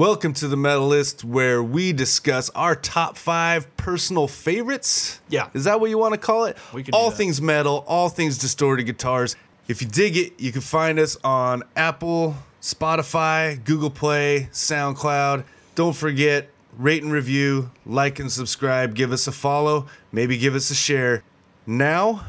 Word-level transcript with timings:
Welcome 0.00 0.32
to 0.32 0.48
the 0.48 0.56
Metalist, 0.56 1.24
where 1.24 1.62
we 1.62 1.92
discuss 1.92 2.48
our 2.54 2.74
top 2.74 3.18
five 3.18 3.76
personal 3.76 4.28
favorites. 4.28 5.20
Yeah. 5.28 5.50
Is 5.52 5.64
that 5.64 5.78
what 5.78 5.90
you 5.90 5.98
want 5.98 6.14
to 6.14 6.18
call 6.18 6.46
it? 6.46 6.56
We 6.72 6.84
can 6.84 6.94
all 6.94 7.10
things 7.10 7.42
metal, 7.42 7.84
all 7.86 8.08
things 8.08 8.38
distorted 8.38 8.84
guitars. 8.84 9.36
If 9.68 9.82
you 9.82 9.88
dig 9.88 10.16
it, 10.16 10.40
you 10.40 10.52
can 10.52 10.62
find 10.62 10.98
us 10.98 11.18
on 11.22 11.64
Apple, 11.76 12.34
Spotify, 12.62 13.62
Google 13.62 13.90
Play, 13.90 14.48
SoundCloud. 14.52 15.44
Don't 15.74 15.94
forget, 15.94 16.48
rate 16.78 17.02
and 17.02 17.12
review, 17.12 17.70
like 17.84 18.20
and 18.20 18.32
subscribe, 18.32 18.94
give 18.94 19.12
us 19.12 19.26
a 19.26 19.32
follow, 19.32 19.86
maybe 20.12 20.38
give 20.38 20.54
us 20.54 20.70
a 20.70 20.74
share. 20.74 21.22
Now, 21.66 22.24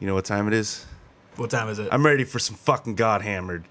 you 0.00 0.06
know 0.06 0.14
what 0.14 0.24
time 0.24 0.48
it 0.48 0.54
is? 0.54 0.86
What 1.36 1.50
time 1.50 1.68
is 1.68 1.78
it? 1.78 1.90
I'm 1.92 2.06
ready 2.06 2.24
for 2.24 2.38
some 2.38 2.56
fucking 2.56 2.94
God 2.94 3.20
Hammered. 3.20 3.66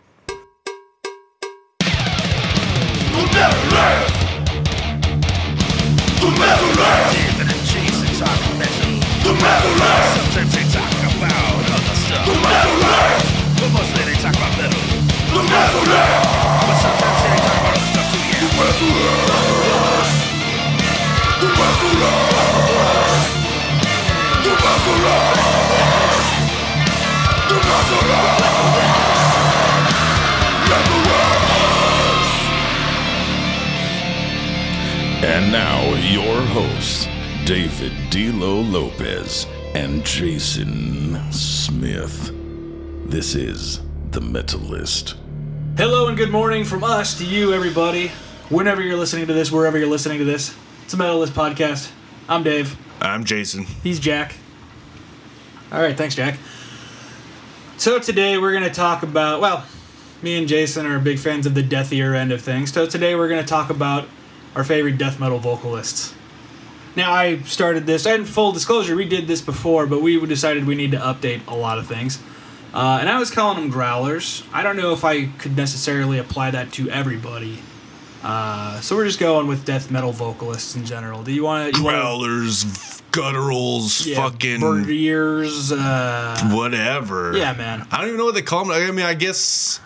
And 35.25 35.51
now, 35.51 35.81
your 35.95 36.41
hosts, 36.53 37.07
David 37.45 37.91
D'Lo 38.09 38.61
Lopez 38.61 39.47
and 39.73 40.05
Jason 40.05 41.19
Smith. 41.31 42.31
This 43.09 43.35
is 43.35 43.81
The 44.11 44.21
Metalist. 44.21 45.24
Hello 45.77 46.07
and 46.07 46.15
good 46.15 46.31
morning 46.31 46.63
from 46.63 46.85
us 46.85 47.17
to 47.17 47.25
you, 47.25 47.53
everybody. 47.53 48.07
Whenever 48.47 48.81
you're 48.81 48.95
listening 48.95 49.27
to 49.27 49.33
this, 49.33 49.51
wherever 49.51 49.77
you're 49.77 49.89
listening 49.89 50.19
to 50.19 50.23
this, 50.23 50.55
it's 50.85 50.93
a 50.93 50.97
Metalist 50.97 51.31
podcast. 51.31 51.91
I'm 52.29 52.43
Dave. 52.43 52.77
I'm 53.01 53.25
Jason. 53.25 53.63
He's 53.83 53.99
Jack. 53.99 54.35
All 55.73 55.81
right, 55.81 55.97
thanks, 55.97 56.15
Jack. 56.15 56.39
So 57.75 57.99
today 57.99 58.37
we're 58.37 58.53
going 58.53 58.63
to 58.63 58.69
talk 58.69 59.03
about, 59.03 59.41
well, 59.41 59.65
me 60.21 60.37
and 60.37 60.47
Jason 60.47 60.85
are 60.85 60.97
big 60.97 61.19
fans 61.19 61.45
of 61.45 61.55
the 61.55 61.63
deathier 61.63 62.15
end 62.15 62.31
of 62.31 62.41
things. 62.41 62.71
So 62.71 62.87
today 62.87 63.13
we're 63.15 63.27
going 63.27 63.43
to 63.43 63.47
talk 63.47 63.69
about 63.69 64.07
our 64.55 64.63
favorite 64.63 64.97
death 64.97 65.19
metal 65.19 65.39
vocalists. 65.39 66.13
Now, 66.95 67.11
I 67.11 67.41
started 67.41 67.85
this, 67.85 68.05
and 68.05 68.25
full 68.25 68.53
disclosure, 68.53 68.95
we 68.95 69.03
did 69.03 69.27
this 69.27 69.41
before, 69.41 69.87
but 69.87 70.01
we 70.01 70.25
decided 70.25 70.67
we 70.67 70.75
need 70.75 70.91
to 70.91 70.99
update 70.99 71.45
a 71.49 71.53
lot 71.53 71.79
of 71.79 71.85
things. 71.85 72.19
Uh, 72.75 72.97
and 72.99 73.09
I 73.09 73.17
was 73.17 73.31
calling 73.31 73.57
them 73.57 73.69
growlers. 73.69 74.43
I 74.51 74.61
don't 74.61 74.75
know 74.75 74.91
if 74.91 75.05
I 75.05 75.27
could 75.27 75.55
necessarily 75.55 76.19
apply 76.19 76.51
that 76.51 76.73
to 76.73 76.89
everybody. 76.89 77.59
Uh, 78.21 78.81
so 78.81 78.97
we're 78.97 79.05
just 79.05 79.19
going 79.19 79.47
with 79.47 79.63
death 79.63 79.89
metal 79.89 80.11
vocalists 80.11 80.75
in 80.75 80.83
general. 80.85 81.23
Do 81.23 81.31
you 81.31 81.43
want 81.45 81.73
to? 81.73 81.81
Growlers, 81.81 82.65
gutturals, 83.11 84.13
fucking 84.13 84.59
bird 84.59 84.89
ears? 84.89 85.71
Uh, 85.71 86.51
whatever. 86.51 87.37
Yeah, 87.37 87.53
man. 87.53 87.87
I 87.91 87.99
don't 87.99 88.07
even 88.07 88.17
know 88.17 88.25
what 88.25 88.35
they 88.35 88.41
call 88.41 88.65
them. 88.65 88.73
I 88.73 88.91
mean, 88.91 89.05
I 89.05 89.13
guess. 89.13 89.79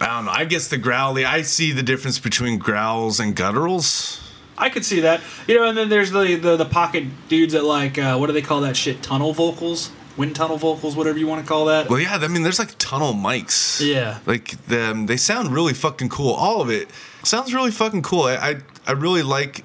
I 0.00 0.06
don't 0.06 0.24
know. 0.24 0.30
I 0.30 0.46
guess 0.46 0.68
the 0.68 0.78
growly. 0.78 1.26
I 1.26 1.42
see 1.42 1.72
the 1.72 1.82
difference 1.82 2.18
between 2.18 2.58
growls 2.58 3.20
and 3.20 3.36
gutturals. 3.36 4.18
I 4.56 4.70
could 4.70 4.84
see 4.84 5.00
that. 5.00 5.20
You 5.46 5.56
know, 5.56 5.64
and 5.68 5.76
then 5.76 5.90
there's 5.90 6.10
the 6.10 6.36
the, 6.36 6.56
the 6.56 6.64
pocket 6.64 7.04
dudes 7.28 7.52
that 7.52 7.64
like 7.64 7.98
uh, 7.98 8.16
what 8.16 8.28
do 8.28 8.32
they 8.32 8.40
call 8.40 8.62
that 8.62 8.76
shit? 8.76 9.02
Tunnel 9.02 9.34
vocals, 9.34 9.90
wind 10.16 10.36
tunnel 10.36 10.56
vocals, 10.56 10.96
whatever 10.96 11.18
you 11.18 11.26
want 11.26 11.42
to 11.42 11.48
call 11.48 11.66
that. 11.66 11.88
Well, 11.88 12.00
yeah. 12.00 12.18
I 12.20 12.28
mean, 12.28 12.42
there's 12.42 12.58
like 12.58 12.74
tunnel 12.78 13.14
mics. 13.14 13.84
Yeah. 13.84 14.18
Like 14.26 14.50
them. 14.66 15.06
They 15.06 15.16
sound 15.16 15.52
really 15.52 15.74
fucking 15.74 16.08
cool. 16.08 16.32
All 16.32 16.60
of 16.60 16.70
it 16.70 16.88
sounds 17.22 17.52
really 17.54 17.70
fucking 17.70 18.02
cool. 18.02 18.24
I 18.24 18.34
I, 18.34 18.56
I 18.86 18.92
really 18.92 19.22
like 19.22 19.64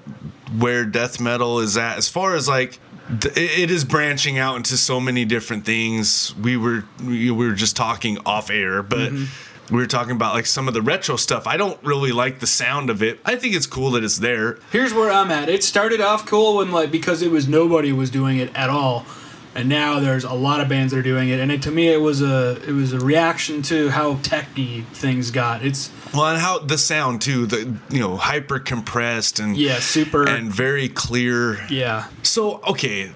where 0.57 0.85
death 0.85 1.19
metal 1.19 1.59
is 1.59 1.77
at 1.77 1.97
as 1.97 2.09
far 2.09 2.35
as 2.35 2.47
like. 2.47 2.79
It 3.07 3.37
it 3.37 3.69
is 3.69 3.83
branching 3.83 4.39
out 4.39 4.55
into 4.55 4.77
so 4.77 4.99
many 4.99 5.25
different 5.25 5.63
things. 5.63 6.35
We 6.37 6.57
were 6.57 6.85
we 7.03 7.29
were 7.29 7.53
just 7.53 7.75
talking 7.75 8.17
off 8.25 8.49
air, 8.49 8.81
but 8.81 9.11
mm-hmm. 9.11 9.75
we 9.75 9.79
were 9.79 9.85
talking 9.85 10.13
about 10.13 10.33
like 10.33 10.47
some 10.47 10.67
of 10.67 10.73
the 10.73 10.81
retro 10.81 11.15
stuff. 11.15 11.45
I 11.45 11.55
don't 11.55 11.79
really 11.83 12.11
like 12.11 12.39
the 12.39 12.47
sound 12.47 12.89
of 12.89 13.03
it. 13.03 13.19
I 13.23 13.35
think 13.35 13.53
it's 13.53 13.67
cool 13.67 13.91
that 13.91 14.03
it's 14.03 14.17
there. 14.17 14.57
Here's 14.71 14.91
where 14.91 15.11
I'm 15.11 15.29
at. 15.29 15.49
It 15.49 15.63
started 15.63 16.01
off 16.01 16.25
cool 16.25 16.57
when 16.57 16.71
like 16.71 16.89
because 16.89 17.21
it 17.21 17.29
was 17.29 17.47
nobody 17.47 17.91
was 17.91 18.09
doing 18.09 18.39
it 18.39 18.49
at 18.55 18.71
all, 18.71 19.05
and 19.55 19.69
now 19.69 19.99
there's 20.01 20.23
a 20.25 20.33
lot 20.33 20.59
of 20.61 20.67
bands 20.69 20.91
that 20.91 20.99
are 20.99 21.03
doing 21.03 21.29
it. 21.29 21.39
And 21.39 21.51
it, 21.51 21.61
to 21.63 21.71
me, 21.71 21.87
it 21.87 22.01
was 22.01 22.21
a 22.21 22.61
it 22.67 22.73
was 22.73 22.93
a 22.93 22.99
reaction 22.99 23.61
to 23.63 23.89
how 23.89 24.15
techy 24.21 24.81
things 24.93 25.31
got. 25.31 25.63
It's 25.65 25.89
Well, 26.13 26.25
and 26.27 26.39
how 26.41 26.59
the 26.59 26.77
sound 26.77 27.21
too, 27.21 27.45
the 27.47 27.75
you 27.89 27.99
know 27.99 28.17
hyper 28.17 28.59
compressed 28.59 29.39
and 29.39 29.55
yeah, 29.57 29.79
super 29.79 30.27
and 30.27 30.51
very 30.51 30.89
clear. 30.89 31.65
yeah. 31.69 32.07
So 32.23 32.61
okay, 32.67 33.11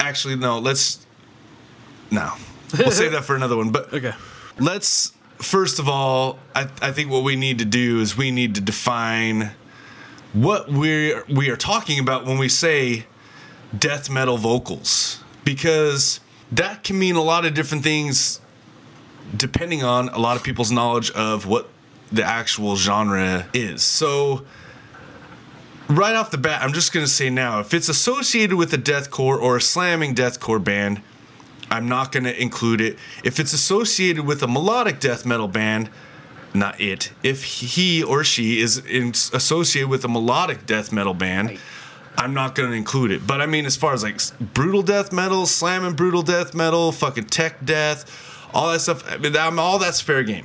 actually 0.00 0.36
no, 0.36 0.58
let's 0.58 1.06
no, 2.10 2.32
we'll 2.78 2.90
save 2.90 3.12
that 3.12 3.24
for 3.24 3.36
another 3.36 3.56
one. 3.56 3.70
But 3.70 3.92
Okay. 3.92 4.12
let's 4.58 5.12
first 5.38 5.78
of 5.78 5.88
all, 5.88 6.38
I, 6.54 6.68
I 6.80 6.92
think 6.92 7.10
what 7.10 7.22
we 7.24 7.36
need 7.36 7.58
to 7.58 7.64
do 7.64 8.00
is 8.00 8.16
we 8.16 8.30
need 8.30 8.54
to 8.54 8.60
define 8.60 9.50
what 10.32 10.70
we're 10.70 11.24
we 11.28 11.50
are 11.50 11.56
talking 11.56 11.98
about 11.98 12.24
when 12.26 12.38
we 12.38 12.48
say 12.48 13.06
death 13.76 14.08
metal 14.08 14.38
vocals 14.38 15.22
because 15.44 16.20
that 16.52 16.84
can 16.84 16.98
mean 16.98 17.16
a 17.16 17.22
lot 17.22 17.44
of 17.44 17.54
different 17.54 17.84
things 17.84 18.40
depending 19.36 19.84
on 19.84 20.08
a 20.08 20.18
lot 20.18 20.36
of 20.36 20.42
people's 20.42 20.70
knowledge 20.70 21.10
of 21.10 21.46
what 21.46 21.68
the 22.10 22.24
actual 22.24 22.76
genre 22.76 23.46
is. 23.52 23.82
So 23.82 24.46
right 25.88 26.14
off 26.14 26.30
the 26.30 26.38
bat, 26.38 26.62
I'm 26.62 26.72
just 26.72 26.92
gonna 26.92 27.06
say 27.06 27.30
now, 27.30 27.60
if 27.60 27.74
it's 27.74 27.88
associated 27.88 28.56
with 28.56 28.72
a 28.72 28.78
deathcore 28.78 29.40
or 29.40 29.56
a 29.56 29.60
slamming 29.60 30.14
deathcore 30.14 30.62
band, 30.62 31.02
I'm 31.70 31.88
not 31.88 32.12
gonna 32.12 32.30
include 32.30 32.80
it. 32.80 32.98
If 33.22 33.38
it's 33.38 33.52
associated 33.52 34.24
with 34.24 34.42
a 34.42 34.48
melodic 34.48 35.00
death 35.00 35.26
metal 35.26 35.48
band, 35.48 35.90
not 36.54 36.80
it. 36.80 37.12
If 37.22 37.44
he 37.44 38.02
or 38.02 38.24
she 38.24 38.60
is 38.60 38.78
in, 38.78 39.10
associated 39.10 39.88
with 39.88 40.04
a 40.04 40.08
melodic 40.08 40.64
death 40.64 40.92
metal 40.92 41.12
band, 41.12 41.58
I'm 42.18 42.34
not 42.34 42.56
gonna 42.56 42.72
include 42.72 43.12
it. 43.12 43.26
But 43.26 43.40
I 43.40 43.46
mean, 43.46 43.64
as 43.64 43.76
far 43.76 43.94
as 43.94 44.02
like 44.02 44.20
brutal 44.52 44.82
death 44.82 45.12
metal, 45.12 45.46
slamming 45.46 45.94
brutal 45.94 46.22
death 46.22 46.52
metal, 46.52 46.90
fucking 46.90 47.26
tech 47.26 47.64
death, 47.64 48.10
all 48.52 48.72
that 48.72 48.80
stuff, 48.80 49.08
I 49.08 49.18
mean, 49.18 49.36
I'm, 49.36 49.60
all 49.60 49.78
that's 49.78 50.00
fair 50.00 50.24
game, 50.24 50.44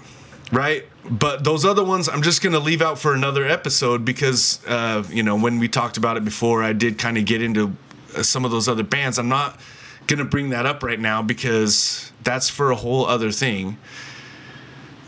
right? 0.52 0.86
But 1.10 1.44
those 1.44 1.66
other 1.66 1.84
ones, 1.84 2.08
I'm 2.08 2.22
just 2.22 2.44
gonna 2.44 2.60
leave 2.60 2.84
out 2.84 3.00
for 3.00 3.16
another 3.16 3.48
episode 3.48 4.06
because, 4.06 4.64
uh, 4.68 5.04
you 5.10 5.24
know, 5.24 5.36
when 5.36 5.58
we 5.58 5.68
talked 5.68 5.98
about 5.98 6.16
it 6.16 6.24
before, 6.24 6.64
I 6.64 6.74
did 6.74 7.00
kind 7.00 7.18
of 7.18 7.26
get 7.26 7.42
into 7.42 7.76
uh, 8.16 8.22
some 8.22 8.46
of 8.46 8.52
those 8.52 8.68
other 8.68 8.84
bands. 8.84 9.18
I'm 9.18 9.28
not 9.30 9.60
gonna 10.06 10.26
bring 10.26 10.50
that 10.50 10.68
up 10.68 10.84
right 10.84 11.00
now 11.00 11.24
because 11.24 12.12
that's 12.24 12.50
for 12.50 12.70
a 12.70 12.76
whole 12.76 13.08
other 13.08 13.32
thing. 13.32 13.80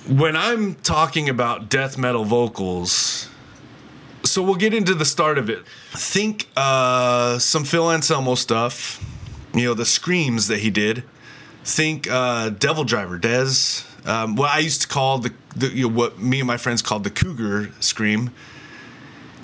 When 0.07 0.35
I'm 0.35 0.73
talking 0.75 1.29
about 1.29 1.69
death 1.69 1.95
metal 1.95 2.25
vocals, 2.25 3.29
so 4.25 4.41
we'll 4.41 4.55
get 4.55 4.73
into 4.73 4.93
the 4.93 5.05
start 5.05 5.37
of 5.37 5.49
it. 5.49 5.65
Think 5.91 6.47
uh, 6.57 7.39
some 7.39 7.63
Phil 7.63 7.91
Anselmo 7.91 8.35
stuff, 8.35 9.03
you 9.53 9.65
know, 9.65 9.73
the 9.73 9.85
screams 9.85 10.47
that 10.47 10.59
he 10.59 10.69
did. 10.69 11.03
Think 11.63 12.09
uh, 12.09 12.49
Devil 12.49 12.83
Driver, 12.83 13.17
Dez. 13.17 13.85
Um, 14.07 14.35
what 14.35 14.51
I 14.51 14.59
used 14.59 14.81
to 14.83 14.87
call 14.87 15.19
the, 15.19 15.33
the 15.55 15.67
you 15.69 15.89
know, 15.89 15.95
what 15.95 16.19
me 16.19 16.39
and 16.39 16.47
my 16.47 16.57
friends 16.57 16.81
called 16.81 17.03
the 17.03 17.09
Cougar 17.09 17.71
scream. 17.79 18.31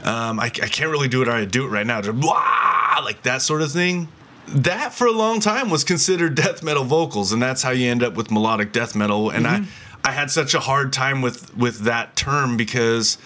Um, 0.03 0.39
I, 0.39 0.45
I 0.45 0.49
can't 0.49 0.89
really 0.91 1.07
do 1.07 1.21
it. 1.21 1.27
I 1.27 1.45
do 1.45 1.65
it 1.65 1.69
right 1.69 1.85
now, 1.85 2.01
just 2.01 2.19
blah, 2.19 3.01
like 3.03 3.23
that 3.23 3.41
sort 3.41 3.61
of 3.61 3.71
thing. 3.71 4.07
That 4.47 4.93
for 4.93 5.07
a 5.07 5.11
long 5.11 5.39
time 5.39 5.69
was 5.69 5.83
considered 5.83 6.35
death 6.35 6.63
metal 6.63 6.83
vocals, 6.83 7.31
and 7.31 7.41
that's 7.41 7.61
how 7.61 7.69
you 7.69 7.89
end 7.89 8.03
up 8.03 8.15
with 8.15 8.31
melodic 8.31 8.71
death 8.71 8.95
metal. 8.95 9.29
And 9.29 9.47
I, 9.47 9.63
I 10.03 10.11
had 10.11 10.31
such 10.31 10.53
a 10.53 10.59
hard 10.59 10.91
time 10.91 11.21
with 11.21 11.55
with 11.55 11.81
that 11.81 12.15
term 12.15 12.57
because 12.57 13.17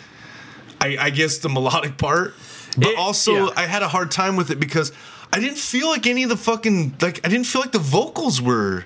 I, 0.81 0.97
I 0.99 1.09
guess 1.09 1.37
the 1.39 1.49
melodic 1.49 1.97
part, 1.97 2.33
but 2.77 2.89
It- 2.89 2.97
also 2.97 3.45
yeah. 3.47 3.53
I 3.55 3.65
had 3.65 3.81
a 3.81 3.87
hard 3.87 4.11
time 4.11 4.35
with 4.35 4.51
it 4.51 4.59
because 4.59 4.91
I 5.33 5.39
didn't 5.39 5.57
feel 5.57 5.87
like 5.89 6.07
any 6.07 6.23
of 6.23 6.29
the 6.29 6.37
fucking 6.37 6.95
like 7.01 7.25
I 7.25 7.29
didn't 7.29 7.45
feel 7.47 7.61
like 7.61 7.71
the 7.71 7.79
vocals 7.79 8.41
were. 8.41 8.85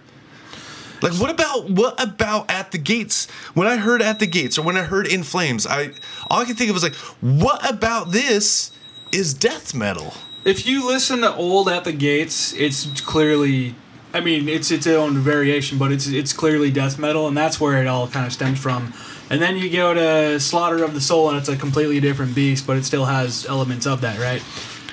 Like 1.01 1.13
what 1.13 1.29
about 1.29 1.69
what 1.69 2.01
about 2.01 2.51
at 2.51 2.71
the 2.71 2.77
gates? 2.77 3.27
When 3.53 3.67
I 3.67 3.77
heard 3.77 4.01
at 4.01 4.19
the 4.19 4.27
gates 4.27 4.57
or 4.57 4.63
when 4.63 4.75
I 4.75 4.81
heard 4.83 5.07
in 5.07 5.23
flames, 5.23 5.65
I 5.65 5.91
all 6.29 6.41
I 6.41 6.45
could 6.45 6.57
think 6.57 6.69
of 6.69 6.73
was 6.75 6.83
like, 6.83 6.95
what 7.21 7.67
about 7.69 8.11
this 8.11 8.71
is 9.11 9.33
death 9.33 9.73
metal? 9.73 10.13
If 10.45 10.65
you 10.65 10.85
listen 10.87 11.21
to 11.21 11.33
old 11.35 11.69
at 11.69 11.83
the 11.83 11.91
gates, 11.93 12.53
it's 12.53 12.85
clearly 13.01 13.75
I 14.13 14.21
mean, 14.21 14.49
it's 14.49 14.71
its 14.71 14.87
own 14.87 15.19
variation, 15.19 15.77
but 15.77 15.91
it's 15.91 16.07
it's 16.07 16.33
clearly 16.33 16.69
death 16.71 16.97
metal 16.99 17.27
and 17.27 17.37
that's 17.37 17.61
where 17.61 17.81
it 17.81 17.87
all 17.87 18.07
kind 18.07 18.25
of 18.25 18.33
stems 18.33 18.59
from. 18.59 18.93
And 19.29 19.41
then 19.41 19.57
you 19.57 19.69
go 19.69 19.93
to 19.93 20.39
Slaughter 20.39 20.83
of 20.83 20.93
the 20.93 21.01
Soul, 21.01 21.29
and 21.29 21.37
it's 21.37 21.49
a 21.49 21.55
completely 21.55 21.99
different 21.99 22.33
beast, 22.33 22.65
but 22.65 22.77
it 22.77 22.85
still 22.85 23.05
has 23.05 23.45
elements 23.45 23.85
of 23.85 24.01
that, 24.01 24.19
right? 24.19 24.43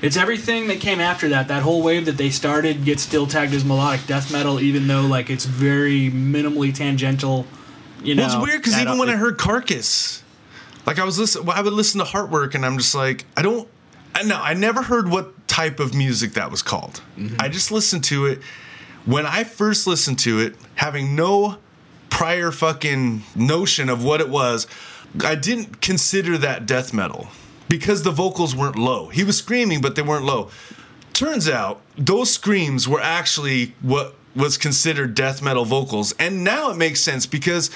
It's 0.03 0.17
everything 0.17 0.69
that 0.69 0.81
came 0.81 1.01
after 1.01 1.31
that. 1.31 1.49
That 1.49 1.63
whole 1.63 1.83
wave 1.83 2.05
that 2.05 2.19
they 2.19 2.31
started 2.31 2.85
gets 2.85 3.03
still 3.03 3.27
tagged 3.27 3.55
as 3.55 3.65
melodic 3.65 4.07
death 4.07 4.31
metal, 4.31 4.61
even 4.61 4.87
though 4.87 5.03
like 5.03 5.31
it's 5.31 5.47
very 5.47 6.11
minimally 6.11 6.75
tangential. 6.75 7.47
You 8.03 8.15
know, 8.15 8.27
Well, 8.27 8.37
it's 8.37 8.47
weird 8.47 8.63
because 8.63 8.79
even 8.79 8.99
when 8.99 9.09
I 9.09 9.17
heard 9.17 9.39
Carcass, 9.39 10.23
like 10.85 10.99
I 10.99 11.05
was 11.05 11.19
listen, 11.19 11.47
well, 11.47 11.57
I 11.57 11.63
would 11.63 11.73
listen 11.73 11.99
to 12.01 12.05
Heartwork, 12.05 12.55
and 12.55 12.65
I'm 12.65 12.77
just 12.77 12.95
like, 12.95 13.25
I 13.37 13.43
don't. 13.43 13.69
I 14.15 14.23
know 14.23 14.39
I 14.41 14.55
never 14.55 14.83
heard 14.83 15.11
what 15.11 15.47
type 15.49 15.81
of 15.81 15.95
music 15.95 16.35
that 16.35 16.51
was 16.51 16.63
called. 16.63 17.03
Mm-hmm. 17.17 17.37
I 17.39 17.49
just 17.49 17.71
listened 17.71 18.05
to 18.05 18.27
it. 18.27 18.43
When 19.07 19.25
I 19.25 19.45
first 19.45 19.87
listened 19.87 20.19
to 20.21 20.41
it, 20.41 20.57
having 20.75 21.15
no 21.15 21.59
prior 22.11 22.51
fucking 22.51 23.23
notion 23.35 23.89
of 23.89 24.05
what 24.05 24.21
it 24.21 24.29
was, 24.29 24.67
I 25.25 25.35
didn't 25.35 25.81
consider 25.81 26.39
that 26.39 26.67
death 26.67 26.93
metal 26.93 27.29
because 27.69 28.03
the 28.03 28.11
vocals 28.11 28.55
weren't 28.55 28.77
low. 28.77 29.09
He 29.09 29.25
was 29.25 29.39
screaming, 29.39 29.81
but 29.81 29.97
they 29.97 30.03
weren't 30.03 30.25
low. 30.25 30.51
Turns 31.13 31.49
out 31.49 31.81
those 31.97 32.33
screams 32.33 32.87
were 32.87 33.01
actually 33.01 33.75
what 33.81 34.15
was 34.35 34.59
considered 34.59 35.15
death 35.15 35.43
metal 35.43 35.65
vocals, 35.65 36.13
and 36.19 36.45
now 36.45 36.71
it 36.71 36.77
makes 36.77 37.01
sense 37.01 37.25
because 37.25 37.71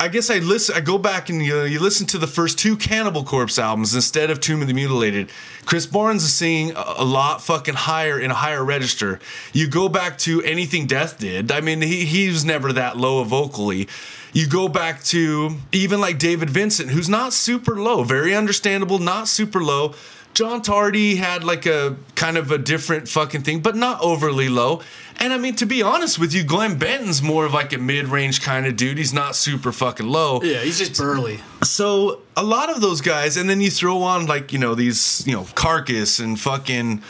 I 0.00 0.08
guess 0.08 0.30
I 0.30 0.38
listen. 0.38 0.74
I 0.74 0.80
go 0.80 0.96
back 0.96 1.28
and 1.28 1.44
you, 1.44 1.64
you 1.64 1.78
listen 1.78 2.06
to 2.06 2.18
the 2.18 2.26
first 2.26 2.58
two 2.58 2.74
Cannibal 2.74 3.22
Corpse 3.22 3.58
albums 3.58 3.94
instead 3.94 4.30
of 4.30 4.40
Tomb 4.40 4.62
of 4.62 4.66
the 4.66 4.72
Mutilated. 4.72 5.28
Chris 5.66 5.84
Barnes 5.84 6.24
is 6.24 6.32
singing 6.32 6.74
a, 6.74 6.94
a 6.96 7.04
lot 7.04 7.42
fucking 7.42 7.74
higher 7.74 8.18
in 8.18 8.30
a 8.30 8.34
higher 8.34 8.64
register. 8.64 9.20
You 9.52 9.68
go 9.68 9.90
back 9.90 10.16
to 10.20 10.42
anything 10.42 10.86
Death 10.86 11.18
did. 11.18 11.52
I 11.52 11.60
mean, 11.60 11.82
he 11.82 12.06
he 12.06 12.28
was 12.28 12.46
never 12.46 12.72
that 12.72 12.96
low 12.96 13.22
vocally. 13.24 13.88
You 14.32 14.46
go 14.46 14.68
back 14.68 15.02
to 15.04 15.56
even 15.70 16.00
like 16.00 16.18
David 16.18 16.48
Vincent, 16.48 16.88
who's 16.88 17.10
not 17.10 17.34
super 17.34 17.76
low, 17.78 18.02
very 18.02 18.34
understandable, 18.34 19.00
not 19.00 19.28
super 19.28 19.62
low. 19.62 19.94
John 20.34 20.62
Tardy 20.62 21.16
had 21.16 21.44
like 21.44 21.66
a 21.66 21.96
kind 22.14 22.36
of 22.36 22.50
a 22.50 22.58
different 22.58 23.08
fucking 23.08 23.42
thing, 23.42 23.60
but 23.60 23.76
not 23.76 24.00
overly 24.00 24.48
low. 24.48 24.80
And 25.18 25.32
I 25.32 25.38
mean, 25.38 25.54
to 25.56 25.66
be 25.66 25.82
honest 25.82 26.18
with 26.18 26.32
you, 26.32 26.44
Glenn 26.44 26.78
Benton's 26.78 27.20
more 27.20 27.44
of 27.44 27.52
like 27.52 27.72
a 27.72 27.78
mid 27.78 28.08
range 28.08 28.40
kind 28.40 28.66
of 28.66 28.76
dude. 28.76 28.96
He's 28.96 29.12
not 29.12 29.36
super 29.36 29.70
fucking 29.72 30.06
low. 30.08 30.40
yeah, 30.42 30.60
he's 30.60 30.78
just 30.78 30.96
burly. 30.96 31.40
So 31.62 32.22
a 32.36 32.42
lot 32.42 32.70
of 32.70 32.80
those 32.80 33.00
guys, 33.00 33.36
and 33.36 33.50
then 33.50 33.60
you 33.60 33.70
throw 33.70 34.02
on 34.02 34.26
like, 34.26 34.52
you 34.52 34.58
know, 34.58 34.74
these, 34.74 35.26
you 35.26 35.34
know, 35.34 35.46
Carcass 35.54 36.20
and 36.20 36.40
fucking, 36.40 37.02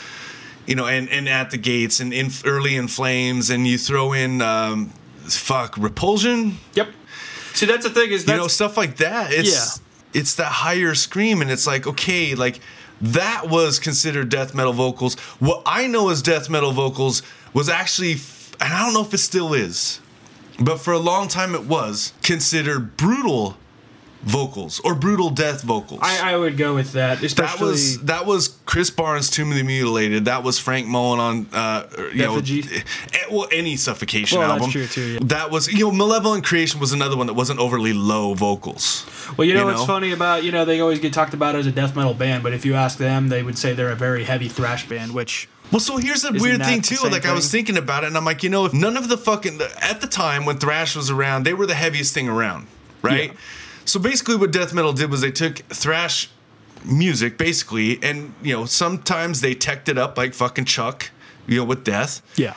you 0.65 0.75
know, 0.75 0.87
and, 0.87 1.07
and 1.09 1.29
At 1.29 1.51
the 1.51 1.57
Gates 1.57 1.99
and 2.01 2.11
in, 2.13 2.31
Early 2.43 2.75
in 2.75 2.87
Flames, 2.89 3.49
and 3.49 3.65
you 3.65 3.77
throw 3.77 4.11
in, 4.13 4.41
um, 4.41 4.87
fuck, 5.19 5.77
Repulsion, 5.77 6.57
Yep. 6.73 6.89
See, 7.53 7.65
that's 7.65 7.83
the 7.83 7.89
thing 7.91 8.11
is 8.11 8.27
you 8.27 8.35
know, 8.35 8.47
stuff 8.47 8.77
like 8.77 8.97
that. 8.97 9.31
It's, 9.33 9.79
it's 10.13 10.35
that 10.35 10.51
higher 10.51 10.95
scream, 10.95 11.41
and 11.41 11.51
it's 11.51 11.67
like, 11.67 11.85
okay, 11.87 12.35
like 12.35 12.59
that 13.01 13.49
was 13.49 13.79
considered 13.79 14.29
death 14.29 14.53
metal 14.53 14.73
vocals. 14.73 15.15
What 15.39 15.63
I 15.65 15.87
know 15.87 16.09
as 16.09 16.21
death 16.21 16.49
metal 16.49 16.71
vocals 16.71 17.23
was 17.53 17.67
actually, 17.67 18.13
and 18.59 18.73
I 18.73 18.85
don't 18.85 18.93
know 18.93 19.01
if 19.01 19.13
it 19.13 19.17
still 19.17 19.53
is, 19.53 19.99
but 20.59 20.79
for 20.79 20.93
a 20.93 20.99
long 20.99 21.27
time 21.27 21.55
it 21.55 21.65
was 21.65 22.13
considered 22.21 22.95
brutal 22.97 23.57
vocals 24.23 24.79
or 24.81 24.93
brutal 24.95 25.29
death 25.29 25.63
vocals. 25.63 25.99
I, 26.03 26.33
I 26.33 26.37
would 26.37 26.57
go 26.57 26.75
with 26.75 26.93
that, 26.93 27.23
especially 27.23 27.57
that 27.57 27.65
was 27.65 28.01
that 28.03 28.25
was 28.25 28.59
Chris 28.65 28.89
Barnes' 28.89 29.29
Tomb 29.29 29.49
of 29.51 29.57
the 29.57 29.63
Mutilated. 29.63 30.25
That 30.25 30.43
was 30.43 30.59
Frank 30.59 30.87
Mullen 30.87 31.19
on 31.19 31.47
uh, 31.53 31.87
you 32.13 32.23
know, 32.23 32.33
Effigy. 32.37 32.63
eh, 33.13 33.19
well 33.31 33.47
any 33.51 33.75
suffocation 33.75 34.39
Well, 34.39 34.51
album. 34.51 34.69
too, 34.71 34.87
yeah. 35.01 35.19
That 35.23 35.49
was 35.51 35.71
you 35.71 35.85
know 35.85 35.91
Malevolent 35.91 36.45
Creation 36.45 36.79
was 36.79 36.93
another 36.93 37.17
one 37.17 37.27
that 37.27 37.33
wasn't 37.33 37.59
overly 37.59 37.93
low 37.93 38.33
vocals. 38.33 39.05
Well, 39.37 39.47
you 39.47 39.53
know 39.53 39.61
you 39.67 39.73
what's 39.73 39.85
funny 39.85 40.11
about 40.11 40.43
you 40.43 40.51
know 40.51 40.65
they 40.65 40.79
always 40.81 40.99
get 40.99 41.13
talked 41.13 41.33
about 41.33 41.55
as 41.55 41.65
a 41.65 41.71
death 41.71 41.95
metal 41.95 42.13
band, 42.13 42.43
but 42.43 42.53
if 42.53 42.65
you 42.65 42.75
ask 42.75 42.97
them, 42.97 43.29
they 43.29 43.41
would 43.43 43.57
say 43.57 43.73
they're 43.73 43.91
a 43.91 43.95
very 43.95 44.23
heavy 44.23 44.47
thrash 44.49 44.87
band. 44.87 45.13
Which 45.13 45.49
Well, 45.71 45.79
so 45.79 45.97
here's 45.97 46.21
the 46.21 46.29
Isn't 46.33 46.41
weird 46.41 46.63
thing 46.63 46.81
too. 46.81 47.07
Like 47.09 47.25
I 47.25 47.33
was 47.33 47.49
thinking 47.51 47.77
about 47.77 48.03
it, 48.03 48.07
and 48.07 48.17
I'm 48.17 48.25
like, 48.25 48.43
you 48.43 48.49
know, 48.49 48.65
if 48.65 48.73
none 48.73 48.97
of 48.97 49.09
the 49.09 49.17
fucking 49.17 49.59
at 49.81 49.99
the 50.01 50.07
time 50.07 50.45
when 50.45 50.57
thrash 50.57 50.95
was 50.95 51.09
around, 51.09 51.43
they 51.43 51.53
were 51.53 51.65
the 51.65 51.73
heaviest 51.75 52.13
thing 52.13 52.29
around, 52.29 52.67
right? 53.01 53.31
Yeah. 53.31 53.37
So 53.85 53.99
basically, 53.99 54.35
what 54.35 54.51
death 54.51 54.73
metal 54.73 54.93
did 54.93 55.09
was 55.11 55.21
they 55.21 55.31
took 55.31 55.57
thrash 55.69 56.29
music, 56.85 57.37
basically, 57.37 58.01
and 58.03 58.33
you 58.41 58.53
know, 58.55 58.65
sometimes 58.65 59.41
they 59.41 59.53
teched 59.55 59.89
it 59.89 59.97
up 59.97 60.17
like 60.17 60.33
fucking 60.33 60.65
Chuck, 60.65 61.11
you 61.47 61.57
know, 61.57 61.63
with 61.65 61.83
death. 61.83 62.21
yeah, 62.37 62.55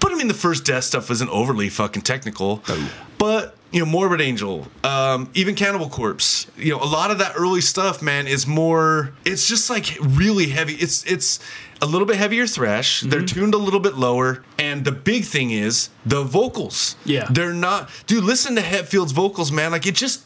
But 0.00 0.12
I 0.12 0.14
mean, 0.16 0.28
the 0.28 0.34
first 0.34 0.64
death 0.64 0.84
stuff 0.84 1.08
wasn't 1.08 1.30
overly 1.30 1.68
fucking 1.68 2.02
technical. 2.02 2.62
Oh. 2.68 2.92
But 3.18 3.56
you 3.72 3.80
know, 3.80 3.86
Morbid 3.86 4.20
Angel, 4.20 4.68
um, 4.84 5.30
even 5.34 5.54
Cannibal 5.56 5.88
Corpse, 5.88 6.46
you 6.56 6.70
know, 6.72 6.80
a 6.82 6.86
lot 6.86 7.10
of 7.10 7.18
that 7.18 7.32
early 7.36 7.60
stuff, 7.60 8.02
man, 8.02 8.26
is 8.28 8.46
more. 8.46 9.12
It's 9.24 9.48
just 9.48 9.68
like 9.70 9.96
really 10.00 10.46
heavy. 10.48 10.74
It's 10.74 11.04
it's 11.10 11.40
a 11.82 11.86
little 11.86 12.06
bit 12.06 12.16
heavier 12.16 12.46
thrash. 12.46 13.00
They're 13.00 13.20
Mm-hmm. 13.20 13.40
tuned 13.40 13.54
a 13.54 13.58
little 13.58 13.80
bit 13.80 13.94
lower, 13.96 14.44
and 14.58 14.84
the 14.84 14.92
big 14.92 15.24
thing 15.24 15.50
is 15.50 15.90
the 16.06 16.22
vocals. 16.22 16.96
Yeah. 17.04 17.26
they're 17.30 17.52
not. 17.54 17.90
Dude, 18.06 18.24
listen 18.24 18.54
to 18.56 18.60
Hetfield's 18.62 19.12
vocals, 19.12 19.50
man. 19.50 19.72
Like 19.72 19.86
it 19.86 19.94
just 19.96 20.22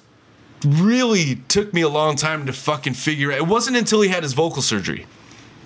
really 0.64 1.36
took 1.48 1.72
me 1.72 1.82
a 1.82 1.88
long 1.88 2.16
time 2.16 2.46
to 2.46 2.52
fucking 2.52 2.94
figure 2.94 3.32
out. 3.32 3.38
It 3.38 3.46
wasn't 3.46 3.76
until 3.76 4.00
he 4.00 4.08
had 4.08 4.22
his 4.22 4.32
vocal 4.32 4.62
surgery. 4.62 5.06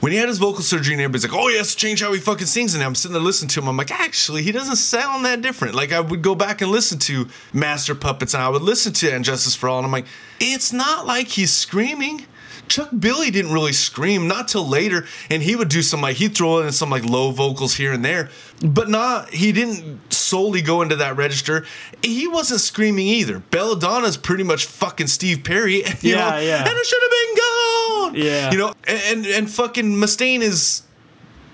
When 0.01 0.11
he 0.11 0.19
had 0.19 0.29
his 0.29 0.39
vocal 0.39 0.63
surgery 0.63 0.95
and 0.95 1.01
everybody's 1.01 1.31
like, 1.31 1.41
oh, 1.41 1.47
he 1.49 1.57
has 1.57 1.71
to 1.71 1.77
change 1.77 2.03
how 2.03 2.13
he 2.13 2.19
fucking 2.19 2.49
sings. 2.49 2.75
And 2.75 2.83
I'm 2.83 2.97
sitting 2.97 3.13
there 3.13 3.23
listening 3.23 3.51
to 3.51 3.61
him. 3.61 3.69
I'm 3.69 3.77
like, 3.77 3.93
actually, 3.93 4.43
he 4.43 4.51
doesn't 4.51 4.75
sound 4.75 5.25
that 5.25 5.43
different. 5.43 5.77
Like, 5.77 5.93
I 5.93 6.01
would 6.01 6.23
go 6.23 6.35
back 6.35 6.61
and 6.61 6.73
listen 6.73 6.99
to 7.01 7.29
Master 7.53 7.95
Puppets 7.95 8.35
and 8.35 8.43
I 8.43 8.49
would 8.49 8.63
listen 8.63 8.93
to 8.95 9.13
And 9.13 9.25
Justice 9.25 9.55
for 9.55 9.69
All. 9.69 9.79
And 9.79 9.87
I'm 9.87 9.93
like, 9.93 10.07
it's 10.41 10.73
not 10.73 11.07
like 11.07 11.29
he's 11.29 11.53
screaming. 11.53 12.27
Chuck 12.73 12.89
Billy 12.99 13.31
didn't 13.31 13.53
really 13.53 13.73
scream, 13.75 14.27
not 14.27 14.49
till 14.49 14.67
later. 14.67 15.05
And 15.29 15.43
he 15.43 15.55
would 15.57 15.69
do 15.69 15.83
some, 15.83 16.01
like, 16.01 16.17
he'd 16.17 16.35
throw 16.35 16.61
in 16.61 16.73
some, 16.73 16.89
like, 16.89 17.05
low 17.05 17.31
vocals 17.31 17.75
here 17.75 17.93
and 17.93 18.03
there. 18.03 18.31
But 18.65 18.89
not, 18.89 19.29
he 19.31 19.53
didn't 19.53 20.11
solely 20.13 20.63
go 20.63 20.81
into 20.81 20.97
that 20.97 21.17
register. 21.17 21.67
He 22.03 22.27
wasn't 22.27 22.61
screaming 22.63 23.07
either. 23.09 23.41
Belladonna's 23.51 24.17
pretty 24.17 24.43
much 24.45 24.65
fucking 24.65 25.09
Steve 25.09 25.45
Perry. 25.45 25.75
you 26.01 26.13
Yeah, 26.15 26.31
know? 26.31 26.39
yeah. 26.39 26.61
And 26.67 26.73
it 26.75 26.87
should 26.87 27.03
have 27.03 27.11
been 27.11 27.35
gone. 27.37 28.15
Yeah. 28.15 28.53
You 28.53 28.59
know, 28.59 28.73
and 28.89 29.01
and, 29.07 29.27
and 29.27 29.51
fucking 29.51 29.95
Mustaine 29.97 30.41
is 30.41 30.83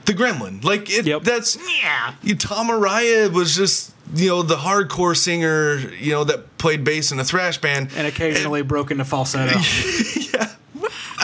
the 0.04 0.12
gremlin. 0.14 0.62
Like 0.64 0.88
it 0.90 1.04
Yep. 1.06 1.22
that's 1.22 1.56
yeah. 1.82 2.14
You 2.22 2.34
Tom 2.36 2.68
Araya 2.68 3.32
was 3.32 3.54
just 3.56 3.92
you 4.14 4.28
know 4.28 4.42
the 4.42 4.56
hardcore 4.56 5.16
singer, 5.16 5.76
you 6.00 6.12
know, 6.12 6.24
that 6.24 6.58
played 6.58 6.82
bass 6.84 7.10
in 7.12 7.18
a 7.20 7.24
thrash 7.24 7.58
band. 7.58 7.90
and 7.96 8.06
occasionally 8.06 8.62
broke 8.62 8.90
into 8.90 9.04
falsetto. 9.04 9.58
yeah. 10.34 10.47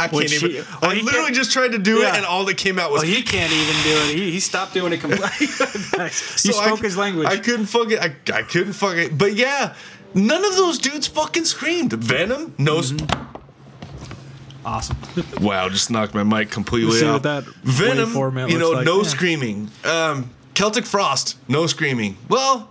I 0.05 0.09
can't 0.09 0.31
Which 0.31 0.43
even. 0.43 0.65
I 0.83 0.95
literally 1.01 1.33
just 1.33 1.53
tried 1.53 1.73
to 1.73 1.79
do 1.79 1.99
Yeah. 1.99 2.11
it, 2.13 2.17
and 2.19 2.27
all 2.27 2.45
that 2.47 2.57
came 2.57 2.79
out 2.79 2.91
was. 2.91 3.03
he 3.03 3.23
can't 3.23 3.53
even 3.53 3.75
do 3.83 3.91
it. 4.11 4.15
He, 4.17 4.31
he 4.33 4.41
stopped 4.41 4.75
doing 4.75 4.93
it 4.93 5.01
completely. 5.01 5.29
he 5.39 5.47
So 5.47 6.01
I- 6.03 6.67
spoke 6.67 6.81
his 6.81 6.97
language. 6.97 7.29
I 7.29 7.39
couldn't 7.39 7.67
fucking. 7.67 7.99
I, 7.99 8.15
I 8.33 8.43
couldn't 8.43 8.73
fucking. 8.75 9.17
But 9.17 9.35
yeah, 9.35 9.75
none 10.15 10.45
of 10.45 10.55
those 10.57 10.79
dudes 10.79 11.07
fucking 11.07 11.45
screamed. 11.45 11.93
Venom, 11.93 12.55
no. 12.59 12.77
Mm-hmm. 12.79 14.67
awesome. 14.67 14.97
Wow, 15.41 15.69
just 15.69 15.91
knocked 15.91 16.15
my 16.15 16.23
mic 16.23 16.51
completely 16.51 17.03
out. 17.07 17.23
that 17.25 17.45
Venom, 17.65 18.13
you 18.49 18.59
know, 18.59 18.71
like. 18.71 18.85
no 18.87 18.99
Yeah. 19.03 19.09
screaming. 19.09 19.71
Um, 19.85 20.31
Celtic 20.55 20.85
Frost, 20.87 21.37
no 21.49 21.67
screaming. 21.67 22.17
Well, 22.29 22.71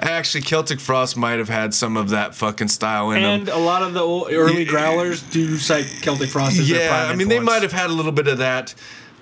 actually, 0.00 0.42
Celtic 0.42 0.80
Frost 0.80 1.16
might 1.16 1.38
have 1.38 1.48
had 1.48 1.74
some 1.74 1.96
of 1.96 2.10
that 2.10 2.34
fucking 2.34 2.68
style 2.68 3.10
in 3.10 3.22
it. 3.22 3.26
And 3.26 3.46
them. 3.46 3.56
a 3.56 3.60
lot 3.60 3.82
of 3.82 3.94
the 3.94 4.00
early 4.34 4.64
Yeah. 4.64 4.70
growlers 4.70 5.22
do 5.22 5.58
cite 5.58 5.86
Celtic 6.02 6.30
Frost 6.30 6.58
as 6.58 6.68
their 6.68 6.80
Yeah, 6.80 6.88
prime 6.88 7.12
I 7.12 7.14
mean, 7.16 7.28
they 7.28 7.40
might 7.40 7.62
have 7.62 7.72
had 7.72 7.90
a 7.90 7.92
little 7.92 8.12
bit 8.12 8.28
of 8.28 8.38
that, 8.38 8.74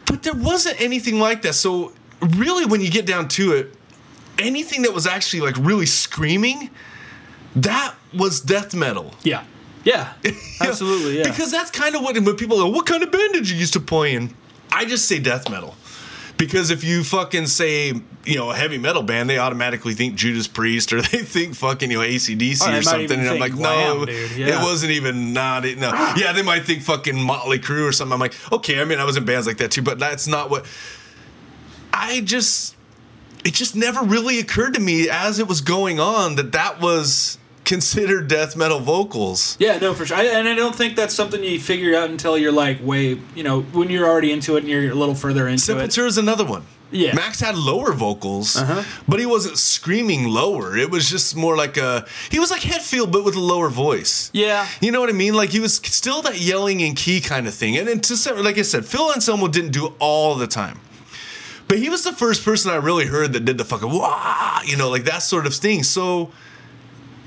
but 0.06 0.22
there 0.22 0.34
wasn't 0.34 0.80
anything 0.80 1.18
like 1.18 1.42
that. 1.42 1.54
So, 1.54 1.92
really, 2.20 2.64
when 2.66 2.80
you 2.80 2.90
get 2.90 3.06
down 3.06 3.28
to 3.28 3.52
it, 3.52 3.74
anything 4.38 4.82
that 4.82 4.92
was 4.92 5.06
actually 5.06 5.40
like 5.40 5.56
really 5.58 5.86
screaming, 5.86 6.70
that 7.56 7.94
was 8.12 8.40
death 8.40 8.74
metal. 8.74 9.14
Yeah. 9.22 9.42
Yeah. 9.84 10.12
Absolutely. 10.60 11.18
Yeah. 11.18 11.24
Because 11.30 11.50
that's 11.52 11.70
kind 11.70 11.94
of 11.94 12.02
what 12.02 12.14
when 12.14 12.36
people 12.36 12.58
go, 12.58 12.68
what 12.68 12.86
kind 12.86 13.02
of 13.02 13.10
band 13.10 13.32
did 13.34 13.48
you 13.48 13.56
used 13.56 13.72
to 13.74 13.80
play 13.80 14.14
in? 14.14 14.34
I 14.72 14.84
just 14.84 15.06
say 15.06 15.18
death 15.18 15.48
metal. 15.48 15.74
Because 16.38 16.70
if 16.70 16.84
you 16.84 17.02
fucking 17.02 17.46
say, 17.46 17.94
you 18.24 18.36
know, 18.36 18.50
a 18.50 18.54
heavy 18.54 18.76
metal 18.76 19.02
band, 19.02 19.30
they 19.30 19.38
automatically 19.38 19.94
think 19.94 20.16
Judas 20.16 20.46
Priest 20.46 20.92
or 20.92 21.00
they 21.02 21.18
think 21.22 21.54
fucking, 21.54 21.90
you 21.90 21.98
know, 21.98 22.04
ACDC 22.04 22.62
Oh, 22.66 22.78
or 22.78 22.82
something. 22.82 23.18
And 23.20 23.28
I'm 23.28 23.38
like, 23.38 23.52
Glam, 23.52 24.04
no, 24.04 24.12
yeah. 24.12 24.60
it 24.60 24.64
wasn't 24.64 24.92
even 24.92 25.32
not 25.32 25.64
it. 25.64 25.78
No. 25.78 25.90
Yeah, 26.16 26.32
they 26.32 26.42
might 26.42 26.64
think 26.64 26.82
fucking 26.82 27.20
Motley 27.20 27.58
Crue 27.58 27.88
or 27.88 27.92
something. 27.92 28.12
I'm 28.12 28.20
like, 28.20 28.34
okay, 28.52 28.80
I 28.80 28.84
mean, 28.84 28.98
I 28.98 29.04
was 29.04 29.16
in 29.16 29.24
bands 29.24 29.46
like 29.46 29.56
that 29.58 29.70
too, 29.70 29.82
but 29.82 29.98
that's 29.98 30.26
not 30.26 30.50
what. 30.50 30.66
I 31.92 32.20
just, 32.20 32.76
it 33.44 33.54
just 33.54 33.74
never 33.74 34.02
really 34.02 34.38
occurred 34.38 34.74
to 34.74 34.80
me 34.80 35.08
as 35.08 35.38
it 35.38 35.48
was 35.48 35.62
going 35.62 35.98
on 35.98 36.36
that 36.36 36.52
that 36.52 36.80
was 36.80 37.38
considered 37.66 38.28
death 38.28 38.56
metal 38.56 38.80
vocals. 38.80 39.56
Yeah, 39.58 39.76
no, 39.78 39.92
for 39.92 40.06
sure. 40.06 40.16
I, 40.16 40.24
and 40.24 40.48
I 40.48 40.54
don't 40.54 40.74
think 40.74 40.96
that's 40.96 41.12
something 41.14 41.42
you 41.44 41.60
figure 41.60 41.94
out 41.94 42.08
until 42.08 42.38
you're 42.38 42.52
like 42.52 42.78
way, 42.82 43.18
you 43.34 43.42
know, 43.42 43.60
when 43.60 43.90
you're 43.90 44.06
already 44.08 44.32
into 44.32 44.56
it 44.56 44.60
and 44.60 44.68
you're 44.68 44.90
a 44.90 44.94
little 44.94 45.14
further 45.14 45.46
into 45.48 45.76
it. 45.78 45.90
Sepultura 45.90 46.06
is 46.06 46.16
another 46.16 46.44
one. 46.46 46.62
Yeah. 46.92 47.14
Max 47.16 47.40
had 47.40 47.56
lower 47.58 47.92
vocals, 47.92 48.56
Uh-huh. 48.56 48.84
but 49.08 49.18
he 49.18 49.26
wasn't 49.26 49.58
screaming 49.58 50.28
lower. 50.28 50.76
It 50.76 50.88
was 50.88 51.10
just 51.10 51.34
more 51.36 51.56
like 51.56 51.76
a 51.76 52.06
he 52.30 52.38
was 52.38 52.50
like 52.52 52.62
Hetfield, 52.62 53.10
but 53.10 53.24
with 53.24 53.34
a 53.34 53.40
lower 53.40 53.68
voice. 53.68 54.30
Yeah. 54.32 54.66
You 54.80 54.92
know 54.92 55.00
what 55.00 55.10
I 55.10 55.12
mean? 55.12 55.34
Like 55.34 55.50
he 55.50 55.58
was 55.58 55.74
still 55.74 56.22
that 56.22 56.40
yelling 56.40 56.78
in 56.80 56.94
key 56.94 57.20
kind 57.20 57.48
of 57.48 57.54
thing. 57.54 57.76
And 57.76 57.88
then 57.88 58.00
to 58.02 58.34
like 58.40 58.56
I 58.56 58.62
said, 58.62 58.86
Phil 58.86 59.12
Anselmo 59.12 59.48
didn't 59.48 59.72
do 59.72 59.94
all 59.98 60.36
the 60.36 60.46
time. 60.46 60.78
But 61.68 61.78
he 61.80 61.88
was 61.88 62.04
the 62.04 62.12
first 62.12 62.44
person 62.44 62.70
I 62.70 62.76
really 62.76 63.06
heard 63.06 63.32
that 63.32 63.44
did 63.44 63.58
the 63.58 63.64
fucking 63.64 63.90
wah, 63.90 64.60
you 64.64 64.76
know, 64.76 64.88
like 64.88 65.02
that 65.06 65.22
sort 65.24 65.46
of 65.48 65.54
thing. 65.54 65.82
So 65.82 66.30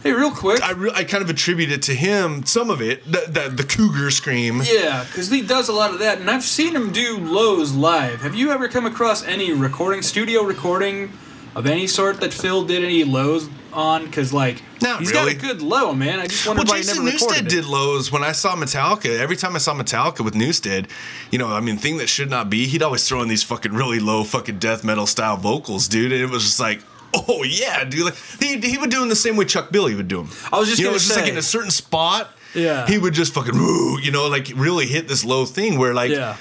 Hey, 0.03 0.13
real 0.13 0.31
quick. 0.31 0.61
I, 0.63 0.71
re- 0.71 0.91
I 0.95 1.03
kind 1.03 1.21
of 1.23 1.29
attribute 1.29 1.71
it 1.71 1.81
to 1.83 1.93
him, 1.93 2.45
some 2.45 2.69
of 2.69 2.81
it, 2.81 3.03
the, 3.05 3.25
the, 3.27 3.49
the 3.49 3.63
cougar 3.65 4.09
scream. 4.11 4.61
Yeah, 4.63 5.03
because 5.03 5.29
he 5.29 5.41
does 5.41 5.67
a 5.67 5.73
lot 5.73 5.91
of 5.91 5.99
that, 5.99 6.19
and 6.19 6.29
I've 6.29 6.43
seen 6.43 6.73
him 6.73 6.91
do 6.93 7.17
lows 7.17 7.73
live. 7.73 8.21
Have 8.21 8.33
you 8.33 8.51
ever 8.51 8.67
come 8.69 8.85
across 8.85 9.23
any 9.23 9.51
recording, 9.51 10.01
studio 10.01 10.43
recording 10.43 11.11
of 11.55 11.65
any 11.65 11.85
sort 11.87 12.21
that 12.21 12.33
Phil 12.33 12.63
did 12.63 12.81
any 12.83 13.03
lows 13.03 13.49
on? 13.73 14.05
Because 14.05 14.31
like, 14.31 14.63
Not 14.81 14.99
he's 14.99 15.11
really. 15.11 15.33
got 15.33 15.43
a 15.43 15.47
good 15.47 15.61
low, 15.61 15.93
man. 15.93 16.19
I 16.19 16.27
just 16.27 16.47
wonder 16.47 16.61
Well, 16.61 16.67
why 16.71 16.77
he 16.77 16.83
Jason 16.83 17.03
never 17.03 17.15
recorded 17.17 17.43
Newsted 17.43 17.47
it. 17.47 17.49
did 17.49 17.65
lows 17.65 18.09
when 18.09 18.23
I 18.23 18.31
saw 18.31 18.55
Metallica. 18.55 19.19
Every 19.19 19.35
time 19.35 19.53
I 19.53 19.59
saw 19.59 19.73
Metallica 19.75 20.23
with 20.23 20.33
Newsted, 20.33 20.89
you 21.29 21.39
know, 21.39 21.47
I 21.49 21.59
mean, 21.59 21.75
thing 21.75 21.97
that 21.97 22.07
should 22.07 22.29
not 22.29 22.49
be, 22.49 22.67
he'd 22.67 22.81
always 22.83 23.05
throw 23.05 23.21
in 23.21 23.27
these 23.27 23.43
fucking 23.43 23.73
really 23.73 23.99
low 23.99 24.23
fucking 24.23 24.59
death 24.59 24.85
metal 24.85 25.07
style 25.07 25.35
vocals, 25.35 25.89
dude. 25.89 26.13
And 26.13 26.21
it 26.21 26.29
was 26.29 26.43
just 26.45 26.59
like, 26.61 26.83
oh 27.13 27.43
yeah, 27.43 27.83
dude. 27.83 28.05
Like, 28.05 28.15
he, 28.39 28.57
he 28.59 28.77
would 28.77 28.89
do 28.89 28.99
them 28.99 29.09
the 29.09 29.15
same 29.15 29.35
way 29.37 29.45
Chuck 29.45 29.71
Billy 29.71 29.95
would 29.95 30.07
do 30.07 30.17
them. 30.23 30.29
I 30.51 30.59
was 30.59 30.67
just 30.67 30.79
you 30.79 30.85
know, 30.85 30.89
gonna 30.91 30.95
it's 30.97 31.07
just 31.07 31.19
like 31.19 31.29
in 31.29 31.37
a 31.37 31.41
certain 31.41 31.71
spot. 31.71 32.29
Yeah. 32.55 32.87
He 32.87 32.97
would 32.97 33.13
just 33.13 33.33
fucking, 33.33 33.53
woo, 33.55 33.99
you 33.99 34.11
know, 34.11 34.27
like 34.27 34.51
really 34.55 34.87
hit 34.87 35.07
this 35.07 35.23
low 35.23 35.45
thing 35.45 35.77
where 35.77 35.93
like 35.93 36.09
Yeah. 36.11 36.35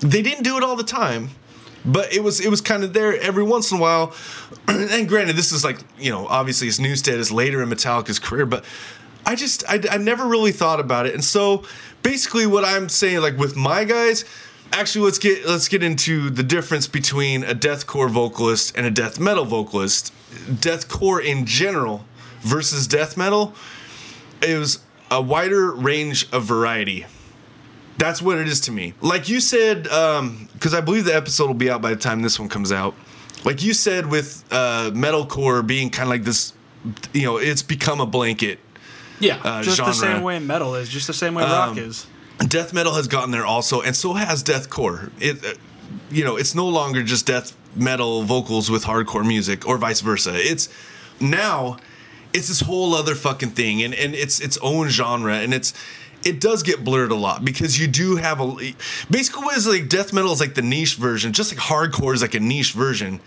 they 0.00 0.20
didn't 0.22 0.42
do 0.42 0.56
it 0.56 0.64
all 0.64 0.74
the 0.76 0.82
time. 0.84 1.30
But 1.84 2.12
it 2.12 2.22
was 2.22 2.38
it 2.40 2.48
was 2.48 2.60
kind 2.60 2.84
of 2.84 2.92
there 2.92 3.20
every 3.20 3.42
once 3.42 3.72
in 3.72 3.78
a 3.78 3.80
while. 3.80 4.14
And 4.68 5.08
granted, 5.08 5.34
this 5.36 5.50
is 5.52 5.64
like 5.64 5.78
you 5.98 6.10
know 6.10 6.26
obviously 6.28 6.66
his 6.68 6.78
new 6.78 6.94
status 6.96 7.30
later 7.32 7.60
in 7.62 7.68
Metallica's 7.68 8.18
career, 8.20 8.46
but 8.46 8.64
I 9.26 9.34
just 9.34 9.64
I, 9.68 9.80
I 9.90 9.96
never 9.98 10.26
really 10.26 10.52
thought 10.52 10.78
about 10.80 11.06
it. 11.06 11.14
And 11.14 11.24
so 11.24 11.64
basically, 12.02 12.46
what 12.46 12.64
I'm 12.64 12.88
saying 12.88 13.20
like 13.20 13.36
with 13.36 13.56
my 13.56 13.82
guys, 13.84 14.24
actually 14.72 15.04
let's 15.04 15.18
get 15.18 15.46
let's 15.46 15.68
get 15.68 15.82
into 15.82 16.30
the 16.30 16.42
difference 16.42 16.86
between 16.86 17.44
a 17.44 17.54
deathcore 17.54 18.10
vocalist 18.10 18.76
and 18.76 18.86
a 18.86 18.90
death 18.90 19.20
metal 19.20 19.44
vocalist. 19.44 20.12
Deathcore 20.30 21.22
in 21.22 21.46
general 21.46 22.04
versus 22.40 22.86
death 22.86 23.16
metal 23.16 23.54
is 24.40 24.80
a 25.10 25.20
wider 25.20 25.70
range 25.72 26.28
of 26.32 26.44
variety. 26.44 27.06
That's 27.98 28.20
what 28.22 28.38
it 28.38 28.48
is 28.48 28.60
to 28.62 28.72
me. 28.72 28.94
Like 29.00 29.28
you 29.28 29.40
said, 29.40 29.84
because 29.84 30.74
I 30.74 30.80
believe 30.80 31.04
the 31.04 31.14
episode 31.14 31.46
will 31.46 31.54
be 31.54 31.70
out 31.70 31.82
by 31.82 31.90
the 31.90 31.96
time 31.96 32.22
this 32.22 32.40
one 32.40 32.48
comes 32.48 32.72
out. 32.72 32.94
Like 33.44 33.62
you 33.62 33.74
said, 33.74 34.06
with 34.06 34.44
uh, 34.50 34.90
metalcore 34.92 35.64
being 35.66 35.90
kind 35.90 36.04
of 36.04 36.10
like 36.10 36.24
this, 36.24 36.54
you 37.12 37.22
know, 37.22 37.36
it's 37.36 37.62
become 37.62 38.00
a 38.00 38.06
blanket. 38.06 38.58
Yeah, 39.20 39.40
uh, 39.44 39.62
just 39.62 39.76
the 39.76 39.92
same 39.92 40.22
way 40.22 40.38
metal 40.38 40.74
is, 40.74 40.88
just 40.88 41.06
the 41.06 41.12
same 41.12 41.34
way 41.34 41.44
rock 41.44 41.76
is. 41.76 42.06
Death 42.48 42.72
metal 42.72 42.94
has 42.94 43.08
gotten 43.08 43.30
there 43.30 43.46
also, 43.46 43.80
and 43.80 43.94
so 43.94 44.14
has 44.14 44.42
deathcore. 44.42 45.10
It, 45.20 45.44
uh, 45.44 45.54
you 46.10 46.24
know, 46.24 46.36
it's 46.36 46.54
no 46.54 46.68
longer 46.68 47.02
just 47.02 47.26
death 47.26 47.56
metal 47.76 48.22
vocals 48.22 48.70
with 48.70 48.84
hardcore 48.84 49.26
music, 49.26 49.66
or 49.66 49.78
vice 49.78 50.00
versa. 50.00 50.32
It's 50.34 50.68
now, 51.20 51.76
it's 52.32 52.48
this 52.48 52.60
whole 52.60 52.94
other 52.94 53.14
fucking 53.14 53.50
thing, 53.50 53.82
and 53.82 53.94
and 53.94 54.14
it's 54.14 54.40
its 54.40 54.58
own 54.58 54.88
genre, 54.88 55.34
and 55.34 55.52
it's. 55.54 55.72
It 56.24 56.40
does 56.40 56.62
get 56.62 56.84
blurred 56.84 57.10
a 57.10 57.16
lot 57.16 57.44
because 57.44 57.80
you 57.80 57.88
do 57.88 58.14
have 58.14 58.40
a 58.40 58.74
basically 59.10 59.42
what 59.42 59.56
is 59.56 59.66
like 59.66 59.88
death 59.88 60.12
metal 60.12 60.30
is 60.30 60.38
like 60.38 60.54
the 60.54 60.62
niche 60.62 60.94
version, 60.94 61.32
just 61.32 61.52
like 61.52 61.60
hardcore 61.60 62.14
is 62.14 62.22
like 62.22 62.34
a 62.34 62.40
niche 62.40 62.74
version, 62.74 63.18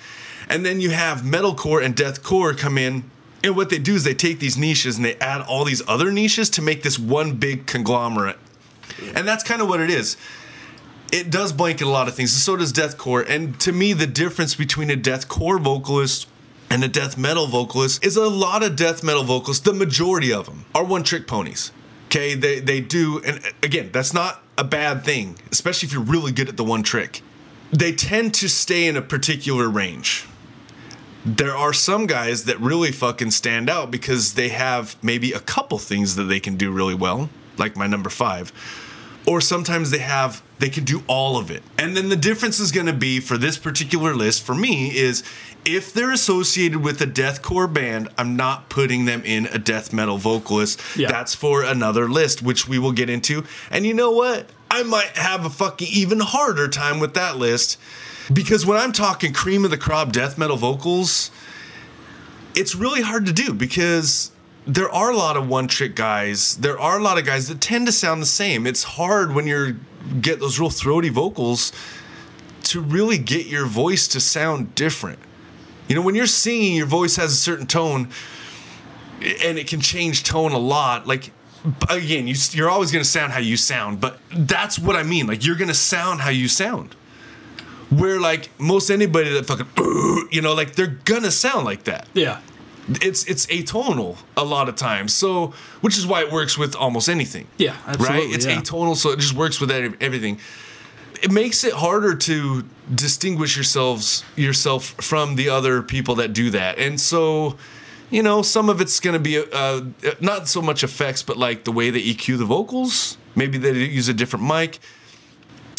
and 0.48 0.66
then 0.66 0.80
you 0.80 0.92
have 0.92 1.20
metalcore 1.20 1.84
and 1.84 1.94
deathcore 1.94 2.58
come 2.58 2.78
in 2.78 3.04
and 3.46 3.56
what 3.56 3.70
they 3.70 3.78
do 3.78 3.94
is 3.94 4.04
they 4.04 4.16
take 4.16 4.40
these 4.40 4.58
niches 4.58 4.96
and 4.98 5.06
they 5.06 5.16
add 5.18 5.42
all 5.42 5.66
these 5.66 5.82
other 5.88 6.12
niches 6.12 6.50
to 6.52 6.64
make 6.64 6.82
this 6.82 6.98
one 6.98 7.34
big 7.34 7.68
conglomerate. 7.68 8.38
And 9.16 9.28
that's 9.28 9.44
kind 9.44 9.62
of 9.62 9.68
what 9.68 9.80
it 9.80 9.90
is. 9.90 10.18
It 11.12 11.30
does 11.30 11.54
blanket 11.54 11.86
a 11.86 11.90
lot 11.90 12.08
of 12.08 12.16
things, 12.16 12.32
so 12.32 12.56
does 12.56 12.74
deathcore. 12.74 13.28
And 13.28 13.60
to 13.62 13.72
me, 13.72 13.94
the 13.94 14.08
difference 14.08 14.56
between 14.56 14.90
a 14.90 14.96
deathcore 14.96 15.60
vocalist 15.62 16.28
and 16.70 16.84
a 16.84 16.88
death 16.88 17.18
metal 17.18 17.48
vocalist 17.48 18.04
is 18.04 18.18
a 18.18 18.28
lot 18.28 18.64
of 18.64 18.76
death 18.76 19.04
metal 19.04 19.24
vocalists, 19.24 19.64
the 19.64 19.74
majority 19.74 20.34
of 20.34 20.46
them, 20.46 20.66
are 20.74 20.84
one 20.84 21.04
trick 21.04 21.28
ponies. 21.28 21.72
Okay, 22.08 22.34
they, 22.34 22.60
they 22.60 22.82
do, 22.82 23.22
and 23.26 23.40
uh, 23.40 23.50
again, 23.64 23.90
that's 23.92 24.14
not 24.14 24.42
a 24.58 24.64
bad 24.64 25.04
thing, 25.04 25.38
especially 25.52 25.88
if 25.88 25.94
you're 25.94 26.02
really 26.02 26.32
good 26.32 26.50
at 26.50 26.58
the 26.58 26.64
one 26.64 26.84
trick. 26.84 27.22
They 27.72 27.94
tend 27.94 28.34
to 28.36 28.50
stay 28.50 28.88
in 28.88 28.96
a 28.96 29.02
particular 29.02 29.70
range 29.70 30.26
there 31.26 31.56
are 31.56 31.74
some 31.74 32.06
guys 32.06 32.44
that 32.44 32.60
really 32.60 32.92
fucking 32.92 33.32
stand 33.32 33.68
out 33.68 33.90
because 33.90 34.36
they 34.36 34.50
have 34.50 34.96
maybe 35.04 35.32
a 35.32 35.40
couple 35.40 35.80
things 35.80 36.16
that 36.16 36.26
they 36.26 36.40
can 36.40 36.56
do 36.56 36.72
really 36.72 36.94
well, 36.94 37.30
like 37.58 37.76
my 37.76 37.88
number 37.88 38.10
five. 38.10 38.52
Or 39.28 39.42
sometimes 39.42 39.90
they 39.90 40.00
have 40.00 40.44
they 40.60 40.70
can 40.70 40.84
do 40.84 41.04
all 41.08 41.38
of 41.38 41.52
it. 41.52 41.64
And 41.78 41.98
then 41.98 42.10
the 42.10 42.16
difference 42.16 42.60
is 42.60 42.72
gonna 42.72 42.94
be 42.94 43.20
for 43.20 43.38
this 43.38 43.58
particular 43.58 44.16
list 44.16 44.44
for 44.44 44.56
me 44.56 44.96
is 44.96 45.24
if 45.66 45.92
they're 45.94 46.12
associated 46.12 46.84
with 46.84 47.02
a 47.02 47.08
deathcore 47.08 47.72
band, 47.72 48.10
I'm 48.18 48.36
not 48.36 48.70
putting 48.70 49.06
them 49.06 49.24
in 49.26 49.48
a 49.48 49.58
death 49.58 49.92
metal 49.92 50.18
vocalist. 50.18 50.80
Yeah. 50.96 51.10
That's 51.10 51.34
for 51.34 51.64
another 51.64 52.08
list, 52.08 52.44
which 52.44 52.68
we 52.68 52.78
will 52.78 52.92
get 52.92 53.10
into. 53.10 53.44
And 53.72 53.86
you 53.86 53.94
know 53.94 54.12
what? 54.12 54.48
I 54.70 54.84
might 54.84 55.18
have 55.18 55.46
a 55.46 55.50
fucking 55.50 55.88
even 55.92 56.20
harder 56.20 56.68
time 56.68 57.00
with 57.00 57.16
that 57.16 57.38
list 57.38 57.80
because 58.32 58.66
when 58.66 58.78
I'm 58.78 58.92
talking 58.92 59.34
cream 59.34 59.66
of 59.66 59.72
the 59.72 59.78
crop 59.78 60.12
death 60.12 60.38
metal 60.38 60.58
vocals, 60.58 61.32
it's 62.56 62.76
really 62.76 63.02
hard 63.02 63.26
to 63.26 63.34
do 63.34 63.54
because 63.54 64.32
there 64.68 64.90
are 64.90 65.12
a 65.12 65.16
lot 65.16 65.38
of 65.38 65.48
one 65.48 65.68
trick 65.68 65.96
guys. 65.96 66.58
There 66.58 66.80
are 66.80 66.98
a 67.00 67.02
lot 67.02 67.18
of 67.18 67.26
guys 67.26 67.48
that 67.48 67.62
tend 67.62 67.86
to 67.88 67.92
sound 67.92 68.22
the 68.22 68.28
same. 68.28 68.66
It's 68.66 68.84
hard 68.84 69.34
when 69.34 69.48
you're 69.48 69.76
get 70.22 70.40
those 70.40 70.60
real 70.60 70.70
throaty 70.70 71.10
vocals 71.10 71.72
to 72.64 72.82
really 72.82 73.18
get 73.18 73.48
your 73.48 73.66
voice 73.66 74.08
to 74.10 74.20
sound 74.20 74.76
different. 74.76 75.20
You 75.88 75.96
know, 75.96 76.02
when 76.02 76.16
you're 76.16 76.26
singing, 76.26 76.76
your 76.76 76.88
voice 76.88 77.16
has 77.16 77.32
a 77.32 77.36
certain 77.36 77.68
tone 77.68 78.10
and 79.22 79.58
it 79.58 79.68
can 79.68 79.82
change 79.82 80.24
tone 80.24 80.52
a 80.52 80.58
lot. 80.58 81.08
Like 81.08 81.32
again, 81.90 82.28
you, 82.28 82.36
you're 82.52 82.70
always 82.70 82.92
going 82.92 83.04
to 83.04 83.10
sound 83.10 83.34
how 83.34 83.40
you 83.40 83.58
sound, 83.58 84.00
but 84.02 84.20
that's 84.32 84.78
what 84.80 84.96
I 84.96 85.04
mean. 85.04 85.28
Like 85.28 85.46
you're 85.46 85.56
going 85.56 85.68
to 85.68 85.74
sound 85.74 86.22
how 86.22 86.30
you 86.30 86.48
sound. 86.48 86.96
Where 87.90 88.20
like 88.20 88.50
most 88.60 88.90
anybody 88.90 89.30
that 89.34 89.46
fucking 89.46 89.68
you 90.32 90.42
know 90.42 90.54
like 90.54 90.74
they're 90.74 90.98
gonna 91.06 91.30
sound 91.30 91.66
like 91.66 91.84
that. 91.84 92.08
Yeah, 92.16 92.42
It's 92.88 93.26
it's 93.26 93.48
atonal 93.48 94.18
a 94.38 94.44
lot 94.44 94.70
of 94.70 94.76
times. 94.76 95.14
So 95.14 95.54
which 95.82 95.98
is 95.98 96.06
why 96.06 96.22
it 96.22 96.32
works 96.32 96.58
with 96.58 96.76
almost 96.76 97.10
anything. 97.10 97.48
yeah, 97.58 97.76
absolutely. 97.88 98.28
right? 98.28 98.36
It's 98.36 98.46
yeah. 98.46 98.62
atonal, 98.62 98.96
so 98.96 99.12
it 99.12 99.20
just 99.20 99.34
works 99.34 99.60
with 99.60 99.72
everything. 99.72 100.40
It 101.22 101.32
makes 101.32 101.64
it 101.64 101.74
harder 101.74 102.14
to 102.16 102.64
distinguish 102.94 103.56
yourselves 103.56 104.24
yourself 104.36 104.96
from 105.02 105.36
the 105.36 105.50
other 105.50 105.82
people 105.82 106.16
that 106.16 106.34
do 106.34 106.52
that, 106.52 106.78
and 106.78 107.00
so 107.00 107.58
you 108.12 108.22
know 108.22 108.44
some 108.44 108.70
of 108.70 108.82
it's 108.82 109.00
going 109.00 109.16
to 109.16 109.20
be 109.20 109.44
uh, 109.52 109.82
not 110.22 110.48
so 110.48 110.62
much 110.62 110.84
effects, 110.84 111.24
but 111.24 111.38
like 111.38 111.64
the 111.64 111.72
way 111.72 111.90
they 111.90 112.02
EQ 112.02 112.38
the 112.38 112.46
vocals. 112.46 113.18
Maybe 113.36 113.58
they 113.58 113.74
use 113.74 114.08
a 114.10 114.14
different 114.14 114.46
mic, 114.46 114.80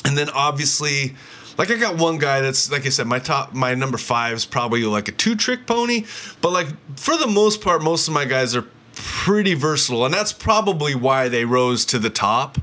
and 0.05 0.19
then 0.19 0.29
obviously. 0.31 1.15
Like 1.59 1.71
I 1.71 1.77
got 1.77 1.97
one 1.97 2.19
guy 2.19 2.41
that's 2.41 2.71
like 2.71 2.87
I 2.87 2.91
said, 2.91 3.07
my 3.07 3.19
top 3.19 3.55
my 3.55 3.75
number 3.75 3.99
five 3.99 4.35
is 4.37 4.45
probably 4.45 4.85
like 4.85 5.09
a 5.09 5.13
two 5.13 5.37
trick 5.37 5.67
pony, 5.67 6.05
but 6.41 6.53
like 6.53 6.69
for 6.99 7.17
the 7.17 7.27
most 7.27 7.61
part, 7.61 7.83
most 7.83 8.09
of 8.09 8.15
my 8.15 8.25
guys 8.25 8.55
are 8.55 8.67
pretty 8.95 9.55
versatile, 9.55 10.05
and 10.05 10.15
that's 10.15 10.33
probably 10.33 10.95
why 10.95 11.29
they 11.29 11.45
rose 11.45 11.85
to 11.87 11.99
the 11.99 12.11
top. 12.11 12.59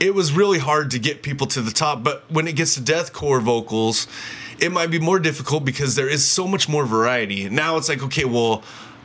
It 0.00 0.14
was 0.14 0.32
really 0.32 0.58
hard 0.58 0.90
to 0.90 0.98
get 0.98 1.22
people 1.22 1.46
to 1.48 1.62
the 1.62 1.70
top, 1.70 2.02
but 2.02 2.30
when 2.30 2.48
it 2.48 2.56
gets 2.56 2.74
to 2.74 2.80
deathcore 2.80 3.40
vocals, 3.40 4.06
it 4.58 4.72
might 4.72 4.90
be 4.90 4.98
more 4.98 5.18
difficult 5.18 5.64
because 5.64 5.94
there 5.94 6.08
is 6.08 6.24
so 6.24 6.46
much 6.46 6.68
more 6.68 6.84
variety. 6.84 7.48
Now 7.48 7.76
it's 7.76 7.88
like, 7.88 8.02
okay, 8.02 8.24
well, 8.24 8.64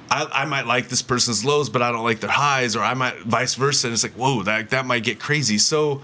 I, 0.10 0.28
I 0.32 0.46
might 0.46 0.66
like 0.66 0.90
this 0.90 1.02
person's 1.02 1.46
lows, 1.46 1.70
but 1.70 1.82
I 1.82 1.92
don't 1.92 2.04
like 2.04 2.20
their 2.20 2.30
highs, 2.32 2.76
or 2.76 2.84
I 2.84 2.96
might 2.96 3.20
vice 3.20 3.56
versa. 3.56 3.88
And 3.88 3.94
it's 3.94 4.04
like, 4.04 4.14
whoa, 4.14 4.44
that 4.44 4.72
that 4.72 4.86
might 4.86 5.04
get 5.04 5.20
crazy. 5.20 5.58
So 5.58 6.02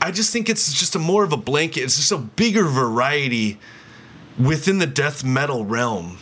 I 0.00 0.10
just 0.10 0.32
think 0.32 0.48
it's 0.48 0.72
just 0.72 0.94
a 0.94 0.98
more 0.98 1.24
of 1.24 1.32
a 1.32 1.36
blanket. 1.36 1.82
It's 1.82 1.96
just 1.96 2.12
a 2.12 2.18
bigger 2.18 2.64
variety 2.64 3.58
within 4.38 4.78
the 4.78 4.86
death 4.86 5.24
metal 5.24 5.64
realm. 5.64 6.18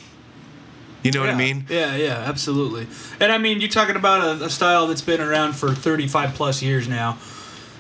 You 1.03 1.11
know 1.11 1.21
what 1.21 1.31
I 1.31 1.35
mean? 1.35 1.67
Yeah, 1.69 1.97
yeah, 1.97 2.25
absolutely. 2.27 2.87
And 3.19 3.33
I 3.33 3.39
mean, 3.39 3.61
you're 3.61 3.69
talking 3.69 3.97
about 3.97 4.41
a, 4.41 4.45
a 4.45 4.51
style 4.51 4.87
that's 4.87 5.03
been 5.03 5.21
around 5.21 5.55
for 5.55 5.75
35 5.75 6.35
plus 6.35 6.63
years 6.63 6.87
now. 6.87 7.19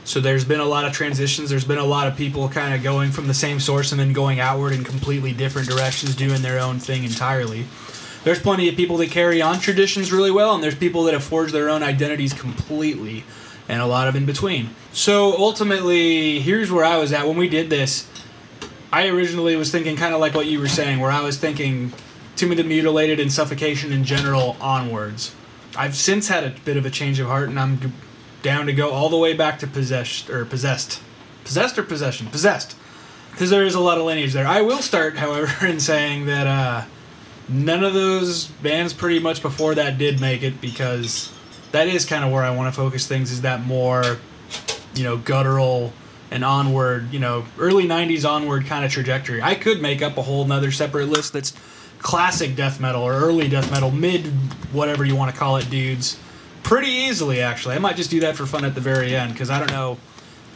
So 0.04 0.18
there's 0.18 0.44
been 0.44 0.58
a 0.58 0.64
lot 0.64 0.84
of 0.84 0.92
transitions. 0.92 1.48
There's 1.48 1.64
been 1.64 1.78
a 1.78 1.84
lot 1.84 2.08
of 2.08 2.16
people 2.16 2.48
kind 2.48 2.74
of 2.74 2.82
going 2.82 3.12
from 3.12 3.28
the 3.28 3.34
same 3.34 3.60
source 3.60 3.92
and 3.92 4.00
then 4.00 4.12
going 4.12 4.40
outward 4.40 4.72
in 4.72 4.82
completely 4.82 5.32
different 5.32 5.68
directions, 5.68 6.16
doing 6.16 6.42
their 6.42 6.58
own 6.58 6.80
thing 6.80 7.04
entirely. 7.04 7.66
There's 8.24 8.40
plenty 8.40 8.68
of 8.68 8.74
people 8.74 8.96
that 8.98 9.10
carry 9.10 9.40
on 9.40 9.60
traditions 9.60 10.12
really 10.12 10.30
well, 10.32 10.54
and 10.54 10.62
there's 10.62 10.74
people 10.74 11.04
that 11.04 11.14
have 11.14 11.24
forged 11.24 11.52
their 11.52 11.68
own 11.68 11.82
identities 11.84 12.32
completely, 12.32 13.24
and 13.68 13.80
a 13.80 13.86
lot 13.86 14.08
of 14.08 14.16
in 14.16 14.26
between. 14.26 14.70
So 14.92 15.36
ultimately, 15.38 16.40
here's 16.40 16.70
where 16.70 16.84
I 16.84 16.98
was 16.98 17.12
at 17.12 17.26
when 17.26 17.36
we 17.36 17.48
did 17.48 17.70
this. 17.70 18.08
I 18.92 19.08
originally 19.08 19.56
was 19.56 19.70
thinking 19.70 19.96
kind 19.96 20.12
of 20.12 20.20
like 20.20 20.34
what 20.34 20.46
you 20.46 20.60
were 20.60 20.68
saying, 20.68 21.00
where 21.00 21.10
I 21.10 21.22
was 21.22 21.38
thinking 21.38 21.92
Tomb 22.36 22.50
of 22.50 22.56
the 22.58 22.64
Mutilated 22.64 23.20
and 23.20 23.32
Suffocation 23.32 23.92
in 23.92 24.04
general 24.04 24.56
onwards. 24.60 25.34
I've 25.76 25.96
since 25.96 26.28
had 26.28 26.44
a 26.44 26.50
bit 26.64 26.76
of 26.76 26.84
a 26.84 26.90
change 26.90 27.18
of 27.18 27.26
heart, 27.26 27.48
and 27.48 27.58
I'm 27.58 27.94
down 28.42 28.66
to 28.66 28.72
go 28.72 28.90
all 28.90 29.08
the 29.08 29.16
way 29.16 29.32
back 29.32 29.58
to 29.60 29.66
Possessed 29.66 30.28
or 30.28 30.44
Possessed, 30.44 31.00
Possessed 31.44 31.78
or 31.78 31.82
Possession, 31.82 32.26
Possessed, 32.26 32.76
because 33.30 33.48
there 33.48 33.64
is 33.64 33.74
a 33.74 33.80
lot 33.80 33.96
of 33.96 34.04
lineage 34.04 34.32
there. 34.32 34.46
I 34.46 34.60
will 34.60 34.82
start, 34.82 35.16
however, 35.18 35.66
in 35.66 35.80
saying 35.80 36.26
that 36.26 36.46
uh, 36.46 36.84
none 37.48 37.84
of 37.84 37.94
those 37.94 38.46
bands 38.46 38.92
pretty 38.92 39.20
much 39.20 39.40
before 39.40 39.74
that 39.74 39.96
did 39.96 40.20
make 40.20 40.42
it 40.42 40.60
because 40.60 41.32
that 41.72 41.88
is 41.88 42.04
kind 42.04 42.24
of 42.24 42.30
where 42.30 42.42
I 42.42 42.50
want 42.54 42.72
to 42.72 42.80
focus 42.80 43.06
things. 43.06 43.30
Is 43.30 43.42
that 43.42 43.64
more, 43.64 44.18
you 44.94 45.04
know, 45.04 45.16
guttural 45.16 45.92
and 46.30 46.44
onward, 46.44 47.12
you 47.12 47.18
know, 47.18 47.44
early 47.58 47.86
'90s 47.86 48.28
onward 48.28 48.66
kind 48.66 48.84
of 48.84 48.90
trajectory. 48.92 49.42
I 49.42 49.54
could 49.54 49.82
make 49.82 50.00
up 50.00 50.16
a 50.16 50.22
whole 50.22 50.44
nother 50.44 50.70
separate 50.70 51.08
list 51.08 51.32
that's 51.32 51.52
classic 51.98 52.56
death 52.56 52.80
metal 52.80 53.02
or 53.02 53.12
early 53.12 53.48
death 53.48 53.70
metal, 53.70 53.90
mid 53.90 54.26
whatever 54.72 55.04
you 55.04 55.16
want 55.16 55.32
to 55.32 55.38
call 55.38 55.56
it, 55.56 55.68
dudes. 55.70 56.18
Pretty 56.62 56.90
easily, 56.90 57.40
actually. 57.40 57.74
I 57.74 57.78
might 57.78 57.96
just 57.96 58.10
do 58.10 58.20
that 58.20 58.36
for 58.36 58.46
fun 58.46 58.64
at 58.64 58.74
the 58.74 58.80
very 58.80 59.16
end 59.16 59.32
because 59.32 59.50
I 59.50 59.58
don't 59.58 59.70
know 59.70 59.98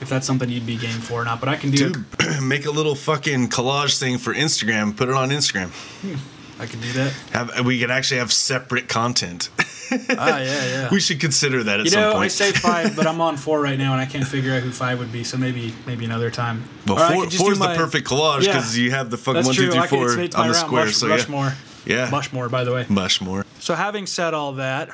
if 0.01 0.09
that's 0.09 0.27
something 0.27 0.49
you'd 0.49 0.67
be 0.67 0.77
game 0.77 1.01
for 1.01 1.23
or 1.23 1.25
not. 1.25 1.41
But 1.41 1.49
I 1.49 1.57
can 1.57 1.71
do. 1.71 1.93
Dude, 1.93 2.07
make 2.43 2.67
a 2.67 2.71
little 2.71 2.95
fucking 2.95 3.49
collage 3.49 3.99
thing 3.99 4.19
for 4.19 4.35
Instagram. 4.35 4.97
Put 4.97 5.09
it 5.09 5.15
on 5.15 5.31
Instagram. 5.31 5.71
Hmm. 6.03 6.17
I 6.59 6.67
can 6.67 6.81
do 6.81 6.93
that. 6.93 7.13
Have 7.33 7.67
we 7.67 7.79
can 7.79 7.91
actually 7.91 8.19
have 8.19 8.33
separate 8.33 8.89
content. 8.89 9.51
Ah, 10.19 10.39
yeah, 10.39 10.67
yeah. 10.67 10.89
we 10.91 11.01
should 11.01 11.21
consider 11.21 11.63
that 11.65 11.81
at 11.81 11.85
You 11.87 11.91
some 11.93 12.01
know, 12.01 12.13
point. 12.13 12.25
I 12.25 12.29
say 12.29 12.53
five, 12.53 12.97
but 12.97 13.07
I'm 13.07 13.21
on 13.21 13.37
four 13.37 13.61
right 13.61 13.79
now, 13.79 13.93
and 13.93 14.01
I 14.01 14.07
can't 14.07 14.27
figure 14.27 14.53
out 14.53 14.63
who 14.63 14.71
five 14.73 14.99
would 14.99 15.13
be. 15.13 15.23
So 15.25 15.37
maybe, 15.37 15.73
maybe 15.87 16.05
another 16.05 16.31
time. 16.31 16.65
well, 16.87 16.99
Or 16.99 17.13
four, 17.15 17.25
just 17.27 17.39
four's 17.39 17.59
my- 17.59 17.73
the 17.73 17.79
perfect 17.79 18.07
collage 18.09 18.43
Yeah. 18.43 18.53
because 18.55 18.77
you 18.79 18.91
have 18.91 19.11
the 19.11 19.17
fucking 19.19 19.45
one, 19.45 19.55
true. 19.55 19.67
two, 19.67 19.73
three, 19.81 19.87
four 19.89 20.07
it's, 20.07 20.17
it's 20.17 20.37
my 20.37 20.43
on 20.43 20.49
the 20.49 20.55
round. 20.55 20.67
square. 20.67 20.85
Mush, 20.87 20.97
so 20.97 21.09
Rushmore. 21.09 21.55
yeah, 21.85 22.09
Mushmore, 22.11 22.51
by 22.51 22.65
the 22.65 22.73
way. 22.73 22.81
yeah, 22.83 22.87
much 22.95 23.21
more. 23.21 23.45
So 23.61 23.75
having 23.75 24.07
said 24.07 24.35
all 24.35 24.55
that, 24.55 24.89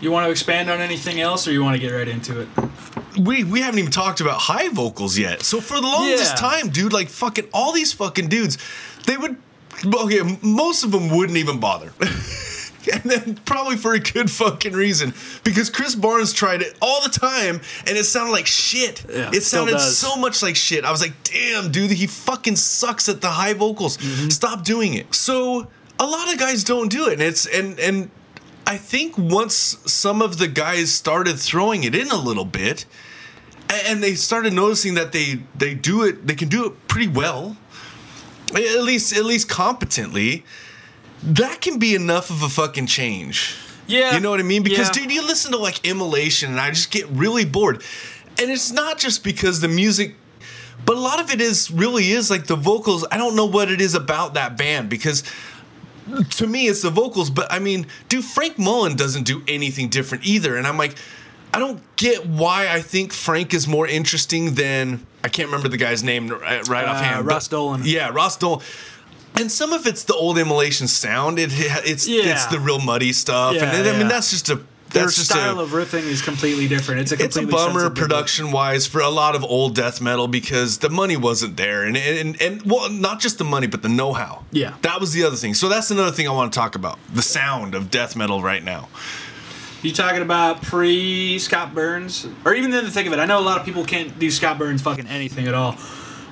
you 0.00 0.10
want 0.12 0.26
to 0.26 0.30
expand 0.30 0.70
on 0.70 0.80
anything 0.80 1.20
else, 1.20 1.46
or 1.48 1.52
you 1.52 1.62
want 1.64 1.74
to 1.74 1.80
get 1.80 1.92
right 1.92 2.08
into 2.08 2.40
it? 2.40 2.48
We 3.18 3.42
we 3.44 3.60
haven't 3.60 3.80
even 3.80 3.90
talked 3.90 4.20
about 4.20 4.38
high 4.38 4.68
vocals 4.68 5.18
yet. 5.18 5.42
So 5.42 5.60
for 5.60 5.74
the 5.74 5.86
longest 5.86 6.34
Yeah. 6.34 6.48
time, 6.50 6.68
dude, 6.70 6.92
like 6.92 7.08
fucking 7.10 7.48
all 7.52 7.72
these 7.72 7.92
fucking 7.92 8.28
dudes, 8.28 8.58
they 9.06 9.16
would 9.16 9.36
okay, 9.94 10.20
most 10.42 10.84
of 10.84 10.90
them 10.92 11.08
wouldn't 11.10 11.36
even 11.38 11.58
bother. 11.60 11.92
and 12.92 13.02
then 13.02 13.34
probably 13.44 13.76
for 13.76 13.94
a 13.94 14.00
good 14.00 14.30
fucking 14.30 14.72
reason 14.72 15.14
because 15.44 15.70
Chris 15.70 15.94
Barnes 15.94 16.32
tried 16.32 16.62
it 16.62 16.76
all 16.80 17.02
the 17.02 17.10
time 17.10 17.60
and 17.86 17.96
it 17.96 18.04
sounded 18.04 18.32
like 18.32 18.46
shit. 18.46 19.04
Yeah, 19.08 19.30
it 19.32 19.42
sounded 19.42 19.78
so 19.80 20.16
much 20.16 20.42
like 20.42 20.56
shit. 20.56 20.84
I 20.84 20.90
was 20.90 21.00
like, 21.00 21.12
"Damn, 21.24 21.70
dude, 21.70 21.90
he 21.90 22.06
fucking 22.06 22.56
sucks 22.56 23.08
at 23.08 23.20
the 23.20 23.30
high 23.30 23.54
vocals. 23.54 23.96
Mm-hmm. 23.96 24.28
Stop 24.30 24.64
doing 24.64 24.94
it." 24.94 25.14
So, 25.14 25.68
a 25.98 26.06
lot 26.06 26.32
of 26.32 26.38
guys 26.38 26.64
don't 26.64 26.90
do 26.90 27.08
it 27.08 27.14
and 27.14 27.22
it's 27.22 27.46
and 27.46 27.78
and 27.80 28.10
I 28.68 28.76
think 28.76 29.16
once 29.16 29.78
some 29.86 30.20
of 30.20 30.36
the 30.36 30.46
guys 30.46 30.92
started 30.92 31.38
throwing 31.38 31.84
it 31.84 31.94
in 31.94 32.08
a 32.10 32.16
little 32.16 32.44
bit, 32.44 32.84
and 33.86 34.02
they 34.02 34.14
started 34.14 34.52
noticing 34.52 34.92
that 34.92 35.12
they 35.12 35.40
they 35.56 35.72
do 35.72 36.02
it, 36.02 36.26
they 36.26 36.34
can 36.34 36.48
do 36.48 36.66
it 36.66 36.86
pretty 36.86 37.08
well, 37.08 37.56
at 38.54 38.82
least 38.82 39.16
at 39.16 39.24
least 39.24 39.48
competently. 39.48 40.44
That 41.22 41.60
can 41.60 41.78
be 41.78 41.94
enough 41.94 42.30
of 42.30 42.42
a 42.42 42.48
fucking 42.48 42.86
change. 42.86 43.54
Yeah. 43.86 44.14
You 44.14 44.20
know 44.20 44.30
what 44.30 44.40
I 44.40 44.44
mean? 44.44 44.62
Because 44.62 44.88
Yeah. 44.88 45.02
dude, 45.04 45.12
you 45.12 45.22
listen 45.26 45.52
to 45.52 45.58
like 45.58 45.84
Immolation, 45.86 46.50
and 46.50 46.60
I 46.60 46.70
just 46.70 46.90
get 46.90 47.06
really 47.08 47.44
bored. 47.44 47.82
And 48.40 48.50
it's 48.50 48.70
not 48.70 48.98
just 48.98 49.24
because 49.24 49.60
the 49.60 49.68
music, 49.68 50.14
but 50.84 50.96
a 50.96 51.00
lot 51.00 51.20
of 51.20 51.30
it 51.32 51.40
is 51.40 51.70
really 51.70 52.12
is 52.12 52.30
like 52.30 52.46
the 52.46 52.54
vocals. 52.56 53.04
I 53.10 53.16
don't 53.16 53.34
know 53.34 53.46
what 53.46 53.70
it 53.70 53.80
is 53.80 53.94
about 53.94 54.34
that 54.34 54.56
band 54.56 54.88
because 54.88 55.24
to 56.36 56.46
me 56.46 56.68
it's 56.68 56.82
the 56.82 56.90
vocals. 56.90 57.30
But 57.30 57.50
I 57.52 57.58
mean, 57.58 57.86
dude, 58.08 58.24
Frank 58.24 58.58
Mullen 58.58 58.94
doesn't 58.96 59.24
do 59.24 59.42
anything 59.48 59.88
different 59.88 60.24
either. 60.24 60.56
And 60.56 60.66
I'm 60.66 60.78
like, 60.78 60.94
I 61.52 61.58
don't 61.58 61.80
get 61.96 62.26
why 62.26 62.68
I 62.68 62.80
think 62.80 63.12
Frank 63.12 63.54
is 63.54 63.66
more 63.66 63.86
interesting 63.88 64.54
than 64.54 65.04
I 65.24 65.28
can't 65.28 65.48
remember 65.48 65.68
the 65.68 65.76
guy's 65.78 66.04
name 66.04 66.28
right 66.28 66.66
right 66.68 66.86
Uh, 66.86 66.90
offhand. 66.92 67.26
Ross 67.26 67.48
Dolan. 67.48 67.82
Yeah, 67.84 68.10
Ross 68.10 68.36
Dolan. 68.36 68.60
And 69.40 69.50
some 69.50 69.72
of 69.72 69.86
it's 69.86 70.04
the 70.04 70.14
old 70.14 70.38
immolation 70.38 70.88
sound. 70.88 71.38
It 71.38 71.50
it's 71.52 72.06
Yeah. 72.08 72.32
it's 72.32 72.46
the 72.46 72.58
real 72.60 72.78
muddy 72.80 73.12
stuff. 73.12 73.54
Yeah, 73.54 73.74
and 73.74 73.88
I 73.88 73.98
mean 73.98 74.08
that's 74.08 74.30
just 74.30 74.48
a 74.50 74.56
Their 74.90 75.04
that's 75.04 75.16
style 75.16 75.60
a, 75.60 75.64
of 75.64 75.70
riffing 75.70 76.04
is 76.04 76.22
completely 76.22 76.66
different. 76.66 77.02
It's 77.02 77.12
a 77.12 77.22
it's 77.22 77.36
a 77.36 77.46
bummer 77.46 77.90
production 77.90 78.52
wise 78.52 78.86
for 78.86 79.00
a 79.00 79.10
lot 79.10 79.34
of 79.34 79.44
old 79.44 79.74
death 79.74 80.00
metal 80.00 80.28
because 80.28 80.78
the 80.78 80.88
money 80.88 81.16
wasn't 81.16 81.56
there 81.56 81.84
and 81.84 81.96
and 81.96 82.40
and 82.40 82.62
well 82.62 82.88
not 82.90 83.20
just 83.20 83.36
the 83.38 83.44
money 83.44 83.66
but 83.66 83.82
the 83.82 83.88
know 83.88 84.12
how. 84.14 84.44
Yeah. 84.50 84.74
that 84.82 84.98
was 85.00 85.12
the 85.12 85.24
other 85.24 85.36
thing. 85.36 85.54
So 85.54 85.68
that's 85.68 85.90
another 85.90 86.10
thing 86.10 86.26
I 86.26 86.32
want 86.32 86.52
to 86.52 86.58
talk 86.58 86.74
about 86.74 86.98
the 87.12 87.22
sound 87.22 87.74
of 87.74 87.90
death 87.90 88.16
metal 88.16 88.42
right 88.42 88.64
now. 88.64 88.88
You 89.82 89.92
talking 89.92 90.22
about 90.22 90.60
pre 90.62 91.38
Scott 91.38 91.72
Burns, 91.72 92.26
or 92.44 92.52
even 92.54 92.72
then 92.72 92.82
to 92.84 92.90
think 92.90 93.06
of 93.06 93.12
it? 93.12 93.20
I 93.20 93.26
know 93.26 93.38
a 93.38 93.40
lot 93.40 93.60
of 93.60 93.64
people 93.64 93.84
can't 93.84 94.18
do 94.18 94.28
Scott 94.28 94.58
Burns 94.58 94.82
fucking 94.82 95.06
anything 95.06 95.46
at 95.46 95.54
all. 95.54 95.76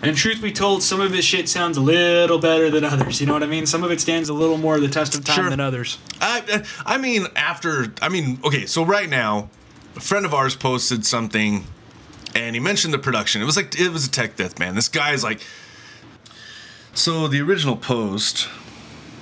And 0.02 0.16
truth 0.16 0.40
be 0.42 0.52
told, 0.52 0.82
some 0.82 1.00
of 1.00 1.12
his 1.12 1.24
shit 1.24 1.48
sounds 1.48 1.76
a 1.76 1.80
little 1.80 2.38
better 2.38 2.70
than 2.70 2.84
others. 2.84 3.20
You 3.20 3.26
know 3.26 3.32
what 3.32 3.42
I 3.42 3.46
mean? 3.46 3.66
Some 3.66 3.82
of 3.82 3.90
it 3.90 4.00
stands 4.00 4.28
a 4.28 4.34
little 4.34 4.58
more 4.58 4.78
the 4.78 4.88
test 4.88 5.16
of 5.16 5.24
time 5.24 5.34
Sure. 5.36 5.50
than 5.50 5.58
others. 5.60 5.98
I 6.20 6.64
I 6.84 6.98
mean 6.98 7.26
after 7.34 7.92
I 8.02 8.08
mean 8.08 8.38
okay 8.44 8.66
so 8.66 8.84
right 8.84 9.08
now 9.08 9.48
a 9.96 10.00
friend 10.00 10.24
of 10.26 10.32
ours 10.34 10.54
posted 10.54 11.04
something 11.06 11.64
and 12.34 12.54
he 12.54 12.60
mentioned 12.60 12.92
the 12.94 12.98
production 12.98 13.40
it 13.42 13.44
was 13.46 13.56
like 13.56 13.78
it 13.80 13.90
was 13.90 14.06
a 14.06 14.10
tech 14.10 14.36
death 14.36 14.58
man 14.58 14.74
this 14.74 14.88
guy's 14.88 15.24
like 15.24 15.40
so 16.94 17.26
the 17.28 17.40
original 17.40 17.76
post 17.76 18.48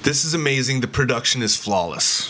this 0.03 0.25
is 0.25 0.35
amazing 0.35 0.81
the 0.81 0.89
production 0.89 1.43
is 1.43 1.57
flawless 1.57 2.29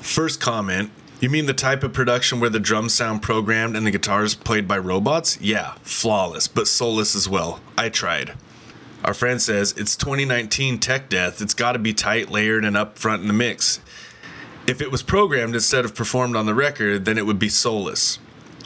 first 0.00 0.40
comment 0.40 0.90
you 1.20 1.30
mean 1.30 1.46
the 1.46 1.54
type 1.54 1.82
of 1.82 1.92
production 1.92 2.40
where 2.40 2.50
the 2.50 2.60
drums 2.60 2.94
sound 2.94 3.22
programmed 3.22 3.76
and 3.76 3.86
the 3.86 3.90
guitars 3.90 4.34
played 4.34 4.68
by 4.68 4.78
robots 4.78 5.40
yeah 5.40 5.74
flawless 5.82 6.46
but 6.48 6.68
soulless 6.68 7.14
as 7.14 7.28
well 7.28 7.60
i 7.78 7.88
tried 7.88 8.34
our 9.06 9.14
friend 9.14 9.40
says 9.40 9.72
it's 9.76 9.96
2019 9.96 10.80
tech 10.80 11.08
death. 11.08 11.40
It's 11.40 11.54
got 11.54 11.72
to 11.72 11.78
be 11.78 11.94
tight, 11.94 12.28
layered, 12.28 12.64
and 12.64 12.76
up 12.76 12.98
front 12.98 13.22
in 13.22 13.28
the 13.28 13.34
mix. 13.34 13.78
If 14.66 14.80
it 14.80 14.90
was 14.90 15.00
programmed 15.00 15.54
instead 15.54 15.84
of 15.84 15.94
performed 15.94 16.34
on 16.34 16.46
the 16.46 16.54
record, 16.54 17.04
then 17.04 17.16
it 17.16 17.24
would 17.24 17.38
be 17.38 17.48
soulless. 17.48 18.18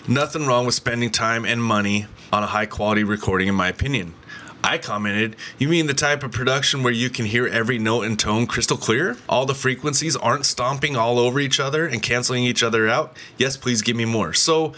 Nothing 0.08 0.46
wrong 0.46 0.64
with 0.64 0.74
spending 0.74 1.10
time 1.10 1.44
and 1.44 1.62
money 1.62 2.06
on 2.32 2.42
a 2.42 2.46
high 2.46 2.64
quality 2.64 3.04
recording, 3.04 3.48
in 3.48 3.54
my 3.54 3.68
opinion. 3.68 4.14
I 4.62 4.78
commented, 4.78 5.36
You 5.58 5.68
mean 5.68 5.86
the 5.86 5.94
type 5.94 6.22
of 6.22 6.32
production 6.32 6.82
where 6.82 6.92
you 6.92 7.10
can 7.10 7.24
hear 7.24 7.46
every 7.46 7.78
note 7.78 8.02
and 8.02 8.18
tone 8.18 8.46
crystal 8.46 8.76
clear? 8.76 9.16
All 9.28 9.46
the 9.46 9.54
frequencies 9.54 10.16
aren't 10.16 10.46
stomping 10.46 10.96
all 10.96 11.18
over 11.18 11.40
each 11.40 11.58
other 11.58 11.86
and 11.86 12.02
canceling 12.02 12.44
each 12.44 12.62
other 12.62 12.88
out? 12.88 13.16
Yes, 13.36 13.56
please 13.56 13.82
give 13.82 13.96
me 13.96 14.04
more. 14.04 14.32
So, 14.32 14.74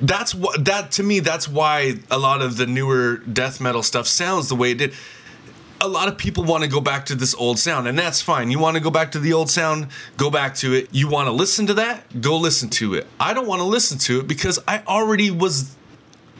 that's 0.00 0.34
what 0.34 0.64
that 0.64 0.90
to 0.90 1.02
me 1.02 1.20
that's 1.20 1.48
why 1.48 1.94
a 2.10 2.18
lot 2.18 2.42
of 2.42 2.56
the 2.56 2.66
newer 2.66 3.18
death 3.18 3.60
metal 3.60 3.84
stuff 3.84 4.06
sounds 4.06 4.48
the 4.48 4.56
way 4.56 4.72
it 4.72 4.78
did 4.78 4.92
a 5.80 5.86
lot 5.86 6.08
of 6.08 6.18
people 6.18 6.44
want 6.44 6.62
to 6.64 6.68
go 6.68 6.80
back 6.80 7.06
to 7.06 7.14
this 7.14 7.34
old 7.36 7.58
sound 7.58 7.86
and 7.86 7.96
that's 7.96 8.20
fine 8.20 8.50
you 8.50 8.58
want 8.58 8.76
to 8.76 8.82
go 8.82 8.90
back 8.90 9.12
to 9.12 9.20
the 9.20 9.32
old 9.32 9.48
sound 9.48 9.86
go 10.16 10.28
back 10.28 10.56
to 10.56 10.72
it 10.72 10.88
you 10.92 11.08
want 11.08 11.26
to 11.26 11.32
listen 11.32 11.66
to 11.66 11.74
that 11.74 12.20
go 12.20 12.36
listen 12.36 12.68
to 12.68 12.94
it 12.94 13.06
i 13.20 13.32
don't 13.32 13.46
want 13.46 13.60
to 13.60 13.64
listen 13.64 13.96
to 13.96 14.18
it 14.18 14.26
because 14.26 14.58
i 14.66 14.82
already 14.88 15.30
was 15.30 15.76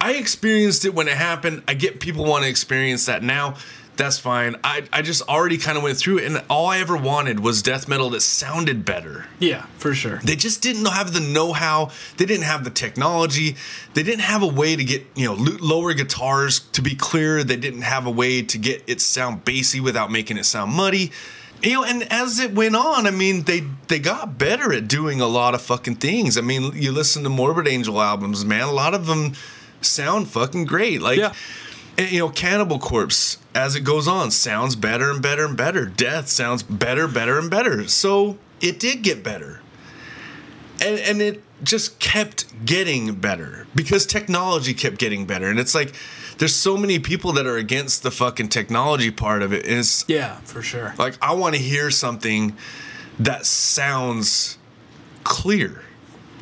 i 0.03 0.13
experienced 0.15 0.85
it 0.85 0.93
when 0.95 1.09
it 1.09 1.17
happened 1.17 1.63
i 1.69 1.75
get 1.75 2.01
people 2.01 2.25
want 2.25 2.45
to 2.45 2.51
experience 2.51 3.07
that 3.07 3.23
now 3.23 3.55
that's 3.97 4.19
fine 4.19 4.57
i, 4.65 4.83
I 4.93 5.03
just 5.03 5.23
already 5.29 5.59
kind 5.59 5.77
of 5.77 5.85
went 5.85 5.99
through 5.99 6.19
it 6.19 6.25
and 6.25 6.43
all 6.49 6.67
i 6.67 6.79
ever 6.79 6.97
wanted 6.97 7.41
was 7.41 7.63
death 7.63 7.87
metal 7.89 8.11
that 8.11 8.23
sounded 8.23 8.85
better 8.85 9.27
Yeah, 9.39 9.67
for 9.79 9.95
sure. 9.95 10.19
they 10.25 10.35
just 10.37 10.63
didn't 10.63 10.87
have 10.87 11.13
the 11.13 11.21
know-how. 11.21 11.91
They 12.17 12.25
didn't 12.25 12.45
have 12.45 12.65
the 12.65 12.71
technology. 12.71 13.57
They 13.95 14.03
didn't 14.03 14.23
have 14.23 14.43
a 14.43 14.47
way 14.47 14.77
to 14.77 14.85
get 14.85 15.07
you 15.15 15.27
know 15.27 15.35
lower 15.61 15.93
guitars 15.95 16.61
to 16.77 16.81
be 16.83 16.95
clear. 16.95 17.45
They 17.45 17.57
didn't 17.57 17.83
have 17.83 18.07
a 18.07 18.11
way 18.11 18.43
to 18.43 18.59
get 18.59 18.83
it 18.87 19.01
sound 19.01 19.45
bassy 19.45 19.81
without 19.81 20.11
making 20.11 20.37
it 20.39 20.45
sound 20.47 20.73
muddy. 20.73 21.13
You 21.63 21.75
know, 21.75 21.85
and 21.85 22.03
as 22.13 22.39
it 22.41 22.53
went 22.55 22.75
on, 22.77 23.07
I 23.07 23.11
mean, 23.11 23.43
they 23.43 23.61
they 23.89 23.99
got 23.99 24.39
better 24.39 24.73
at 24.73 24.89
doing 24.89 25.21
a 25.21 25.27
lot 25.29 25.55
of 25.55 25.61
fucking 25.63 25.97
things. 25.97 26.39
I 26.39 26.41
mean, 26.41 26.73
you 26.75 26.93
listen 26.93 27.23
to 27.25 27.29
Morbid 27.29 27.69
Angel 27.69 28.01
albums, 28.01 28.45
man. 28.45 28.63
A 28.69 28.73
lot 28.73 28.95
of 28.95 29.07
them 29.07 29.35
sound 29.85 30.29
fucking 30.29 30.65
great. 30.65 31.01
Like, 31.03 31.19
Yeah. 31.19 31.33
and, 31.99 32.11
you 32.11 32.19
know, 32.19 32.29
Cannibal 32.31 32.79
Corpse, 32.79 33.39
as 33.55 33.75
it 33.77 33.81
goes 33.83 34.07
on, 34.09 34.31
sounds 34.31 34.77
better 34.77 35.11
and 35.11 35.21
better 35.23 35.45
and 35.45 35.57
better. 35.57 35.87
Death 35.87 36.29
sounds 36.29 36.63
better, 36.63 37.07
better 37.09 37.39
and 37.39 37.51
better. 37.51 37.87
So 37.89 38.39
it 38.61 38.79
did 38.81 39.03
get 39.03 39.23
better. 39.23 39.61
And, 40.81 40.99
and 40.99 41.23
it 41.23 41.43
just 41.63 41.99
kept 42.01 42.47
getting 42.67 43.15
better 43.15 43.67
because 43.75 44.05
technology 44.07 44.75
kept 44.75 44.99
getting 44.99 45.27
better. 45.27 45.49
And 45.49 45.61
it's 45.61 45.75
like, 45.75 45.95
there's 46.39 46.55
so 46.55 46.77
many 46.77 46.99
people 46.99 47.33
that 47.35 47.47
are 47.47 47.57
against 47.57 48.03
the 48.03 48.11
fucking 48.11 48.49
technology 48.49 49.11
part 49.13 49.43
of 49.43 49.53
it. 49.53 49.65
And 49.67 49.79
it's 49.79 50.05
Yeah, 50.09 50.39
for 50.45 50.61
sure. 50.63 50.95
like, 50.99 51.17
I 51.23 51.35
want 51.35 51.55
to 51.55 51.61
hear 51.61 51.91
something 51.91 52.57
that 53.21 53.47
sounds 53.47 54.59
clear, 55.23 55.83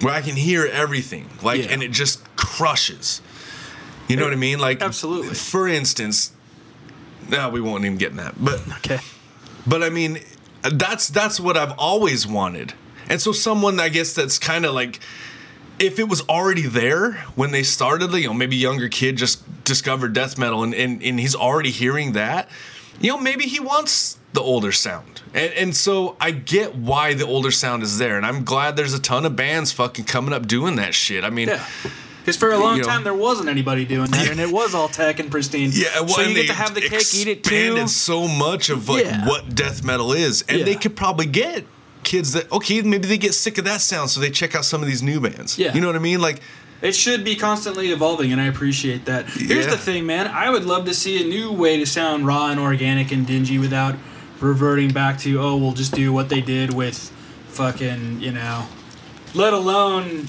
where 0.00 0.14
I 0.14 0.22
can 0.22 0.36
hear 0.36 0.64
everything. 0.66 1.28
Like, 1.42 1.64
Yeah. 1.64 1.70
and 1.72 1.82
it 1.82 1.90
just 1.90 2.20
crushes. 2.36 3.20
You 4.10 4.16
know 4.16 4.24
what 4.24 4.32
I 4.32 4.36
mean? 4.36 4.58
Like, 4.58 4.82
Absolutely. 4.82 5.34
For 5.34 5.68
instance, 5.68 6.32
No, 7.28 7.48
we 7.48 7.60
won't 7.60 7.84
even 7.84 7.96
get 7.96 8.10
in 8.10 8.16
that. 8.16 8.34
But 8.42 8.60
Okay. 8.78 8.98
but 9.66 9.82
I 9.82 9.90
mean, 9.90 10.18
that's 10.62 11.08
that's 11.08 11.38
what 11.40 11.56
I've 11.56 11.72
always 11.78 12.26
wanted. 12.26 12.74
And 13.08 13.20
so 13.20 13.32
someone 13.32 13.80
I 13.80 13.88
guess 13.88 14.12
that's 14.12 14.38
kind 14.38 14.64
of 14.64 14.74
like 14.74 15.00
if 15.78 15.98
it 15.98 16.08
was 16.08 16.20
already 16.28 16.66
there 16.66 17.12
when 17.36 17.52
they 17.52 17.62
started, 17.62 18.12
you 18.12 18.26
know, 18.26 18.34
maybe 18.34 18.56
younger 18.56 18.88
kid 18.88 19.16
just 19.16 19.42
discovered 19.64 20.12
death 20.12 20.36
metal 20.36 20.62
and, 20.62 20.74
and, 20.74 21.02
and 21.02 21.18
he's 21.18 21.34
already 21.34 21.70
hearing 21.70 22.12
that, 22.12 22.48
you 23.00 23.10
know, 23.10 23.18
maybe 23.18 23.44
he 23.44 23.60
wants 23.60 24.18
the 24.34 24.40
older 24.42 24.72
sound. 24.72 25.22
And, 25.32 25.52
and 25.54 25.76
so 25.76 26.16
I 26.20 26.32
get 26.32 26.74
why 26.76 27.14
the 27.14 27.26
older 27.26 27.50
sound 27.50 27.82
is 27.82 27.96
there. 27.98 28.16
And 28.18 28.26
I'm 28.26 28.44
glad 28.44 28.76
there's 28.76 28.92
a 28.94 29.00
ton 29.00 29.24
of 29.24 29.36
bands 29.36 29.72
fucking 29.72 30.04
coming 30.04 30.34
up 30.34 30.46
doing 30.46 30.76
that 30.76 30.94
shit. 30.94 31.24
I 31.24 31.30
mean, 31.30 31.48
Yeah. 31.48 31.64
Because 32.30 32.36
for 32.36 32.52
a 32.52 32.58
long 32.58 32.76
You 32.76 32.82
know. 32.82 32.88
time 32.88 33.02
there 33.04 33.14
wasn't 33.14 33.48
anybody 33.48 33.84
doing 33.84 34.10
that, 34.12 34.30
and 34.30 34.38
it 34.38 34.50
was 34.52 34.74
all 34.74 34.88
tech 34.88 35.18
and 35.18 35.30
pristine. 35.30 35.70
Yeah, 35.72 36.00
well, 36.00 36.08
so 36.10 36.20
you 36.22 36.26
and 36.28 36.36
get 36.36 36.46
to 36.46 36.52
have 36.54 36.74
the 36.74 36.80
cake, 36.82 37.12
eat 37.14 37.26
it 37.26 37.42
too. 37.42 37.54
expanded 37.54 37.90
so 37.90 38.28
much 38.28 38.70
of 38.70 38.88
like 38.88 39.04
Yeah. 39.04 39.26
what 39.26 39.54
death 39.54 39.82
metal 39.84 40.12
is, 40.12 40.42
and 40.48 40.64
they 40.64 40.76
could 40.76 40.94
probably 40.94 41.26
get 41.26 41.64
kids 42.04 42.32
that 42.32 42.50
okay, 42.52 42.82
maybe 42.82 43.08
they 43.08 43.18
get 43.18 43.34
sick 43.34 43.58
of 43.58 43.64
that 43.64 43.80
sound, 43.80 44.10
so 44.10 44.20
they 44.20 44.30
check 44.30 44.54
out 44.54 44.64
some 44.64 44.80
of 44.80 44.86
these 44.88 45.02
new 45.02 45.20
bands. 45.20 45.58
Yeah. 45.58 45.74
you 45.74 45.80
know 45.80 45.88
what 45.88 45.96
I 45.96 46.00
mean? 46.00 46.20
Like, 46.20 46.40
It 46.82 46.94
should 46.94 47.24
be 47.24 47.34
constantly 47.36 47.90
evolving, 47.90 48.30
and 48.32 48.40
I 48.40 48.46
appreciate 48.46 49.04
that. 49.06 49.28
Here's 49.28 49.66
Yeah. 49.66 49.72
the 49.72 49.76
thing, 49.76 50.06
man. 50.06 50.28
I 50.28 50.48
would 50.50 50.64
love 50.64 50.84
to 50.86 50.94
see 50.94 51.20
a 51.20 51.26
new 51.26 51.50
way 51.52 51.76
to 51.78 51.84
sound 51.84 52.26
raw 52.26 52.46
and 52.46 52.58
organic 52.60 53.10
and 53.12 53.26
dingy 53.26 53.58
without 53.58 53.96
reverting 54.40 54.90
back 54.92 55.18
to, 55.20 55.40
oh, 55.40 55.56
we'll 55.56 55.72
just 55.74 55.92
do 55.94 56.12
what 56.12 56.28
they 56.30 56.40
did 56.40 56.72
with 56.72 57.10
fucking, 57.48 58.18
you 58.20 58.30
know, 58.32 58.66
let 59.34 59.52
alone, 59.52 60.28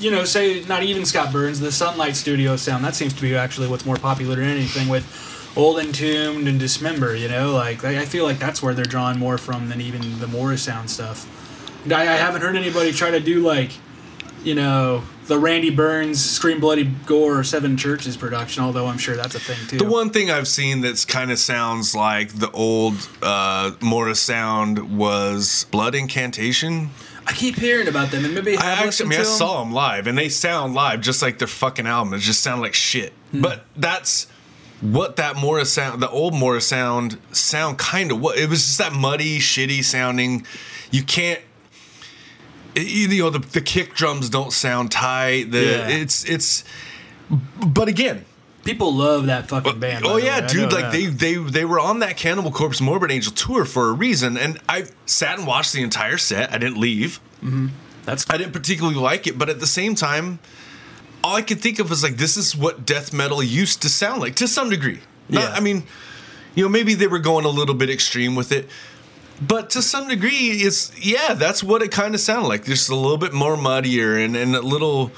you 0.00 0.10
know, 0.10 0.24
say 0.24 0.64
not 0.64 0.82
even 0.82 1.04
Scott 1.04 1.32
Burns, 1.32 1.60
the 1.60 1.72
Sunlight 1.72 2.16
Studio 2.16 2.56
sound. 2.56 2.84
That 2.84 2.94
seems 2.94 3.12
to 3.14 3.22
be 3.22 3.34
actually 3.34 3.68
what's 3.68 3.84
more 3.84 3.96
popular 3.96 4.36
than 4.36 4.48
anything 4.48 4.88
with 4.88 5.04
Old 5.56 5.78
Entombed 5.78 6.48
and 6.48 6.58
Dismember, 6.58 7.14
you 7.14 7.28
know? 7.28 7.52
Like, 7.52 7.84
I 7.84 8.04
feel 8.04 8.24
like 8.24 8.38
that's 8.38 8.62
where 8.62 8.74
they're 8.74 8.84
drawing 8.84 9.18
more 9.18 9.38
from 9.38 9.68
than 9.68 9.80
even 9.80 10.18
the 10.18 10.26
Morris 10.26 10.62
sound 10.62 10.90
stuff. 10.90 11.30
I, 11.90 12.02
I 12.02 12.16
haven't 12.16 12.42
heard 12.42 12.56
anybody 12.56 12.92
try 12.92 13.10
to 13.10 13.20
do, 13.20 13.40
like, 13.40 13.70
you 14.42 14.54
know, 14.54 15.02
the 15.26 15.38
Randy 15.38 15.70
Burns 15.70 16.22
Scream 16.22 16.60
Bloody 16.60 16.84
Gore 16.84 17.42
Seven 17.44 17.76
Churches 17.76 18.16
production, 18.16 18.62
although 18.62 18.86
I'm 18.86 18.98
sure 18.98 19.16
that's 19.16 19.34
a 19.34 19.40
thing 19.40 19.56
too. 19.68 19.78
the 19.78 19.90
one 19.90 20.10
thing 20.10 20.30
I've 20.30 20.48
seen 20.48 20.82
that's 20.82 21.04
kind 21.04 21.30
of 21.32 21.38
sounds 21.38 21.94
like 21.94 22.28
the 22.32 22.50
old 22.50 23.08
uh, 23.22 23.72
Morris 23.80 24.20
sound 24.20 24.96
was 24.96 25.66
Blood 25.70 25.94
Incantation. 25.94 26.90
I 27.26 27.32
keep 27.32 27.56
hearing 27.56 27.88
about 27.88 28.10
them, 28.10 28.24
and 28.24 28.34
maybe 28.34 28.56
I, 28.58 28.60
I 28.62 28.72
actually, 28.86 29.06
I 29.06 29.08
mean, 29.10 29.20
I 29.20 29.24
saw 29.24 29.62
them 29.62 29.72
live, 29.72 30.06
and 30.06 30.16
they 30.18 30.28
sound 30.28 30.74
live 30.74 31.00
just 31.00 31.22
like 31.22 31.38
their 31.38 31.48
fucking 31.48 31.86
album. 31.86 32.12
It 32.14 32.18
just 32.18 32.42
sound 32.42 32.60
like 32.60 32.74
shit. 32.74 33.12
Hmm. 33.30 33.40
But 33.40 33.64
that's 33.76 34.26
what 34.80 35.16
that 35.16 35.36
Morris 35.36 35.72
sound, 35.72 36.02
the 36.02 36.10
old 36.10 36.34
Morris 36.34 36.66
sound, 36.66 37.18
sound 37.32 37.78
kind 37.78 38.12
of 38.12 38.20
what 38.20 38.36
it 38.38 38.48
was. 38.50 38.60
Just 38.60 38.78
that 38.78 38.92
muddy, 38.92 39.38
shitty 39.38 39.82
sounding. 39.84 40.46
You 40.90 41.02
can't. 41.02 41.40
it- 42.74 42.86
you 42.88 43.22
know 43.22 43.30
the, 43.30 43.38
the 43.38 43.60
kick 43.60 43.94
drums 43.94 44.28
don't 44.28 44.52
sound 44.52 44.90
tight. 44.92 45.50
The 45.50 45.60
Yeah. 45.62 45.88
it's 45.88 46.24
it's. 46.24 46.64
But 47.66 47.88
again, 47.88 48.26
People 48.64 48.94
love 48.94 49.26
that 49.26 49.48
fucking 49.48 49.78
band. 49.78 50.04
oh 50.06 50.16
yeah. 50.16 50.46
Dude! 50.46 50.72
Like 50.72 50.84
that. 50.84 50.92
they 50.92 51.06
they 51.06 51.34
they 51.36 51.64
were 51.64 51.78
on 51.80 51.98
that 52.00 52.16
Cannibal 52.16 52.50
Corpse 52.50 52.80
Morbid 52.80 53.10
Angel 53.10 53.32
tour 53.32 53.64
for 53.64 53.88
a 53.88 53.92
reason, 53.92 54.36
and 54.36 54.58
I 54.68 54.86
sat 55.06 55.38
and 55.38 55.46
watched 55.46 55.72
the 55.72 55.82
entire 55.82 56.18
set. 56.18 56.52
I 56.52 56.58
didn't 56.58 56.78
leave. 56.80 57.20
Mm-hmm. 57.42 57.68
That's 58.04 58.28
I 58.30 58.36
didn't 58.38 58.52
particularly 58.52 58.96
like 58.98 59.26
it, 59.26 59.38
but 59.38 59.48
at 59.48 59.60
the 59.60 59.66
same 59.66 59.94
time, 59.94 60.38
all 61.22 61.36
I 61.36 61.42
could 61.42 61.60
think 61.60 61.78
of 61.78 61.90
was 61.90 62.02
like 62.02 62.16
this 62.16 62.36
is 62.36 62.56
what 62.56 62.84
death 62.86 63.12
metal 63.12 63.42
used 63.42 63.82
to 63.82 63.88
sound 63.88 64.20
like 64.20 64.34
to 64.36 64.48
some 64.48 64.70
degree. 64.70 65.00
Not- 65.28 65.42
Yeah. 65.42 65.50
I 65.54 65.60
mean, 65.60 65.84
you 66.54 66.62
know, 66.64 66.68
maybe 66.68 66.94
they 66.94 67.06
were 67.06 67.18
going 67.18 67.44
a 67.44 67.50
little 67.50 67.74
bit 67.74 67.90
extreme 67.90 68.34
with 68.34 68.52
it, 68.52 68.68
but 69.40 69.70
to 69.70 69.82
some 69.82 70.08
degree, 70.08 70.48
it's 70.62 70.90
yeah, 70.98 71.34
that's 71.34 71.62
what 71.62 71.82
it 71.82 71.90
kind 71.90 72.14
of 72.14 72.20
sounded 72.20 72.48
like. 72.48 72.64
Just 72.64 72.88
a 72.88 72.94
little 72.94 73.18
bit 73.18 73.32
more 73.32 73.56
muddier 73.56 74.16
and, 74.18 74.36
and 74.36 74.54
a 74.54 74.60
little 74.62 75.10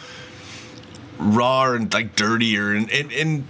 raw 1.19 1.73
and 1.73 1.93
like 1.93 2.15
dirtier 2.17 2.73
and 2.73 2.91
and, 2.91 3.13
and 3.13 3.45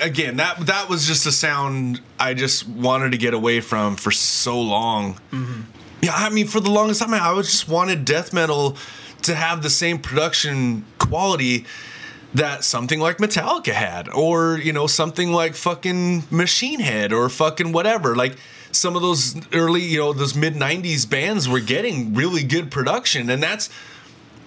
again 0.00 0.36
that 0.36 0.58
that 0.66 0.88
was 0.88 1.06
just 1.06 1.26
a 1.26 1.32
sound 1.32 2.00
I 2.18 2.34
just 2.34 2.68
wanted 2.68 3.12
to 3.12 3.18
get 3.18 3.34
away 3.34 3.60
from 3.60 3.96
for 3.96 4.10
so 4.10 4.60
long. 4.60 5.14
Mm-hmm. 5.30 5.60
Yeah, 6.04 6.12
I 6.14 6.28
mean, 6.28 6.46
for 6.46 6.60
the 6.60 6.70
longest 6.70 7.00
time, 7.00 7.14
I 7.14 7.32
was 7.32 7.50
just 7.50 7.66
wanted 7.66 8.04
death 8.04 8.34
metal 8.34 8.76
to 9.22 9.34
have 9.34 9.62
the 9.62 9.70
same 9.70 9.98
production 9.98 10.84
quality 10.98 11.64
that 12.34 12.62
something 12.62 13.00
like 13.00 13.18
Metallica 13.18 13.72
had, 13.72 14.10
or 14.10 14.58
you 14.58 14.72
know, 14.72 14.86
something 14.86 15.32
like 15.32 15.54
fucking 15.54 16.24
Machine 16.30 16.80
Head, 16.80 17.12
or 17.12 17.30
fucking 17.30 17.72
whatever. 17.72 18.14
Like 18.14 18.36
some 18.70 18.96
of 18.96 19.02
those 19.02 19.34
early, 19.54 19.80
you 19.80 19.98
know, 19.98 20.12
those 20.12 20.34
mid 20.34 20.54
'90s 20.54 21.08
bands 21.08 21.48
were 21.48 21.60
getting 21.60 22.12
really 22.12 22.42
good 22.42 22.70
production, 22.70 23.30
and 23.30 23.42
that's 23.42 23.70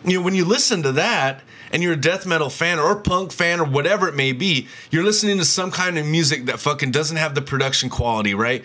you 0.05 0.19
know, 0.19 0.23
when 0.23 0.35
you 0.35 0.45
listen 0.45 0.83
to 0.83 0.91
that 0.91 1.41
and 1.71 1.83
you're 1.83 1.93
a 1.93 1.97
death 1.97 2.25
metal 2.25 2.49
fan 2.49 2.79
or 2.79 2.95
punk 2.95 3.31
fan 3.31 3.59
or 3.59 3.65
whatever 3.65 4.07
it 4.07 4.15
may 4.15 4.31
be, 4.31 4.67
you're 4.91 5.03
listening 5.03 5.37
to 5.37 5.45
some 5.45 5.71
kind 5.71 5.97
of 5.97 6.05
music 6.05 6.45
that 6.45 6.59
fucking 6.59 6.91
doesn't 6.91 7.17
have 7.17 7.35
the 7.35 7.41
production 7.41 7.89
quality, 7.89 8.33
right? 8.33 8.63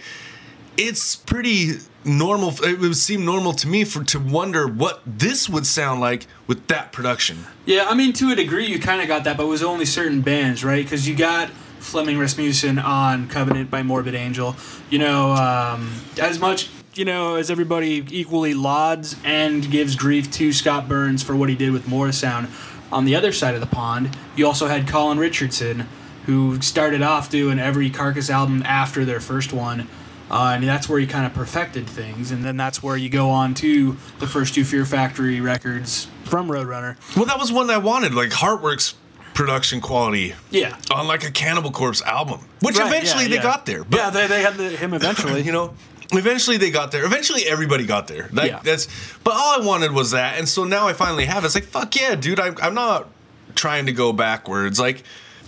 It's 0.76 1.16
pretty 1.16 1.74
normal. 2.04 2.52
It 2.64 2.78
would 2.78 2.96
seem 2.96 3.24
normal 3.24 3.52
to 3.54 3.68
me 3.68 3.84
for 3.84 4.02
to 4.04 4.18
wonder 4.18 4.66
what 4.66 5.02
this 5.06 5.48
would 5.48 5.66
sound 5.66 6.00
like 6.00 6.26
with 6.46 6.66
that 6.68 6.92
production. 6.92 7.44
Yeah, 7.66 7.86
I 7.88 7.94
mean, 7.94 8.12
to 8.14 8.30
a 8.30 8.34
degree, 8.34 8.66
you 8.66 8.78
kind 8.78 9.02
of 9.02 9.08
got 9.08 9.24
that, 9.24 9.36
but 9.36 9.44
it 9.44 9.48
was 9.48 9.62
only 9.62 9.84
certain 9.84 10.22
bands, 10.22 10.64
right? 10.64 10.84
Because 10.84 11.06
you 11.08 11.14
got 11.14 11.50
Flemming 11.78 12.18
Rasmussen 12.18 12.78
on 12.78 13.28
Covenant 13.28 13.70
by 13.70 13.82
Morbid 13.82 14.14
Angel. 14.14 14.56
You 14.88 14.98
know, 14.98 15.32
um, 15.32 15.92
as 16.20 16.38
much, 16.38 16.70
you 16.94 17.04
know, 17.04 17.34
as 17.34 17.50
everybody 17.50 18.04
equally 18.10 18.54
lauds 18.54 19.16
and 19.24 19.68
gives 19.70 19.96
grief 19.96 20.30
to 20.32 20.52
Scott 20.52 20.88
Burns 20.88 21.22
for 21.22 21.36
what 21.36 21.48
he 21.48 21.54
did 21.54 21.72
with 21.72 21.88
Morris 21.88 22.18
Sound, 22.18 22.48
on 22.92 23.04
the 23.04 23.16
other 23.16 23.32
side 23.32 23.54
of 23.54 23.60
the 23.60 23.66
pond, 23.66 24.16
you 24.36 24.46
also 24.46 24.66
had 24.68 24.86
Colin 24.86 25.18
Richardson, 25.18 25.86
who 26.26 26.60
started 26.60 27.02
off 27.02 27.30
doing 27.30 27.58
every 27.58 27.90
Carcass 27.90 28.30
album 28.30 28.62
after 28.64 29.04
their 29.04 29.20
first 29.20 29.52
one. 29.52 29.88
Uh, 30.30 30.52
and 30.54 30.64
that's 30.64 30.88
where 30.88 30.98
he 30.98 31.06
kind 31.06 31.26
of 31.26 31.34
perfected 31.34 31.86
things, 31.86 32.30
and 32.30 32.42
then 32.42 32.56
that's 32.56 32.82
where 32.82 32.96
you 32.96 33.10
go 33.10 33.28
on 33.28 33.52
to 33.52 33.96
the 34.18 34.26
first 34.26 34.54
two 34.54 34.64
Fear 34.64 34.86
Factory 34.86 35.42
records 35.42 36.06
from 36.24 36.48
Roadrunner. 36.48 36.96
Well, 37.16 37.26
that 37.26 37.38
was 37.38 37.52
one 37.52 37.68
I 37.68 37.76
wanted, 37.76 38.14
like 38.14 38.30
Heartworks 38.30 38.94
production 39.34 39.80
quality 39.82 40.34
Yeah. 40.50 40.76
on 40.90 41.06
like 41.06 41.24
a 41.24 41.30
Cannibal 41.30 41.70
Corpse 41.70 42.00
album, 42.02 42.40
which 42.60 42.78
Right, 42.78 42.86
eventually 42.88 43.24
yeah, 43.24 43.28
they 43.28 43.34
yeah. 43.36 43.42
got 43.42 43.66
there. 43.66 43.84
But 43.84 43.96
yeah, 43.98 44.10
they, 44.10 44.26
they 44.26 44.42
had 44.42 44.54
the, 44.54 44.70
him 44.70 44.94
eventually. 44.94 45.42
you 45.46 45.52
know 45.52 45.74
eventually 46.12 46.56
they 46.56 46.70
got 46.70 46.92
there. 46.92 47.04
Eventually 47.04 47.42
everybody 47.44 47.86
got 47.86 48.06
there. 48.08 48.28
Like 48.32 48.50
Yeah. 48.50 48.60
that's 48.62 48.88
but 49.24 49.34
all 49.34 49.62
i 49.62 49.64
wanted 49.64 49.92
was 49.92 50.10
that. 50.12 50.38
And 50.38 50.48
so 50.48 50.64
now 50.64 50.86
i 50.88 50.92
finally 50.92 51.24
have 51.26 51.44
it. 51.44 51.46
it's 51.46 51.54
like 51.54 51.64
fuck 51.64 51.94
yeah 51.96 52.14
dude. 52.14 52.40
I'm 52.40 52.56
i'm 52.62 52.74
not 52.74 53.08
trying 53.54 53.86
to 53.86 53.92
go 53.92 54.12
backwards. 54.12 54.78
Like 54.80 55.04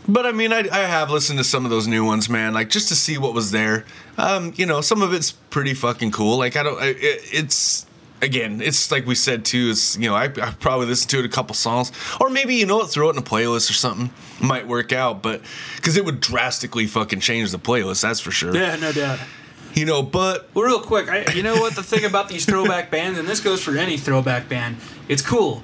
but 0.07 0.27
i 0.27 0.33
mean 0.33 0.53
I, 0.53 0.69
I 0.71 0.81
have 0.81 1.11
listened 1.11 1.39
to 1.39 1.45
some 1.45 1.65
of 1.65 1.71
those 1.71 1.87
new 1.87 2.05
ones 2.05 2.29
man 2.29 2.53
like 2.55 2.69
just 2.71 2.89
to 2.89 2.95
see 2.95 3.19
what 3.19 3.35
was 3.35 3.51
there. 3.51 3.85
Um 4.19 4.53
you 4.57 4.67
know 4.67 4.81
some 4.81 5.03
of 5.03 5.13
it's 5.13 5.33
pretty 5.33 5.75
fucking 5.75 6.11
cool. 6.13 6.39
Like 6.39 6.57
i 6.57 6.63
don't 6.63 6.81
I, 6.81 6.87
it, 6.89 7.21
it's 7.33 7.87
again 8.23 8.63
it's 8.63 8.91
like 8.91 9.07
we 9.07 9.15
said 9.15 9.45
too 9.45 9.69
it's 9.73 9.99
you 9.99 10.09
know 10.09 10.15
I, 10.15 10.25
I 10.25 10.55
probably 10.61 10.87
listened 10.87 11.11
to 11.11 11.19
it 11.19 11.25
a 11.25 11.29
couple 11.29 11.55
songs. 11.55 11.93
Or 12.21 12.31
maybe 12.31 12.55
you 12.55 12.65
know 12.67 12.77
what 12.79 12.91
throw 12.91 13.09
it 13.09 13.13
in 13.13 13.19
a 13.19 13.23
playlist 13.23 13.69
or 13.71 13.75
something. 13.75 14.11
Might 14.41 14.67
work 14.67 14.93
out 14.93 15.23
but 15.23 15.43
because 15.77 15.97
it 15.97 16.05
would 16.05 16.21
drastically 16.21 16.87
fucking 16.87 17.21
change 17.21 17.51
the 17.51 17.59
playlist 17.59 18.03
that's 18.03 18.21
for 18.21 18.31
sure. 18.31 18.55
Yeah, 18.55 18.77
no 18.77 18.93
doubt. 18.93 19.19
You 19.75 19.85
know 19.85 20.03
but 20.03 20.49
Well, 20.55 20.65
real 20.65 20.81
quick, 20.81 21.09
I, 21.09 21.33
you 21.33 21.43
know 21.43 21.57
what 21.57 21.75
the 21.75 21.83
thing 21.83 22.05
about 22.05 22.29
these 22.29 22.45
throwback 22.45 22.91
bands, 22.91 23.19
and 23.19 23.29
this 23.29 23.41
goes 23.41 23.63
for 23.63 23.77
any 23.77 23.97
throwback 23.97 24.49
band, 24.49 24.77
it's 25.09 25.23
cool. 25.23 25.63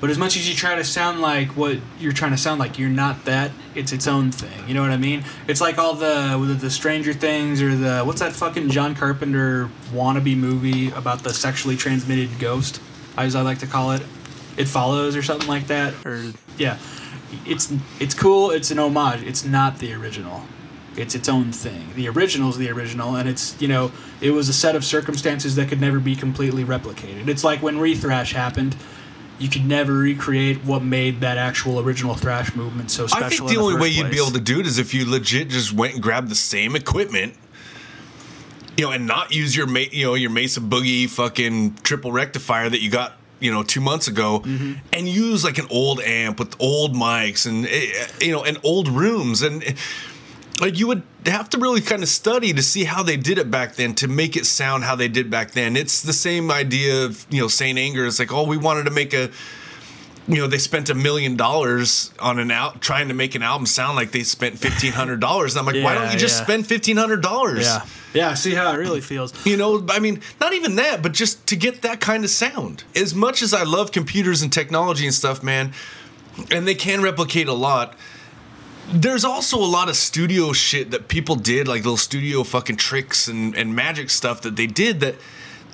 But 0.00 0.10
as 0.10 0.18
much 0.18 0.36
as 0.36 0.48
you 0.48 0.54
try 0.54 0.76
to 0.76 0.84
sound 0.84 1.20
like 1.20 1.56
what 1.56 1.78
you're 1.98 2.12
trying 2.12 2.30
to 2.30 2.36
sound 2.36 2.60
like, 2.60 2.78
you're 2.78 2.88
not 2.88 3.24
that. 3.24 3.50
It's 3.74 3.90
its 3.90 4.06
own 4.06 4.30
thing. 4.30 4.68
You 4.68 4.74
know 4.74 4.82
what 4.82 4.92
I 4.92 4.96
mean? 4.96 5.24
It's 5.48 5.60
like 5.60 5.76
all 5.78 5.94
the 5.94 6.38
the, 6.46 6.54
the 6.54 6.70
Stranger 6.70 7.12
Things 7.12 7.60
or 7.60 7.74
the 7.74 8.02
what's 8.02 8.20
that 8.20 8.32
fucking 8.32 8.70
John 8.70 8.94
Carpenter 8.94 9.68
wannabe 9.92 10.36
movie 10.36 10.90
about 10.92 11.24
the 11.24 11.34
sexually 11.34 11.76
transmitted 11.76 12.38
ghost, 12.38 12.80
as 13.16 13.34
I 13.34 13.42
like 13.42 13.58
to 13.58 13.66
call 13.66 13.92
it. 13.92 14.02
It 14.56 14.68
follows 14.68 15.16
or 15.16 15.22
something 15.22 15.48
like 15.48 15.66
that. 15.66 15.94
Or 16.06 16.32
yeah, 16.56 16.78
it's 17.44 17.72
it's 17.98 18.14
cool. 18.14 18.52
It's 18.52 18.70
an 18.70 18.78
homage. 18.78 19.22
It's 19.24 19.44
not 19.44 19.78
the 19.80 19.94
original. 19.94 20.42
It's 20.98 21.14
its 21.14 21.28
own 21.28 21.52
thing. 21.52 21.88
The 21.94 22.08
original's 22.08 22.58
the 22.58 22.70
original, 22.70 23.16
and 23.16 23.28
it's 23.28 23.60
you 23.60 23.68
know 23.68 23.92
it 24.20 24.30
was 24.32 24.48
a 24.48 24.52
set 24.52 24.74
of 24.76 24.84
circumstances 24.84 25.54
that 25.56 25.68
could 25.68 25.80
never 25.80 26.00
be 26.00 26.16
completely 26.16 26.64
replicated. 26.64 27.28
It's 27.28 27.44
like 27.44 27.62
when 27.62 27.76
Rethrash 27.76 28.32
happened, 28.32 28.76
you 29.38 29.48
could 29.48 29.64
never 29.64 29.92
recreate 29.94 30.64
what 30.64 30.82
made 30.82 31.20
that 31.20 31.38
actual 31.38 31.78
original 31.80 32.14
thrash 32.14 32.54
movement 32.56 32.90
so 32.90 33.06
special. 33.06 33.24
I 33.24 33.28
think 33.28 33.40
in 33.42 33.46
the 33.56 33.60
only 33.62 33.80
way 33.80 33.88
you'd 33.88 34.10
be 34.10 34.16
able 34.18 34.32
to 34.32 34.40
do 34.40 34.58
it 34.60 34.66
is 34.66 34.78
if 34.78 34.92
you 34.94 35.08
legit 35.08 35.48
just 35.48 35.72
went 35.72 35.94
and 35.94 36.02
grabbed 36.02 36.28
the 36.28 36.34
same 36.34 36.74
equipment, 36.74 37.34
you 38.76 38.84
know, 38.84 38.90
and 38.92 39.06
not 39.06 39.32
use 39.32 39.56
your 39.56 39.68
you 39.78 40.04
know 40.06 40.14
your 40.14 40.30
Mesa 40.30 40.60
Boogie 40.60 41.08
fucking 41.08 41.74
triple 41.82 42.12
rectifier 42.12 42.68
that 42.68 42.80
you 42.80 42.90
got 42.90 43.12
you 43.40 43.52
know 43.52 43.62
two 43.62 43.80
months 43.80 44.08
ago, 44.08 44.40
Mm-hmm. 44.40 44.72
and 44.92 45.08
use 45.08 45.44
like 45.44 45.58
an 45.58 45.66
old 45.70 46.00
amp 46.00 46.40
with 46.40 46.56
old 46.60 46.94
mics 46.96 47.46
and 47.46 47.66
eh, 47.66 48.06
you 48.20 48.32
know 48.32 48.42
and 48.44 48.58
old 48.64 48.88
rooms 48.88 49.42
and. 49.42 49.62
Like 50.60 50.78
you 50.78 50.86
would 50.86 51.02
have 51.26 51.50
to 51.50 51.58
really 51.58 51.80
kind 51.80 52.02
of 52.02 52.08
study 52.08 52.52
to 52.52 52.62
see 52.62 52.84
how 52.84 53.02
they 53.02 53.16
did 53.16 53.38
it 53.38 53.50
back 53.50 53.76
then 53.76 53.94
to 53.96 54.08
make 54.08 54.36
it 54.36 54.46
sound 54.46 54.84
how 54.84 54.96
they 54.96 55.08
did 55.08 55.30
back 55.30 55.52
then. 55.52 55.76
It's 55.76 56.02
the 56.02 56.12
same 56.12 56.50
idea 56.50 57.04
of 57.04 57.26
you 57.30 57.40
know 57.40 57.48
Saint 57.48 57.78
Anger. 57.78 58.06
It's 58.06 58.18
like 58.18 58.32
oh 58.32 58.44
we 58.44 58.56
wanted 58.56 58.84
to 58.84 58.90
make 58.90 59.14
a 59.14 59.30
you 60.26 60.36
know 60.36 60.46
they 60.46 60.58
spent 60.58 60.90
a 60.90 60.94
million 60.94 61.36
dollars 61.36 62.12
on 62.18 62.38
an 62.38 62.50
out 62.50 62.80
trying 62.80 63.08
to 63.08 63.14
make 63.14 63.34
an 63.34 63.42
album 63.42 63.66
sound 63.66 63.96
like 63.96 64.10
they 64.10 64.22
spent 64.22 64.58
fifteen 64.58 64.92
hundred 64.92 65.20
dollars. 65.20 65.56
I'm 65.56 65.66
like 65.66 65.82
why 65.82 65.94
don't 65.94 66.12
you 66.12 66.18
just 66.18 66.38
yeah. 66.38 66.44
spend 66.44 66.66
fifteen 66.66 66.96
hundred 66.96 67.22
dollars? 67.22 67.64
Yeah. 67.64 67.84
Yeah. 68.14 68.34
See 68.34 68.54
how 68.54 68.72
it 68.72 68.76
really 68.76 69.00
feels. 69.00 69.34
You 69.46 69.56
know, 69.56 69.86
I 69.90 69.98
mean, 69.98 70.20
not 70.40 70.54
even 70.54 70.76
that, 70.76 71.02
but 71.02 71.12
just 71.12 71.46
to 71.48 71.56
get 71.56 71.82
that 71.82 72.00
kind 72.00 72.24
of 72.24 72.30
sound. 72.30 72.84
As 72.96 73.14
much 73.14 73.42
as 73.42 73.52
I 73.52 73.64
love 73.64 73.92
computers 73.92 74.42
and 74.42 74.52
technology 74.52 75.04
and 75.04 75.14
stuff, 75.14 75.42
man, 75.42 75.72
and 76.50 76.66
they 76.66 76.74
can 76.74 77.02
replicate 77.02 77.48
a 77.48 77.52
lot, 77.52 77.96
there's 78.92 79.24
also 79.24 79.58
a 79.58 79.66
lot 79.66 79.88
of 79.88 79.96
studio 79.96 80.52
shit 80.52 80.90
that 80.90 81.08
people 81.08 81.36
did, 81.36 81.68
like 81.68 81.84
little 81.84 81.96
studio 81.96 82.42
fucking 82.42 82.76
tricks 82.76 83.28
and, 83.28 83.54
and 83.54 83.74
magic 83.74 84.10
stuff 84.10 84.42
that 84.42 84.56
they 84.56 84.66
did 84.66 85.00
that 85.00 85.16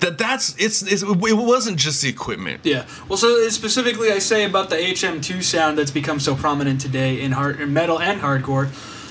that 0.00 0.18
that's 0.18 0.54
it's, 0.58 0.82
it's 0.82 1.02
it 1.02 1.36
wasn't 1.36 1.78
just 1.78 2.02
the 2.02 2.08
equipment. 2.08 2.60
Yeah. 2.64 2.86
Well, 3.08 3.16
so 3.16 3.48
specifically, 3.48 4.10
I 4.10 4.18
say 4.18 4.44
about 4.44 4.70
the 4.70 4.76
HM2 4.76 5.42
sound 5.42 5.78
that's 5.78 5.90
become 5.90 6.20
so 6.20 6.34
prominent 6.34 6.80
today 6.80 7.20
in 7.20 7.32
hard 7.32 7.60
in 7.60 7.72
metal 7.72 8.00
and 8.00 8.20
hardcore. 8.20 8.68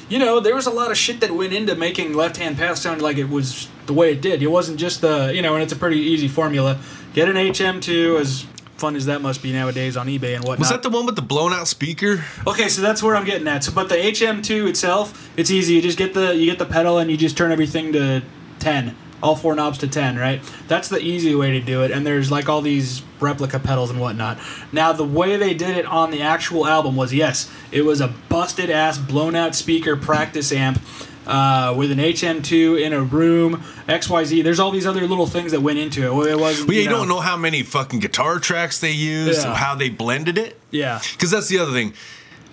You 0.09 0.19
know, 0.19 0.39
there 0.39 0.53
was 0.53 0.67
a 0.67 0.71
lot 0.71 0.91
of 0.91 0.97
shit 0.97 1.21
that 1.21 1.31
went 1.31 1.53
into 1.53 1.75
making 1.75 2.13
Left 2.13 2.37
Hand 2.37 2.57
Path 2.57 2.77
sound 2.77 3.01
like 3.01 3.17
it 3.17 3.29
was 3.29 3.69
the 3.85 3.93
way 3.93 4.11
it 4.11 4.21
did. 4.21 4.43
It 4.43 4.47
wasn't 4.47 4.77
just 4.79 5.01
the 5.01 5.31
you 5.33 5.41
know, 5.41 5.53
and 5.53 5.63
it's 5.63 5.73
a 5.73 5.77
pretty 5.77 5.99
easy 5.99 6.27
formula. 6.27 6.79
Get 7.13 7.29
an 7.29 7.35
HM2 7.35 8.19
as 8.19 8.45
fun 8.77 8.95
as 8.95 9.05
that 9.05 9.21
must 9.21 9.41
be 9.41 9.53
nowadays 9.53 9.95
on 9.95 10.07
eBay 10.07 10.35
and 10.35 10.43
whatnot. 10.43 10.59
Was 10.59 10.69
that 10.69 10.83
the 10.83 10.89
one 10.89 11.05
with 11.05 11.15
the 11.15 11.21
blown 11.21 11.53
out 11.53 11.67
speaker? 11.67 12.23
Okay, 12.45 12.67
so 12.69 12.81
that's 12.81 13.01
where 13.01 13.15
I'm 13.15 13.25
getting 13.25 13.47
at. 13.47 13.63
So, 13.63 13.71
but 13.71 13.89
the 13.89 13.95
HM2 13.95 14.69
itself, 14.69 15.31
it's 15.37 15.51
easy. 15.51 15.75
You 15.75 15.81
just 15.81 15.97
get 15.97 16.13
the 16.13 16.35
you 16.35 16.45
get 16.45 16.59
the 16.59 16.65
pedal 16.65 16.97
and 16.97 17.09
you 17.09 17.17
just 17.17 17.37
turn 17.37 17.51
everything 17.51 17.93
to 17.93 18.23
ten, 18.59 18.95
all 19.21 19.35
four 19.35 19.55
knobs 19.55 19.77
to 19.79 19.87
ten, 19.87 20.17
right? 20.17 20.41
That's 20.67 20.89
the 20.89 20.99
easy 20.99 21.35
way 21.35 21.51
to 21.51 21.61
do 21.61 21.83
it. 21.83 21.91
And 21.91 22.05
there's 22.05 22.31
like 22.31 22.49
all 22.49 22.61
these 22.61 23.01
replica 23.19 23.59
pedals 23.59 23.89
and 23.89 23.99
whatnot. 23.99 24.39
Now, 24.71 24.91
the 24.91 25.05
way 25.05 25.37
they 25.37 25.53
did 25.53 25.77
it 25.77 25.85
on 25.85 26.11
the 26.11 26.21
actual 26.21 26.67
album 26.67 26.95
was 26.95 27.13
yes, 27.13 27.51
it 27.71 27.83
was 27.83 28.01
a 28.01 28.13
busted 28.29 28.69
ass 28.69 28.97
blown 28.97 29.35
out 29.35 29.55
speaker 29.55 29.95
practice 29.95 30.51
amp. 30.51 30.81
Uh, 31.25 31.73
with 31.77 31.89
an 31.89 31.99
HM2 31.99 32.81
in 32.81 32.91
a 32.91 33.01
room, 33.01 33.63
XYZ. 33.87 34.43
There's 34.43 34.59
all 34.59 34.71
these 34.71 34.85
other 34.85 35.07
little 35.07 35.25
things 35.25 35.53
that 35.53 35.61
went 35.61 35.79
into 35.79 36.01
it. 36.01 36.31
It 36.31 36.37
was. 36.37 36.65
Well, 36.65 36.75
you, 36.75 36.89
don't 36.89 37.07
know 37.07 37.21
how 37.21 37.37
many 37.37 37.63
fucking 37.63 37.99
guitar 37.99 38.39
tracks 38.39 38.79
they 38.81 38.91
used, 38.91 39.43
Yeah. 39.43 39.55
how 39.55 39.73
they 39.75 39.89
blended 39.89 40.37
it. 40.37 40.59
Yeah. 40.69 40.99
Because 41.13 41.31
that's 41.31 41.47
the 41.47 41.59
other 41.59 41.71
thing. 41.71 41.93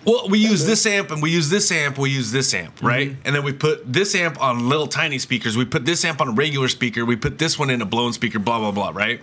Well, 0.05 0.29
we 0.29 0.39
use 0.39 0.65
this 0.65 0.87
amp 0.87 1.11
and 1.11 1.21
we 1.21 1.31
use 1.31 1.51
this 1.51 1.71
amp, 1.73 1.99
we 1.99 2.11
use 2.11 2.33
this 2.33 2.55
amp, 2.55 2.81
right? 2.83 3.11
Mm-hmm. 3.11 3.21
And 3.25 3.35
then 3.37 3.43
we 3.45 3.53
put 3.53 3.93
this 3.93 4.15
amp 4.15 4.41
on 4.41 4.69
little 4.69 4.87
tiny 4.87 5.19
speakers. 5.19 5.57
We 5.57 5.65
put 5.67 5.85
this 5.85 6.05
amp 6.05 6.21
on 6.21 6.29
a 6.29 6.33
regular 6.33 6.69
speaker. 6.69 7.05
We 7.05 7.17
put 7.17 7.39
this 7.39 7.59
one 7.59 7.69
in 7.71 7.83
a 7.83 7.87
blown 7.87 8.13
speaker, 8.15 8.39
blah, 8.39 8.59
blah, 8.61 8.71
blah, 8.71 8.91
right? 8.95 9.21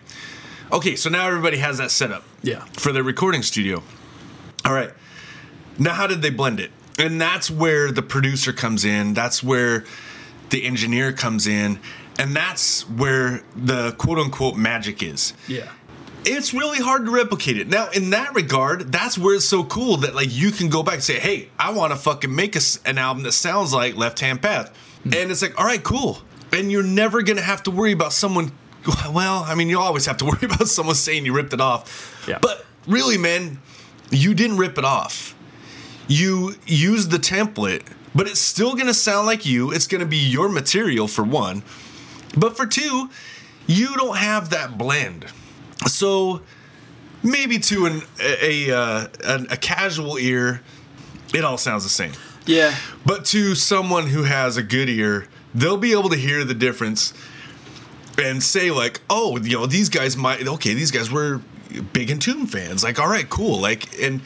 Okay, 0.72 0.96
so 0.96 1.10
now 1.10 1.26
everybody 1.28 1.58
has 1.58 1.78
that 1.78 1.90
set 1.90 2.12
up 2.12 2.24
Yeah. 2.44 2.66
for 2.74 2.92
their 2.92 3.02
recording 3.04 3.42
studio. 3.42 3.82
All 4.66 4.74
right. 4.74 4.92
Now, 5.80 5.94
how 5.94 6.06
did 6.06 6.22
they 6.22 6.30
blend 6.30 6.60
it? 6.60 6.72
And 6.98 7.20
that's 7.22 7.50
where 7.52 7.92
the 7.92 8.02
producer 8.02 8.54
comes 8.54 8.84
in. 8.86 9.14
That's 9.14 9.44
where 9.44 9.86
the 10.50 10.66
engineer 10.66 11.14
comes 11.14 11.46
in. 11.48 11.80
And 12.20 12.36
that's 12.36 12.90
where 12.90 13.44
the 13.56 13.92
quote 13.94 14.18
unquote 14.18 14.56
magic 14.58 15.04
is 15.04 15.34
Yeah. 15.48 15.70
it's 16.26 16.54
really 16.54 16.80
hard 16.80 17.06
to 17.06 17.12
replicate 17.12 17.58
it. 17.58 17.68
Now, 17.68 17.90
in 17.90 18.10
that 18.10 18.34
regard, 18.34 18.92
that's 18.92 19.18
where 19.18 19.36
it's 19.36 19.46
so 19.46 19.64
cool 19.64 19.98
that 19.98 20.16
like 20.16 20.34
you 20.34 20.52
can 20.52 20.70
go 20.70 20.82
back 20.84 20.96
and 20.96 21.04
say, 21.04 21.20
"Hey, 21.20 21.50
I 21.60 21.72
want 21.72 21.94
to 21.94 21.98
fucking 21.98 22.34
make 22.34 22.56
a 22.56 22.62
an 22.86 22.98
album 22.98 23.24
that 23.24 23.34
sounds 23.34 23.72
like 23.74 23.96
Left 23.96 24.20
Hand 24.20 24.42
Path," 24.42 24.72
hmm. 25.04 25.14
and 25.14 25.32
it's 25.32 25.42
like, 25.44 25.58
"All 25.60 25.66
right, 25.66 25.82
cool," 25.84 26.24
and 26.52 26.72
you're 26.72 26.82
never 26.84 27.22
gonna 27.22 27.42
have 27.42 27.62
to 27.64 27.72
worry 27.72 27.92
about 27.92 28.14
someone. 28.14 28.52
Well, 29.12 29.44
I 29.44 29.54
mean, 29.56 29.68
you 29.70 29.80
always 29.80 30.06
have 30.06 30.18
to 30.18 30.26
worry 30.26 30.40
about 30.44 30.68
someone 30.70 30.96
saying 30.96 31.26
you 31.26 31.34
ripped 31.34 31.54
it 31.54 31.60
off, 31.62 32.24
Yeah. 32.28 32.40
but 32.42 32.66
really, 32.88 33.18
man, 33.18 33.60
you 34.12 34.34
didn't 34.34 34.58
rip 34.58 34.78
it 34.78 34.86
off. 34.86 35.36
You 36.08 36.56
use 36.66 37.08
the 37.08 37.18
template, 37.18 37.84
but 38.16 38.28
it's 38.28 38.40
still 38.40 38.76
gonna 38.76 38.94
sound 38.94 39.28
like 39.28 39.46
you. 39.46 39.72
It's 39.72 39.88
gonna 39.88 40.06
be 40.06 40.18
your 40.18 40.50
material 40.50 41.08
for 41.08 41.24
one, 41.24 41.64
but 42.38 42.56
for 42.56 42.66
two, 42.66 43.10
you 43.66 43.96
don't 43.96 44.18
have 44.18 44.50
that 44.52 44.78
blend. 44.78 45.26
So 45.88 46.42
maybe 47.24 47.60
to 47.60 47.86
an 47.86 48.02
a 48.20 48.70
a, 48.70 48.78
uh, 48.78 49.08
an, 49.26 49.48
a 49.50 49.58
casual 49.58 50.18
ear, 50.18 50.62
it 51.34 51.44
all 51.44 51.58
sounds 51.58 51.84
the 51.84 51.90
same. 51.90 52.14
Yeah. 52.46 52.74
But 53.06 53.26
to 53.26 53.56
someone 53.56 54.08
who 54.08 54.24
has 54.24 54.56
a 54.56 54.64
good 54.64 54.90
ear, 54.90 55.28
they'll 55.54 55.78
be 55.78 55.92
able 55.92 56.10
to 56.10 56.16
hear 56.16 56.46
the 56.46 56.54
difference 56.54 57.14
and 58.18 58.42
say 58.42 58.72
like, 58.72 59.02
"Oh, 59.10 59.38
you 59.38 59.58
know, 59.58 59.66
these 59.66 59.90
guys 59.90 60.16
might 60.16 60.48
okay, 60.48 60.74
these 60.74 60.92
guys 60.92 61.12
were 61.12 61.42
big 61.94 62.10
Entomb 62.10 62.48
fans. 62.48 62.84
Like, 62.84 63.00
all 63.00 63.08
right, 63.08 63.30
cool. 63.30 63.60
Like, 63.60 64.00
and 64.02 64.22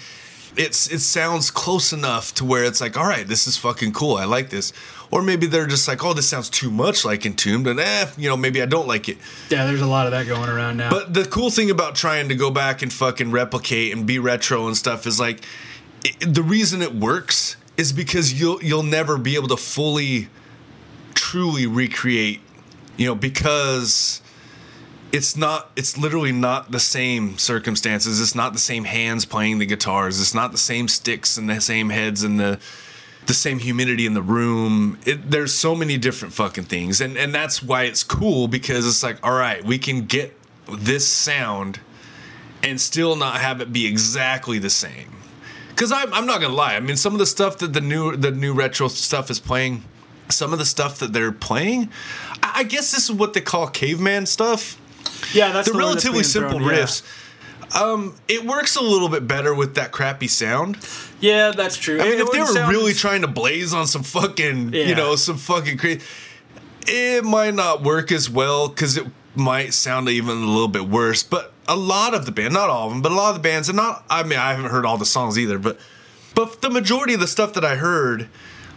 it's 0.57 0.91
it 0.91 0.99
sounds 0.99 1.51
close 1.51 1.93
enough 1.93 2.33
to 2.35 2.45
where 2.45 2.63
it's 2.63 2.81
like, 2.81 2.97
all 2.97 3.05
right, 3.05 3.27
this 3.27 3.47
is 3.47 3.57
fucking 3.57 3.93
cool. 3.93 4.17
I 4.17 4.25
like 4.25 4.49
this." 4.49 4.73
Or 5.11 5.21
maybe 5.21 5.45
they're 5.45 5.67
just 5.67 5.87
like, 5.87 6.03
"Oh, 6.03 6.13
this 6.13 6.29
sounds 6.29 6.49
too 6.49 6.71
much 6.71 7.03
like 7.03 7.25
Entombed," 7.25 7.67
and 7.67 7.79
eh, 7.79 8.07
you 8.17 8.29
know, 8.29 8.37
maybe 8.37 8.61
I 8.61 8.65
don't 8.65 8.87
like 8.87 9.09
it. 9.09 9.17
Yeah, 9.49 9.65
there's 9.65 9.81
a 9.81 9.87
lot 9.87 10.05
of 10.05 10.11
that 10.11 10.27
going 10.27 10.49
around 10.49 10.77
now. 10.77 10.89
But 10.89 11.13
the 11.13 11.25
cool 11.25 11.49
thing 11.49 11.69
about 11.69 11.95
trying 11.95 12.29
to 12.29 12.35
go 12.35 12.49
back 12.49 12.81
and 12.81 12.91
fucking 12.91 13.31
replicate 13.31 13.93
and 13.93 14.05
be 14.05 14.19
retro 14.19 14.67
and 14.67 14.77
stuff 14.77 15.05
is 15.05 15.19
like 15.19 15.43
it, 16.03 16.33
the 16.33 16.43
reason 16.43 16.81
it 16.81 16.95
works 16.95 17.57
is 17.77 17.93
because 17.93 18.39
you'll 18.39 18.63
you'll 18.63 18.83
never 18.83 19.17
be 19.17 19.35
able 19.35 19.47
to 19.49 19.57
fully 19.57 20.29
truly 21.13 21.65
recreate, 21.65 22.41
you 22.97 23.05
know, 23.05 23.15
because 23.15 24.21
it's 25.11 25.35
not 25.35 25.71
it's 25.75 25.97
literally 25.97 26.31
not 26.31 26.71
the 26.71 26.79
same 26.79 27.37
circumstances. 27.37 28.21
It's 28.21 28.35
not 28.35 28.53
the 28.53 28.59
same 28.59 28.85
hands 28.85 29.25
playing 29.25 29.59
the 29.59 29.65
guitars. 29.65 30.21
It's 30.21 30.33
not 30.33 30.51
the 30.51 30.57
same 30.57 30.87
sticks 30.87 31.37
and 31.37 31.49
the 31.49 31.59
same 31.59 31.89
heads 31.89 32.23
and 32.23 32.39
the 32.39 32.59
the 33.27 33.33
same 33.33 33.59
humidity 33.59 34.05
in 34.05 34.13
the 34.13 34.21
room. 34.21 34.97
It, 35.05 35.29
there's 35.29 35.53
so 35.53 35.75
many 35.75 35.97
different 35.97 36.33
fucking 36.33 36.65
things, 36.65 37.01
and 37.01 37.17
and 37.17 37.33
that's 37.33 37.61
why 37.61 37.83
it's 37.83 38.03
cool 38.03 38.47
because 38.47 38.87
it's 38.87 39.03
like, 39.03 39.25
all 39.25 39.33
right, 39.33 39.63
we 39.63 39.77
can 39.77 40.05
get 40.05 40.37
this 40.69 41.07
sound 41.07 41.79
and 42.63 42.79
still 42.79 43.15
not 43.15 43.41
have 43.41 43.61
it 43.61 43.73
be 43.73 43.85
exactly 43.85 44.59
the 44.59 44.69
same. 44.69 45.15
Because 45.69 45.91
I'm, 45.91 46.13
I'm 46.13 46.25
not 46.25 46.41
gonna 46.41 46.53
lie. 46.53 46.75
I 46.75 46.79
mean, 46.79 46.95
some 46.95 47.13
of 47.13 47.19
the 47.19 47.25
stuff 47.25 47.57
that 47.59 47.73
the 47.73 47.81
new 47.81 48.15
the 48.15 48.31
new 48.31 48.53
retro 48.53 48.87
stuff 48.87 49.29
is 49.29 49.39
playing, 49.39 49.83
some 50.29 50.53
of 50.53 50.59
the 50.59 50.65
stuff 50.65 50.99
that 50.99 51.11
they're 51.11 51.31
playing, 51.31 51.89
I, 52.41 52.51
I 52.57 52.63
guess 52.63 52.91
this 52.91 53.09
is 53.09 53.11
what 53.11 53.33
they 53.33 53.41
call 53.41 53.67
caveman 53.67 54.25
stuff 54.25 54.80
yeah, 55.33 55.51
that's 55.51 55.67
they're 55.67 55.73
the 55.73 55.85
word 55.85 55.95
that's 55.95 56.05
relatively 56.05 56.23
simple 56.23 56.57
thrown, 56.59 56.63
yeah. 56.73 56.81
riffs. 56.83 57.03
Um, 57.79 58.15
it 58.27 58.45
works 58.45 58.75
a 58.75 58.81
little 58.81 59.07
bit 59.07 59.27
better 59.27 59.53
with 59.55 59.75
that 59.75 59.91
crappy 59.91 60.27
sound. 60.27 60.77
Yeah, 61.21 61.51
that's 61.51 61.77
true. 61.77 62.01
I 62.01 62.03
mean, 62.03 62.13
it 62.13 62.19
if 62.21 62.31
they 62.31 62.39
were 62.39 62.45
sound- 62.47 62.69
really 62.71 62.93
trying 62.93 63.21
to 63.21 63.27
blaze 63.27 63.73
on 63.73 63.87
some 63.87 64.03
fucking, 64.03 64.73
Yeah. 64.73 64.85
you 64.85 64.95
know, 64.95 65.15
some 65.15 65.37
fucking 65.37 65.77
crazy, 65.77 66.01
it 66.87 67.23
might 67.23 67.53
not 67.53 67.81
work 67.83 68.11
as 68.11 68.29
well 68.29 68.67
because 68.67 68.97
it 68.97 69.05
might 69.35 69.73
sound 69.73 70.09
even 70.09 70.37
a 70.37 70.45
little 70.45 70.67
bit 70.67 70.89
worse. 70.89 71.23
But 71.23 71.53
a 71.67 71.75
lot 71.77 72.13
of 72.13 72.25
the 72.25 72.31
band, 72.33 72.53
not 72.53 72.69
all 72.69 72.87
of 72.87 72.93
them, 72.93 73.01
but 73.01 73.11
a 73.13 73.15
lot 73.15 73.29
of 73.29 73.35
the 73.35 73.41
bands, 73.41 73.69
and 73.69 73.77
not, 73.77 74.03
I 74.09 74.23
mean, 74.23 74.37
I 74.39 74.51
haven't 74.53 74.71
heard 74.71 74.85
all 74.85 74.97
the 74.97 75.05
songs 75.05 75.37
either, 75.39 75.57
but 75.57 75.79
but 76.33 76.61
the 76.61 76.69
majority 76.69 77.13
of 77.13 77.19
the 77.19 77.27
stuff 77.27 77.53
that 77.53 77.63
I 77.63 77.75
heard 77.75 78.27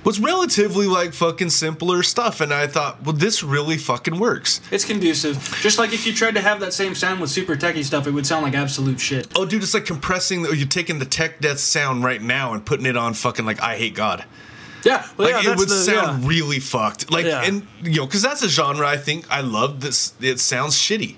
was 0.04 0.20
relatively 0.20 0.86
like 0.86 1.12
fucking 1.14 1.50
simpler 1.50 2.02
stuff, 2.02 2.40
and 2.40 2.52
I 2.52 2.66
thought, 2.66 3.02
well, 3.02 3.14
this 3.14 3.42
really 3.42 3.76
fucking 3.78 4.18
works. 4.18 4.60
It's 4.70 4.84
conducive. 4.84 5.36
Just 5.60 5.78
like 5.78 5.92
if 5.92 6.06
you 6.06 6.12
tried 6.12 6.34
to 6.34 6.40
have 6.40 6.60
that 6.60 6.72
same 6.74 6.94
sound 6.94 7.20
with 7.20 7.30
super 7.30 7.56
techie 7.56 7.84
stuff, 7.84 8.06
it 8.06 8.10
would 8.12 8.26
sound 8.26 8.42
like 8.44 8.54
absolute 8.54 9.00
shit. 9.00 9.26
Oh, 9.36 9.44
dude, 9.46 9.62
it's 9.62 9.74
like 9.74 9.86
compressing. 9.86 10.42
The, 10.42 10.54
you're 10.56 10.66
taking 10.68 10.98
the 10.98 11.04
tech 11.06 11.40
death 11.40 11.58
sound 11.58 12.04
right 12.04 12.20
now 12.22 12.52
and 12.52 12.64
putting 12.64 12.86
it 12.86 12.96
on 12.96 13.14
fucking 13.14 13.44
like 13.46 13.58
Eyehategod. 13.58 14.24
Yeah, 14.84 15.06
well, 15.16 15.32
Like 15.32 15.42
yeah, 15.44 15.52
it 15.52 15.58
would 15.58 15.68
the, 15.70 15.74
sound 15.74 16.22
yeah. 16.24 16.28
really 16.28 16.60
fucked. 16.60 17.10
Like 17.10 17.24
Yeah. 17.24 17.42
and 17.42 17.66
you 17.82 18.00
know, 18.00 18.06
because 18.06 18.20
that's 18.20 18.42
a 18.42 18.48
genre 18.50 18.86
I 18.86 18.98
think 18.98 19.24
I 19.30 19.40
love. 19.40 19.80
This 19.80 20.12
it 20.20 20.38
sounds 20.40 20.74
shitty. 20.76 21.16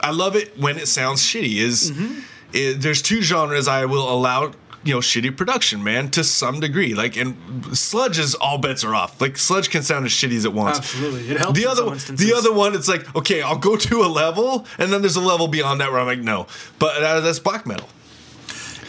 I 0.00 0.12
love 0.12 0.36
it 0.36 0.56
when 0.56 0.78
it 0.78 0.86
sounds 0.86 1.20
shitty. 1.20 1.56
Is 1.56 1.90
Mm-hmm. 1.90 2.20
it, 2.52 2.74
there's 2.80 3.02
two 3.02 3.20
genres 3.20 3.66
I 3.66 3.86
will 3.86 4.08
allow. 4.08 4.52
You 4.82 4.94
know, 4.94 5.00
shitty 5.00 5.36
production, 5.36 5.84
man, 5.84 6.10
to 6.12 6.24
some 6.24 6.58
degree. 6.60 6.94
Like, 6.94 7.16
and 7.18 7.36
sludge 7.76 8.18
is 8.18 8.34
all 8.34 8.56
bets 8.56 8.82
are 8.82 8.94
off. 8.94 9.20
Like, 9.20 9.36
sludge 9.36 9.68
can 9.68 9.82
sound 9.82 10.06
as 10.06 10.12
shitty 10.12 10.36
as 10.36 10.46
it 10.46 10.54
wants. 10.54 10.78
Absolutely, 10.78 11.28
it 11.30 11.36
helps. 11.36 11.58
The 11.58 11.66
other, 11.66 11.84
one- 11.84 11.98
the 12.08 12.32
other 12.34 12.52
one, 12.52 12.74
it's 12.74 12.88
like 12.88 13.14
okay, 13.14 13.42
I'll 13.42 13.58
go 13.58 13.76
to 13.76 14.00
a 14.02 14.08
level, 14.08 14.64
and 14.78 14.90
then 14.92 15.02
there's 15.02 15.16
a 15.16 15.20
level 15.20 15.48
beyond 15.48 15.80
that 15.82 15.90
where 15.92 16.00
I'm 16.00 16.06
like, 16.06 16.20
no, 16.20 16.46
but 16.78 17.02
uh, 17.02 17.20
that's 17.20 17.38
black 17.38 17.66
metal. 17.66 17.88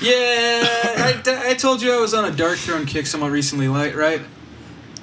Yeah, 0.01 0.63
I, 0.65 1.21
I 1.49 1.53
told 1.53 1.81
you 1.81 1.93
I 1.93 1.99
was 1.99 2.13
on 2.13 2.25
a 2.25 2.31
Darkthrone 2.31 2.87
kick 2.87 3.05
somewhat 3.05 3.31
recently, 3.31 3.67
right? 3.67 4.21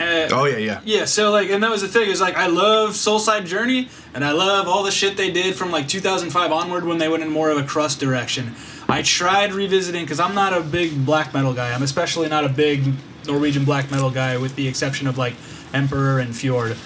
Uh, 0.00 0.28
Oh 0.32 0.44
yeah, 0.44 0.56
yeah. 0.56 0.80
Yeah, 0.84 1.04
so 1.04 1.30
like, 1.30 1.50
and 1.50 1.62
that 1.62 1.70
was 1.70 1.82
the 1.82 1.88
thing 1.88 2.08
is 2.08 2.20
like, 2.20 2.36
I 2.36 2.46
love 2.46 2.90
Soulside 2.90 3.46
Journey, 3.46 3.90
and 4.14 4.24
I 4.24 4.32
love 4.32 4.66
all 4.66 4.82
the 4.82 4.90
shit 4.90 5.16
they 5.16 5.30
did 5.30 5.54
from 5.54 5.70
like 5.70 5.86
2005 5.86 6.50
onward 6.50 6.84
when 6.84 6.98
they 6.98 7.08
went 7.08 7.22
in 7.22 7.30
more 7.30 7.50
of 7.50 7.58
a 7.58 7.62
crust 7.64 8.00
direction. 8.00 8.54
I 8.88 9.02
tried 9.02 9.52
revisiting 9.52 10.04
because 10.04 10.18
I'm 10.18 10.34
not 10.34 10.54
a 10.54 10.60
big 10.60 11.04
black 11.04 11.34
metal 11.34 11.52
guy. 11.52 11.72
I'm 11.72 11.82
especially 11.82 12.28
not 12.28 12.44
a 12.44 12.48
big 12.48 12.94
Norwegian 13.26 13.64
black 13.64 13.90
metal 13.90 14.10
guy, 14.10 14.38
with 14.38 14.56
the 14.56 14.66
exception 14.66 15.06
of 15.06 15.18
like 15.18 15.34
Emperor 15.74 16.18
and 16.18 16.34
Fjord. 16.34 16.76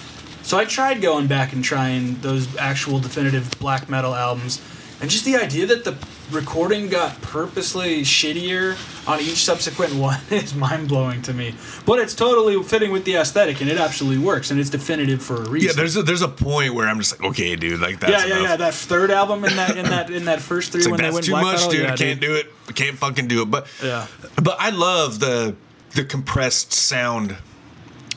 So 0.41 0.57
I 0.57 0.65
tried 0.65 1.01
going 1.01 1.27
back 1.27 1.53
and 1.53 1.63
trying 1.63 2.19
those 2.19 2.53
actual 2.57 2.99
definitive 2.99 3.49
black 3.59 3.89
metal 3.89 4.13
albums, 4.13 4.61
and 5.03 5.11
just 5.11 5.25
the 5.25 5.35
idea 5.35 5.65
that 5.67 5.83
the 5.83 5.95
recording 6.31 6.87
got 6.87 7.21
purposely 7.21 8.03
shittier 8.03 8.77
on 9.05 9.19
each 9.19 9.43
subsequent 9.43 9.93
one 10.09 10.19
is 10.31 10.55
mind 10.55 10.87
blowing 10.87 11.21
to 11.23 11.33
me. 11.33 11.53
But 11.85 11.99
it's 11.99 12.15
totally 12.15 12.63
fitting 12.63 12.89
with 12.91 13.03
the 13.03 13.15
aesthetic, 13.15 13.59
and 13.59 13.69
it 13.69 13.77
absolutely 13.77 14.23
works, 14.23 14.49
and 14.49 14.59
it's 14.61 14.69
definitive 14.69 15.21
for 15.21 15.35
a 15.43 15.49
reason. 15.49 15.67
Yeah, 15.67 15.73
there's 15.75 15.97
a, 15.97 16.03
there's 16.03 16.21
a 16.21 16.29
point 16.29 16.73
where 16.73 16.87
I'm 16.87 16.99
just 16.99 17.19
like, 17.19 17.29
okay, 17.31 17.57
dude, 17.57 17.81
like 17.81 17.99
that's 17.99 18.11
yeah, 18.13 18.19
yeah, 18.29 18.39
enough. 18.39 18.49
yeah. 18.51 18.55
That 18.55 18.73
third 18.73 19.11
album 19.11 19.43
in 19.43 19.55
that 19.57 19.77
in 19.77 19.85
that 19.89 20.09
in 20.09 20.25
that 20.25 20.39
first 20.41 20.71
three 20.71 20.79
It's 20.79 20.87
like 20.87 20.91
when 20.93 20.97
they 21.01 21.03
that's 21.07 21.13
went 21.15 21.25
too 21.25 21.31
much, 21.33 21.55
metal, 21.57 21.69
dude. 21.71 21.81
yeah, 21.81 21.93
I 21.93 21.97
can't 21.97 22.21
do 22.21 22.35
it. 22.35 22.47
I 22.69 22.71
can't 22.71 22.97
fucking 22.97 23.27
do 23.27 23.41
it. 23.41 23.51
But 23.51 23.67
Yeah. 23.83 24.07
but 24.41 24.55
I 24.59 24.69
love 24.69 25.19
the 25.19 25.55
the 25.95 26.05
compressed 26.05 26.71
sound 26.71 27.35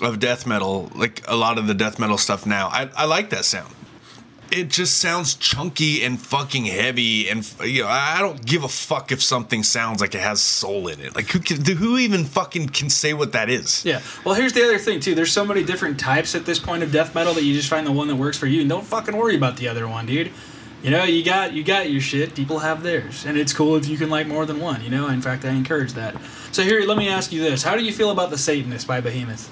of 0.01 0.21
death 0.21 0.47
metal. 0.47 0.93
Like 0.95 1.25
a 1.27 1.35
lot 1.35 1.59
of 1.59 1.67
the 1.67 1.75
death 1.75 1.99
metal 1.99 2.17
stuff 2.17 2.47
now. 2.47 2.69
I 2.69 2.89
I 2.97 3.05
like 3.07 3.31
that 3.31 3.45
sound. 3.45 3.75
It 4.51 4.69
just 4.69 4.99
sounds 4.99 5.35
chunky 5.35 6.03
and 6.05 6.21
fucking 6.21 6.67
heavy, 6.67 7.29
and 7.29 7.49
you 7.65 7.83
know 7.83 7.89
I 7.89 8.21
don't 8.21 8.45
give 8.45 8.65
a 8.65 8.69
fuck 8.69 9.11
if 9.13 9.23
something 9.23 9.63
sounds 9.63 10.01
like 10.01 10.15
it 10.15 10.21
has 10.21 10.41
soul 10.41 10.89
in 10.89 11.01
it. 11.01 11.15
Like 11.15 11.27
who 11.27 11.41
can, 11.41 11.65
who 11.65 11.99
even 11.99 12.25
fucking 12.25 12.69
can 12.69 12.89
say 12.91 13.13
what 13.13 13.33
that 13.33 13.51
is? 13.51 13.85
Yeah. 13.85 14.01
Well, 14.25 14.35
here's 14.35 14.53
the 14.53 14.65
other 14.65 14.79
thing 14.79 15.01
too. 15.01 15.15
There's 15.15 15.33
so 15.33 15.45
many 15.45 15.65
different 15.65 15.99
types 15.99 16.35
at 16.35 16.47
this 16.47 16.59
point 16.59 16.83
of 16.83 16.93
death 16.93 17.15
metal 17.15 17.35
that 17.35 17.43
you 17.43 17.55
just 17.55 17.69
find 17.69 17.87
the 17.87 17.93
one 17.93 18.09
that 18.09 18.17
works 18.17 18.39
for 18.39 18.47
you, 18.47 18.61
and 18.61 18.71
don't 18.71 18.85
fucking 18.85 19.17
worry 19.17 19.37
about 19.37 19.57
the 19.57 19.69
other 19.69 19.89
one, 19.89 20.07
dude. 20.07 20.31
You 20.83 20.91
know, 20.91 21.05
you 21.05 21.25
got 21.25 21.53
you 21.53 21.65
got 21.65 21.91
your 21.91 22.01
shit. 22.01 22.35
People 22.35 22.61
have 22.61 22.83
theirs, 22.83 23.25
and 23.27 23.37
it's 23.37 23.53
cool 23.53 23.77
if 23.77 23.89
you 23.89 23.97
can 23.97 24.09
like 24.11 24.27
more 24.27 24.47
than 24.47 24.61
one. 24.61 24.83
You 24.85 24.91
know, 24.91 25.09
in 25.09 25.21
fact, 25.21 25.45
I 25.45 25.51
encourage 25.51 25.95
that. 25.95 26.15
So 26.53 26.63
here, 26.63 26.81
let 26.83 26.97
me 26.97 27.09
ask 27.09 27.33
you 27.33 27.43
this: 27.43 27.63
How 27.63 27.77
do 27.77 27.85
you 27.85 27.93
feel 27.93 28.11
about 28.11 28.31
the 28.31 28.39
Satanist 28.39 28.87
by 28.87 29.01
Behemoth? 29.01 29.51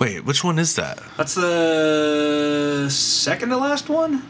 Wait, 0.00 0.24
which 0.24 0.42
one 0.42 0.58
is 0.58 0.76
that? 0.76 0.98
That's 1.18 1.34
the 1.34 2.88
second 2.90 3.50
to 3.50 3.58
last 3.58 3.90
one. 3.90 4.22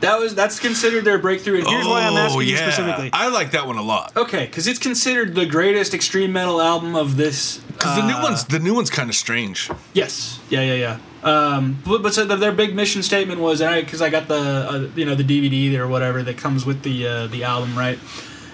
That 0.00 0.18
was 0.18 0.34
that's 0.34 0.58
considered 0.58 1.04
their 1.04 1.18
breakthrough, 1.18 1.58
and 1.58 1.66
here's 1.66 1.86
why 1.86 2.02
I'm 2.02 2.16
asking 2.16 2.42
you 2.42 2.56
specifically. 2.56 3.06
Oh, 3.12 3.16
I 3.16 3.28
like 3.28 3.52
that 3.52 3.68
one 3.68 3.78
a 3.78 3.82
lot. 3.82 4.14
Okay, 4.16 4.46
because 4.46 4.66
it's 4.66 4.80
considered 4.80 5.36
the 5.36 5.46
greatest 5.46 5.94
extreme 5.94 6.32
metal 6.32 6.60
album 6.60 6.96
of 6.96 7.16
this. 7.16 7.58
Because 7.58 7.96
the 7.96 8.06
new 8.06 8.14
uh, 8.14 8.22
one's 8.22 8.44
the 8.44 8.58
new 8.58 8.74
one's 8.74 8.90
kind 8.90 9.08
of 9.08 9.14
strange. 9.14 9.70
Yes. 9.94 10.40
Yeah, 10.50 10.60
yeah, 10.60 10.74
yeah. 10.74 10.98
Um, 11.22 11.78
but, 11.86 12.02
but 12.02 12.12
so 12.14 12.24
the, 12.24 12.34
their 12.34 12.50
big 12.50 12.74
mission 12.74 13.04
statement 13.04 13.40
was, 13.40 13.60
and 13.60 13.70
I 13.70 13.80
because 13.80 14.02
I 14.02 14.10
got 14.10 14.26
the 14.26 14.34
uh, 14.34 14.88
you 14.96 15.04
know 15.06 15.14
the 15.14 15.24
DVD 15.24 15.78
or 15.78 15.86
whatever 15.86 16.22
that 16.24 16.36
comes 16.36 16.66
with 16.66 16.82
the 16.82 17.06
uh, 17.06 17.26
the 17.28 17.44
album, 17.44 17.78
right? 17.78 17.98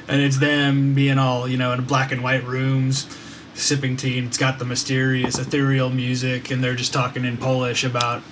And 0.07 0.21
it's 0.21 0.39
them 0.39 0.95
being 0.95 1.19
all 1.19 1.49
you 1.49 1.57
know 1.57 1.73
in 1.73 1.83
black 1.85 2.13
and 2.13 2.23
white 2.23 2.45
rooms, 2.45 3.07
sipping 3.59 3.97
tea. 3.97 4.19
And 4.19 4.29
it's 4.29 4.39
got 4.39 4.59
the 4.59 4.65
mysterious, 4.65 5.39
ethereal 5.39 5.91
music, 5.91 6.51
and 6.51 6.63
they're 6.63 6.75
just 6.75 6.93
talking 6.93 7.25
in 7.25 7.37
Polish 7.37 7.85
about 7.85 8.23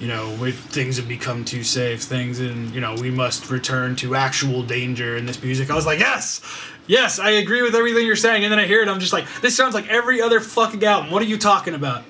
you 0.00 0.08
know 0.08 0.36
we, 0.40 0.52
things 0.52 0.96
have 0.96 1.06
become 1.06 1.44
too 1.44 1.62
safe, 1.62 2.02
things, 2.02 2.40
and 2.40 2.74
you 2.74 2.80
know 2.80 2.94
we 2.94 3.10
must 3.10 3.50
return 3.50 3.94
to 3.96 4.14
actual 4.14 4.62
danger 4.62 5.16
in 5.16 5.26
this 5.26 5.42
music. 5.42 5.70
I 5.70 5.74
was 5.74 5.86
like, 5.86 5.98
yes. 5.98 6.40
Yes, 6.88 7.20
I 7.20 7.30
agree 7.30 7.62
with 7.62 7.76
everything 7.76 8.04
you're 8.04 8.16
saying, 8.16 8.42
and 8.42 8.50
then 8.50 8.58
I 8.58 8.66
hear 8.66 8.82
it, 8.82 8.88
I'm 8.88 8.98
just 8.98 9.12
like, 9.12 9.24
this 9.40 9.56
sounds 9.56 9.72
like 9.72 9.88
every 9.88 10.20
other 10.20 10.40
fucking 10.40 10.82
album. 10.82 11.12
What 11.12 11.22
are 11.22 11.26
you 11.26 11.38
talking 11.38 11.74
about? 11.74 12.02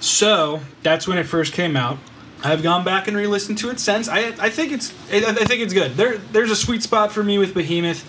So 0.00 0.60
that's 0.82 1.06
when 1.06 1.16
it 1.16 1.24
first 1.24 1.52
came 1.52 1.76
out. 1.76 1.96
I've 2.42 2.62
gone 2.62 2.84
back 2.84 3.06
and 3.06 3.16
re-listened 3.16 3.58
to 3.58 3.70
it 3.70 3.78
since. 3.78 4.08
I 4.08 4.34
I 4.38 4.50
think 4.50 4.72
it's 4.72 4.92
I, 5.12 5.18
I 5.18 5.44
think 5.44 5.62
it's 5.62 5.74
good. 5.74 5.96
There 5.96 6.18
there's 6.32 6.50
a 6.50 6.56
sweet 6.56 6.82
spot 6.82 7.12
for 7.12 7.22
me 7.22 7.38
with 7.38 7.54
Behemoth 7.54 8.04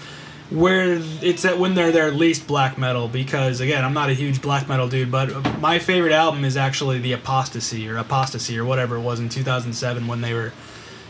where 0.51 0.99
it's 1.21 1.45
at 1.45 1.57
when 1.57 1.75
they're 1.75 1.91
their 1.91 2.11
least 2.11 2.45
black 2.45 2.77
metal 2.77 3.07
because 3.07 3.61
again 3.61 3.85
I'm 3.85 3.93
not 3.93 4.09
a 4.09 4.13
huge 4.13 4.41
black 4.41 4.67
metal 4.67 4.87
dude, 4.87 5.11
but 5.11 5.59
my 5.59 5.79
favorite 5.79 6.11
album 6.11 6.43
is 6.43 6.57
actually 6.57 6.99
the 6.99 7.13
Apostasy 7.13 7.87
or 7.89 7.97
Apostasy 7.97 8.59
or 8.59 8.65
whatever 8.65 8.97
it 8.97 9.01
was 9.01 9.19
in 9.19 9.29
2007 9.29 10.07
when 10.07 10.21
they 10.21 10.33
were 10.33 10.51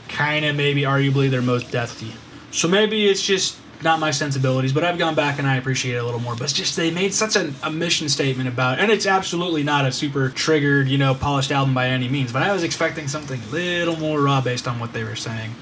kind 0.08 0.46
of 0.46 0.56
maybe 0.56 0.84
arguably 0.84 1.30
their 1.30 1.42
most 1.42 1.68
deathy. 1.68 2.12
So 2.52 2.68
maybe 2.68 3.08
it's 3.08 3.22
just 3.26 3.58
not 3.84 4.00
my 4.00 4.12
sensibilities, 4.12 4.74
but 4.74 4.84
I've 4.84 4.98
gone 4.98 5.16
back 5.16 5.40
and 5.40 5.48
I 5.48 5.56
appreciate 5.56 5.96
it 5.96 5.98
a 5.98 6.04
little 6.04 6.20
more. 6.20 6.36
But 6.36 6.44
it's 6.44 6.54
just 6.54 6.76
they 6.76 6.92
made 6.92 7.14
such 7.14 7.36
a, 7.36 7.54
a 7.64 7.72
mission 7.72 8.10
statement 8.10 8.48
about, 8.48 8.80
and 8.80 8.92
it's 8.92 9.06
absolutely 9.06 9.64
not 9.64 9.86
a 9.86 9.92
super 9.92 10.30
triggered, 10.30 10.88
you 10.88 10.98
know, 10.98 11.16
polished 11.16 11.52
album 11.52 11.74
by 11.74 11.88
any 11.88 12.08
means. 12.08 12.32
But 12.32 12.44
I 12.44 12.54
was 12.54 12.64
expecting 12.64 13.08
something 13.08 13.42
a 13.42 13.52
little 13.52 13.96
more 13.98 14.22
raw 14.22 14.42
based 14.42 14.68
on 14.68 14.80
what 14.80 14.94
they 14.94 15.04
were 15.04 15.16
saying. 15.16 15.56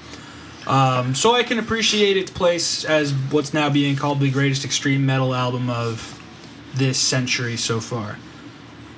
Um, 0.70 1.16
so 1.16 1.34
I 1.34 1.42
can 1.42 1.58
appreciate 1.58 2.16
its 2.16 2.30
place 2.30 2.84
as 2.84 3.12
what's 3.12 3.52
now 3.52 3.68
being 3.70 3.96
called 3.96 4.20
the 4.20 4.30
greatest 4.30 4.64
extreme 4.64 5.04
metal 5.04 5.34
album 5.34 5.68
of 5.68 6.16
this 6.74 6.96
century 6.96 7.56
so 7.56 7.80
far. 7.80 8.18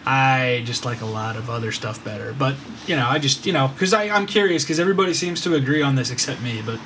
I 0.05 0.63
just 0.67 0.85
like 0.85 1.01
a 1.01 1.07
lot 1.07 1.37
of 1.37 1.49
other 1.49 1.73
stuff 1.73 2.05
better, 2.05 2.35
but 2.39 2.57
you 2.87 2.95
know, 2.95 3.07
I 3.07 3.19
just 3.19 3.47
you 3.47 3.55
know, 3.55 3.69
because 3.69 3.95
I'm 3.95 4.27
curious 4.27 4.65
because 4.65 4.79
everybody 4.79 5.15
seems 5.15 5.41
to 5.43 5.55
agree 5.55 5.81
on 5.81 5.95
this 5.95 6.11
except 6.11 6.43
me, 6.43 6.61
but 6.61 6.79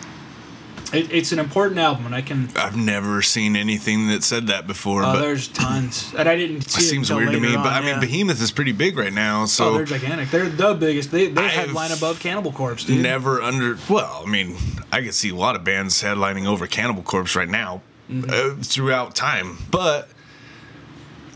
it, 0.92 1.12
it's 1.12 1.32
an 1.32 1.38
important 1.38 1.78
album, 1.78 2.06
and 2.06 2.14
I 2.14 2.22
can. 2.22 2.48
I've 2.56 2.76
never 2.76 3.22
seen 3.22 3.56
anything 3.56 4.08
that 4.08 4.22
said 4.22 4.46
that 4.46 4.66
before. 4.66 5.02
Oh, 5.02 5.12
but 5.14 5.20
there's 5.20 5.48
tons, 5.48 6.12
and 6.16 6.28
I 6.28 6.36
didn't 6.36 6.58
it 6.66 6.70
see 6.70 6.82
it 6.84 6.88
seems 6.88 7.12
weird 7.12 7.32
to 7.32 7.40
me. 7.40 7.54
on, 7.56 7.62
but 7.62 7.72
I 7.72 7.80
mean. 7.80 8.00
Behemoth 8.00 8.40
is 8.40 8.50
pretty 8.52 8.72
big 8.72 8.96
right 8.96 9.12
now, 9.12 9.42
Oh, 9.42 9.46
so 9.46 9.74
they're 9.74 9.84
gigantic. 9.84 10.30
They're 10.30 10.48
the 10.48 10.74
biggest. 10.74 11.10
They 11.10 11.28
they 11.28 11.48
headline 11.48 11.92
above 11.92 12.20
Cannibal 12.20 12.52
Corpse, 12.52 12.84
dude. 12.84 13.02
never 13.02 13.42
under. 13.42 13.78
Well, 13.88 14.22
I 14.26 14.30
mean, 14.30 14.56
I 14.92 15.02
could 15.02 15.14
see 15.14 15.30
a 15.30 15.34
lot 15.36 15.56
of 15.56 15.64
bands 15.64 16.02
headlining 16.02 16.46
over 16.46 16.66
Cannibal 16.66 17.02
Corpse 17.02 17.34
right 17.36 17.48
now 17.48 17.82
Mm-hmm. 18.10 18.60
uh, 18.60 18.62
throughout 18.62 19.16
time. 19.16 19.58
But 19.68 20.08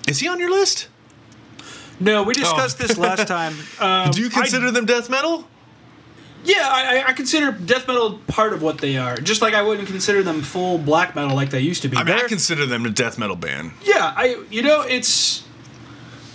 is 0.07 0.21
he 0.21 0.29
on 0.29 0.39
your 0.39 0.51
list? 0.53 0.87
No, 1.99 2.23
we 2.23 2.33
discussed 2.33 2.79
this 2.79 2.97
last 2.97 3.27
time. 3.27 3.55
Um, 3.81 4.11
Do 4.13 4.21
you 4.21 4.29
I- 4.29 4.31
consider 4.31 4.71
them 4.71 4.87
death 4.87 5.11
metal? 5.11 5.49
Yeah, 6.45 6.69
I, 6.71 7.05
I- 7.09 7.13
consider 7.13 7.53
death 7.53 7.87
metal 7.87 8.19
part 8.29 8.53
of 8.53 8.63
what 8.63 8.79
they 8.79 8.97
are. 8.97 9.17
Just 9.17 9.43
like 9.43 9.55
I 9.55 9.63
wouldn't 9.63 9.89
consider 9.89 10.23
them 10.23 10.43
full 10.43 10.79
black 10.79 11.15
metal 11.15 11.35
like 11.37 11.51
they 11.51 11.61
used 11.61 11.83
to 11.83 11.89
be. 11.89 11.97
I 11.97 12.05
mean, 12.05 12.15
I 12.17 12.27
consider 12.29 12.67
them 12.67 12.87
a 12.87 12.91
death 12.91 13.19
metal 13.19 13.37
band. 13.37 13.73
Yeah, 13.83 14.13
I 14.17 14.43
you 14.51 14.63
know 14.63 14.83
it's 14.83 15.45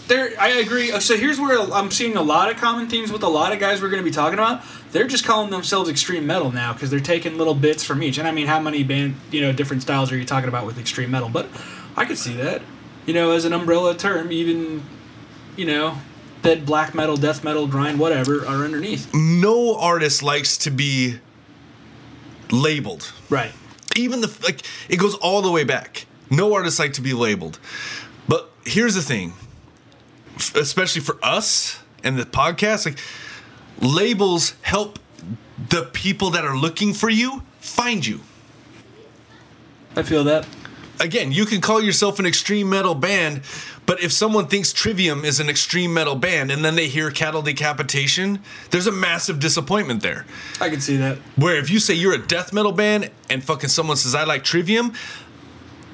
there. 0.08 0.30
I 0.39 0.50
agree. 0.50 0.91
So 1.00 1.18
here's 1.18 1.39
where 1.39 1.60
I'm 1.74 1.89
seeing 1.91 2.15
a 2.15 2.22
lot 2.22 2.52
of 2.52 2.58
common 2.58 2.88
themes 2.88 3.12
with 3.12 3.24
a 3.24 3.28
lot 3.30 3.52
of 3.54 3.60
guys 3.60 3.82
we're 3.82 3.89
going 3.89 4.04
to 4.04 4.10
be 4.10 4.13
talking 4.13 4.38
about. 4.38 4.62
They're 4.91 5.08
just 5.08 5.26
calling 5.26 5.50
themselves 5.50 5.89
extreme 5.89 6.26
metal 6.26 6.52
now 6.52 6.72
because 6.74 6.89
they're 6.89 7.00
taking 7.00 7.38
little 7.38 7.56
bits 7.56 7.84
from 7.84 8.02
each. 8.02 8.18
And 8.18 8.28
I 8.28 8.32
mean, 8.32 8.48
how 8.48 8.60
many 8.60 8.84
band 8.84 9.15
you 9.32 9.41
know 9.41 9.52
different 9.52 9.82
styles 9.82 10.12
are 10.12 10.18
you 10.18 10.26
talking 10.26 10.48
about 10.50 10.65
with 10.65 10.78
extreme 10.80 11.12
metal? 11.12 11.30
But 11.30 11.48
I 11.98 12.06
could 12.06 12.18
see 12.18 12.34
that 12.36 12.62
you 13.06 13.13
know 13.13 13.32
as 13.32 13.46
an 13.46 13.54
umbrella 13.54 13.96
term, 13.96 14.32
even 14.32 14.84
you 15.58 15.65
know 15.65 15.98
that 16.45 16.65
black 16.65 16.93
metal, 16.95 17.17
death 17.17 17.43
metal, 17.43 17.67
grind, 17.67 17.99
whatever 17.99 18.45
are 18.45 18.63
underneath. 18.63 19.13
No 19.13 19.75
artist 19.77 20.23
likes 20.23 20.58
to 20.60 20.71
be 20.71 21.19
labeled. 22.51 23.12
Right. 23.29 23.51
even 23.95 24.21
the 24.21 24.31
like 24.43 24.62
it 24.89 24.97
goes 24.97 25.15
all 25.15 25.41
the 25.41 25.51
way 25.51 25.63
back 25.63 26.05
no 26.29 26.53
artists 26.53 26.79
like 26.79 26.93
to 26.93 27.01
be 27.01 27.13
labeled 27.13 27.60
but 28.27 28.51
here's 28.65 28.93
the 28.93 29.01
thing 29.01 29.34
especially 30.55 31.01
for 31.01 31.17
us 31.23 31.79
and 32.03 32.17
the 32.17 32.23
podcast 32.25 32.86
like 32.86 32.99
labels 33.81 34.53
help 34.62 34.99
the 35.69 35.84
people 35.93 36.29
that 36.31 36.45
are 36.45 36.58
looking 36.58 36.93
for 36.93 37.10
you 37.10 37.41
find 37.60 38.05
you 38.05 38.19
I 39.95 40.03
feel 40.03 40.23
that. 40.25 40.45
again 40.99 41.31
you 41.31 41.45
can 41.45 41.62
call 41.62 41.81
yourself 41.81 42.19
an 42.19 42.25
extreme 42.25 42.69
metal 42.69 42.93
band 42.95 43.41
but 43.86 44.02
if 44.02 44.12
someone 44.12 44.48
thinks 44.48 44.74
trivium 44.74 45.24
is 45.24 45.39
an 45.39 45.50
extreme 45.50 45.93
metal 45.93 46.15
band 46.15 46.52
and 46.52 46.65
then 46.65 46.76
they 46.76 46.88
hear 46.88 47.12
cattle 47.12 47.41
decapitation 47.41 48.39
there's 48.71 48.88
a 48.88 48.91
massive 48.91 49.39
disappointment 49.39 50.02
there 50.02 50.26
I 50.60 50.69
can 50.69 50.82
see 50.82 50.98
that. 50.98 51.17
where 51.36 51.56
if 51.58 51.69
you 51.69 51.80
say 51.80 51.93
you're 51.93 52.13
a 52.13 52.28
death 52.28 52.54
metal 52.54 52.71
band 52.71 53.12
and 53.30 53.43
fucking 53.43 53.69
someone 53.69 53.98
says 53.98 54.15
I 54.15 54.24
like 54.24 54.43
Trivium, 54.43 54.93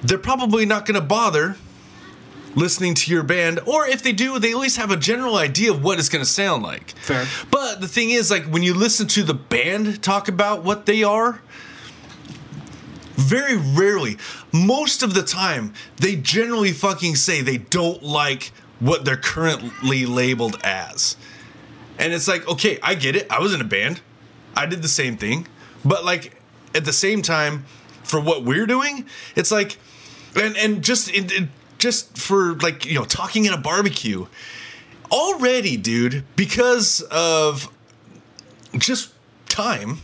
they're 0.01 0.17
probably 0.17 0.65
not 0.65 0.86
gonna 0.86 1.01
bother 1.01 1.56
listening 2.56 2.93
to 2.93 3.12
your 3.12 3.23
band, 3.23 3.60
or 3.65 3.88
if 3.88 4.04
they 4.04 4.12
do, 4.12 4.38
they 4.38 4.51
at 4.51 4.58
least 4.58 4.75
have 4.77 4.91
a 4.91 4.97
general 4.97 5.38
idea 5.38 5.71
of 5.71 5.84
what 5.84 5.99
it's 5.99 6.10
gonna 6.10 6.25
sound 6.25 6.63
like. 6.63 6.91
Fair. 6.97 7.25
But 7.49 7.80
the 7.80 7.88
thing 7.88 8.10
is, 8.10 8.29
like 8.29 8.44
when 8.46 8.63
you 8.63 8.73
listen 8.73 9.08
to 9.08 9.23
the 9.23 9.33
band 9.33 10.04
talk 10.04 10.27
about 10.27 10.63
what 10.63 10.85
they 10.85 11.04
are, 11.04 11.42
very 13.15 13.57
rarely, 13.57 14.17
most 14.51 15.03
of 15.03 15.13
the 15.13 15.23
time, 15.23 15.73
they 15.97 16.15
generally 16.15 16.71
fucking 16.71 17.15
say 17.15 17.41
they 17.41 17.57
don't 17.57 18.01
like 18.03 18.51
what 18.79 19.05
they're 19.05 19.17
currently 19.17 20.05
labeled 20.05 20.59
as. 20.63 21.15
And 21.99 22.13
it's 22.13 22.27
like, 22.27 22.47
okay, 22.47 22.79
I 22.81 22.95
get 22.95 23.15
it. 23.15 23.31
I 23.31 23.39
was 23.39 23.53
in 23.53 23.62
a 23.62 23.65
band. 23.65 24.01
I 24.55 24.65
did 24.65 24.81
the 24.81 24.87
same 24.87 25.17
thing. 25.17 25.47
But 25.85 26.03
like 26.03 26.39
at 26.73 26.85
the 26.85 26.93
same 26.93 27.21
time, 27.21 27.65
for 28.03 28.19
what 28.19 28.43
we're 28.43 28.65
doing, 28.65 29.05
it's 29.35 29.51
like 29.51 29.77
and 30.35 30.57
and 30.57 30.83
just 30.83 31.09
it, 31.13 31.31
it- 31.31 31.49
just 31.77 32.15
for 32.15 32.53
like, 32.59 32.85
you 32.85 32.93
know, 32.93 33.05
talking 33.05 33.45
in 33.45 33.53
a 33.53 33.57
barbecue. 33.57 34.27
Already, 35.12 35.77
dude, 35.77 36.23
because 36.35 37.01
of 37.09 37.69
just 38.77 39.12
time 39.49 39.97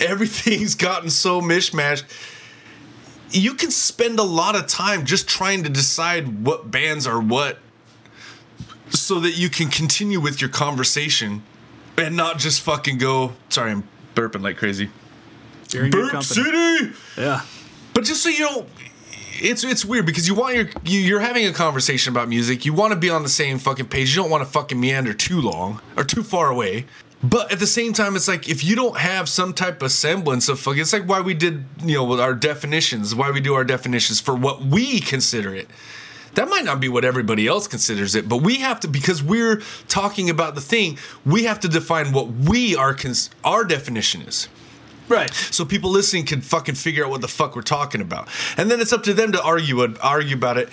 everything's 0.00 0.74
gotten 0.74 1.10
so 1.10 1.40
mishmashed. 1.40 2.04
You 3.30 3.54
can 3.54 3.70
spend 3.70 4.18
a 4.18 4.22
lot 4.22 4.56
of 4.56 4.66
time 4.66 5.04
just 5.04 5.28
trying 5.28 5.64
to 5.64 5.68
decide 5.68 6.44
what 6.44 6.70
bands 6.70 7.06
are 7.06 7.20
what 7.20 7.58
so 8.90 9.20
that 9.20 9.32
you 9.32 9.50
can 9.50 9.68
continue 9.68 10.18
with 10.18 10.40
your 10.40 10.50
conversation 10.50 11.42
and 11.98 12.16
not 12.16 12.38
just 12.38 12.62
fucking 12.62 12.98
go, 12.98 13.32
sorry, 13.48 13.72
I'm 13.72 13.84
burping 14.14 14.42
like 14.42 14.56
crazy. 14.56 14.90
Burp. 15.70 16.22
City! 16.22 16.92
Yeah. 17.16 17.42
But 17.92 18.04
just 18.04 18.22
so 18.22 18.30
you 18.30 18.40
know, 18.40 18.66
it's 19.40 19.64
it's 19.64 19.84
weird 19.84 20.06
because 20.06 20.26
you 20.26 20.34
want 20.34 20.56
your 20.56 20.68
you, 20.84 21.00
you're 21.00 21.20
having 21.20 21.46
a 21.46 21.52
conversation 21.52 22.12
about 22.12 22.28
music. 22.28 22.64
You 22.64 22.72
want 22.72 22.92
to 22.92 22.98
be 22.98 23.10
on 23.10 23.22
the 23.22 23.28
same 23.28 23.58
fucking 23.58 23.86
page. 23.86 24.14
You 24.14 24.22
don't 24.22 24.30
want 24.30 24.44
to 24.44 24.50
fucking 24.50 24.78
meander 24.78 25.12
too 25.12 25.40
long 25.40 25.80
or 25.96 26.04
too 26.04 26.22
far 26.22 26.50
away. 26.50 26.86
But 27.22 27.50
at 27.50 27.58
the 27.58 27.66
same 27.66 27.92
time, 27.92 28.14
it's 28.14 28.28
like 28.28 28.48
if 28.48 28.62
you 28.64 28.76
don't 28.76 28.96
have 28.98 29.28
some 29.28 29.52
type 29.52 29.82
of 29.82 29.90
semblance 29.90 30.48
of 30.48 30.60
fucking, 30.60 30.80
it's 30.82 30.92
like 30.92 31.08
why 31.08 31.20
we 31.20 31.34
did 31.34 31.64
you 31.82 31.94
know 31.96 32.04
with 32.04 32.20
our 32.20 32.34
definitions, 32.34 33.14
why 33.14 33.30
we 33.32 33.40
do 33.40 33.54
our 33.54 33.64
definitions 33.64 34.20
for 34.20 34.34
what 34.34 34.62
we 34.64 35.00
consider 35.00 35.54
it. 35.54 35.68
That 36.34 36.48
might 36.48 36.64
not 36.64 36.78
be 36.78 36.88
what 36.88 37.04
everybody 37.04 37.48
else 37.48 37.66
considers 37.66 38.14
it, 38.14 38.28
but 38.28 38.36
we 38.36 38.58
have 38.58 38.78
to 38.80 38.88
because 38.88 39.20
we're 39.22 39.60
talking 39.88 40.30
about 40.30 40.54
the 40.54 40.60
thing. 40.60 40.96
We 41.26 41.44
have 41.44 41.58
to 41.60 41.68
define 41.68 42.12
what 42.12 42.28
we 42.30 42.76
are 42.76 42.94
cons- 42.94 43.30
our 43.42 43.64
definition 43.64 44.22
is 44.22 44.48
Right. 45.08 45.32
so 45.34 45.64
people 45.64 45.90
listening 45.90 46.26
can 46.26 46.40
fucking 46.42 46.76
figure 46.76 47.04
out 47.04 47.10
what 47.10 47.22
the 47.22 47.28
fuck 47.28 47.56
we're 47.56 47.62
talking 47.62 48.00
about. 48.00 48.28
And 48.56 48.70
then 48.70 48.80
it's 48.80 48.92
up 48.92 49.02
to 49.04 49.14
them 49.14 49.32
to 49.32 49.42
argue 49.42 49.80
argue 50.00 50.36
about 50.36 50.58
it 50.58 50.68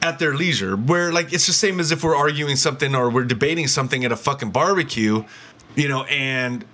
at 0.00 0.18
their 0.18 0.34
leisure. 0.34 0.76
Where 0.76 1.12
like 1.12 1.32
it's 1.32 1.46
the 1.46 1.52
same 1.52 1.78
as 1.80 1.90
if 1.90 2.02
we're 2.02 2.16
arguing 2.16 2.56
something 2.56 2.94
or 2.94 3.10
we're 3.10 3.24
debating 3.24 3.66
something 3.66 4.04
at 4.04 4.12
a 4.12 4.16
fucking 4.16 4.50
barbecue, 4.52 5.24
you 5.74 5.88
know, 5.88 6.04
and 6.04 6.64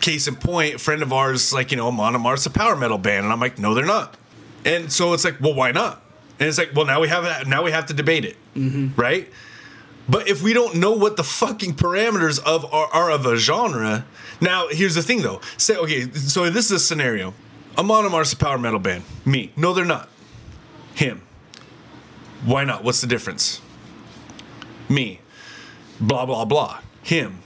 case 0.00 0.28
in 0.28 0.36
point, 0.36 0.76
a 0.76 0.78
friend 0.78 1.02
of 1.02 1.12
ours 1.12 1.52
like, 1.52 1.70
you 1.70 1.76
know, 1.76 1.88
Amon 1.88 2.14
Amarth's 2.14 2.46
a 2.46 2.50
power 2.50 2.76
metal 2.76 2.98
band 2.98 3.24
and 3.24 3.32
I'm 3.32 3.40
like, 3.40 3.58
"No, 3.58 3.74
they're 3.74 3.84
not." 3.84 4.16
And 4.64 4.92
so 4.92 5.12
it's 5.12 5.24
like, 5.24 5.40
"Well, 5.40 5.54
why 5.54 5.72
not?" 5.72 6.02
And 6.38 6.48
it's 6.48 6.58
like, 6.58 6.70
"Well, 6.74 6.86
now 6.86 7.00
we 7.00 7.08
have 7.08 7.46
now 7.46 7.62
we 7.62 7.72
have 7.72 7.86
to 7.86 7.94
debate 7.94 8.24
it." 8.24 8.36
Mm-hmm. 8.54 9.00
Right? 9.00 9.28
But 10.08 10.26
if 10.28 10.42
we 10.42 10.54
don't 10.54 10.76
know 10.76 10.92
what 10.92 11.16
the 11.16 11.24
fucking 11.24 11.74
parameters 11.74 12.42
of 12.42 12.64
are, 12.72 12.88
are 12.92 13.10
of 13.10 13.26
a 13.26 13.36
genre, 13.36 14.06
now 14.40 14.68
here's 14.68 14.94
the 14.94 15.02
thing 15.02 15.22
though. 15.22 15.40
Say 15.56 15.76
okay, 15.76 16.10
so 16.12 16.48
this 16.48 16.66
is 16.66 16.72
a 16.72 16.78
scenario. 16.78 17.34
Amon 17.76 18.06
Amarth's 18.06 18.32
a 18.32 18.36
power 18.36 18.58
metal 18.58 18.80
band. 18.80 19.04
Me. 19.24 19.52
No, 19.56 19.72
they're 19.72 19.84
not. 19.84 20.08
Him. 20.94 21.22
Why 22.44 22.64
not? 22.64 22.82
What's 22.82 23.00
the 23.00 23.06
difference? 23.06 23.60
Me. 24.88 25.20
Blah 26.00 26.24
blah 26.26 26.44
blah. 26.44 26.80
Him. 27.02 27.40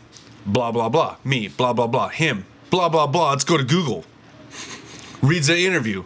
Blah 0.47 0.73
blah 0.73 0.89
blah. 0.89 1.17
Me. 1.25 1.49
Blah 1.49 1.73
blah 1.73 1.87
blah. 1.87 2.09
Him. 2.09 2.45
Blah 2.71 2.89
blah 2.89 3.07
blah. 3.07 3.31
Let's 3.31 3.45
go 3.45 3.57
to 3.57 3.65
Google. 3.65 4.05
Reads 5.23 5.47
the 5.47 5.65
interview. 5.65 6.05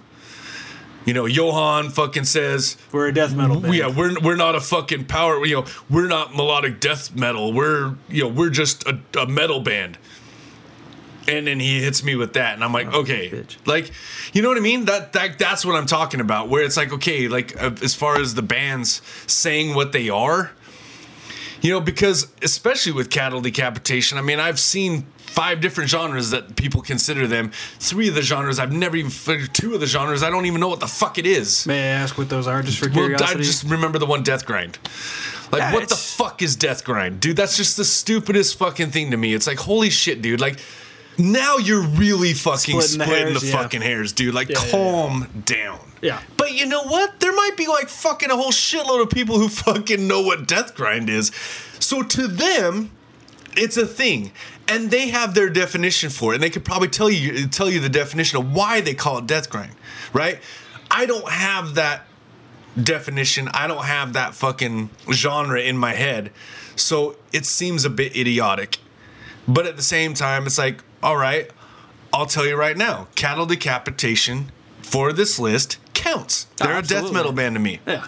You 1.07 1.15
know, 1.15 1.25
Johan 1.27 1.91
fucking 1.91 2.25
says, 2.25 2.77
We're 2.91 3.07
a 3.07 3.15
death 3.15 3.33
metal 3.33 3.61
band. 3.61 3.75
yeah, 3.75 3.87
we're 3.87 4.19
we're 4.21 4.35
not 4.37 4.57
a 4.57 4.61
fucking 4.61 5.05
power. 5.05 5.45
You 5.47 5.61
know, 5.61 5.67
we're 5.89 6.09
not 6.09 6.35
melodic 6.35 6.81
death 6.81 7.15
metal. 7.15 7.53
We're 7.53 7.95
you 8.09 8.25
know 8.25 8.29
we're 8.29 8.51
just 8.51 8.87
a, 8.89 8.99
a 9.19 9.27
metal 9.27 9.61
band. 9.61 9.99
And 11.29 11.47
then 11.49 11.59
he 11.59 11.83
hits 11.83 12.05
me 12.05 12.15
with 12.15 12.35
that, 12.35 12.55
and 12.55 12.63
I'm 12.63 12.73
like, 12.73 12.87
okay, 12.93 13.31
bitch. 13.31 13.57
like, 13.67 13.91
you 14.33 14.43
know 14.43 14.49
what 14.49 14.59
I 14.59 14.61
mean? 14.61 14.85
That 14.85 15.13
that 15.13 15.39
that's 15.39 15.65
what 15.65 15.77
I'm 15.77 15.87
talking 15.87 16.21
about. 16.21 16.49
Where 16.49 16.63
it's 16.65 16.77
like, 16.77 16.93
okay, 16.93 17.29
like 17.29 17.61
uh, 17.61 17.73
as 17.83 17.95
far 17.95 18.21
as 18.21 18.35
the 18.35 18.43
bands 18.43 19.01
saying 19.27 19.75
what 19.75 19.93
they 19.93 20.09
are, 20.09 20.53
you 21.61 21.71
know, 21.71 21.81
because 21.81 22.29
especially 22.43 22.93
with 22.93 23.11
cattle 23.11 23.41
decapitation, 23.41 24.19
I 24.19 24.23
mean, 24.23 24.41
I've 24.41 24.61
seen 24.61 25.07
five 25.17 25.61
different 25.61 25.91
genres 25.91 26.31
that 26.31 26.57
people 26.57 26.81
consider 26.81 27.27
them. 27.27 27.51
Three 27.79 28.09
of 28.09 28.15
the 28.15 28.23
genres 28.23 28.59
I've 28.59 28.73
never 28.73 28.97
even. 28.97 29.11
Two 29.53 29.75
of 29.75 29.81
the 29.81 29.87
genres 29.87 30.23
I 30.23 30.31
don't 30.31 30.47
even 30.47 30.61
know 30.61 30.69
what 30.69 30.81
the 30.81 30.87
fuck 30.87 31.19
it 31.19 31.27
is. 31.27 31.67
May 31.67 31.83
I 31.83 31.87
ask 31.87 32.17
what 32.17 32.29
those 32.29 32.47
are, 32.47 32.63
just 32.63 32.79
for 32.79 32.91
Well, 32.91 33.15
I 33.23 33.35
just 33.35 33.65
remember 33.65 33.99
the 33.99 34.07
one 34.07 34.23
Death 34.23 34.47
Grind. 34.47 34.79
Like, 35.53 35.73
what 35.73 35.89
the 35.89 35.97
fuck 35.97 36.43
is 36.43 36.57
Death 36.57 36.85
Grind, 36.85 37.21
dude? 37.21 37.37
That's 37.37 37.57
just 37.57 37.77
the 37.77 37.85
stupidest 37.85 38.59
fucking 38.59 38.91
thing 38.91 39.11
to 39.13 39.17
me. 39.17 39.33
It's 39.35 39.47
like, 39.47 39.59
holy 39.59 39.91
shit, 39.91 40.21
dude. 40.21 40.41
Like, 40.41 40.59
now 41.19 41.57
you're 41.57 41.83
really 41.83 42.35
fucking 42.35 42.81
Splitting 42.81 42.99
the 42.99 43.05
hairs, 43.05 43.41
the, 43.41 43.47
yeah. 43.47 43.53
fucking 43.53 43.83
hairs, 43.83 44.13
dude. 44.13 44.35
Like, 44.35 44.49
Yeah, 44.49 44.63
yeah, 44.63 44.71
calm 44.71 45.43
down. 45.45 45.81
Yeah. 46.03 46.21
But 46.37 46.53
you 46.53 46.67
know 46.67 46.85
what? 46.85 47.21
There 47.21 47.35
might 47.35 47.57
be 47.57 47.67
like 47.67 47.89
fucking 47.89 48.31
a 48.31 48.37
whole 48.37 48.53
shitload 48.53 49.03
of 49.03 49.11
people 49.11 49.39
who 49.39 49.49
fucking 49.51 50.07
know 50.07 50.23
what 50.23 50.47
Death 50.47 50.75
Grind 50.75 51.09
is. 51.09 51.33
So 51.79 52.03
to 52.03 52.27
them, 52.27 52.91
it's 53.57 53.77
a 53.77 53.87
thing 53.87 54.33
and 54.69 54.91
they 54.91 55.09
have 55.09 55.35
their 55.35 55.49
definition 55.49 56.11
for 56.11 56.33
it 56.33 56.37
and 56.37 56.43
they 56.43 56.51
could 56.51 56.65
probably 56.65 56.89
tell 56.89 57.11
you 57.11 57.47
tell 57.49 57.71
you 57.71 57.81
the 57.81 57.89
definition 57.89 58.39
of 58.39 58.53
why 58.53 58.81
they 58.81 58.95
call 58.95 59.19
it 59.19 59.27
death 59.27 59.49
grind 59.49 59.73
right 60.13 60.41
i 60.91 61.07
don't 61.07 61.29
have 61.31 61.75
that 61.75 62.07
definition 62.81 63.49
i 63.49 63.67
don't 63.67 63.85
have 63.85 64.13
that 64.13 64.35
fucking 64.35 64.91
genre 65.13 65.61
in 65.61 65.77
my 65.77 65.95
head 65.95 66.31
so 66.75 67.17
it 67.33 67.47
seems 67.47 67.85
a 67.85 67.91
bit 67.91 68.15
idiotic 68.17 68.79
but 69.49 69.67
at 69.67 69.77
the 69.77 69.83
same 69.83 70.15
time 70.15 70.47
it's 70.47 70.59
like 70.59 70.83
all 71.07 71.17
right 71.17 71.51
i'll 72.13 72.27
tell 72.27 72.45
you 72.45 72.57
right 72.57 72.77
now 72.77 73.07
cattle 73.15 73.47
decapitation 73.47 74.51
for 74.83 75.13
this 75.13 75.39
list 75.39 75.79
counts 75.95 76.47
oh, 76.61 76.67
they're 76.67 76.79
a 76.79 76.83
death 76.83 77.13
metal 77.13 77.31
band 77.33 77.55
to 77.55 77.61
me 77.61 77.79
Yeah. 77.87 78.07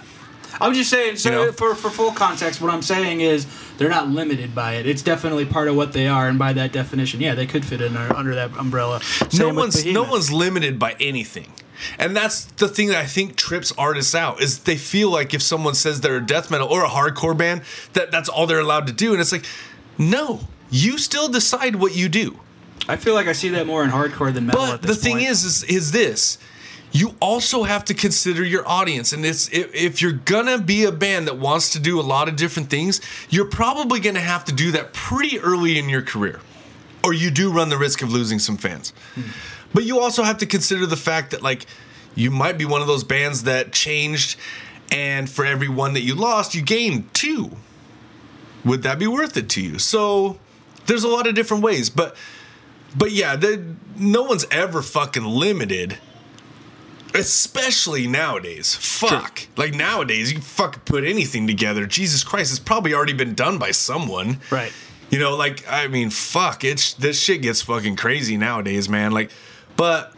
I'm 0.61 0.75
just 0.75 0.91
saying, 0.91 1.17
so 1.17 1.31
You 1.31 1.37
know? 1.47 1.53
for, 1.53 1.77
for 1.77 1.89
full 1.89 2.11
context, 2.11 2.61
what 2.61 2.73
I'm 2.73 2.83
saying 2.83 3.21
is 3.21 3.47
they're 3.77 3.89
not 3.91 4.09
limited 4.09 4.57
by 4.57 4.73
it. 4.75 4.87
It's 4.87 5.03
definitely 5.03 5.45
part 5.45 5.69
of 5.69 5.77
what 5.77 5.93
they 5.93 6.09
are, 6.09 6.27
and 6.27 6.37
by 6.37 6.53
that 6.55 6.73
definition, 6.73 7.21
yeah, 7.21 7.35
they 7.37 7.47
could 7.47 7.65
fit 7.65 7.81
in 7.81 7.97
under, 7.97 8.17
under 8.17 8.35
that 8.35 8.57
umbrella. 8.57 8.99
no 9.21 9.29
Same 9.29 9.47
with 9.55 9.57
one's 9.57 9.85
no 9.87 10.03
one's 10.03 10.33
limited 10.33 10.79
by 10.81 10.97
anything 10.99 11.53
and 11.97 12.17
that's 12.17 12.47
the 12.47 12.67
thing 12.67 12.89
that 12.89 12.97
i 12.97 13.07
think 13.07 13.37
trips 13.37 13.73
artists 13.79 14.15
out 14.17 14.43
is 14.43 14.61
they 14.61 14.77
feel 14.77 15.11
like 15.11 15.33
if 15.33 15.41
someone 15.43 15.75
says 15.77 16.01
they're 16.01 16.17
a 16.17 16.27
death 16.27 16.51
metal 16.51 16.67
or 16.67 16.85
a 16.85 16.89
hardcore 16.89 17.37
band 17.37 17.63
that 17.93 18.11
that's 18.11 18.29
all 18.29 18.49
they're 18.49 18.59
allowed 18.59 18.87
to 18.89 18.93
do 18.93 19.13
and 19.13 19.21
it's 19.21 19.31
like 19.31 19.45
no 19.97 20.41
you 20.71 20.99
still 20.99 21.29
decide 21.29 21.77
what 21.77 21.95
you 21.95 22.09
do 22.09 22.37
I 22.89 22.97
feel 22.97 23.15
like 23.15 23.27
I 23.27 23.33
see 23.33 23.51
that 23.51 23.67
more 23.67 23.85
in 23.85 23.91
hardcore 23.91 24.33
than 24.33 24.47
metal. 24.47 24.63
but 24.63 24.75
at 24.75 24.83
the 24.83 24.95
thing 24.95 25.19
point. 25.19 25.29
is, 25.29 25.45
is 25.45 25.65
is 25.65 25.93
this 25.93 26.39
you 26.93 27.15
also 27.21 27.65
have 27.65 27.85
to 27.85 27.95
consider 27.95 28.45
your 28.45 28.67
audience 28.67 29.13
and 29.13 29.25
it's 29.25 29.49
if, 29.53 29.75
if 29.75 30.03
you're 30.03 30.13
gonna 30.13 30.59
be 30.59 30.85
a 30.85 30.93
band 30.93 31.27
that 31.27 31.37
wants 31.37 31.71
to 31.71 31.81
do 31.81 32.01
a 32.01 32.03
lot 32.03 32.29
of 32.29 32.37
different 32.37 32.71
things 32.71 33.01
you're 33.31 33.49
probably 33.49 34.01
gonna 34.01 34.21
have 34.21 34.45
to 34.45 34.53
do 34.53 34.73
that 34.73 34.93
pretty 34.93 35.39
early 35.41 35.79
in 35.79 35.89
your 35.89 36.03
career 36.03 36.41
or 37.05 37.13
you 37.13 37.31
do 37.31 37.53
run 37.53 37.69
the 37.69 37.79
risk 37.79 38.03
of 38.03 38.11
losing 38.11 38.39
some 38.39 38.57
fans 38.57 38.93
hmm. 39.15 39.23
but 39.75 39.85
you 39.85 40.01
also 40.01 40.23
have 40.23 40.39
to 40.39 40.47
consider 40.47 40.87
the 40.87 40.97
fact 40.97 41.31
that 41.31 41.43
like 41.43 41.67
you 42.15 42.31
might 42.31 42.59
be 42.59 42.65
one 42.65 42.81
of 42.81 42.87
those 42.87 43.05
bands 43.05 43.45
that 43.45 43.73
changed 43.73 44.39
and 44.91 45.29
for 45.29 45.45
every 45.45 45.69
one 45.69 45.93
that 45.93 46.03
you 46.03 46.15
lost 46.15 46.55
you 46.55 46.63
gained 46.63 47.13
two 47.13 47.51
would 48.65 48.83
that 48.83 48.99
be 48.99 49.07
worth 49.07 49.37
it 49.37 49.49
to 49.49 49.63
you 49.63 49.79
so 49.79 50.39
there's 50.87 51.05
a 51.05 51.09
lot 51.09 51.27
of 51.27 51.35
different 51.35 51.63
ways 51.63 51.91
but 51.91 52.17
but 52.99 53.13
yeah, 53.13 53.37
the, 53.37 53.75
no 53.97 54.25
one's 54.25 54.47
ever 54.51 54.83
fucking 54.83 55.25
limited. 55.25 55.99
Especially 57.15 58.07
nowadays. 58.07 58.75
Fuck. 58.75 59.47
Like 59.57 59.73
nowadays, 59.75 60.31
you 60.31 60.41
fucking 60.41 60.83
put 60.85 61.05
anything 61.05 61.47
together. 61.47 61.87
Jesus 61.87 62.23
Christ, 62.23 62.51
it's 62.51 62.61
probably 62.61 62.93
already 62.93 63.15
been 63.15 63.35
done 63.35 63.57
by 63.59 63.71
someone. 63.71 64.41
right. 64.51 64.73
You 65.11 65.19
know, 65.19 65.35
like 65.37 65.65
I 65.67 65.89
mean, 65.89 66.11
fuck, 66.11 66.65
it's 66.65 66.93
this 66.93 67.19
shit 67.19 67.41
gets 67.41 67.63
fucking 67.63 67.97
crazy 67.97 68.37
nowadays, 68.37 68.91
man. 68.91 69.13
Like, 69.13 69.31
but 69.75 70.13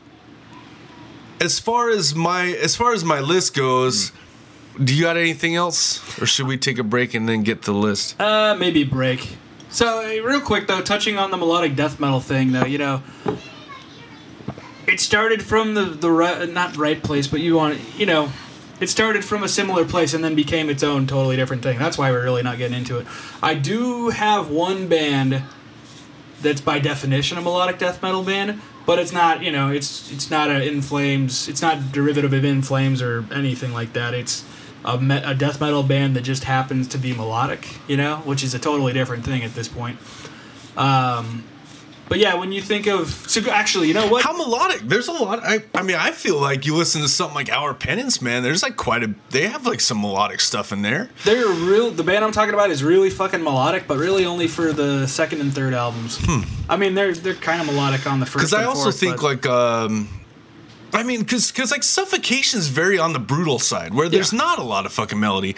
as 1.41 1.61
far 1.61 1.91
as 1.91 2.13
my 2.13 2.47
as 2.61 2.75
far 2.75 2.93
as 2.93 3.05
my 3.05 3.21
list 3.21 3.55
goes, 3.55 4.11
do 4.83 4.93
you 4.93 5.03
got 5.03 5.17
anything 5.17 5.55
else, 5.55 6.01
or 6.21 6.27
should 6.27 6.49
we 6.49 6.59
take 6.59 6.79
a 6.79 6.83
break 6.83 7.15
and 7.15 7.29
then 7.29 7.45
get 7.45 7.63
the 7.63 7.73
list? 7.73 8.21
Uh, 8.21 8.57
maybe 8.59 8.83
break. 8.83 9.37
So, 9.71 10.03
real 10.23 10.41
quick 10.41 10.67
though, 10.67 10.83
touching 10.83 11.17
on 11.17 11.31
the 11.31 11.37
melodic 11.37 11.77
death 11.77 12.01
metal 12.01 12.21
thing, 12.21 12.53
though, 12.53 12.65
you 12.65 12.79
know, 12.79 13.03
it 14.87 15.01
started 15.01 15.43
from 15.43 15.75
the 15.75 15.85
the 15.85 16.11
right, 16.11 16.51
not 16.51 16.77
right 16.77 17.01
place, 17.01 17.27
but 17.29 17.41
you 17.41 17.55
want, 17.55 17.79
you 17.97 18.07
know, 18.07 18.31
it 18.81 18.89
started 18.89 19.25
from 19.25 19.45
a 19.45 19.49
similar 19.49 19.85
place 19.85 20.13
and 20.13 20.25
then 20.25 20.35
became 20.35 20.69
its 20.69 20.83
own 20.83 21.07
totally 21.07 21.37
different 21.37 21.63
thing. 21.63 21.79
That's 21.79 21.97
why 21.97 22.11
we're 22.11 22.25
really 22.25 22.43
not 22.43 22.59
getting 22.59 22.77
into 22.77 22.99
it. 22.99 23.07
I 23.43 23.55
do 23.55 24.09
have 24.09 24.51
one 24.51 24.89
band 24.89 25.43
that's 26.43 26.61
by 26.61 26.79
definition 26.79 27.39
a 27.39 27.43
melodic 27.43 27.79
death 27.79 28.03
metal 28.03 28.25
band, 28.25 28.61
but 28.87 28.99
it's 28.99 29.13
not, 29.13 29.43
you 29.43 29.53
know, 29.53 29.71
it's 29.71 30.11
it's 30.11 30.31
not 30.31 30.51
a 30.51 30.67
In 30.67 30.83
Flames, 30.83 31.49
it's 31.49 31.63
not 31.63 31.93
derivative 31.93 32.33
of 32.33 32.45
In 32.45 32.63
Flames 32.63 33.01
or 33.01 33.25
anything 33.31 33.73
like 33.73 33.93
that. 33.93 34.15
It's 34.15 34.45
a, 34.85 34.99
me- 34.99 35.23
a 35.25 35.35
death 35.35 35.61
metal 35.61 35.83
band 35.83 36.17
that 36.17 36.23
just 36.23 36.45
happens 36.45 36.89
to 36.89 36.99
be 36.99 37.13
melodic, 37.15 37.67
you 37.89 37.97
know, 37.97 38.17
which 38.19 38.43
is 38.43 38.55
a 38.55 38.59
totally 38.59 38.93
different 38.93 39.25
thing 39.25 39.43
at 39.43 39.55
this 39.55 39.69
point. 39.69 39.99
Um, 40.77 41.45
But 42.09 42.19
yeah, 42.19 42.35
when 42.35 42.51
you 42.51 42.61
think 42.61 42.89
of 42.89 43.09
so 43.09 43.41
actually, 43.51 43.87
you 43.87 43.95
know 43.95 44.09
what? 44.09 44.25
How 44.25 44.37
melodic? 44.37 44.81
There's 44.81 45.07
a 45.07 45.13
lot. 45.13 45.45
I, 45.45 45.63
I 45.77 45.83
mean, 45.83 45.95
I 45.95 46.11
feel 46.11 46.41
like 46.41 46.67
you 46.67 46.75
listen 46.75 47.03
to 47.03 47.09
something 47.09 47.37
like 47.37 47.49
Our 47.53 47.73
Penance, 47.73 48.21
man. 48.21 48.43
There's 48.43 48.65
like 48.65 48.77
quite 48.77 49.05
a. 49.05 49.15
They 49.31 49.47
have 49.47 49.65
like 49.65 49.81
some 49.81 50.01
melodic 50.01 50.41
stuff 50.41 50.73
in 50.73 50.83
there. 50.83 51.09
They're 51.25 51.47
real. 51.47 51.93
The 51.93 52.03
band 52.03 52.25
I'm 52.25 52.33
talking 52.33 52.53
about 52.53 52.73
is 52.73 52.83
really 52.83 53.11
fucking 53.11 53.45
melodic, 53.45 53.87
but 53.87 53.97
really 53.99 54.27
only 54.27 54.49
for 54.49 54.73
the 54.73 55.07
second 55.07 55.41
and 55.41 55.55
third 55.55 55.73
albums. 55.73 56.19
I 56.69 56.77
mean, 56.77 56.95
they're 56.95 57.15
they're 57.15 57.35
kind 57.35 57.61
of 57.61 57.69
melodic 57.69 58.05
on 58.11 58.19
the 58.19 58.27
first. 58.27 58.39
Because 58.51 58.55
I 58.55 58.65
also 58.65 58.85
fourth, 58.91 58.99
think 58.99 59.23
like, 59.23 59.47
um, 59.47 60.09
I 60.93 61.03
mean, 61.03 61.21
because 61.21 61.51
because 61.53 61.71
like 61.71 61.83
Suffocation's 61.83 62.67
very 62.69 62.99
on 62.99 63.13
the 63.13 63.19
brutal 63.19 63.59
side, 63.59 63.95
where 63.95 64.09
there's 64.09 64.33
Yeah. 64.33 64.39
not 64.39 64.59
a 64.59 64.63
lot 64.63 64.87
of 64.87 64.93
fucking 64.93 65.21
melody. 65.21 65.55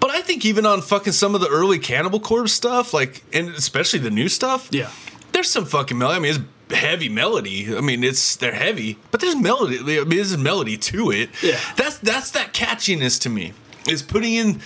But 0.00 0.10
I 0.10 0.20
think 0.20 0.44
even 0.44 0.66
on 0.66 0.82
fucking 0.82 1.12
some 1.14 1.34
of 1.34 1.40
the 1.40 1.48
early 1.48 1.78
Cannibal 1.78 2.20
Corpse 2.20 2.52
stuff, 2.52 2.92
like, 2.92 3.22
and 3.32 3.48
especially 3.50 3.98
the 4.00 4.10
new 4.10 4.28
stuff, 4.28 4.68
yeah, 4.70 4.90
there's 5.32 5.48
some 5.50 5.64
fucking 5.64 5.96
melody. 5.96 6.16
I 6.16 6.20
mean, 6.20 6.34
it's 6.70 6.78
heavy 6.78 7.08
melody. 7.08 7.76
I 7.76 7.80
mean, 7.80 8.04
it's 8.04 8.36
they're 8.36 8.52
heavy, 8.52 8.98
but 9.10 9.20
there's 9.20 9.36
melody. 9.36 9.78
I 9.78 10.04
mean, 10.04 10.08
there's 10.10 10.36
melody 10.36 10.76
to 10.78 11.10
it. 11.10 11.30
Yeah. 11.42 11.58
that's 11.76 11.98
that's 11.98 12.30
that 12.32 12.52
catchiness 12.52 13.18
to 13.22 13.30
me. 13.30 13.52
Is 13.88 14.02
putting 14.02 14.34
in, 14.34 14.60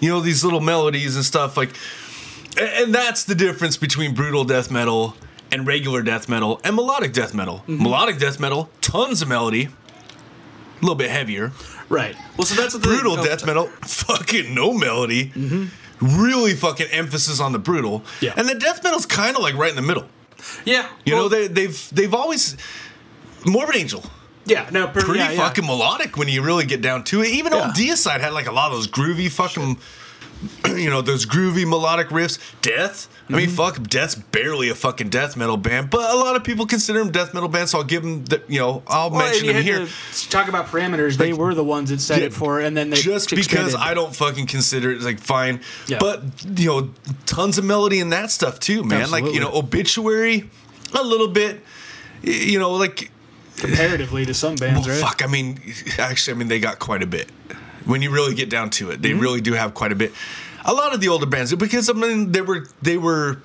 you 0.00 0.08
know, 0.10 0.20
these 0.20 0.44
little 0.44 0.60
melodies 0.60 1.16
and 1.16 1.24
stuff 1.24 1.56
like, 1.56 1.70
and 2.60 2.94
that's 2.94 3.24
the 3.24 3.34
difference 3.34 3.76
between 3.78 4.14
brutal 4.14 4.44
death 4.44 4.70
metal 4.70 5.16
and 5.52 5.66
regular 5.66 6.02
death 6.02 6.28
metal 6.28 6.60
and 6.64 6.74
melodic 6.74 7.12
death 7.12 7.32
metal. 7.34 7.58
Mm-hmm. 7.68 7.82
Melodic 7.84 8.18
death 8.18 8.40
metal, 8.40 8.70
tons 8.80 9.22
of 9.22 9.28
melody, 9.28 9.64
a 9.66 10.80
little 10.80 10.96
bit 10.96 11.10
heavier. 11.10 11.52
right. 11.88 12.16
Well, 12.36 12.46
so 12.46 12.60
that's 12.60 12.72
the 12.74 12.80
thing. 12.80 12.90
Brutal 12.98 13.18
Oh, 13.20 13.24
death 13.24 13.46
metal, 13.46 13.66
fucking 13.82 14.52
no 14.54 14.72
melody. 14.72 15.30
Really 16.00 16.54
fucking 16.54 16.88
emphasis 16.90 17.38
on 17.38 17.52
the 17.52 17.60
brutal. 17.60 18.00
Mm-hmm. 18.00 18.24
Yeah. 18.24 18.34
And 18.36 18.48
the 18.48 18.56
death 18.56 18.82
metal's 18.82 19.06
kind 19.06 19.36
of 19.36 19.42
like 19.42 19.54
right 19.54 19.70
in 19.70 19.76
the 19.76 19.82
middle. 19.82 20.06
Yeah, 20.64 20.88
You 21.04 21.14
well, 21.14 21.22
know, 21.24 21.28
they, 21.28 21.46
they've 21.46 21.88
they've 21.92 22.12
always 22.12 22.56
Morbid 23.46 23.76
Angel, 23.76 24.02
yeah, 24.44 24.68
no, 24.72 24.88
per, 24.88 25.00
pretty 25.02 25.20
yeah, 25.20 25.30
yeah. 25.30 25.36
fucking 25.36 25.64
melodic 25.64 26.16
when 26.16 26.26
you 26.26 26.42
really 26.42 26.64
get 26.64 26.80
down 26.82 27.04
to 27.04 27.22
it. 27.22 27.28
Even 27.28 27.52
Yeah. 27.52 27.66
old 27.66 27.74
Deicide 27.76 28.18
had 28.20 28.32
like 28.32 28.46
a 28.48 28.52
lot 28.52 28.72
of 28.72 28.76
those 28.78 28.88
groovy 28.88 29.30
fucking, 29.30 29.78
you 30.76 30.90
know, 30.90 31.00
those 31.02 31.26
groovy 31.26 31.66
melodic 31.68 32.08
riffs. 32.08 32.38
Death, 32.62 33.08
I 33.28 33.32
mean, 33.34 33.46
Mm-hmm. 33.48 33.56
fuck, 33.56 33.82
Death's 33.88 34.14
barely 34.14 34.68
a 34.68 34.74
fucking 34.74 35.08
death 35.08 35.36
metal 35.36 35.56
band, 35.56 35.90
but 35.90 36.12
a 36.14 36.16
lot 36.16 36.36
of 36.36 36.44
people 36.44 36.66
consider 36.66 36.98
them 36.98 37.10
death 37.12 37.32
metal 37.34 37.48
bands. 37.48 37.70
So 37.70 37.78
I'll 37.78 37.84
give 37.84 38.02
them, 38.02 38.24
the, 38.24 38.42
you 38.48 38.58
know, 38.58 38.82
I'll 38.86 39.10
Well, 39.10 39.20
mention 39.20 39.46
them 39.48 39.62
here. 39.62 39.86
talk 40.30 40.48
about 40.48 40.66
parameters. 40.66 41.16
They 41.16 41.32
were 41.32 41.54
the 41.54 41.64
ones 41.64 41.90
that 41.90 42.00
set 42.00 42.20
Yeah, 42.20 42.26
it 42.26 42.32
for, 42.34 42.60
and 42.60 42.76
then 42.76 42.90
they 42.90 42.96
just 42.96 43.30
because. 43.30 43.74
I 43.74 43.94
don't 43.94 44.14
fucking 44.14 44.46
consider 44.46 44.90
it 44.92 45.00
like 45.02 45.18
fine, 45.20 45.60
Yeah. 45.86 45.98
but 46.00 46.22
you 46.56 46.66
know, 46.66 46.90
tons 47.26 47.58
of 47.58 47.64
melody 47.64 48.00
in 48.00 48.10
that 48.10 48.30
stuff 48.30 48.58
too, 48.58 48.82
man. 48.84 49.10
Like 49.10 49.24
you 49.24 49.40
know, 49.40 49.52
obituary, 49.54 50.50
a 50.98 51.02
little 51.02 51.28
bit, 51.28 51.60
you 52.22 52.58
know, 52.58 52.72
like 52.72 53.10
comparatively 53.56 54.26
to 54.26 54.34
some 54.34 54.54
bands, 54.56 54.86
well, 54.86 54.96
right? 54.96 55.04
fuck. 55.08 55.22
I 55.22 55.26
mean, 55.28 55.60
actually, 55.98 56.34
I 56.34 56.36
mean, 56.38 56.48
they 56.48 56.58
got 56.60 56.78
quite 56.78 57.02
a 57.02 57.06
bit. 57.06 57.28
When 57.84 58.02
you 58.02 58.10
really 58.10 58.34
get 58.34 58.50
down 58.50 58.70
to 58.70 58.90
it, 58.90 59.02
they 59.02 59.10
Mm-hmm. 59.10 59.20
really 59.20 59.40
do 59.40 59.52
have 59.54 59.74
quite 59.74 59.92
a 59.92 59.94
bit. 59.96 60.12
A 60.64 60.72
lot 60.72 60.94
of 60.94 61.00
the 61.00 61.08
older 61.08 61.26
bands, 61.26 61.54
because 61.54 61.90
I 61.90 61.92
mean, 61.92 62.32
they 62.32 62.40
were 62.40 62.68
they 62.80 62.96
were 62.96 63.38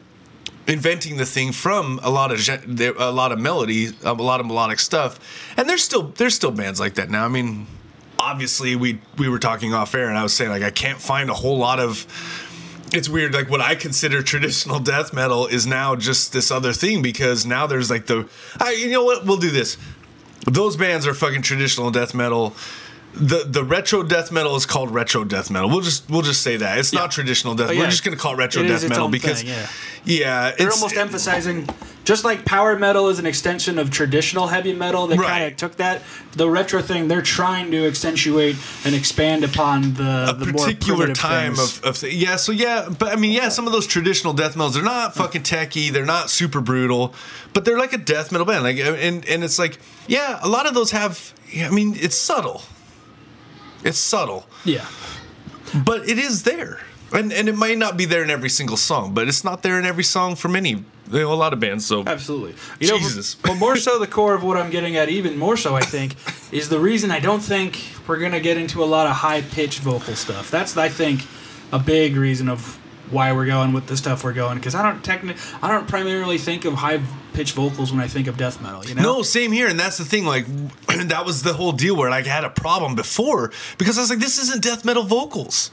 inventing 0.67 1.17
the 1.17 1.25
thing 1.25 1.51
from 1.51 1.99
a 2.03 2.09
lot 2.09 2.31
of 2.31 2.47
a 2.79 3.11
lot 3.11 3.31
of 3.31 3.39
melody, 3.39 3.89
a 4.03 4.13
lot 4.13 4.39
of 4.39 4.45
melodic 4.45 4.79
stuff, 4.79 5.19
and 5.57 5.67
there's 5.67 5.83
still 5.83 6.03
there's 6.17 6.35
still 6.35 6.51
bands 6.51 6.79
like 6.79 6.95
that 6.95 7.09
now. 7.09 7.25
I 7.25 7.27
mean, 7.29 7.65
obviously, 8.19 8.75
we 8.75 8.99
we 9.17 9.29
were 9.29 9.39
talking 9.39 9.73
off 9.73 9.95
air, 9.95 10.09
and 10.09 10.17
I 10.17 10.23
was 10.23 10.33
saying 10.33 10.51
like 10.51 10.63
I 10.63 10.69
can't 10.71 10.99
find 10.99 11.29
a 11.29 11.33
whole 11.33 11.57
lot 11.57 11.79
of. 11.79 12.05
It's 12.93 13.09
weird, 13.09 13.33
like 13.33 13.49
what 13.49 13.59
I 13.59 13.75
consider 13.75 14.21
traditional 14.33 14.79
death 14.79 15.13
metal 15.13 15.47
is 15.47 15.67
now 15.67 15.95
just 15.97 16.31
this 16.31 16.51
other 16.51 16.71
thing 16.71 17.01
because 17.01 17.45
now 17.45 17.67
there's 17.67 17.89
like 17.89 18.05
the, 18.05 18.29
I, 18.59 18.71
you 18.71 18.91
know 18.91 19.03
what, 19.03 19.25
we'll 19.25 19.37
do 19.37 19.49
this 19.49 19.77
those 20.49 20.77
bands 20.77 21.05
are 21.05 21.13
fucking 21.13 21.41
traditional 21.41 21.91
death 21.91 22.13
metal. 22.13 22.55
The 23.19 23.45
the 23.47 23.63
retro 23.63 24.03
death 24.03 24.31
metal 24.31 24.55
is 24.55 24.65
called 24.65 24.91
retro 24.91 25.23
death 25.23 25.49
metal. 25.49 25.69
We'll 25.69 25.81
just 25.81 26.09
we'll 26.09 26.21
just 26.21 26.41
say 26.41 26.57
that 26.57 26.77
it's 26.77 26.93
not 26.93 27.09
traditional 27.11 27.55
death. 27.55 27.69
Oh, 27.69 27.73
yeah. 27.73 27.81
We're 27.81 27.89
just 27.89 28.03
gonna 28.03 28.17
call 28.17 28.33
it 28.33 28.37
retro 28.37 28.61
It 28.61 28.67
death 28.67 28.87
metal 28.87 29.09
because 29.09 29.41
thing, 29.41 29.49
yeah. 29.49 29.67
yeah, 30.05 30.51
They're 30.51 30.67
it's 30.67 30.77
almost 30.77 30.95
emphasizing, 30.95 31.67
just 32.03 32.23
like 32.23 32.45
power 32.45 32.77
metal 32.77 33.09
is 33.09 33.17
an 33.17 33.25
extension 33.25 33.79
of 33.79 33.89
traditional 33.89 34.47
heavy 34.47 34.73
metal 34.73 35.07
They 35.07 35.17
Right. 35.17 35.27
kind 35.27 35.43
of 35.45 35.57
took 35.57 35.77
that. 35.77 36.03
The 36.33 36.49
retro 36.49 36.81
thing, 36.81 37.07
they're 37.07 37.21
trying 37.23 37.71
to 37.71 37.87
accentuate 37.87 38.55
and 38.85 38.93
expand 38.93 39.43
upon 39.43 39.93
the, 39.95 40.35
the 40.37 40.53
particular 40.53 41.13
time 41.13 41.53
of, 41.53 41.83
of 41.83 42.03
yeah. 42.03 42.35
So 42.35 42.51
yeah, 42.51 42.87
but 42.87 43.11
I 43.11 43.15
mean 43.15 43.31
yeah, 43.31 43.49
some 43.49 43.65
of 43.65 43.73
those 43.73 43.87
traditional 43.87 44.33
death 44.33 44.55
metals 44.55 44.75
they're 44.75 44.83
not 44.83 45.13
mm. 45.13 45.15
fucking 45.15 45.43
techy. 45.43 45.89
They're 45.89 46.05
not 46.05 46.29
super 46.29 46.61
brutal, 46.61 47.15
but 47.53 47.65
they're 47.65 47.79
like 47.79 47.93
a 47.93 47.97
death 47.97 48.31
metal 48.31 48.45
band. 48.45 48.63
Like 48.63 48.77
and 48.77 49.25
and 49.25 49.43
it's 49.43 49.57
like 49.57 49.79
yeah, 50.07 50.39
a 50.41 50.47
lot 50.47 50.67
of 50.67 50.73
those 50.75 50.91
have. 50.91 51.33
Yeah, 51.51 51.67
I 51.67 51.71
mean 51.71 51.95
it's 51.97 52.15
subtle. 52.15 52.61
It's 53.83 53.97
subtle. 53.99 54.45
yeah. 54.65 54.85
but 55.85 56.07
it 56.07 56.17
is 56.17 56.43
there 56.43 56.79
and 57.13 57.31
and 57.31 57.47
it 57.49 57.55
might 57.55 57.77
not 57.77 57.95
be 57.97 58.05
there 58.05 58.23
in 58.23 58.29
every 58.29 58.49
single 58.49 58.77
song 58.77 59.13
but 59.13 59.27
it's 59.27 59.43
not 59.43 59.63
there 59.63 59.79
in 59.79 59.85
every 59.85 60.03
song 60.03 60.35
from 60.35 60.55
any 60.55 60.69
you 60.69 60.83
know, 61.11 61.31
a 61.31 61.35
lot 61.35 61.53
of 61.53 61.59
bands 61.59 61.85
so 61.85 62.03
Absolutely. 62.05 62.55
You 62.79 62.89
know, 62.91 62.97
Jesus. 62.97 63.35
but 63.35 63.55
more 63.55 63.77
so 63.77 63.97
the 63.99 64.07
core 64.07 64.33
of 64.33 64.43
what 64.43 64.57
I'm 64.57 64.69
getting 64.69 64.97
at, 64.97 65.07
even 65.07 65.37
more 65.37 65.55
so, 65.55 65.73
I 65.75 65.79
think, 65.81 66.15
is 66.51 66.67
the 66.67 66.79
reason 66.79 67.11
I 67.11 67.19
don't 67.21 67.39
think 67.39 67.81
we're 68.07 68.17
gonna 68.19 68.41
get 68.41 68.57
into 68.57 68.83
a 68.83 68.85
lot 68.85 69.07
of 69.07 69.13
high 69.15 69.41
pitched 69.41 69.79
vocal 69.79 70.15
stuff. 70.15 70.51
That's 70.51 70.75
I 70.75 70.89
think 70.89 71.21
a 71.71 71.79
big 71.79 72.17
reason 72.17 72.49
of 72.49 72.77
why 73.09 73.31
we're 73.31 73.45
going 73.45 73.73
with 73.73 73.87
the 73.87 73.97
stuff 73.97 74.23
we're 74.23 74.33
going 74.33 74.57
because 74.57 74.75
I 74.75 74.83
don't 74.83 75.03
technically 75.03 75.41
I 75.61 75.69
don't 75.69 75.87
primarily 75.87 76.37
think 76.37 76.65
of 76.65 76.73
high 76.73 77.01
pitched 77.33 77.53
vocals 77.53 77.91
when 77.91 78.01
I 78.01 78.07
think 78.07 78.27
of 78.27 78.37
death 78.37 78.61
metal. 78.61 78.85
You 78.85 78.95
know? 78.95 79.01
no 79.01 79.21
same 79.21 79.51
here 79.51 79.67
and 79.67 79.79
that's 79.79 79.97
the 79.97 80.05
thing 80.05 80.25
like 80.25 80.45
that 80.87 81.25
was 81.25 81.43
the 81.43 81.53
whole 81.53 81.71
deal 81.71 81.95
where 81.95 82.09
i 82.09 82.21
had 82.21 82.43
a 82.43 82.49
problem 82.49 82.95
before 82.95 83.51
because 83.77 83.97
i 83.97 84.01
was 84.01 84.09
like 84.09 84.19
this 84.19 84.37
isn't 84.39 84.63
death 84.63 84.85
metal 84.85 85.03
vocals 85.03 85.71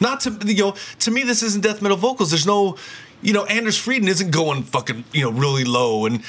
not 0.00 0.20
to 0.20 0.38
you 0.46 0.56
know 0.56 0.74
to 0.98 1.10
me 1.10 1.22
this 1.22 1.42
isn't 1.42 1.62
death 1.62 1.82
metal 1.82 1.96
vocals 1.96 2.30
there's 2.30 2.46
no 2.46 2.76
you 3.22 3.32
know 3.32 3.44
Anders 3.44 3.78
Fridén 3.78 4.08
isn't 4.08 4.30
going 4.30 4.62
fucking 4.62 5.04
you 5.12 5.22
know 5.22 5.30
really 5.30 5.64
low 5.64 6.06
and 6.06 6.22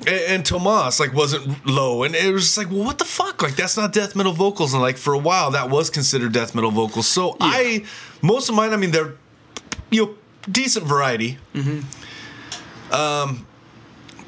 and, 0.00 0.08
and 0.08 0.46
Tomas 0.46 0.98
like 0.98 1.12
wasn't 1.12 1.66
low, 1.66 2.02
and 2.02 2.14
it 2.14 2.32
was 2.32 2.44
just 2.44 2.58
like, 2.58 2.70
well, 2.70 2.84
what 2.84 2.98
the 2.98 3.04
fuck? 3.04 3.42
Like 3.42 3.56
that's 3.56 3.76
not 3.76 3.92
death 3.92 4.16
metal 4.16 4.32
vocals, 4.32 4.72
and 4.72 4.82
like 4.82 4.96
for 4.96 5.14
a 5.14 5.18
while 5.18 5.52
that 5.52 5.70
was 5.70 5.90
considered 5.90 6.32
death 6.32 6.54
metal 6.54 6.70
vocals. 6.70 7.06
So 7.06 7.36
I, 7.40 7.84
most 8.20 8.48
of 8.48 8.54
mine, 8.54 8.72
I 8.72 8.76
mean, 8.76 8.90
they're 8.90 9.14
you 9.94 10.06
know 10.06 10.14
decent 10.50 10.86
variety, 10.86 11.38
um, 12.90 13.46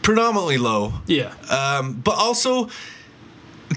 predominantly 0.02 0.58
low, 0.58 0.94
Yeah. 1.06 1.32
um, 1.50 1.94
but 1.94 2.16
also 2.16 2.68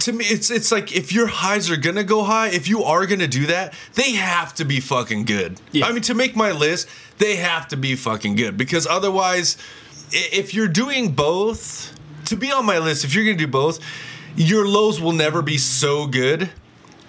to 0.02 0.14
me 0.14 0.24
it's 0.26 0.52
it's 0.52 0.72
like 0.72 0.96
if 0.96 1.12
your 1.12 1.26
highs 1.26 1.70
are 1.72 1.76
gonna 1.76 2.04
go 2.04 2.24
high 2.24 2.50
if 2.50 2.68
you 2.70 2.84
are 2.84 3.08
gonna 3.08 3.28
do 3.28 3.48
that 3.48 3.74
they 3.96 4.12
have 4.12 4.54
to 4.54 4.64
be 4.64 4.80
fucking 4.80 5.26
good. 5.26 5.60
Yeah. 5.72 5.88
i 5.88 5.92
mean 5.92 6.04
to 6.04 6.14
make 6.14 6.36
my 6.36 6.52
list 6.52 6.88
they 7.18 7.38
have 7.38 7.68
to 7.70 7.76
be 7.78 7.96
fucking 7.96 8.36
good. 8.36 8.56
Because 8.56 8.86
otherwise 8.86 9.58
if 10.12 10.54
you're 10.54 10.68
doing 10.68 11.12
both 11.14 11.92
to 12.26 12.36
be 12.36 12.52
on 12.52 12.66
my 12.68 12.78
list 12.78 13.04
if 13.04 13.16
you're 13.16 13.26
gonna 13.26 13.36
do 13.36 13.48
both 13.48 13.80
your 14.36 14.68
lows 14.68 15.02
will 15.02 15.12
never 15.26 15.42
be 15.42 15.58
so 15.58 16.06
good 16.06 16.50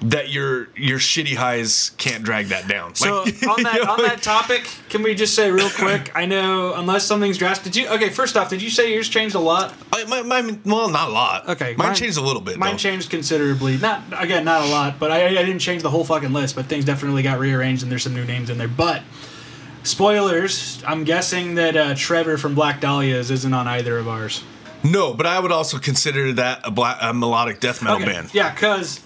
that 0.03 0.31
your 0.31 0.69
your 0.77 0.99
shitty 0.99 1.35
highs 1.37 1.91
can't 1.99 2.23
drag 2.25 2.47
that 2.47 2.67
down 2.67 2.95
So 2.95 3.23
Like, 3.25 3.43
on 3.47 3.63
that 3.65 3.75
you 3.75 3.85
know, 3.85 3.91
on 3.93 4.03
that 4.03 4.23
topic, 4.35 4.67
can 4.89 5.03
we 5.03 5.15
just 5.15 5.35
say 5.35 5.51
real 5.51 5.69
quick? 5.71 6.11
I 6.15 6.25
know 6.25 6.73
unless 6.75 7.05
something's 7.05 7.37
drastic. 7.37 7.73
Did 7.73 7.77
you 7.77 7.89
okay? 7.91 8.09
First 8.09 8.37
off, 8.37 8.49
did 8.49 8.63
you 8.63 8.71
say 8.71 8.93
yours 8.95 9.09
changed 9.11 9.35
a 9.35 9.39
lot? 9.41 9.75
I- 9.93 10.05
my, 10.05 10.23
my, 10.23 10.57
well 10.65 10.89
not 10.89 11.11
a 11.11 11.13
lot 11.13 11.49
Okay, 11.51 11.75
mine, 11.77 11.89
mine- 11.89 11.97
changed 11.97 12.17
a 12.17 12.23
little 12.23 12.41
bit 12.41 12.57
Mine 12.57 12.73
though. 12.73 12.77
changed 12.79 13.11
considerably. 13.11 13.77
Not 13.77 14.03
again, 14.17 14.45
not 14.45 14.63
a 14.63 14.71
lot, 14.71 14.99
but 14.99 15.11
I, 15.13 15.27
I 15.27 15.45
didn't 15.45 15.59
change 15.59 15.83
the 15.83 15.91
whole 15.91 16.05
fucking 16.05 16.33
list. 16.33 16.57
But 16.57 16.67
things 16.67 16.85
definitely 16.87 17.23
got 17.23 17.39
rearranged, 17.39 17.83
and 17.83 17.93
there's 17.93 18.03
some 18.03 18.15
new 18.15 18.25
names 18.25 18.49
in 18.49 18.57
there. 18.59 18.69
But 18.69 19.03
spoilers, 19.83 20.83
I'm 20.87 21.05
guessing 21.05 21.55
that 21.57 21.77
uh, 21.77 21.95
Trevor 21.95 22.39
from 22.39 22.55
Black 22.55 22.81
Dahlias 22.81 23.31
isn't 23.31 23.53
on 23.53 23.67
either 23.69 23.99
of 23.99 24.09
ours. 24.09 24.43
no 24.83 25.13
but 25.13 25.27
i 25.27 25.39
would 25.39 25.53
also 25.53 25.79
consider 25.79 26.33
that 26.33 26.61
a, 26.65 26.71
black, 26.71 26.97
a 27.03 27.13
melodic 27.13 27.61
death 27.61 27.83
metal 27.83 27.99
band 28.01 28.33
Yeah, 28.35 28.51
because 28.55 29.01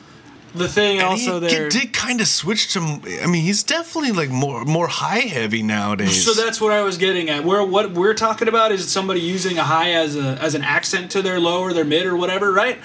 the 0.55 0.69
thing 0.69 0.99
And 0.99 1.09
also 1.09 1.41
he 1.41 1.49
there. 1.49 1.69
did 1.69 1.93
kind 1.93 2.21
of 2.21 2.29
switch 2.29 2.73
to. 2.75 2.81
I 3.23 3.27
mean, 3.27 3.43
he's 3.43 3.63
definitely 3.63 4.13
like 4.13 4.31
more 4.31 4.65
more 4.65 4.87
high 4.87 5.21
heavy 5.21 5.63
nowadays. 5.63 6.25
So 6.25 6.33
that's 6.33 6.61
what 6.61 6.73
I 6.73 6.83
was 6.83 6.97
getting 6.97 7.29
at. 7.29 7.45
Where 7.45 7.65
what 7.65 7.93
we're 7.93 8.15
talking 8.15 8.49
about 8.49 8.73
is 8.73 8.91
somebody 8.91 9.21
using 9.21 9.59
a 9.59 9.65
high 9.65 9.93
as 9.93 10.17
a 10.17 10.39
as 10.41 10.55
an 10.55 10.63
accent 10.63 11.11
to 11.13 11.23
their 11.23 11.41
low 11.41 11.61
or 11.63 11.73
their 11.73 11.85
mid 11.85 12.07
or 12.07 12.17
whatever, 12.17 12.53
right? 12.53 12.79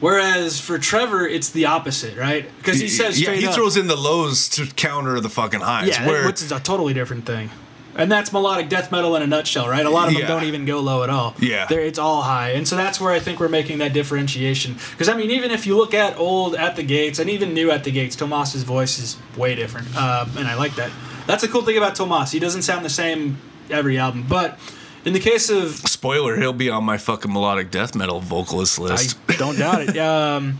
Whereas 0.00 0.60
for 0.60 0.78
Trevor, 0.78 1.26
it's 1.26 1.50
the 1.50 1.66
opposite, 1.66 2.18
right? 2.18 2.46
Because 2.58 2.78
he 2.78 2.88
says 2.88 3.18
yeah, 3.20 3.32
he 3.32 3.46
up, 3.46 3.54
throws 3.54 3.78
in 3.78 3.86
the 3.86 3.96
lows 3.96 4.48
to 4.50 4.66
counter 4.66 5.20
the 5.20 5.30
fucking 5.30 5.60
highs. 5.60 5.88
yeah, 5.88 6.06
where 6.06 6.26
which 6.26 6.42
is 6.42 6.52
a 6.52 6.60
totally 6.60 6.92
different 6.92 7.24
thing. 7.24 7.50
And 7.96 8.12
that's 8.12 8.32
melodic 8.32 8.68
death 8.68 8.92
metal 8.92 9.16
in 9.16 9.22
a 9.22 9.26
nutshell, 9.26 9.68
right? 9.68 9.84
A 9.84 9.90
lot 9.90 10.08
of 10.08 10.12
them 10.14 10.22
Yeah. 10.22 10.28
don't 10.28 10.44
even 10.44 10.64
go 10.66 10.80
low 10.80 11.02
at 11.02 11.08
all. 11.10 11.34
Yeah. 11.38 11.66
They're, 11.66 11.80
it's 11.80 11.98
all 11.98 12.22
high, 12.22 12.50
and 12.50 12.68
so 12.68 12.76
that's 12.76 13.00
where 13.00 13.12
I 13.12 13.18
think 13.20 13.40
we're 13.40 13.48
making 13.48 13.78
that 13.78 13.92
differentiation. 13.92 14.76
Because 14.90 15.08
I 15.08 15.16
mean, 15.16 15.30
even 15.30 15.50
if 15.50 15.66
you 15.66 15.76
look 15.76 15.94
at 15.94 16.18
old 16.18 16.54
at 16.54 16.76
the 16.76 16.82
gates 16.82 17.18
and 17.18 17.30
even 17.30 17.54
new 17.54 17.70
at 17.70 17.84
the 17.84 17.90
gates, 17.90 18.14
Tomas's 18.14 18.62
voice 18.64 18.98
is 18.98 19.16
way 19.36 19.54
different, 19.54 19.88
uh, 19.96 20.26
and 20.36 20.46
I 20.46 20.54
like 20.54 20.74
that. 20.76 20.90
That's 21.26 21.42
a 21.42 21.48
cool 21.48 21.62
thing 21.62 21.76
about 21.76 21.96
Tomas. 21.96 22.30
He 22.30 22.38
doesn't 22.38 22.62
sound 22.62 22.84
the 22.84 22.90
same 22.90 23.38
every 23.70 23.98
album, 23.98 24.26
but 24.28 24.58
In 25.04 25.12
the 25.12 25.20
case 25.20 25.48
of 25.50 25.70
Spoiler: 25.76 26.36
He'll 26.36 26.52
be 26.52 26.68
on 26.68 26.82
my 26.84 26.98
fucking 26.98 27.32
melodic 27.32 27.70
death 27.70 27.94
metal 27.94 28.20
vocalist 28.20 28.78
list. 28.78 29.16
I 29.28 29.36
don't 29.36 29.56
doubt 29.56 29.82
it. 29.82 29.96
Um, 29.98 30.58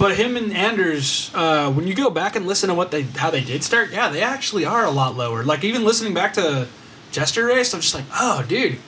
but 0.00 0.16
him 0.16 0.36
and 0.36 0.52
Anders, 0.52 1.30
uh, 1.34 1.70
when 1.70 1.86
you 1.86 1.94
go 1.94 2.08
back 2.10 2.34
and 2.34 2.46
listen 2.46 2.70
to 2.70 2.74
what 2.74 2.90
they 2.90 3.02
how 3.02 3.30
they 3.30 3.44
did 3.44 3.62
start, 3.62 3.90
yeah, 3.92 4.08
they 4.08 4.22
actually 4.22 4.64
are 4.64 4.84
a 4.84 4.90
lot 4.90 5.14
lower. 5.16 5.44
Like 5.44 5.62
even 5.62 5.84
listening 5.84 6.14
back 6.14 6.32
to 6.34 6.66
Jester 7.12 7.44
Race, 7.46 7.72
I'm 7.74 7.80
just 7.82 7.94
like, 7.94 8.06
oh, 8.14 8.42
dude. 8.48 8.78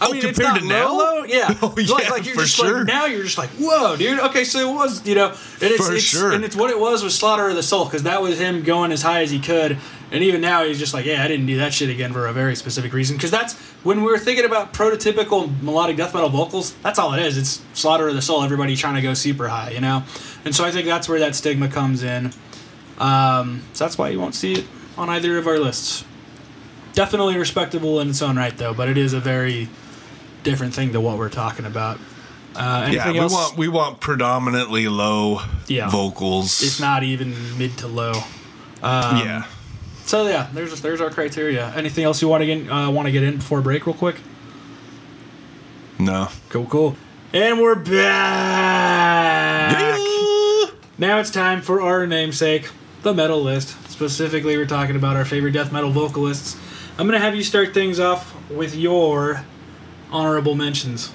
I 0.00 0.06
Oh, 0.06 0.12
mean, 0.12 0.22
compared 0.22 0.60
to 0.60 0.62
low, 0.62 0.68
now? 0.68 0.96
low, 0.96 1.24
yeah. 1.24 1.58
Oh, 1.62 1.74
like, 1.76 1.88
yeah, 1.88 2.10
like 2.10 2.24
you're 2.24 2.36
for 2.36 2.42
just 2.42 2.54
sure. 2.54 2.78
like 2.78 2.86
now 2.86 3.06
you're 3.06 3.24
just 3.24 3.36
like, 3.36 3.50
whoa, 3.58 3.96
dude. 3.96 4.20
Okay, 4.20 4.44
so 4.44 4.70
it 4.70 4.72
was, 4.72 5.04
you 5.04 5.16
know, 5.16 5.30
and 5.30 5.36
it's, 5.62 5.84
For 5.88 5.92
it's 5.92 6.04
sure. 6.04 6.30
and 6.32 6.44
it's 6.44 6.54
what 6.54 6.70
it 6.70 6.78
was 6.78 7.02
with 7.02 7.12
Slaughter 7.12 7.48
of 7.48 7.56
the 7.56 7.64
Soul 7.64 7.84
because 7.84 8.04
that 8.04 8.22
was 8.22 8.38
him 8.38 8.62
going 8.62 8.92
as 8.92 9.02
high 9.02 9.22
as 9.22 9.32
he 9.32 9.40
could, 9.40 9.76
and 10.10 10.22
even 10.24 10.40
now 10.40 10.64
he's 10.64 10.78
just 10.78 10.94
like, 10.94 11.04
yeah, 11.04 11.22
I 11.22 11.28
didn't 11.28 11.46
do 11.46 11.58
that 11.58 11.72
shit 11.74 11.90
again 11.90 12.12
for 12.12 12.26
a 12.26 12.32
very 12.32 12.56
specific 12.56 12.92
reason 12.92 13.16
because 13.16 13.30
that's 13.30 13.54
when 13.84 14.02
we 14.02 14.10
were 14.10 14.18
thinking 14.18 14.44
about 14.44 14.72
prototypical 14.72 15.50
melodic 15.62 15.96
death 15.96 16.14
metal 16.14 16.28
vocals. 16.30 16.74
That's 16.82 16.98
all 16.98 17.12
it 17.14 17.22
is. 17.22 17.36
It's 17.38 17.62
Slaughter 17.74 18.08
of 18.08 18.14
the 18.14 18.22
Soul. 18.22 18.42
Everybody 18.42 18.74
trying 18.76 18.94
to 18.96 19.02
go 19.02 19.14
super 19.14 19.48
high, 19.48 19.70
you 19.70 19.80
know, 19.80 20.02
and 20.44 20.54
so 20.54 20.64
I 20.64 20.70
think 20.70 20.86
that's 20.86 21.08
where 21.08 21.18
that 21.20 21.34
stigma 21.34 21.68
comes 21.68 22.02
in. 22.02 22.32
Um, 22.98 23.62
so 23.74 23.84
that's 23.84 23.96
why 23.98 24.08
you 24.08 24.18
won't 24.20 24.34
see 24.34 24.54
it 24.54 24.64
on 24.96 25.08
either 25.08 25.38
of 25.38 25.46
our 25.46 25.58
lists. 25.58 26.04
Definitely 26.94 27.36
respectable 27.36 28.00
in 28.00 28.08
its 28.10 28.22
own 28.22 28.36
right, 28.36 28.56
though, 28.56 28.74
but 28.74 28.88
it 28.88 28.98
is 28.98 29.12
a 29.12 29.20
very 29.20 29.68
different 30.42 30.74
thing 30.74 30.92
to 30.94 31.00
what 31.00 31.16
we're 31.18 31.28
talking 31.28 31.64
about. 31.64 31.98
Uh, 32.56 32.88
yeah, 32.90 33.12
we 33.12 33.18
else? 33.20 33.32
want 33.32 33.56
we 33.56 33.68
want 33.68 34.00
predominantly 34.00 34.88
low 34.88 35.40
Yeah. 35.68 35.88
vocals. 35.90 36.60
it's 36.62 36.80
not 36.80 37.04
even 37.04 37.34
mid 37.56 37.76
to 37.78 37.86
low. 37.86 38.14
yeah. 38.82 39.44
So 40.08 40.26
yeah, 40.26 40.48
there's 40.54 40.80
there's 40.80 41.02
our 41.02 41.10
criteria. 41.10 41.70
Anything 41.76 42.04
else 42.04 42.22
you 42.22 42.28
want 42.28 42.40
to 42.40 42.46
get 42.46 42.66
uh, 42.70 42.90
want 42.90 43.04
to 43.04 43.12
get 43.12 43.22
in 43.22 43.36
before 43.36 43.60
break, 43.60 43.86
real 43.86 43.94
quick? 43.94 44.16
No. 45.98 46.28
Cool, 46.48 46.64
cool. 46.64 46.96
And 47.34 47.60
we're 47.60 47.74
back. 47.74 49.18
Now 50.96 51.18
it's 51.20 51.30
time 51.30 51.60
for 51.60 51.82
our 51.82 52.06
namesake, 52.06 52.70
the 53.02 53.12
metal 53.12 53.42
list. 53.42 53.76
Specifically, 53.90 54.56
we're 54.56 54.64
talking 54.64 54.96
about 54.96 55.14
our 55.14 55.26
favorite 55.26 55.52
death 55.52 55.72
metal 55.72 55.90
vocalists. 55.90 56.56
I'm 56.96 57.06
gonna 57.06 57.18
have 57.18 57.34
you 57.34 57.42
start 57.42 57.74
things 57.74 58.00
off 58.00 58.34
with 58.50 58.74
your 58.74 59.44
honorable 60.10 60.54
mentions. 60.54 61.12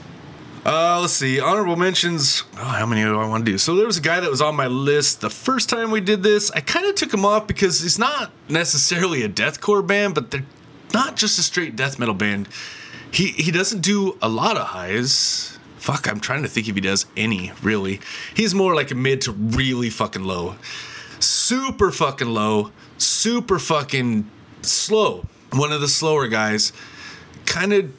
Uh, 0.65 0.99
let's 1.01 1.13
see. 1.13 1.41
Honorable 1.41 1.75
mentions. 1.75 2.43
Oh, 2.53 2.63
how 2.63 2.85
many 2.85 3.03
do 3.03 3.19
I 3.19 3.27
want 3.27 3.45
to 3.45 3.51
do? 3.51 3.57
So 3.57 3.75
there 3.75 3.85
was 3.85 3.97
a 3.97 4.01
guy 4.01 4.21
that 4.21 4.29
was 4.29 4.41
on 4.41 4.55
my 4.55 4.67
list 4.67 5.19
the 5.19 5.29
first 5.29 5.67
time 5.67 5.91
we 5.91 5.99
did 5.99 6.23
this. 6.23 6.51
I 6.51 6.61
kind 6.61 6.85
of 6.85 6.95
took 6.95 7.13
him 7.13 7.25
off 7.25 7.47
because 7.47 7.81
he's 7.81 7.99
not 7.99 8.31
necessarily 8.47 9.23
a 9.23 9.29
deathcore 9.29 9.85
band, 9.85 10.15
but 10.15 10.31
they're 10.31 10.45
not 10.93 11.17
just 11.17 11.37
a 11.37 11.41
straight 11.41 11.75
death 11.75 11.99
metal 11.99 12.13
band. 12.13 12.47
He 13.11 13.27
he 13.27 13.51
doesn't 13.51 13.81
do 13.81 14.17
a 14.21 14.29
lot 14.29 14.55
of 14.55 14.67
highs. 14.67 15.59
Fuck, 15.77 16.07
I'm 16.07 16.21
trying 16.21 16.43
to 16.43 16.47
think 16.47 16.69
if 16.69 16.75
he 16.75 16.81
does 16.81 17.07
any 17.17 17.51
really. 17.61 17.99
He's 18.33 18.55
more 18.55 18.73
like 18.73 18.89
a 18.89 18.95
mid 18.95 19.19
to 19.21 19.33
really 19.33 19.89
fucking 19.89 20.23
low. 20.23 20.55
Super 21.19 21.91
fucking 21.91 22.29
low. 22.29 22.71
Super 22.97 23.59
fucking 23.59 24.29
slow. 24.61 25.25
One 25.51 25.73
of 25.73 25.81
the 25.81 25.89
slower 25.89 26.29
guys. 26.29 26.71
Kind 27.45 27.73
of 27.73 27.91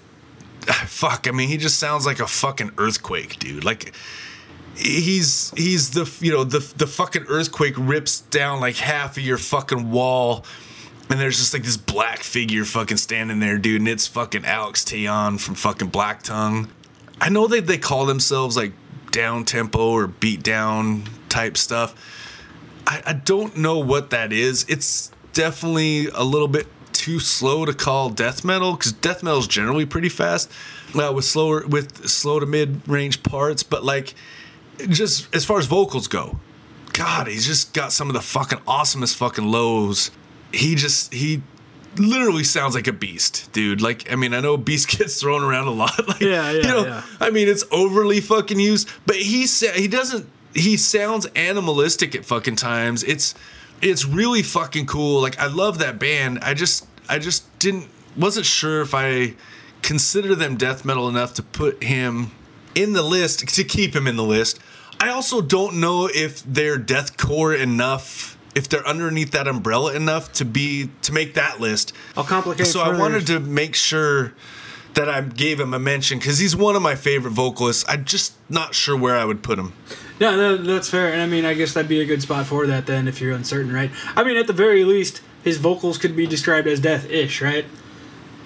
fuck 0.86 1.26
i 1.28 1.30
mean 1.30 1.48
he 1.48 1.56
just 1.56 1.78
sounds 1.78 2.06
like 2.06 2.20
a 2.20 2.26
fucking 2.26 2.72
earthquake 2.78 3.38
dude. 3.38 3.64
Like 3.64 3.94
he's 4.76 5.52
he's 5.56 5.90
the 5.90 6.10
you 6.20 6.32
know 6.32 6.44
the 6.44 6.58
the 6.76 6.86
fucking 6.86 7.26
earthquake 7.28 7.74
rips 7.76 8.20
down 8.20 8.60
like 8.60 8.76
half 8.76 9.16
of 9.16 9.22
your 9.22 9.38
fucking 9.38 9.90
wall 9.90 10.44
and 11.10 11.20
there's 11.20 11.38
just 11.38 11.52
like 11.52 11.62
this 11.62 11.76
black 11.76 12.18
figure 12.18 12.64
fucking 12.64 12.96
standing 12.96 13.38
there 13.40 13.58
dude 13.58 13.80
and 13.80 13.88
it's 13.88 14.06
fucking 14.06 14.44
alex 14.44 14.82
Teyen 14.84 15.38
from 15.38 15.54
fucking 15.54 15.88
black 15.88 16.22
tongue. 16.22 16.68
I 17.20 17.28
know 17.28 17.46
that 17.46 17.66
they 17.66 17.78
call 17.78 18.06
themselves 18.06 18.56
like 18.56 18.72
down 19.12 19.44
tempo 19.44 19.90
or 19.90 20.08
beat 20.08 20.42
down 20.42 21.04
type 21.28 21.56
stuff. 21.56 21.94
I, 22.86 23.02
I 23.06 23.12
don't 23.12 23.56
know 23.56 23.78
what 23.78 24.10
that 24.10 24.32
is. 24.32 24.66
It's 24.68 25.12
definitely 25.32 26.08
a 26.08 26.24
little 26.24 26.48
bit 26.48 26.66
too 27.04 27.20
slow 27.20 27.66
to 27.66 27.74
call 27.74 28.08
death 28.08 28.44
metal 28.46 28.72
because 28.72 28.92
death 28.92 29.22
metal 29.22 29.38
is 29.38 29.46
generally 29.46 29.84
pretty 29.84 30.08
fast 30.08 30.50
uh, 30.94 31.12
with 31.14 31.26
slower 31.26 31.66
with 31.66 32.08
slow 32.08 32.40
to 32.40 32.46
mid 32.46 32.80
range 32.88 33.22
parts. 33.22 33.62
But 33.62 33.84
like, 33.84 34.14
just 34.88 35.34
as 35.34 35.44
far 35.44 35.58
as 35.58 35.66
vocals 35.66 36.08
go, 36.08 36.40
God, 36.94 37.26
he's 37.26 37.46
just 37.46 37.74
got 37.74 37.92
some 37.92 38.08
of 38.08 38.14
the 38.14 38.22
fucking 38.22 38.60
awesomest 38.60 39.16
fucking 39.16 39.44
lows. 39.44 40.10
He 40.50 40.74
just 40.76 41.12
he 41.12 41.42
literally 41.96 42.42
sounds 42.42 42.74
like 42.74 42.86
a 42.86 42.92
beast, 42.92 43.50
dude. 43.52 43.82
Like, 43.82 44.10
I 44.10 44.16
mean, 44.16 44.32
I 44.32 44.40
know 44.40 44.56
beast 44.56 44.88
gets 44.98 45.20
thrown 45.20 45.42
around 45.42 45.66
a 45.66 45.72
lot. 45.72 45.92
Like, 46.08 46.20
Yeah, 46.22 46.50
yeah, 46.52 46.52
you 46.52 46.62
know, 46.62 46.86
yeah. 46.86 47.02
I 47.20 47.28
mean, 47.28 47.48
it's 47.48 47.64
overly 47.70 48.22
fucking 48.22 48.58
used, 48.58 48.88
but 49.04 49.16
he 49.16 49.46
sa- 49.46 49.72
he 49.72 49.88
doesn't. 49.88 50.26
He 50.54 50.78
sounds 50.78 51.26
animalistic 51.36 52.14
at 52.14 52.24
fucking 52.24 52.56
times. 52.56 53.02
It's 53.04 53.34
it's 53.82 54.06
really 54.06 54.42
fucking 54.42 54.86
cool. 54.86 55.20
Like, 55.20 55.38
I 55.38 55.48
love 55.48 55.80
that 55.80 55.98
band. 55.98 56.38
I 56.40 56.54
just 56.54 56.86
I 57.08 57.18
just 57.18 57.58
didn't 57.58 57.88
wasn't 58.16 58.46
sure 58.46 58.80
if 58.80 58.94
I 58.94 59.34
consider 59.82 60.34
them 60.34 60.56
death 60.56 60.84
metal 60.84 61.08
enough 61.08 61.34
to 61.34 61.42
put 61.42 61.82
him 61.82 62.30
in 62.74 62.92
the 62.92 63.02
list 63.02 63.46
to 63.48 63.64
keep 63.64 63.94
him 63.94 64.06
in 64.06 64.16
the 64.16 64.24
list. 64.24 64.58
I 65.00 65.10
also 65.10 65.40
don't 65.40 65.80
know 65.80 66.08
if 66.12 66.42
they're 66.44 66.78
deathcore 66.78 67.58
enough, 67.58 68.38
if 68.54 68.68
they're 68.68 68.86
underneath 68.86 69.32
that 69.32 69.46
umbrella 69.46 69.94
enough 69.94 70.32
to 70.34 70.44
be 70.44 70.90
to 71.02 71.12
make 71.12 71.34
that 71.34 71.60
list. 71.60 71.92
I'll 72.16 72.24
complicate. 72.24 72.66
So 72.66 72.80
I 72.80 72.96
wanted 72.98 73.26
to 73.28 73.40
make 73.40 73.74
sure 73.74 74.32
that 74.94 75.08
I 75.08 75.20
gave 75.20 75.58
him 75.60 75.74
a 75.74 75.78
mention 75.78 76.18
because 76.18 76.38
he's 76.38 76.54
one 76.54 76.76
of 76.76 76.82
my 76.82 76.94
favorite 76.94 77.32
vocalists. 77.32 77.84
I'm 77.88 78.04
just 78.04 78.34
not 78.48 78.74
sure 78.74 78.96
where 78.96 79.16
I 79.16 79.24
would 79.24 79.42
put 79.42 79.58
him. 79.58 79.72
No, 80.20 80.36
no, 80.36 80.56
that's 80.56 80.88
fair. 80.88 81.12
And 81.12 81.20
I 81.20 81.26
mean, 81.26 81.44
I 81.44 81.54
guess 81.54 81.74
that'd 81.74 81.88
be 81.88 82.00
a 82.00 82.06
good 82.06 82.22
spot 82.22 82.46
for 82.46 82.66
that 82.68 82.86
then 82.86 83.08
if 83.08 83.20
you're 83.20 83.34
uncertain, 83.34 83.72
right? 83.72 83.90
I 84.16 84.22
mean, 84.22 84.36
at 84.36 84.46
the 84.46 84.52
very 84.52 84.84
least, 84.84 85.20
his 85.44 85.58
vocals 85.58 85.98
could 85.98 86.16
be 86.16 86.26
described 86.26 86.66
as 86.66 86.80
death-ish, 86.80 87.40
right? 87.42 87.64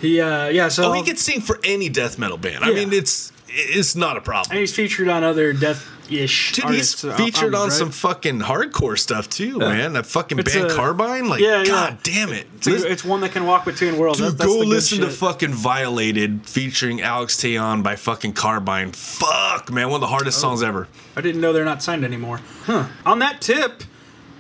He, 0.01 0.21
uh, 0.21 0.49
yeah. 0.49 0.69
So 0.69 0.91
Oh, 0.91 0.93
he 0.93 1.03
could 1.03 1.19
sing 1.19 1.41
for 1.41 1.59
any 1.65 1.89
death 1.89 2.19
metal 2.19 2.37
band. 2.37 2.65
I 2.65 2.73
mean, 2.73 2.93
it's 2.93 3.33
it's 3.49 3.97
not 3.97 4.17
a 4.17 4.21
problem. 4.21 4.51
and 4.53 4.61
he's 4.61 4.75
featured 4.75 5.09
on 5.09 5.25
other 5.25 5.53
death-ish. 5.55 6.53
Dude, 6.53 6.65
artists, 6.67 7.03
he's 7.03 7.11
uh, 7.11 7.17
featured 7.17 7.49
on 7.55 7.63
albums, 7.71 7.79
some 7.79 7.91
fucking 7.91 8.41
hardcore 8.41 8.99
stuff 8.99 9.29
too, 9.29 9.59
man. 9.59 9.95
That 9.95 10.07
fucking 10.07 10.39
It's 10.39 10.55
band 10.55 10.71
a- 10.71 10.75
Carbine, 10.75 11.29
like, 11.29 11.41
Yeah, 11.41 11.59
yeah. 11.61 11.65
god 11.65 11.99
damn 12.03 12.29
it. 12.33 12.47
It's, 12.57 12.67
a- 12.67 12.71
Listen- 12.71 12.93
it's 12.93 13.05
one 13.05 13.21
that 13.23 13.33
can 13.33 13.47
walk 13.47 13.65
between 13.65 13.97
worlds. 13.99 14.19
Dude, 14.19 14.29
That's, 14.29 14.39
that's 14.39 14.49
go 14.51 14.59
the 14.59 14.65
good 14.67 14.69
listen 14.69 15.01
to 15.01 15.11
fucking 15.11 15.53
Violated 15.53 16.47
featuring 16.47 17.01
Alex 17.01 17.37
Teyen 17.37 17.83
by 17.83 17.97
fucking 17.97 18.35
Carbine. 18.35 18.93
Fuck, 18.93 19.73
man, 19.73 19.89
one 19.89 19.97
of 19.97 20.01
the 20.03 20.07
hardest 20.09 20.39
Oh. 20.39 20.43
songs 20.43 20.63
ever. 20.63 20.87
I 21.17 21.23
didn't 21.23 21.41
know 21.41 21.53
they're 21.53 21.65
not 21.65 21.83
signed 21.83 22.05
anymore. 22.05 22.41
Huh. 22.65 22.85
On 23.07 23.19
that 23.21 23.41
tip, 23.41 23.83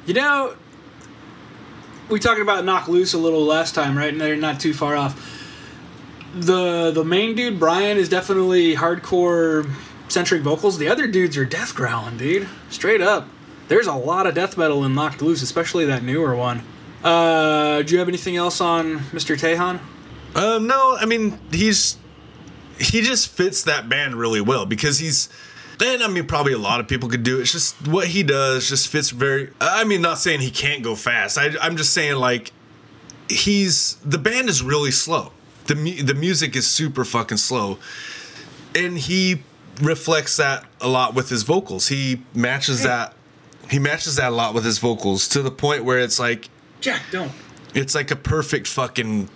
you 0.07 0.15
know, 0.15 0.55
we 2.09 2.19
talked 2.19 2.41
about 2.41 2.65
Knocked 2.65 2.89
Loose 2.89 3.15
a 3.15 3.19
little 3.19 3.45
last 3.45 3.75
time, 3.75 3.97
right? 3.97 4.13
And 4.13 4.21
they're 4.21 4.37
not 4.37 4.61
too 4.61 4.75
far 4.75 4.97
off. 4.97 5.35
The 6.35 6.91
the 6.91 7.05
main 7.05 7.35
dude, 7.35 7.59
Brian, 7.59 7.97
is 7.97 8.09
definitely 8.09 8.75
hardcore 8.75 9.71
centric 10.09 10.43
vocals. 10.43 10.79
The 10.79 10.89
other 10.89 11.07
dudes 11.07 11.37
are 11.37 11.45
death 11.45 11.75
growling, 11.75 12.19
dude. 12.19 12.49
Straight 12.71 13.01
up. 13.01 13.29
There's 13.69 13.87
a 13.87 13.95
lot 13.95 14.27
of 14.27 14.35
death 14.35 14.57
metal 14.57 14.85
in 14.85 14.95
Knocked 14.95 15.21
Loose, 15.21 15.43
especially 15.43 15.85
that 15.87 16.03
newer 16.03 16.35
one. 16.35 16.63
Uh, 17.05 17.83
do 17.83 17.93
you 17.93 17.99
have 17.99 18.09
anything 18.09 18.37
else 18.37 18.61
on 18.61 18.99
Mr. 19.11 19.39
Teyen? 19.39 19.81
Um, 20.35 20.67
no, 20.67 20.97
I 20.99 21.07
mean 21.07 21.39
he's 21.51 21.97
he 22.79 23.01
just 23.03 23.29
fits 23.29 23.63
that 23.65 23.89
band 23.89 24.17
really 24.17 24.41
well 24.41 24.67
because 24.67 24.99
he's. 24.99 25.29
And 25.81 26.03
I 26.03 26.09
mean, 26.09 26.27
probably 26.27 26.53
a 26.53 26.59
lot 26.59 26.81
of 26.81 26.89
people 26.89 27.09
could 27.09 27.23
do 27.23 27.39
it. 27.39 27.43
It's 27.43 27.53
just 27.53 27.87
what 27.87 28.09
he 28.09 28.23
does 28.23 28.69
just 28.69 28.89
fits 28.89 29.11
very. 29.11 29.51
I 29.61 29.85
mean, 29.85 30.03
not 30.03 30.19
saying 30.19 30.41
he 30.41 30.51
can't 30.51 30.83
go 30.83 30.95
fast. 30.97 31.39
I, 31.39 31.51
I'm 31.61 31.77
just 31.77 31.93
saying 31.93 32.17
like 32.17 32.53
he's 33.29 33.95
the 34.05 34.19
band 34.19 34.49
is 34.49 34.63
really 34.63 34.91
slow. 34.91 35.33
The 35.67 35.75
mu- 35.77 36.03
the 36.03 36.15
music 36.15 36.57
is 36.57 36.67
super 36.67 37.05
fucking 37.05 37.37
slow, 37.39 37.79
and 38.75 38.99
he 38.99 39.43
reflects 39.81 40.37
that 40.39 40.65
a 40.81 40.89
lot 40.89 41.15
with 41.15 41.29
his 41.29 41.43
vocals. 41.45 41.89
He 41.89 42.23
matches 42.35 42.83
that. 42.83 43.15
He 43.71 43.79
matches 43.79 44.17
that 44.17 44.33
a 44.33 44.35
lot 44.35 44.55
with 44.55 44.65
his 44.65 44.79
vocals 44.79 45.29
to 45.29 45.43
the 45.43 45.51
point 45.51 45.85
where 45.85 45.99
it's 45.99 46.19
like 46.19 46.49
Jack, 46.81 47.03
don't. 47.13 47.31
it's 47.75 47.95
like 47.95 48.11
a 48.11 48.17
perfect 48.17 48.67
fucking 48.67 49.29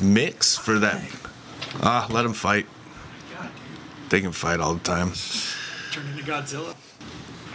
mix 0.00 0.56
for 0.56 0.78
that. 0.78 1.02
Ah, 1.82 2.08
let 2.10 2.24
him 2.24 2.32
fight. 2.32 2.66
They 4.08 4.20
can 4.20 4.32
fight 4.32 4.60
all 4.60 4.74
the 4.74 4.80
time. 4.84 5.12
Turn 5.92 6.06
into 6.08 6.22
Godzilla. 6.24 6.74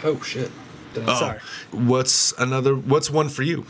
Oh 0.04 0.20
shit. 0.22 0.50
Oh, 0.94 1.18
Sorry. 1.18 1.38
What's 1.70 2.32
another? 2.38 2.74
What's 2.74 3.08
one 3.10 3.30
for 3.30 3.42
you? 3.42 3.64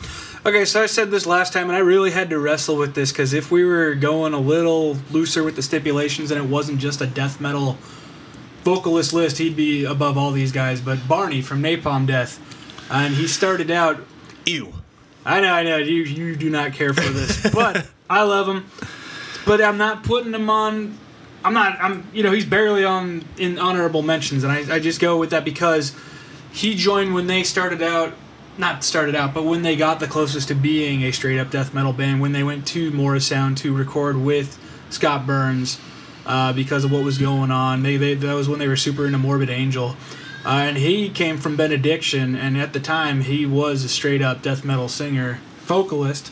Okay, 0.45 0.65
so 0.65 0.83
I 0.83 0.87
said 0.87 1.09
this 1.09 1.25
last 1.25 1.53
time, 1.53 1.69
and 1.69 1.75
I 1.77 1.79
really 1.79 2.11
had 2.11 2.29
to 2.31 2.37
wrestle 2.39 2.75
with 2.75 2.95
this 2.95 3.13
because 3.13 3.31
if 3.33 3.49
we 3.49 3.63
were 3.63 3.95
going 3.95 4.33
a 4.33 4.39
little 4.39 4.97
looser 5.11 5.41
with 5.41 5.55
the 5.55 5.61
stipulations 5.61 6.31
and 6.31 6.43
it 6.43 6.49
wasn't 6.49 6.79
just 6.79 6.99
a 6.99 7.07
death 7.07 7.39
metal 7.39 7.77
vocalist 8.65 9.13
list, 9.13 9.37
he'd 9.37 9.55
be 9.55 9.85
above 9.85 10.17
all 10.17 10.31
these 10.31 10.51
guys. 10.51 10.81
But 10.81 11.07
Barney 11.07 11.41
from 11.41 11.63
Napalm 11.63 12.05
Death, 12.05 12.41
and 12.91 13.13
he 13.15 13.27
started 13.27 13.71
out. 13.71 14.01
Ew. 14.45 14.73
I 15.25 15.39
know, 15.39 15.53
I 15.53 15.63
know, 15.63 15.77
you 15.77 16.01
you 16.03 16.35
do 16.35 16.49
not 16.49 16.73
care 16.73 16.93
for 16.93 17.09
this, 17.09 17.49
but 17.53 17.87
I 18.09 18.23
love 18.23 18.49
him. 18.49 18.69
but 19.45 19.61
I'm 19.61 19.77
not 19.77 20.03
putting 20.03 20.33
him 20.33 20.49
on. 20.49 20.97
I'm 21.43 21.53
not. 21.53 21.77
I'm. 21.79 22.07
You 22.13 22.23
know, 22.23 22.31
he's 22.31 22.45
barely 22.45 22.83
on 22.85 23.25
in 23.37 23.59
honorable 23.59 24.01
mentions, 24.01 24.43
and 24.43 24.51
I, 24.51 24.75
I 24.75 24.79
just 24.79 24.99
go 24.99 25.17
with 25.17 25.31
that 25.31 25.45
because 25.45 25.95
he 26.51 26.75
joined 26.75 27.13
when 27.13 27.27
they 27.27 27.43
started 27.43 27.81
out. 27.81 28.13
Not 28.55 28.83
started 28.83 29.15
out, 29.15 29.33
but 29.33 29.45
when 29.45 29.63
they 29.63 29.75
got 29.75 29.99
the 29.99 30.05
closest 30.05 30.49
to 30.49 30.53
being 30.55 31.03
a 31.03 31.11
straight 31.11 31.39
up 31.39 31.49
death 31.49 31.73
metal 31.73 31.91
band, 31.91 32.21
when 32.21 32.33
they 32.33 32.43
went 32.43 32.67
to 32.67 32.91
Morrisound 32.91 33.57
to 33.57 33.75
record 33.75 34.15
with 34.15 34.59
Scott 34.91 35.25
Burns, 35.25 35.79
uh, 36.25 36.53
because 36.53 36.83
of 36.83 36.91
what 36.91 37.03
was 37.03 37.17
going 37.17 37.51
on. 37.51 37.83
They, 37.83 37.97
they 37.97 38.13
that 38.15 38.33
was 38.33 38.47
when 38.47 38.59
they 38.59 38.67
were 38.67 38.75
super 38.75 39.05
into 39.05 39.17
Morbid 39.17 39.49
Angel, 39.49 39.95
uh, 40.45 40.49
and 40.49 40.77
he 40.77 41.09
came 41.09 41.37
from 41.37 41.55
Benediction, 41.55 42.35
and 42.35 42.57
at 42.57 42.73
the 42.73 42.79
time 42.79 43.21
he 43.21 43.45
was 43.45 43.83
a 43.83 43.89
straight 43.89 44.21
up 44.21 44.41
death 44.41 44.63
metal 44.63 44.87
singer, 44.87 45.39
vocalist, 45.59 46.31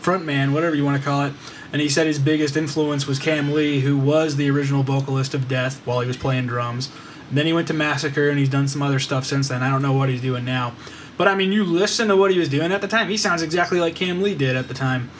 frontman, 0.00 0.52
whatever 0.52 0.74
you 0.74 0.84
want 0.84 0.98
to 0.98 1.04
call 1.04 1.24
it. 1.24 1.32
And 1.72 1.82
he 1.82 1.88
said 1.88 2.06
his 2.06 2.18
biggest 2.18 2.56
influence 2.56 3.06
was 3.06 3.18
Kam 3.18 3.52
Lee, 3.52 3.80
who 3.80 3.98
was 3.98 4.36
the 4.36 4.50
original 4.50 4.82
vocalist 4.82 5.34
of 5.34 5.48
Death 5.48 5.80
while 5.84 6.00
he 6.00 6.06
was 6.06 6.16
playing 6.16 6.46
drums. 6.46 6.90
then 7.30 7.44
he 7.44 7.52
went 7.52 7.68
to 7.68 7.74
Massacre, 7.74 8.30
and 8.30 8.38
he's 8.38 8.48
done 8.48 8.68
some 8.68 8.80
other 8.80 8.98
stuff 8.98 9.26
since 9.26 9.48
then. 9.48 9.62
I 9.62 9.68
don't 9.68 9.82
know 9.82 9.92
what 9.92 10.08
he's 10.08 10.22
doing 10.22 10.46
now. 10.46 10.72
But 11.18 11.28
I 11.28 11.34
mean, 11.34 11.52
you 11.52 11.64
listen 11.64 12.08
to 12.08 12.16
what 12.16 12.30
he 12.30 12.38
was 12.38 12.48
doing 12.48 12.72
at 12.72 12.80
the 12.80 12.88
time. 12.88 13.10
He 13.10 13.18
sounds 13.18 13.42
exactly 13.42 13.80
like 13.80 13.94
Kam 13.94 14.22
Lee 14.22 14.34
did 14.34 14.56
at 14.56 14.68
the 14.68 14.74
time. 14.74 15.10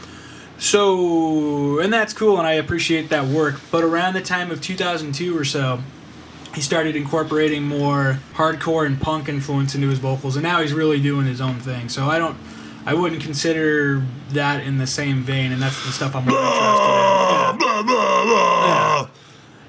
So, 0.58 1.78
and 1.80 1.92
that's 1.92 2.12
cool, 2.12 2.38
and 2.38 2.46
I 2.46 2.52
appreciate 2.52 3.10
that 3.10 3.26
work. 3.26 3.60
But 3.70 3.84
around 3.84 4.14
the 4.14 4.22
time 4.22 4.50
of 4.50 4.60
2002 4.60 5.36
or 5.36 5.44
so, 5.44 5.80
he 6.54 6.60
started 6.60 6.96
incorporating 6.96 7.62
more 7.62 8.18
hardcore 8.34 8.86
and 8.86 9.00
punk 9.00 9.28
influence 9.28 9.74
into 9.74 9.88
his 9.88 9.98
vocals, 9.98 10.36
and 10.36 10.42
now 10.42 10.60
he's 10.60 10.72
really 10.72 11.00
doing 11.00 11.26
his 11.26 11.40
own 11.40 11.60
thing. 11.60 11.88
So 11.88 12.06
I 12.06 12.18
don't, 12.18 12.36
I 12.88 12.94
wouldn't 12.94 13.20
consider 13.22 14.02
that 14.30 14.62
in 14.64 14.78
the 14.78 14.86
same 14.86 15.22
vein, 15.22 15.52
and 15.52 15.60
that's 15.60 15.84
the 15.84 15.92
stuff 15.92 16.16
I'm 16.16 16.24
more 16.24 16.38
interested 16.38 17.60
in. 17.60 17.60
Yeah. 17.60 19.04
Yeah. 19.04 19.06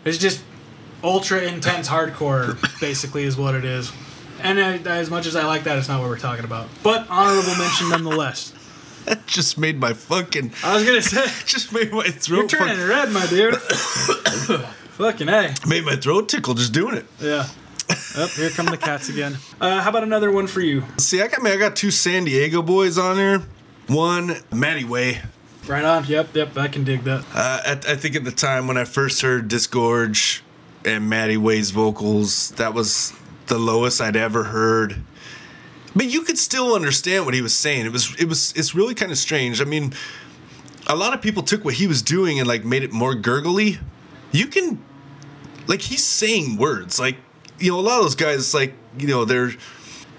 It's 0.06 0.18
just 0.18 0.42
ultra 1.04 1.42
intense 1.42 1.90
hardcore, 1.90 2.56
basically, 2.80 3.24
is 3.24 3.36
what 3.36 3.56
it 3.56 3.66
is. 3.66 3.92
And 4.42 4.58
uh, 4.58 4.90
as 4.90 5.10
much 5.10 5.26
as 5.26 5.36
I 5.36 5.44
like 5.46 5.66
that, 5.66 5.78
it's 5.78 5.90
not 5.90 6.00
what 6.00 6.08
we're 6.10 6.18
talking 6.18 6.46
about. 6.46 6.70
But 6.82 7.10
honorable 7.10 7.56
mention 7.58 7.90
nonetheless. 7.90 8.54
That 9.06 9.26
just 9.28 9.58
made 9.58 9.80
my 9.80 9.94
fucking. 9.94 10.52
I 10.64 10.76
was 10.76 10.86
gonna 10.86 11.02
say, 11.02 11.26
Just 11.46 11.74
made 11.74 11.92
my 11.92 12.04
throat. 12.04 12.38
you're 12.40 12.48
turning 12.48 12.78
fuck- 12.78 12.90
red, 12.90 13.12
my 13.12 13.26
dude. 13.28 13.56
Fucking 15.00 15.30
a. 15.30 15.54
made 15.68 15.84
my 15.86 15.96
throat 15.96 16.28
tickle 16.30 16.54
just 16.54 16.74
doing 16.74 16.96
it. 16.96 17.06
Yeah. 17.20 17.48
Oh, 18.16 18.28
here 18.36 18.50
come 18.50 18.66
the 18.66 18.78
cats 18.78 19.10
again. 19.10 19.38
Uh, 19.62 19.82
how 19.82 19.90
about 19.90 20.04
another 20.04 20.32
one 20.32 20.48
for 20.48 20.62
you? 20.62 20.86
See, 21.00 21.22
I 21.22 21.28
got 21.28 21.42
me. 21.42 21.52
I 21.52 21.58
got 21.58 21.76
two 21.76 21.92
San 21.92 22.24
Diego 22.24 22.62
boys 22.62 22.98
on 22.98 23.18
there. 23.18 23.42
One, 23.88 24.38
Matti 24.54 24.86
Way. 24.86 25.20
Right 25.68 25.84
on. 25.84 26.06
Yep, 26.06 26.34
yep. 26.34 26.58
I 26.58 26.70
can 26.70 26.86
dig 26.86 27.04
that. 27.04 27.26
Uh, 27.34 27.60
at, 27.66 27.86
I 27.86 27.98
think 27.98 28.16
at 28.16 28.24
the 28.24 28.32
time 28.32 28.68
when 28.68 28.78
I 28.78 28.86
first 28.86 29.22
heard 29.22 29.50
Disgorge 29.50 30.44
and 30.86 31.10
Matti 31.10 31.36
Way's 31.36 31.72
vocals, 31.72 32.52
that 32.52 32.74
was 32.74 33.12
the 33.48 33.60
lowest 33.60 34.00
I'd 34.00 34.16
ever 34.16 34.46
heard. 34.46 35.02
But 35.94 36.06
you 36.06 36.22
could 36.22 36.38
still 36.38 36.74
understand 36.74 37.26
what 37.26 37.34
he 37.34 37.42
was 37.42 37.54
saying. 37.54 37.86
It 37.86 37.92
was 37.92 38.16
it 38.18 38.30
was 38.30 38.54
it's 38.56 38.74
really 38.74 38.96
kind 38.96 39.12
of 39.12 39.18
strange. 39.18 39.60
I 39.60 39.66
mean, 39.66 39.94
a 40.88 40.96
lot 40.96 41.14
of 41.14 41.22
people 41.22 41.44
took 41.44 41.66
what 41.66 41.74
he 41.74 41.86
was 41.86 42.02
doing 42.02 42.40
and 42.40 42.48
like 42.48 42.64
made 42.64 42.84
it 42.84 42.94
more 42.94 43.14
gurgly. 43.14 43.80
You 44.32 44.48
can 44.48 44.82
like 45.68 45.82
he's 45.82 46.04
saying 46.04 46.58
words. 46.58 47.00
Like, 47.00 47.18
you 47.60 47.72
know, 47.72 47.80
a 47.80 47.82
lot 47.82 47.98
of 47.98 48.04
those 48.04 48.16
guys 48.16 48.54
like, 48.54 48.74
you 48.98 49.08
know, 49.08 49.26
they're 49.26 49.52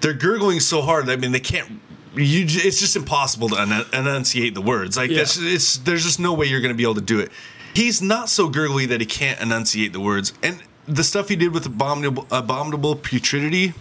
they're 0.01 0.13
gurgling 0.13 0.59
so 0.59 0.81
hard. 0.81 1.09
I 1.09 1.15
mean, 1.15 1.31
they 1.31 1.39
can't 1.39 1.79
you 2.15 2.45
it's 2.47 2.79
just 2.79 2.95
impossible 2.95 3.49
to 3.49 3.61
enu- 3.61 3.85
enunciate 3.93 4.53
the 4.53 4.61
words. 4.61 4.97
Like 4.97 5.09
Yeah. 5.11 5.17
that's 5.19 5.37
it's 5.39 5.77
there's 5.77 6.03
just 6.03 6.19
no 6.19 6.33
way 6.33 6.45
you're 6.47 6.59
going 6.61 6.73
to 6.73 6.77
be 6.77 6.83
able 6.83 6.95
to 6.95 7.01
do 7.01 7.19
it. 7.19 7.31
He's 7.73 8.01
not 8.01 8.29
so 8.29 8.49
gurgly 8.49 8.85
that 8.87 8.99
he 8.99 9.05
can't 9.07 9.39
enunciate 9.39 9.93
the 9.93 10.01
words. 10.01 10.33
And 10.43 10.61
the 10.87 11.03
stuff 11.03 11.29
he 11.29 11.35
did 11.37 11.53
with 11.53 11.65
abominable 11.65 12.27
abominable 12.31 12.95
putridity, 12.97 13.73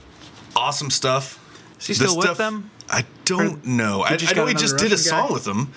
awesome 0.54 0.90
stuff. 0.90 1.38
Is 1.80 1.86
he 1.88 1.92
The 1.94 1.98
still 2.06 2.16
with 2.16 2.24
stuff- 2.26 2.38
them? 2.38 2.70
I 2.92 3.04
don't 3.24 3.64
know. 3.64 4.02
I, 4.02 4.18
I 4.28 4.32
know 4.34 4.46
he 4.46 4.54
just 4.54 4.76
did 4.76 4.88
a 4.88 4.96
Russian 4.96 5.10
guy? 5.12 5.20
song 5.26 5.32
with 5.32 5.44
them. 5.44 5.72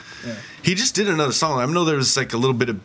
He 0.63 0.73
just 0.73 0.95
did 0.95 1.07
another 1.07 1.31
song. 1.31 1.59
I 1.59 1.65
know 1.71 1.85
there 1.85 1.95
was 1.95 2.17
like 2.17 2.33
a 2.33 2.37
little 2.37 2.55
bit 2.55 2.69
of 2.69 2.79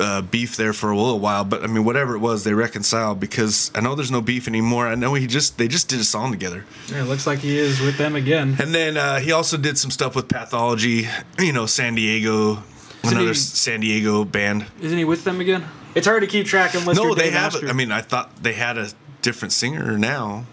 uh, 0.00 0.22
beef 0.22 0.56
there 0.56 0.72
for 0.72 0.90
a 0.90 0.96
little 0.96 1.20
while, 1.20 1.44
but 1.44 1.62
I 1.62 1.66
mean, 1.66 1.84
whatever 1.84 2.14
it 2.16 2.20
was, 2.20 2.42
they 2.44 2.54
reconciled 2.54 3.20
because 3.20 3.70
I 3.74 3.80
know 3.80 3.94
there's 3.94 4.10
no 4.10 4.20
beef 4.20 4.48
anymore. 4.48 4.88
I 4.88 4.94
know 4.94 5.14
he 5.14 5.26
just 5.26 5.58
they 5.58 5.68
just 5.68 5.88
did 5.88 6.00
a 6.00 6.04
song 6.04 6.32
together. 6.32 6.64
Yeah, 6.88 7.02
it 7.02 7.06
looks 7.06 7.26
like 7.26 7.40
he 7.40 7.58
is 7.58 7.80
with 7.80 7.98
them 7.98 8.16
again. 8.16 8.56
And 8.58 8.74
then 8.74 8.96
uh, 8.96 9.20
he 9.20 9.30
also 9.32 9.56
did 9.56 9.78
some 9.78 9.90
stuff 9.90 10.16
with 10.16 10.28
Pathology, 10.28 11.06
you 11.38 11.52
know, 11.52 11.66
San 11.66 11.94
Diego, 11.94 12.62
another 13.04 13.28
he- 13.28 13.34
San 13.34 13.80
Diego 13.80 14.24
band. 14.24 14.66
Isn't 14.80 14.98
he 14.98 15.04
with 15.04 15.24
them 15.24 15.40
again? 15.40 15.64
It's 15.94 16.06
hard 16.06 16.22
to 16.22 16.26
keep 16.26 16.46
track 16.46 16.74
unless 16.74 16.96
No, 16.96 17.14
they 17.14 17.30
have. 17.30 17.54
Astor. 17.54 17.68
I 17.68 17.72
mean, 17.72 17.92
I 17.92 18.00
thought 18.00 18.42
they 18.42 18.52
had 18.54 18.78
a 18.78 18.88
different 19.22 19.52
singer 19.52 19.98
now 19.98 20.46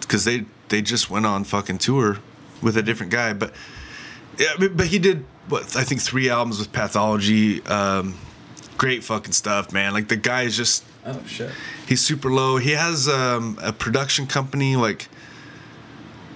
because 0.00 0.24
they 0.24 0.44
they 0.68 0.80
just 0.80 1.10
went 1.10 1.26
on 1.26 1.44
fucking 1.44 1.78
tour 1.78 2.18
with 2.62 2.76
a 2.76 2.82
different 2.82 3.12
guy. 3.12 3.32
But 3.32 3.52
yeah, 4.38 4.54
but, 4.58 4.76
but 4.76 4.86
he 4.86 4.98
did 4.98 5.24
what 5.48 5.76
I 5.76 5.84
think 5.84 6.00
three 6.00 6.30
albums 6.30 6.58
with 6.58 6.72
Pathology. 6.72 7.62
Um, 7.66 8.14
great 8.80 9.04
fucking 9.04 9.32
stuff, 9.32 9.72
man. 9.74 9.92
Like 9.92 10.08
the 10.08 10.16
guy 10.16 10.42
is 10.44 10.56
just 10.56 10.84
oh 11.04 11.20
shit. 11.26 11.50
he's 11.86 12.00
super 12.00 12.30
low. 12.32 12.56
He 12.56 12.70
has 12.72 13.08
um, 13.08 13.58
a 13.62 13.74
production 13.74 14.26
company 14.26 14.74
like 14.74 15.08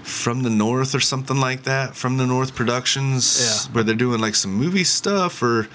from 0.03 0.43
the 0.43 0.51
north 0.51 0.95
or 0.95 1.01
something 1.01 1.39
like 1.39 1.63
that. 1.63 1.97
From 1.97 2.19
the 2.19 2.27
North 2.27 2.55
Productions, 2.55 3.25
Yeah. 3.41 3.73
where 3.73 3.83
they're 3.83 3.95
doing 3.95 4.21
like 4.21 4.35
some 4.35 4.53
movie 4.53 4.85
stuff 4.85 5.43
or 5.43 5.69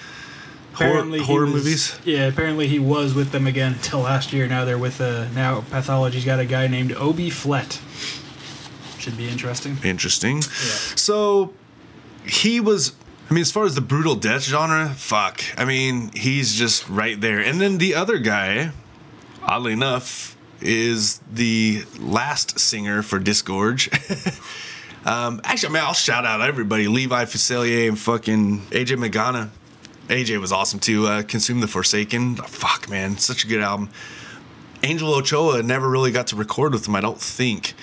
horror, 0.74 0.89
Apparently 0.91 1.20
he 1.20 1.26
horror 1.26 1.45
was- 1.45 1.53
movies. 1.55 1.99
Yeah, 2.05 2.28
apparently 2.28 2.67
he 2.67 2.78
was 2.78 3.15
with 3.15 3.32
them 3.32 3.47
again 3.47 3.74
until 3.74 4.01
last 4.01 4.32
year. 4.32 4.47
Now 4.47 4.63
they're 4.65 4.78
with 4.78 5.01
uh, 5.01 5.28
now 5.34 5.61
Pathology's 5.72 6.24
got 6.26 6.39
a 6.39 6.45
guy 6.45 6.67
named 6.67 6.91
Obie 6.93 7.32
Flett. 7.32 7.82
Should 8.99 9.17
be 9.17 9.28
interesting. 9.28 9.78
Interesting. 9.84 10.43
So 10.43 11.53
he 12.28 12.59
was. 12.59 12.91
I 13.30 13.34
mean, 13.34 13.41
as 13.41 13.51
far 13.51 13.65
as 13.65 13.75
the 13.75 13.82
brutal 13.82 14.15
death 14.15 14.43
genre, 14.43 14.89
fuck. 14.89 15.43
I 15.57 15.65
mean, 15.65 16.11
he's 16.13 16.55
just 16.55 16.89
right 16.89 17.19
there. 17.19 17.39
And 17.39 17.61
then 17.61 17.77
the 17.77 17.93
other 17.95 18.17
guy, 18.17 18.71
oddly 19.43 19.73
enough, 19.73 20.36
is 20.61 21.19
the 21.32 21.84
last 21.99 22.59
singer 22.59 23.03
for 23.03 23.19
Disgorge. 23.19 23.88
um, 25.05 25.41
actually, 25.43 25.69
I 25.69 25.73
mean, 25.73 25.84
I'll 25.84 25.93
shout 25.93 26.25
out 26.25 26.41
everybody: 26.41 26.88
Levi 26.88 27.25
Fuselier 27.25 27.88
and 27.88 27.99
fucking 27.99 28.61
AJ 28.71 28.97
Magana. 28.97 29.49
AJ 30.07 30.41
was 30.41 30.51
awesome 30.51 30.80
too. 30.80 31.05
Uh, 31.05 31.21
Consume 31.21 31.59
the 31.59 31.67
Forsaken. 31.67 32.38
Fuck, 32.38 32.89
man, 32.89 33.17
such 33.17 33.43
a 33.43 33.47
good 33.47 33.61
album. 33.61 33.89
Angel 34.82 35.13
Ochoa 35.13 35.61
never 35.61 35.88
really 35.88 36.11
got 36.11 36.27
to 36.27 36.36
record 36.36 36.73
with 36.73 36.88
him, 36.88 36.95
I 36.95 37.01
don't 37.01 37.19
think 37.19 37.75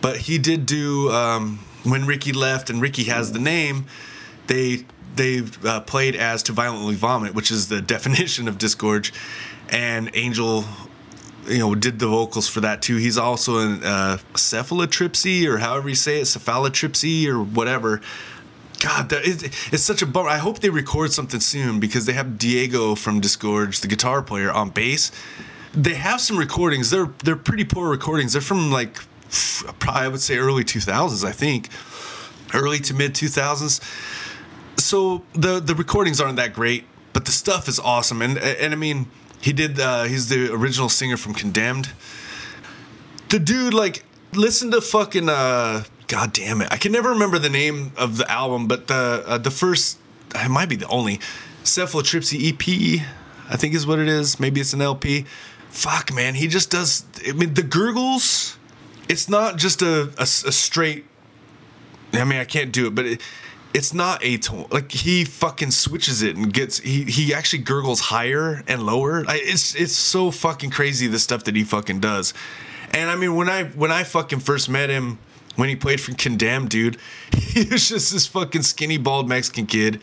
but 0.00 0.16
he 0.16 0.38
did 0.38 0.66
do 0.66 1.10
um, 1.10 1.58
when 1.84 2.06
Ricky 2.06 2.32
left 2.32 2.70
and 2.70 2.80
Ricky 2.80 3.04
has 3.04 3.32
the 3.32 3.38
name. 3.38 3.86
They 4.48 4.84
they 5.14 5.42
uh, 5.64 5.80
played 5.80 6.16
as 6.16 6.42
to 6.44 6.52
violently 6.52 6.94
vomit, 6.94 7.34
which 7.34 7.50
is 7.50 7.68
the 7.68 7.80
definition 7.96 8.48
of 8.48 8.58
disgorge, 8.58 9.12
and 9.68 10.10
Angel, 10.14 10.64
you 11.46 11.58
know, 11.58 11.74
did 11.74 11.98
the 11.98 12.08
vocals 12.08 12.48
for 12.48 12.60
that 12.60 12.82
too. 12.82 12.96
He's 12.96 13.18
also 13.18 13.58
in 13.58 13.84
uh, 13.84 14.18
cephalotripsy 14.34 15.46
or 15.46 15.58
however 15.58 15.88
you 15.88 15.94
say 15.94 16.20
it, 16.20 16.24
cephalotripsy 16.24 17.26
or 17.26 17.42
whatever. 17.42 18.00
God, 18.80 19.08
that 19.08 19.24
is, 19.24 19.42
it's 19.72 19.82
such 19.82 20.02
a 20.02 20.06
bummer. 20.06 20.28
I 20.28 20.38
hope 20.38 20.60
they 20.60 20.70
record 20.70 21.12
something 21.12 21.40
soon 21.40 21.80
because 21.80 22.06
they 22.06 22.12
have 22.12 22.38
Diego 22.38 22.94
from 22.94 23.20
Disgorge, 23.20 23.80
the 23.80 23.88
guitar 23.88 24.22
player, 24.22 24.52
on 24.52 24.70
bass. 24.70 25.10
They 25.74 25.94
have 25.94 26.20
some 26.20 26.36
recordings. 26.38 26.90
They're 26.90 27.10
they're 27.24 27.36
pretty 27.36 27.64
poor 27.64 27.90
recordings. 27.90 28.32
They're 28.32 28.42
from 28.42 28.70
like 28.70 28.96
probably 29.78 30.02
I 30.02 30.08
would 30.08 30.20
say 30.20 30.38
early 30.38 30.64
2000s, 30.64 31.24
I 31.24 31.32
think, 31.32 31.70
early 32.54 32.78
to 32.80 32.94
mid 32.94 33.14
2000s. 33.14 33.80
So 34.78 35.24
the 35.32 35.60
the 35.60 35.74
recordings 35.74 36.20
aren't 36.20 36.36
that 36.36 36.54
great, 36.54 36.84
but 37.12 37.24
the 37.24 37.32
stuff 37.32 37.68
is 37.68 37.78
awesome. 37.78 38.22
And 38.22 38.38
and 38.38 38.72
I 38.72 38.76
mean, 38.76 39.08
he 39.40 39.52
did. 39.52 39.78
Uh, 39.78 40.04
he's 40.04 40.28
the 40.28 40.52
original 40.52 40.88
singer 40.88 41.16
from 41.16 41.34
Condemned. 41.34 41.90
The 43.28 43.38
dude, 43.38 43.74
like, 43.74 44.04
listen 44.32 44.70
to 44.70 44.80
fucking. 44.80 45.28
Uh, 45.28 45.84
God 46.06 46.32
damn 46.32 46.62
it! 46.62 46.68
I 46.70 46.76
can 46.76 46.92
never 46.92 47.10
remember 47.10 47.38
the 47.38 47.50
name 47.50 47.92
of 47.96 48.16
the 48.16 48.30
album, 48.30 48.66
but 48.66 48.86
the 48.86 49.24
uh, 49.26 49.38
the 49.38 49.50
first, 49.50 49.98
it 50.34 50.48
might 50.48 50.68
be 50.68 50.76
the 50.76 50.88
only, 50.88 51.20
Cephalotripsy 51.64 52.52
EP, 52.52 53.06
I 53.50 53.56
think 53.56 53.74
is 53.74 53.86
what 53.86 53.98
it 53.98 54.08
is. 54.08 54.40
Maybe 54.40 54.60
it's 54.60 54.72
an 54.72 54.80
LP. 54.80 55.26
Fuck, 55.68 56.14
man, 56.14 56.34
he 56.34 56.48
just 56.48 56.70
does. 56.70 57.04
I 57.26 57.32
mean, 57.32 57.54
the 57.54 57.62
gurgles. 57.62 58.56
It's 59.08 59.28
not 59.28 59.56
just 59.56 59.80
a, 59.80 60.12
a, 60.18 60.22
a 60.22 60.26
straight. 60.26 61.06
I 62.12 62.24
mean, 62.24 62.38
I 62.38 62.44
can't 62.44 62.72
do 62.72 62.86
it, 62.86 62.94
but 62.94 63.06
it, 63.06 63.20
it's 63.74 63.92
not 63.92 64.22
atonal. 64.22 64.72
Like 64.72 64.90
he 64.90 65.24
fucking 65.24 65.70
switches 65.70 66.22
it 66.22 66.36
and 66.36 66.52
gets. 66.52 66.78
He 66.78 67.04
he 67.04 67.34
actually 67.34 67.60
gurgles 67.60 68.00
higher 68.00 68.62
and 68.66 68.84
lower. 68.84 69.24
I, 69.28 69.40
it's 69.42 69.74
it's 69.74 69.94
so 69.94 70.30
fucking 70.30 70.70
crazy 70.70 71.06
the 71.06 71.18
stuff 71.18 71.44
that 71.44 71.54
he 71.54 71.64
fucking 71.64 72.00
does. 72.00 72.34
And 72.92 73.10
I 73.10 73.16
mean, 73.16 73.36
when 73.36 73.48
I 73.48 73.64
when 73.64 73.92
I 73.92 74.04
fucking 74.04 74.40
first 74.40 74.68
met 74.68 74.90
him, 74.90 75.18
when 75.56 75.68
he 75.68 75.76
played 75.76 76.00
for 76.00 76.14
Condemned, 76.14 76.70
dude, 76.70 76.96
he 77.36 77.64
was 77.64 77.88
just 77.88 78.12
this 78.12 78.26
fucking 78.26 78.62
skinny 78.62 78.96
bald 78.96 79.28
Mexican 79.28 79.66
kid. 79.66 80.00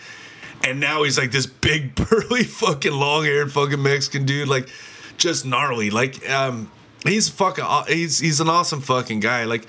and 0.63 0.80
now 0.80 1.03
he's 1.03 1.18
like 1.18 1.32
this 1.32 1.45
big 1.45 1.95
burly 2.09 2.43
fucking 2.43 2.91
long-haired 2.93 3.51
fucking 3.51 3.82
Mexican 3.82 4.26
dude, 4.26 4.47
like 4.47 4.70
just 5.18 5.45
gnarly. 5.45 5.89
Like 5.89 6.30
um, 6.30 6.72
he's 7.03 7.30
fucking 7.30 7.66
he's 7.88 8.20
he's 8.20 8.39
an 8.39 8.49
awesome 8.49 8.82
fucking 8.82 9.22
guy. 9.22 9.45
Like 9.45 9.66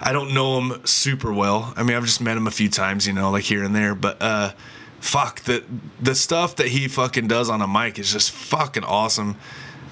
I 0.00 0.12
don't 0.12 0.32
know 0.32 0.58
him 0.60 0.86
super 0.86 1.32
well. 1.32 1.72
I 1.76 1.82
mean, 1.82 1.96
I've 1.96 2.06
just 2.06 2.20
met 2.20 2.36
him 2.36 2.46
a 2.46 2.50
few 2.50 2.68
times, 2.70 3.06
you 3.06 3.12
know, 3.12 3.30
like 3.30 3.44
here 3.44 3.62
and 3.62 3.74
there. 3.76 3.94
But 3.94 4.20
uh, 4.20 4.52
fuck 5.00 5.40
the 5.40 5.62
the 6.00 6.14
stuff 6.14 6.56
that 6.56 6.68
he 6.68 6.88
fucking 6.88 7.28
does 7.28 7.50
on 7.50 7.60
a 7.60 7.68
mic 7.68 7.98
is 7.98 8.10
just 8.12 8.30
fucking 8.30 8.84
awesome. 8.84 9.36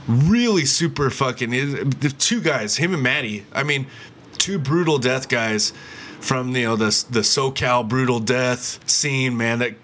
Really 0.07 0.65
super 0.65 1.11
fucking. 1.11 1.51
The 1.51 2.15
two 2.19 2.41
guys, 2.41 2.79
him 2.79 2.95
and 2.95 3.03
Matti. 3.03 3.45
I 3.53 3.63
mean, 3.63 3.87
two 4.39 4.59
brutal 4.59 4.99
death 4.99 5.29
guys 5.29 5.73
from 6.21 6.57
you 6.57 6.65
know 6.65 6.77
the 6.77 6.87
the 7.11 7.21
SoCal 7.21 7.87
brutal 7.87 8.19
death 8.19 8.81
scene, 8.89 9.37
man. 9.37 9.59
That 9.59 9.75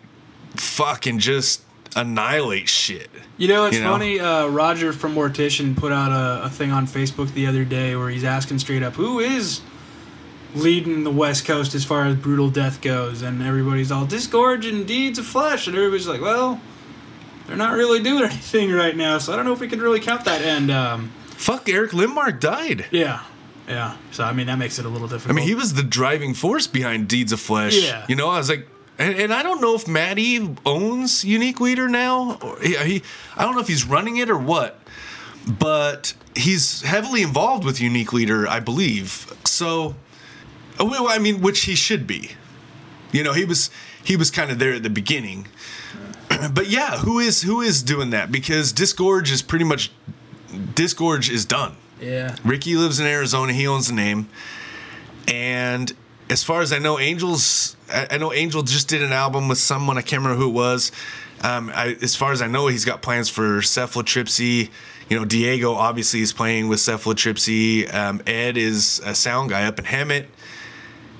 fucking 0.56 1.18
just 1.18 1.60
annihilate 1.96 2.68
shit. 2.68 3.10
You 3.36 3.48
know, 3.48 3.66
it's 3.66 3.76
You 3.76 3.82
know? 3.82 3.92
funny. 3.92 4.18
Uh, 4.20 4.46
Roger 4.48 4.92
from 4.92 5.14
Mortician 5.14 5.76
put 5.76 5.92
out 5.92 6.10
a, 6.12 6.44
a 6.46 6.48
thing 6.50 6.72
on 6.72 6.86
Facebook 6.86 7.32
the 7.34 7.46
other 7.46 7.64
day 7.64 7.94
where 7.94 8.08
he's 8.08 8.24
asking 8.24 8.60
straight 8.60 8.82
up, 8.82 8.94
"Who 8.94 9.20
is 9.20 9.60
leading 10.54 11.04
the 11.04 11.10
West 11.10 11.44
Coast 11.44 11.74
as 11.74 11.84
far 11.84 12.06
as 12.06 12.16
brutal 12.16 12.50
death 12.50 12.80
goes?" 12.80 13.22
And 13.22 13.42
everybody's 13.42 13.90
all 13.92 14.06
disgorge 14.06 14.66
and 14.66 14.86
deeds 14.86 15.18
of 15.18 15.26
flesh, 15.26 15.66
and 15.66 15.76
everybody's 15.76 16.06
like, 16.08 16.20
"Well, 16.20 16.60
they're 17.46 17.56
not 17.56 17.74
really 17.74 18.02
doing 18.02 18.24
anything 18.30 18.72
right 18.72 18.96
now, 18.96 19.18
so 19.18 19.32
I 19.32 19.36
don't 19.36 19.44
know 19.44 19.52
if 19.52 19.60
we 19.60 19.68
can 19.68 19.80
really 19.80 20.00
count 20.00 20.24
that." 20.24 20.42
And 20.42 20.70
um, 20.70 21.12
Fuck, 21.36 21.68
Eric 21.68 21.90
Lindmark 21.90 22.40
died. 22.40 22.86
yeah, 22.90 23.22
yeah. 23.68 23.96
So 24.12 24.24
I 24.24 24.32
mean, 24.32 24.46
that 24.46 24.56
makes 24.58 24.78
it 24.78 24.86
a 24.86 24.88
little 24.88 25.08
different. 25.08 25.30
I 25.30 25.34
mean, 25.40 25.46
he 25.48 25.54
was 25.54 25.74
the 25.74 25.82
driving 25.82 26.32
force 26.34 26.66
behind 26.66 27.08
Deeds 27.08 27.32
of 27.32 27.40
Flesh. 27.40 27.76
Yeah. 27.82 28.04
You 28.08 28.16
know, 28.16 28.28
I 28.30 28.38
was 28.38 28.48
like, 28.48 28.68
and, 28.98 29.14
and 29.16 29.34
I 29.34 29.42
don't 29.42 29.60
know 29.60 29.74
if 29.74 29.88
Matti 29.88 30.54
owns 30.64 31.24
Unique 31.24 31.60
Leader 31.60 31.88
now. 31.88 32.38
Or 32.40 32.58
he, 32.60 32.76
he, 32.76 33.02
I 33.36 33.42
don't 33.44 33.54
know 33.54 33.60
if 33.60 33.66
he's 33.68 33.84
running 33.84 34.16
it 34.18 34.30
or 34.30 34.38
what, 34.38 34.78
but 35.58 36.14
he's 36.36 36.82
heavily 36.82 37.22
involved 37.22 37.64
with 37.64 37.80
Unique 37.80 38.12
Leader, 38.12 38.46
I 38.48 38.60
believe. 38.60 39.32
So, 39.44 39.96
well, 40.78 41.08
I 41.08 41.18
mean, 41.18 41.40
which 41.40 41.62
he 41.62 41.74
should 41.74 42.06
be. 42.06 42.32
You 43.12 43.22
know, 43.22 43.32
he 43.32 43.44
was 43.44 43.70
he 44.02 44.16
was 44.16 44.30
kind 44.30 44.50
of 44.50 44.58
there 44.58 44.72
at 44.74 44.82
the 44.82 44.90
beginning. 44.90 45.46
but 46.52 46.68
yeah, 46.68 46.98
who 46.98 47.18
is 47.18 47.42
who 47.42 47.60
is 47.60 47.82
doing 47.82 48.10
that? 48.10 48.32
Because 48.32 48.72
Disgorge 48.72 49.30
is 49.30 49.42
pretty 49.42 49.64
much 49.64 49.90
Disgorge 50.74 51.30
is 51.30 51.44
done. 51.44 51.76
yeah. 52.00 52.36
Ricky 52.44 52.76
lives 52.76 53.00
in 53.00 53.06
Arizona. 53.06 53.52
He 53.52 53.66
owns 53.66 53.88
the 53.88 53.94
name. 53.94 54.28
And 55.28 55.92
as 56.30 56.42
far 56.44 56.60
as 56.60 56.72
I 56.72 56.78
know, 56.78 56.98
Angels, 56.98 57.76
I 57.90 58.08
I 58.12 58.18
know 58.18 58.32
Angel 58.32 58.62
just 58.62 58.88
did 58.88 59.02
an 59.02 59.12
album 59.12 59.48
with 59.48 59.58
someone. 59.58 59.96
I 59.98 60.02
can't 60.02 60.22
remember 60.22 60.42
who 60.42 60.50
it 60.50 60.54
was. 60.54 60.92
Um, 61.42 61.70
I, 61.74 61.96
as 62.00 62.16
far 62.16 62.32
as 62.32 62.40
I 62.40 62.46
know, 62.46 62.68
he's 62.68 62.84
got 62.84 63.02
plans 63.02 63.28
for 63.28 63.58
Cephalotripsy. 63.60 64.70
You 65.10 65.18
know, 65.18 65.24
Diego 65.26 65.74
obviously 65.74 66.20
is 66.22 66.32
playing 66.32 66.68
with 66.68 66.78
Cephalotripsy. 66.78 67.92
Um, 67.92 68.22
Ed 68.26 68.56
is 68.56 69.00
a 69.04 69.14
sound 69.14 69.50
guy 69.50 69.66
up 69.66 69.78
in 69.78 69.84
Hemet. 69.84 70.26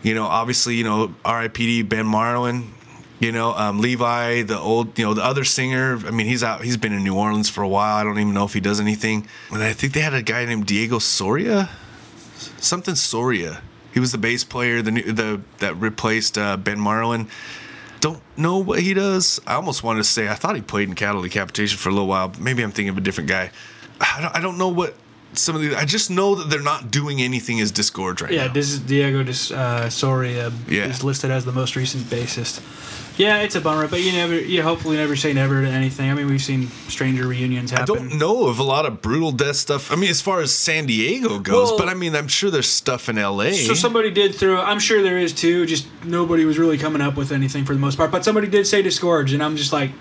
You 0.05 0.14
know, 0.14 0.24
obviously, 0.24 0.76
you 0.76 0.84
know, 0.84 1.14
RIPD 1.24 1.88
Ben 1.88 2.07
Marlin. 2.07 2.72
You 3.20 3.32
know, 3.32 3.55
um, 3.55 3.80
Levi, 3.80 4.42
the 4.42 4.59
old, 4.59 4.98
you 4.98 5.05
know, 5.05 5.14
the 5.14 5.24
other 5.24 5.44
singer. 5.44 5.98
I 6.05 6.11
mean, 6.11 6.26
he's 6.26 6.42
out. 6.42 6.62
He's 6.62 6.76
been 6.76 6.92
in 6.92 7.02
New 7.02 7.16
Orleans 7.16 7.48
for 7.48 7.62
a 7.62 7.68
while. 7.68 7.96
I 7.96 8.05
don't 8.05 8.18
even 8.18 8.34
know 8.34 8.44
if 8.44 8.52
he 8.52 8.61
does 8.61 8.80
anything. 8.80 9.26
And 9.50 9.62
I 9.62 9.72
think 9.72 9.94
they 9.94 10.00
had 10.00 10.12
a 10.12 10.20
guy 10.20 10.44
named 10.44 10.66
Diego 10.66 10.98
Soria, 10.98 11.70
something 12.59 12.96
Soria. 12.96 13.62
He 13.94 14.00
was 14.00 14.12
the 14.12 14.18
bass 14.18 14.44
player, 14.44 14.82
the 14.82 14.90
new, 14.90 15.11
the 15.11 15.40
that 15.59 15.74
replaced 15.76 16.36
uh, 16.36 16.59
Ben 16.59 16.78
Marlin. 16.78 17.28
Don't 18.00 18.20
know 18.36 18.59
what 18.59 18.80
he 18.80 18.92
does. 18.92 19.40
I 19.46 19.55
almost 19.55 19.82
wanted 19.82 20.00
to 20.00 20.05
say 20.05 20.28
I 20.28 20.34
thought 20.34 20.55
he 20.55 20.61
played 20.61 20.90
in 20.90 20.94
Cattle 20.94 21.22
Decapitation 21.22 21.78
for 21.78 21.88
a 21.88 21.92
little 21.92 22.09
while. 22.09 22.28
But 22.28 22.40
maybe 22.40 22.62
I'm 22.62 22.72
thinking 22.72 22.90
of 22.90 22.98
a 22.98 23.00
different 23.00 23.30
guy. 23.30 23.52
I 24.00 24.20
don't, 24.20 24.36
I 24.36 24.40
don't 24.40 24.59
know 24.59 24.68
what 24.68 24.94
some 25.39 25.57
of 25.57 25.62
these. 25.62 25.74
I 25.74 25.85
just 25.85 26.11
know 26.11 26.35
that 26.37 26.51
they're 26.51 26.61
not 26.62 26.91
doing 26.91 27.20
anything 27.22 27.61
as 27.61 27.72
Disgorge 27.72 28.20
right 28.22 28.32
Yeah, 28.32 28.47
now. 28.47 28.53
this 28.53 28.70
is 28.70 28.78
Diego 28.80 29.22
Dis, 29.22 29.51
uh, 29.51 29.89
Soria 29.91 30.53
Yeah. 30.68 30.87
is 30.87 31.03
listed 31.05 31.30
as 31.30 31.45
the 31.45 31.53
most 31.53 31.76
recent 31.76 32.05
bassist. 32.05 32.61
Yeah, 33.16 33.43
it's 33.43 33.55
a 33.55 33.61
bummer, 33.61 33.87
but 33.87 34.01
you 34.03 34.11
never, 34.11 34.35
you 34.41 34.61
hopefully 34.62 34.97
never 34.97 35.14
say 35.14 35.32
never 35.32 35.62
to 35.62 35.68
anything. 35.68 36.11
I 36.11 36.14
mean, 36.14 36.26
we've 36.26 36.43
seen 36.43 36.68
stranger 36.89 37.28
reunions 37.28 37.70
happen. 37.70 37.85
I 37.95 37.99
don't 37.99 38.18
know 38.18 38.49
of 38.49 38.59
a 38.59 38.64
lot 38.64 38.87
of 38.87 39.01
brutal 39.03 39.30
death 39.30 39.55
stuff. 39.55 39.93
I 39.93 39.95
mean, 39.95 40.11
as 40.11 40.20
far 40.20 40.41
as 40.41 40.53
San 40.53 40.87
Diego 40.87 41.39
goes, 41.39 41.68
Well- 41.70 41.78
but 41.78 41.89
I 41.89 41.95
mean, 41.95 42.16
I'm 42.16 42.26
sure 42.26 42.51
there's 42.51 42.68
stuff 42.68 43.09
in 43.09 43.16
LA. 43.16 43.53
So 43.53 43.74
somebody 43.74 44.11
did 44.11 44.35
throw. 44.35 44.61
I'm 44.61 44.80
sure 44.80 45.01
there 45.01 45.16
is 45.18 45.32
too. 45.32 45.64
Just 45.64 45.87
nobody 46.05 46.45
was 46.45 46.59
really 46.59 46.76
coming 46.76 47.01
up 47.01 47.16
with 47.16 47.30
anything 47.30 47.64
for 47.64 47.72
the 47.72 47.78
most 47.78 47.97
part. 47.97 48.11
But 48.11 48.24
somebody 48.24 48.49
did 48.49 48.66
say 48.66 48.82
disgorge, 48.82 49.32
and 49.32 49.45
I'm 49.45 49.57
just 49.57 49.72
like, 49.72 49.93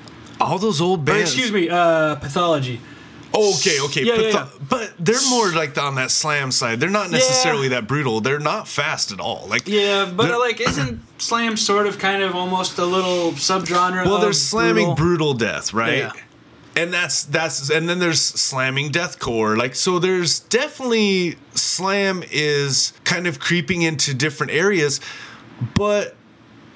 All 0.41 0.57
those 0.57 0.81
old 0.81 1.01
or 1.01 1.03
bands. 1.03 1.31
excuse 1.31 1.51
me, 1.51 1.69
uh, 1.69 2.15
pathology. 2.15 2.81
Okay, 3.35 3.79
okay. 3.81 4.03
Yeah, 4.03 4.15
but, 4.15 4.21
yeah, 4.25 4.31
the- 4.31 4.37
yeah. 4.37 4.65
but 4.69 4.93
they're 4.99 5.29
more 5.29 5.51
like 5.51 5.77
on 5.77 5.95
that 5.95 6.11
slam 6.11 6.51
side. 6.51 6.79
They're 6.79 6.89
not 6.89 7.09
necessarily 7.09 7.69
that 7.69 7.87
brutal. 7.87 8.21
They're 8.21 8.39
not 8.39 8.67
fast 8.67 9.11
at 9.11 9.19
all. 9.19 9.47
Like 9.49 9.67
Yeah, 9.67 10.11
but 10.15 10.29
like, 10.39 10.61
isn't 10.61 11.01
slam 11.17 11.57
sort 11.57 11.87
of 11.87 11.97
kind 11.97 12.21
of 12.21 12.35
almost 12.35 12.77
a 12.77 12.85
little 12.85 13.31
subgenre? 13.31 14.05
well, 14.05 14.19
they're 14.19 14.33
slamming 14.33 14.95
brutal? 14.95 14.95
brutal, 14.95 15.33
death, 15.33 15.73
right? 15.73 15.97
Yeah. 15.97 16.11
And 16.75 16.91
that's 16.91 17.23
that's 17.25 17.69
and 17.69 17.87
then 17.87 17.99
there's 17.99 18.21
slamming 18.21 18.91
deathcore. 18.91 19.57
Like 19.57 19.75
so 19.75 19.99
there's 19.99 20.39
definitely 20.39 21.37
slam 21.53 22.23
is 22.31 22.93
kind 23.03 23.27
of 23.27 23.39
creeping 23.39 23.83
into 23.83 24.13
different 24.15 24.51
areas, 24.53 24.99
but 25.75 26.15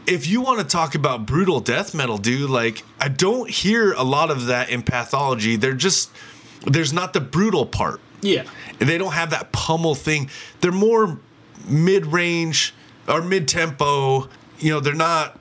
if 0.05 0.25
you 0.27 0.39
want 0.41 0.59
to 0.59 0.65
talk 0.65 0.95
about 0.95 1.25
brutal 1.25 1.59
death 1.59 1.93
metal, 1.93 2.17
dude, 2.17 2.49
like 2.49 2.83
I 2.99 3.09
don't 3.09 3.49
hear 3.49 3.91
a 3.93 4.03
lot 4.03 4.31
of 4.31 4.45
that 4.45 4.69
in 4.69 4.81
pathology. 4.83 5.55
They're 5.55 5.73
just 5.73 6.11
there's 6.73 6.93
not 6.93 7.13
the 7.13 7.21
brutal 7.21 7.65
part. 7.65 8.01
Yeah, 8.21 8.45
And 8.79 8.89
they 8.89 8.97
don't 8.97 9.13
have 9.13 9.29
that 9.29 9.51
pummel 9.51 9.93
thing. 9.93 10.29
They're 10.61 10.71
more 10.71 11.19
mid-range 11.67 12.73
or 13.07 13.21
mid-tempo. 13.21 14.27
You 14.57 14.71
know, 14.71 14.79
they're 14.79 14.95
not 14.95 15.39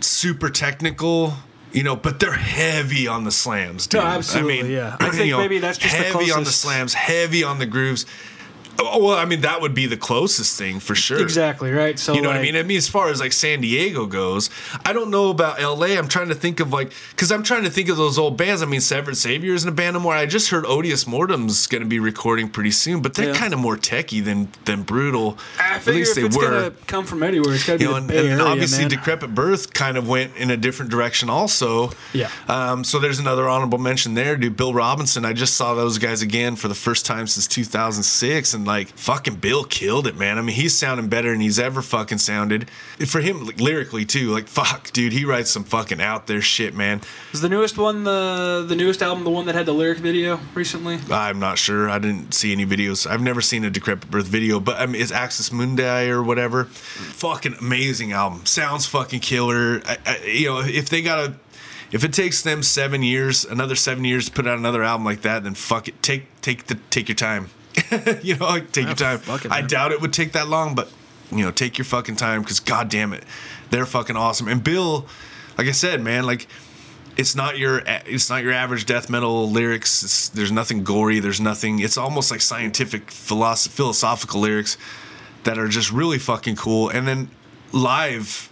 super 0.00 0.48
technical. 0.48 1.34
You 1.72 1.82
know, 1.82 1.94
but 1.94 2.20
they're 2.20 2.32
heavy 2.32 3.06
on 3.06 3.24
the 3.24 3.30
slams, 3.30 3.86
dude. 3.86 4.00
No, 4.00 4.06
absolutely, 4.06 4.60
I 4.60 4.62
mean, 4.62 4.72
yeah. 4.72 4.96
I 4.98 5.10
think 5.10 5.36
maybe 5.36 5.58
that's 5.58 5.76
just 5.76 5.94
the 5.94 6.04
heavy 6.04 6.30
on 6.30 6.44
the 6.44 6.50
slams, 6.50 6.94
heavy 6.94 7.44
on 7.44 7.58
the 7.58 7.66
grooves. 7.66 8.06
Oh, 8.78 9.04
well, 9.04 9.16
I 9.18 9.24
mean, 9.24 9.40
that 9.42 9.60
would 9.60 9.74
be 9.74 9.86
the 9.86 9.96
closest 9.96 10.58
thing 10.58 10.80
for 10.80 10.94
sure. 10.94 11.20
exactly 11.20 11.70
right. 11.72 11.98
So 11.98 12.14
You 12.14 12.22
know 12.22 12.28
what 12.28 12.36
I 12.38 12.42
mean? 12.42 12.56
I 12.56 12.62
mean, 12.62 12.76
as 12.78 12.88
far 12.88 13.08
as 13.08 13.20
like 13.20 13.32
San 13.32 13.60
Diego 13.60 14.06
goes, 14.06 14.50
I 14.84 14.92
don't 14.92 15.10
know 15.10 15.30
about 15.30 15.60
LA. 15.60 15.96
I'm 15.98 16.08
trying 16.08 16.28
to 16.28 16.34
think 16.34 16.60
of 16.60 16.72
like, 16.72 16.92
because 17.10 17.30
I'm 17.32 17.42
trying 17.42 17.64
to 17.64 17.70
think 17.70 17.88
of 17.88 17.96
those 17.96 18.18
old 18.18 18.36
bands. 18.36 18.62
I 18.62 18.66
mean, 18.66 18.80
Severed 18.80 19.16
Savior 19.16 19.54
isn't 19.54 19.68
a 19.68 19.72
band 19.72 19.94
no 19.94 20.00
more. 20.00 20.14
I 20.14 20.26
just 20.26 20.50
heard 20.50 20.64
Odious 20.66 21.06
Mortem's 21.06 21.66
going 21.66 21.82
to 21.82 21.88
be 21.88 21.98
recording 21.98 22.48
pretty 22.48 22.70
soon, 22.70 23.02
but 23.02 23.14
they're 23.14 23.32
Yeah. 23.32 23.38
kind 23.38 23.52
of 23.54 23.60
more 23.60 23.76
techie 23.76 24.24
than 24.24 24.48
than 24.64 24.82
brutal. 24.82 25.38
I 25.58 25.74
At 25.76 25.82
figure 25.82 26.00
least 26.00 26.10
if 26.10 26.16
they 26.16 26.26
it's 26.26 26.36
were. 26.36 26.42
gonna 26.50 26.70
come 26.86 27.04
from 27.06 27.22
anywhere, 27.22 27.54
it's 27.54 27.64
gotta 27.66 27.78
be 27.78 27.84
You 27.84 27.90
know, 27.90 27.96
and, 27.96 28.08
Bay 28.08 28.18
and 28.18 28.28
Area, 28.40 28.44
obviously, 28.44 28.80
man. 28.80 28.88
Decrepit 28.90 29.34
Birth 29.34 29.72
kind 29.72 29.96
of 29.96 30.08
went 30.08 30.36
in 30.36 30.50
a 30.50 30.56
different 30.56 30.90
direction, 30.90 31.28
also. 31.30 31.90
Yeah. 32.12 32.30
Um, 32.48 32.84
so 32.84 32.98
there's 32.98 33.18
another 33.18 33.48
honorable 33.48 33.78
mention 33.78 34.14
there, 34.14 34.36
dude. 34.36 34.56
Bill 34.56 34.72
Robinson. 34.74 35.24
I 35.24 35.32
just 35.32 35.54
saw 35.54 35.74
those 35.74 35.98
guys 35.98 36.22
again 36.22 36.56
for 36.56 36.68
the 36.68 36.74
first 36.74 37.06
time 37.06 37.26
since 37.26 37.46
2006, 37.46 38.54
and 38.54 38.65
like 38.66 38.88
fucking 38.88 39.36
Bill 39.36 39.64
killed 39.64 40.06
it, 40.06 40.16
man. 40.16 40.38
I 40.38 40.42
mean, 40.42 40.56
he's 40.56 40.76
sounding 40.76 41.08
better 41.08 41.30
than 41.30 41.40
he's 41.40 41.58
ever 41.58 41.82
fucking 41.82 42.18
sounded. 42.18 42.68
For 43.06 43.20
him, 43.20 43.46
like, 43.46 43.60
lyrically 43.60 44.04
too, 44.04 44.30
like 44.30 44.48
fuck, 44.48 44.90
dude, 44.92 45.12
he 45.12 45.24
writes 45.24 45.50
some 45.50 45.64
fucking 45.64 46.00
out 46.00 46.26
there 46.26 46.42
shit, 46.42 46.74
man. 46.74 47.00
Is 47.32 47.40
the 47.40 47.48
newest 47.48 47.78
one 47.78 48.04
the 48.04 48.64
the 48.68 48.76
newest 48.76 49.02
album 49.02 49.24
the 49.24 49.30
one 49.30 49.46
that 49.46 49.54
had 49.54 49.66
the 49.66 49.72
lyric 49.72 49.98
video 49.98 50.40
recently? 50.54 50.98
I'm 51.10 51.38
not 51.38 51.58
sure. 51.58 51.88
I 51.88 51.98
didn't 51.98 52.34
see 52.34 52.52
any 52.52 52.66
videos. 52.66 53.06
I've 53.06 53.22
never 53.22 53.40
seen 53.40 53.64
a 53.64 53.70
Decrepit 53.70 54.10
Birth 54.10 54.26
video, 54.26 54.60
but 54.60 54.76
I 54.78 54.86
mean, 54.86 55.00
it's 55.00 55.12
Axis 55.12 55.52
Mundi 55.52 56.10
or 56.10 56.22
whatever. 56.22 56.64
Fucking 56.64 57.54
amazing 57.60 58.12
album. 58.12 58.44
Sounds 58.46 58.86
fucking 58.86 59.20
killer. 59.20 59.80
I, 59.84 59.98
I, 60.04 60.24
you 60.26 60.46
know, 60.46 60.60
if 60.60 60.88
they 60.88 61.02
got 61.02 61.18
a, 61.18 61.34
if 61.92 62.04
it 62.04 62.12
takes 62.12 62.42
them 62.42 62.62
seven 62.62 63.02
years, 63.02 63.44
another 63.44 63.76
seven 63.76 64.04
years 64.04 64.26
to 64.26 64.32
put 64.32 64.46
out 64.46 64.58
another 64.58 64.82
album 64.82 65.04
like 65.04 65.22
that, 65.22 65.44
then 65.44 65.54
fuck 65.54 65.88
it. 65.88 66.02
Take 66.02 66.24
take 66.40 66.66
the 66.66 66.74
take 66.90 67.08
your 67.08 67.16
time. 67.16 67.50
you 68.22 68.36
know, 68.36 68.46
like, 68.46 68.72
take 68.72 68.84
your 68.84 68.92
ah, 68.92 68.94
time. 68.94 69.18
fuck 69.18 69.46
I 69.46 69.60
man. 69.60 69.68
doubt 69.68 69.92
it 69.92 70.00
would 70.00 70.12
take 70.12 70.32
that 70.32 70.48
long, 70.48 70.74
but 70.74 70.90
you 71.30 71.44
know, 71.44 71.50
take 71.50 71.78
your 71.78 71.84
fucking 71.84 72.16
time 72.16 72.42
because 72.42 72.60
god 72.60 72.88
damn 72.88 73.12
it, 73.12 73.24
they're 73.70 73.86
fucking 73.86 74.16
awesome. 74.16 74.48
And 74.48 74.62
Bill, 74.62 75.06
like 75.58 75.66
I 75.66 75.72
said, 75.72 76.02
man, 76.02 76.24
like 76.24 76.46
it's 77.16 77.34
not 77.34 77.58
your 77.58 77.82
it's 77.86 78.28
not 78.28 78.42
your 78.42 78.52
average 78.52 78.86
death 78.86 79.08
metal 79.08 79.50
lyrics. 79.50 80.02
It's, 80.02 80.28
there's 80.28 80.52
nothing 80.52 80.84
gory. 80.84 81.18
There's 81.20 81.40
nothing. 81.40 81.80
It's 81.80 81.96
almost 81.96 82.30
like 82.30 82.40
scientific 82.40 83.10
philosoph- 83.10 83.72
philosophical 83.72 84.40
lyrics 84.40 84.76
that 85.44 85.58
are 85.58 85.68
just 85.68 85.90
really 85.90 86.18
fucking 86.18 86.56
cool. 86.56 86.90
And 86.90 87.08
then 87.08 87.30
live, 87.72 88.50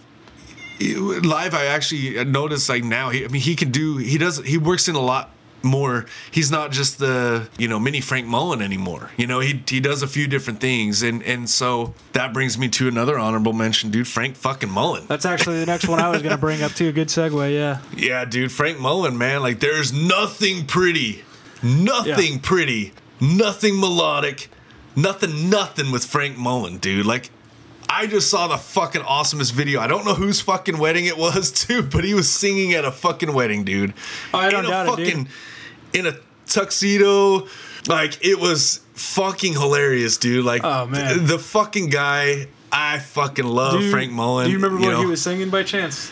live, 0.79 1.53
I 1.53 1.65
actually 1.65 2.23
noticed 2.25 2.67
like 2.67 2.83
now. 2.83 3.09
He, 3.09 3.23
I 3.23 3.27
mean, 3.27 3.41
he 3.41 3.55
can 3.55 3.71
do. 3.71 3.97
He 3.97 4.17
does. 4.17 4.43
He 4.43 4.57
works 4.57 4.87
in 4.87 4.95
a 4.95 5.01
lot 5.01 5.29
more. 5.65 6.05
He's 6.31 6.49
not 6.51 6.71
just 6.71 6.99
the 6.99 7.49
you 7.57 7.67
know 7.67 7.79
mini 7.79 7.99
Frank 7.99 8.27
Mullen 8.27 8.61
anymore. 8.61 9.09
You 9.17 9.27
know 9.27 9.39
he 9.41 9.61
he 9.67 9.79
does 9.81 10.01
a 10.03 10.07
few 10.07 10.27
different 10.27 10.61
things, 10.61 11.01
and 11.03 11.21
and 11.23 11.49
so 11.49 11.93
that 12.13 12.31
brings 12.33 12.57
me 12.57 12.69
to 12.69 12.87
another 12.87 13.19
honorable 13.19 13.53
mention, 13.53 13.89
dude. 13.91 14.07
Frank 14.07 14.35
fucking 14.35 14.69
Mullen. 14.69 15.05
That's 15.07 15.25
actually 15.25 15.59
the 15.59 15.65
next 15.65 15.87
one 15.87 15.99
I 15.99 16.09
was 16.09 16.21
to 16.21 16.37
bring 16.37 16.61
up 16.63 16.71
too. 16.73 16.91
Good 16.91 17.09
segue, 17.09 17.53
yeah. 17.53 17.79
Yeah, 17.97 18.23
dude, 18.25 18.51
Frank 18.51 18.79
Mullen, 18.79 19.17
man. 19.17 19.41
Like 19.41 19.59
there's 19.59 19.91
nothing 19.91 20.65
pretty, 20.65 21.23
nothing 21.61 22.33
Yeah. 22.33 22.39
pretty, 22.41 22.93
nothing 23.19 23.79
melodic, 23.79 24.49
nothing, 24.95 25.49
nothing 25.49 25.91
with 25.91 26.05
Frank 26.05 26.37
Mullen, 26.37 26.77
dude. 26.77 27.05
Like. 27.05 27.31
I 27.87 28.07
just 28.07 28.31
saw 28.31 28.47
the 28.47 28.57
fucking 28.57 29.03
awesomest 29.03 29.53
video. 29.53 29.79
I 29.79 29.85
don't 29.85 30.05
know 30.05 30.15
whose 30.15 30.41
fucking 30.41 30.79
wedding 30.79 31.05
it 31.05 31.19
was, 31.19 31.51
too, 31.67 31.83
but 31.83 32.03
he 32.03 32.15
was 32.15 32.29
singing 32.29 32.73
at 32.73 32.83
a 32.83 32.91
fucking 32.91 33.31
wedding, 33.31 33.63
dude. 33.63 33.93
Oh, 34.33 34.39
I 34.39 34.49
don't 34.49 34.63
doubt 34.63 34.97
it, 34.99 35.05
dude. 35.13 35.27
In 35.95 36.05
a 36.07 36.15
tuxedo, 36.47 37.47
like 37.87 38.19
it 38.23 38.39
was 38.39 38.81
fucking 38.93 39.53
hilarious, 39.53 40.17
dude. 40.17 40.45
Like, 40.45 40.61
Oh, 40.63 40.85
man. 40.85 41.25
the, 41.25 41.39
fucking 41.39 41.89
guy. 41.89 42.47
I 42.71 42.99
fucking 42.99 43.45
love 43.45 43.81
you- 43.81 43.91
Frank 43.91 44.11
Mullen. 44.11 44.45
Do 44.47 44.51
you 44.51 44.57
remember 44.57 44.81
what 44.83 44.91
know? 44.91 44.99
he 44.99 45.05
was 45.05 45.21
singing 45.21 45.49
by 45.49 45.63
chance? 45.63 46.11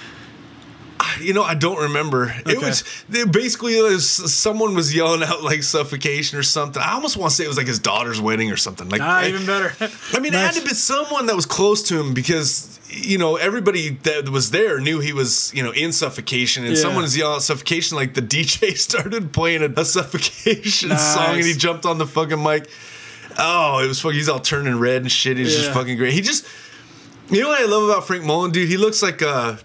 You 1.20 1.34
know, 1.34 1.44
I 1.44 1.54
don't 1.54 1.78
remember. 1.84 2.34
It 2.46 2.60
was 2.60 2.84
basically 3.32 3.78
it 3.78 3.84
was, 3.84 4.10
someone 4.10 4.74
was 4.74 4.96
yelling 4.96 5.22
out 5.22 5.44
like 5.44 5.62
suffocation 5.64 6.40
or 6.40 6.44
something. 6.44 6.82
I 6.82 6.94
almost 6.94 7.18
want 7.18 7.32
to 7.32 7.36
say 7.36 7.44
it 7.44 7.48
was 7.48 7.58
like 7.58 7.68
his 7.68 7.80
daughter's 7.80 8.20
wedding 8.22 8.52
or 8.52 8.58
something. 8.58 8.90
Like, 8.90 9.02
Ah, 9.02 9.20
I, 9.20 9.28
even 9.28 9.46
better. 9.46 9.74
I 10.14 10.20
mean, 10.20 10.34
it 10.34 10.38
had 10.40 10.54
to 10.56 10.62
be 10.64 10.70
someone 10.70 11.26
that 11.28 11.36
was 11.36 11.46
close 11.46 11.84
to 11.84 12.00
him 12.00 12.14
because 12.14 12.80
you 12.90 13.18
know 13.18 13.36
everybody 13.36 13.90
that 13.90 14.30
was 14.30 14.52
there 14.52 14.80
knew 14.80 15.00
he 15.00 15.14
was 15.14 15.52
you 15.54 15.62
know 15.64 15.72
in 15.72 15.92
suffocation, 15.92 16.64
and 16.66 16.76
Yeah. 16.76 16.82
someone 16.82 17.04
was 17.04 17.16
yelling 17.18 17.36
out 17.36 17.44
suffocation. 17.44 17.96
Like 17.98 18.14
the 18.14 18.22
DJ 18.34 18.76
started 18.78 19.34
playing 19.34 19.62
a, 19.62 19.82
a 19.82 19.86
suffocation 19.86 20.96
song, 20.98 21.36
and 21.36 21.46
he 21.46 21.54
jumped 21.54 21.86
on 21.86 21.98
the 21.98 22.08
fucking 22.08 22.42
mic. 22.42 22.70
Oh, 23.38 23.80
it 23.84 23.88
was 23.88 24.00
fucking. 24.00 24.18
He's 24.18 24.30
all 24.30 24.40
turning 24.40 24.80
red 24.80 25.02
and 25.02 25.12
shit. 25.12 25.38
He's 25.38 25.56
just 25.56 25.72
fucking 25.72 25.98
great. 25.98 26.14
He 26.14 26.22
just, 26.22 26.46
you 27.30 27.42
know 27.42 27.50
what 27.50 27.62
I 27.62 27.66
love 27.66 27.84
about 27.90 28.06
Frank 28.08 28.24
Mullen, 28.26 28.52
dude? 28.52 28.70
He 28.70 28.78
looks 28.78 29.02
like 29.04 29.22
uh 29.22 29.58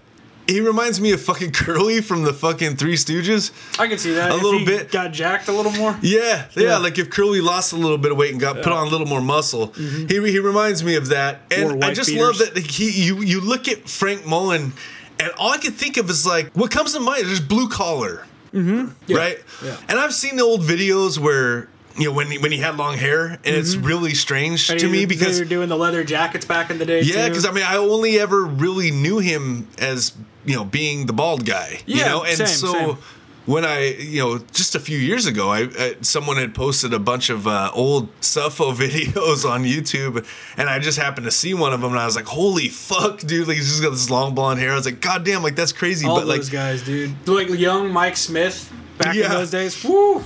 he 0.49 0.59
reminds 0.61 0.99
me 0.99 1.11
of 1.11 1.21
fucking 1.21 1.51
Curly 1.53 2.01
from 2.01 2.23
the 2.23 2.33
fucking 2.33 2.75
Three 2.77 2.95
Stooges. 2.95 3.51
I 3.79 3.87
can 3.87 3.97
see 3.97 4.13
that. 4.13 4.31
A 4.31 4.35
If 4.35 4.41
little 4.43 4.59
he 4.59 4.65
bit. 4.65 4.91
Got 4.91 5.11
jacked 5.13 5.47
a 5.47 5.51
little 5.51 5.71
more. 5.71 5.97
Yeah, 6.01 6.47
yeah, 6.55 6.63
Yeah. 6.63 6.77
like 6.77 6.97
if 6.97 7.09
Curly 7.09 7.41
lost 7.41 7.73
a 7.73 7.77
little 7.77 7.97
bit 7.97 8.11
of 8.11 8.17
weight 8.17 8.31
and 8.31 8.39
got 8.41 8.57
put 8.57 8.73
on 8.73 8.87
a 8.87 8.89
little 8.89 9.07
more 9.07 9.21
muscle, 9.21 9.67
he, 9.73 10.07
he 10.07 10.39
reminds 10.39 10.83
me 10.83 10.95
of 10.95 11.07
that. 11.09 11.41
And 11.51 11.83
I 11.83 11.93
just 11.93 12.11
love 12.11 12.37
that 12.39 12.57
he 12.57 12.89
you 13.05 13.21
you 13.21 13.41
look 13.41 13.67
at 13.67 13.87
Frank 13.87 14.25
Mullen, 14.25 14.73
and 15.19 15.31
all 15.37 15.51
I 15.51 15.57
can 15.57 15.71
think 15.73 15.97
of 15.97 16.09
is 16.09 16.25
like 16.25 16.51
what 16.53 16.71
comes 16.71 16.93
to 16.93 16.99
mind 16.99 17.23
is 17.27 17.39
blue 17.39 17.69
collar, 17.69 18.25
mm-hmm. 18.53 19.13
right? 19.13 19.37
Yeah. 19.63 19.77
And 19.87 19.99
I've 19.99 20.13
seen 20.13 20.35
the 20.37 20.43
old 20.43 20.61
videos 20.61 21.17
where 21.17 21.67
you 21.97 22.05
know 22.05 22.13
when 22.13 22.27
he, 22.31 22.37
when 22.37 22.51
he 22.51 22.59
had 22.59 22.77
long 22.77 22.97
hair, 22.97 23.31
and 23.31 23.39
it's 23.45 23.75
really 23.75 24.13
strange 24.13 24.69
And 24.69 24.79
to 24.79 24.87
me 24.89 24.99
they 24.99 25.05
because 25.05 25.39
were 25.39 25.45
doing 25.45 25.67
the 25.69 25.75
leather 25.77 26.03
jackets 26.03 26.45
back 26.45 26.69
in 26.69 26.77
the 26.77 26.85
day. 26.85 27.01
yeah, 27.01 27.27
because 27.27 27.45
I 27.45 27.51
mean, 27.51 27.65
I 27.67 27.75
only 27.77 28.17
ever 28.19 28.45
really 28.45 28.91
knew 28.91 29.19
him 29.19 29.67
as 29.77 30.13
you 30.49 30.55
know 30.55 30.65
being 30.65 31.05
the 31.05 31.13
bald 31.13 31.45
guy. 31.45 31.79
you 31.85 32.03
know, 32.03 32.23
and 32.23 32.35
same, 32.37 32.47
so 32.47 32.73
same. 32.73 32.97
when 33.45 33.63
I 33.65 33.93
you 33.93 34.19
know 34.21 34.39
just 34.53 34.75
a 34.75 34.79
few 34.79 34.97
years 34.97 35.25
ago, 35.27 35.49
I, 35.49 35.67
I 35.77 35.95
someone 36.01 36.37
had 36.37 36.53
posted 36.55 36.93
a 36.93 36.99
bunch 36.99 37.29
of 37.29 37.47
uh, 37.47 37.71
old 37.73 38.09
Suffo 38.21 38.73
videos 38.83 39.49
on 39.49 39.63
YouTube, 39.63 40.25
and 40.57 40.69
I 40.69 40.79
just 40.79 40.97
happened 40.97 41.25
to 41.25 41.31
see 41.31 41.53
one 41.53 41.73
of 41.73 41.81
them, 41.81 41.91
and 41.91 41.99
I 41.99 42.05
was 42.05 42.15
like, 42.15 42.25
"Holy 42.25 42.69
fuck, 42.69 43.19
dude! 43.19 43.47
Like 43.47 43.57
he's 43.57 43.69
just 43.69 43.83
got 43.83 43.91
this 43.91 44.09
long 44.09 44.33
blonde 44.35 44.59
hair." 44.59 44.71
I 44.71 44.75
was 44.75 44.85
like, 44.85 45.01
"God 45.01 45.23
damn, 45.23 45.43
like 45.43 45.55
that's 45.55 45.71
crazy." 45.71 46.07
all 46.07 46.17
but 46.17 46.27
like, 46.27 46.37
those 46.37 46.49
guys, 46.49 46.81
dude. 46.83 47.11
Like 47.27 47.49
young 47.49 47.91
Mike 47.93 48.17
Smith 48.17 48.71
back 48.97 49.15
in 49.15 49.29
those 49.29 49.51
days. 49.51 49.83
Woo! 49.83 50.23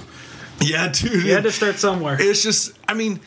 yeah, 0.62 0.88
dude, 0.88 1.24
You 1.26 1.34
had 1.34 1.44
to 1.44 1.52
start 1.52 1.76
somewhere. 1.76 2.16
it's 2.20 2.42
just 2.42 2.72
i 2.88 2.94
mean 2.94 3.20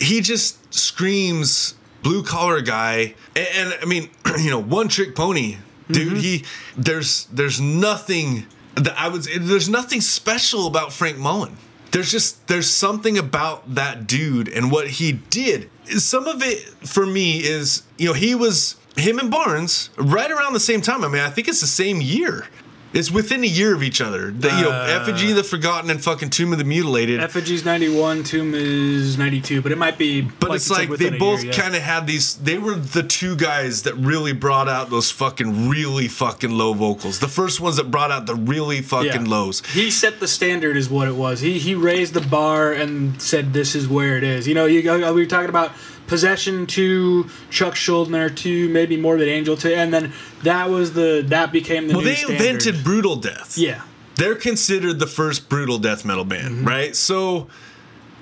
he 0.00 0.20
just 0.22 0.72
screams 0.72 1.74
blue 2.02 2.22
collar 2.22 2.62
guy 2.62 3.14
and, 3.36 3.48
and 3.56 3.74
i 3.82 3.84
mean 3.84 4.08
you 4.38 4.48
know 4.48 4.62
one 4.62 4.88
trick 4.88 5.14
pony 5.14 5.56
dude 5.90 6.08
Mm-hmm. 6.08 6.16
he 6.20 6.44
there's 6.76 7.24
there's 7.26 7.60
nothing 7.60 8.46
that 8.74 8.94
i 8.98 9.08
would 9.08 9.22
there's 9.24 9.68
nothing 9.68 10.00
special 10.00 10.66
about 10.66 10.92
frank 10.92 11.18
mullen. 11.18 11.56
There's 11.90 12.12
just 12.12 12.46
there's 12.48 12.68
something 12.68 13.16
about 13.16 13.74
that 13.74 14.06
dude 14.06 14.46
and 14.46 14.70
what 14.70 14.88
he 14.88 15.12
did. 15.12 15.70
Some 15.86 16.26
of 16.26 16.42
it 16.42 16.58
for 16.86 17.06
me 17.06 17.38
is 17.38 17.82
you 17.96 18.08
know 18.08 18.12
he 18.12 18.34
was 18.34 18.76
him 18.94 19.18
and 19.18 19.30
barnes 19.30 19.88
right 19.96 20.30
around 20.30 20.52
the 20.52 20.60
same 20.60 20.82
time. 20.82 21.02
I 21.02 21.08
mean 21.08 21.22
i 21.22 21.30
think 21.30 21.48
it's 21.48 21.62
the 21.62 21.66
same 21.66 22.02
year 22.02 22.46
it's 22.92 23.10
within 23.10 23.44
a 23.44 23.46
year 23.46 23.74
of 23.74 23.82
each 23.82 24.00
other. 24.00 24.30
The, 24.30 24.48
you 24.48 24.62
know, 24.62 24.70
Uh, 24.70 25.00
effigy 25.00 25.32
the 25.32 25.44
forgotten 25.44 25.90
and 25.90 26.02
fucking 26.02 26.30
tomb 26.30 26.52
of 26.52 26.58
the 26.58 26.64
mutilated. 26.64 27.20
Effigy's 27.20 27.64
91, 27.64 28.22
Tomb 28.24 28.54
is 28.54 29.18
92, 29.18 29.60
but 29.62 29.72
it 29.72 29.78
might 29.78 29.98
be. 29.98 30.22
But 30.22 30.54
it's 30.54 30.68
you 30.68 30.76
said, 30.76 30.88
like 30.90 30.98
they 30.98 31.10
both 31.10 31.44
yeah. 31.44 31.52
kind 31.52 31.74
of 31.76 31.82
had 31.82 32.06
these. 32.06 32.34
They 32.34 32.58
were 32.58 32.74
the 32.74 33.02
two 33.02 33.36
guys 33.36 33.82
that 33.82 33.94
really 33.94 34.32
brought 34.32 34.68
out 34.68 34.90
those 34.90 35.10
fucking 35.10 35.68
really 35.68 36.08
fucking 36.08 36.50
low 36.50 36.72
vocals. 36.72 37.18
The 37.20 37.28
first 37.28 37.60
ones 37.60 37.76
that 37.76 37.90
brought 37.90 38.10
out 38.10 38.26
the 38.26 38.34
really 38.34 38.80
fucking 38.80 39.26
Yeah. 39.26 39.30
lows. 39.30 39.62
He 39.72 39.90
set 39.90 40.20
the 40.20 40.28
standard, 40.28 40.76
is 40.76 40.88
what 40.88 41.08
it 41.08 41.14
was. 41.16 41.40
He 41.40 41.58
he 41.58 41.74
raised 41.74 42.14
the 42.14 42.20
bar 42.20 42.72
and 42.72 43.20
said, 43.20 43.52
"This 43.52 43.74
is 43.74 43.86
where 43.88 44.16
it 44.16 44.24
is." 44.24 44.46
You 44.48 44.54
know, 44.54 44.66
you 44.66 44.82
we 44.92 45.22
were 45.22 45.26
talking 45.26 45.48
about 45.50 45.72
possession 46.08 46.66
to 46.66 47.28
Chuck 47.50 47.74
Schuldiner 47.74 48.34
to 48.38 48.68
maybe 48.70 48.96
Morbid 48.96 49.28
Angel 49.28 49.56
to, 49.58 49.74
and 49.74 49.94
then 49.94 50.12
that 50.42 50.68
was 50.70 50.92
the 50.94 51.24
that 51.28 51.52
became 51.52 51.86
the 51.86 51.94
Well, 51.94 52.02
they 52.04 52.16
standard. 52.16 52.40
invented 52.40 52.82
brutal 52.84 53.14
death. 53.16 53.56
Yeah, 53.56 53.82
they're 54.16 54.34
considered 54.34 54.98
the 54.98 55.06
first 55.06 55.48
brutal 55.48 55.78
death 55.78 56.04
metal 56.04 56.24
band, 56.24 56.56
Mm-hmm. 56.56 56.68
right? 56.68 56.96
So, 56.96 57.48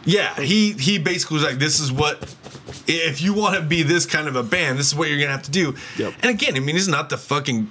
yeah, 0.05 0.35
he 0.41 0.73
he 0.73 0.99
basically 0.99 1.37
was 1.37 1.45
like, 1.45 1.59
"This 1.59 1.81
is 1.81 1.91
what 1.91 2.35
if 2.87 3.23
you 3.23 3.33
want 3.33 3.55
to 3.57 3.63
be 3.63 3.83
this 3.83 4.05
kind 4.07 4.29
of 4.29 4.37
a 4.37 4.43
band, 4.43 4.79
this 4.79 4.89
is 4.89 4.95
what 4.95 5.09
you're 5.09 5.19
gonna 5.19 5.31
have 5.33 5.43
to 5.45 5.51
do." 5.51 5.75
Yep. 5.99 6.15
And 6.23 6.31
again, 6.31 6.57
I 6.57 6.61
mean, 6.61 6.75
he's 6.77 6.89
not 6.89 7.09
the 7.11 7.17
fucking 7.17 7.71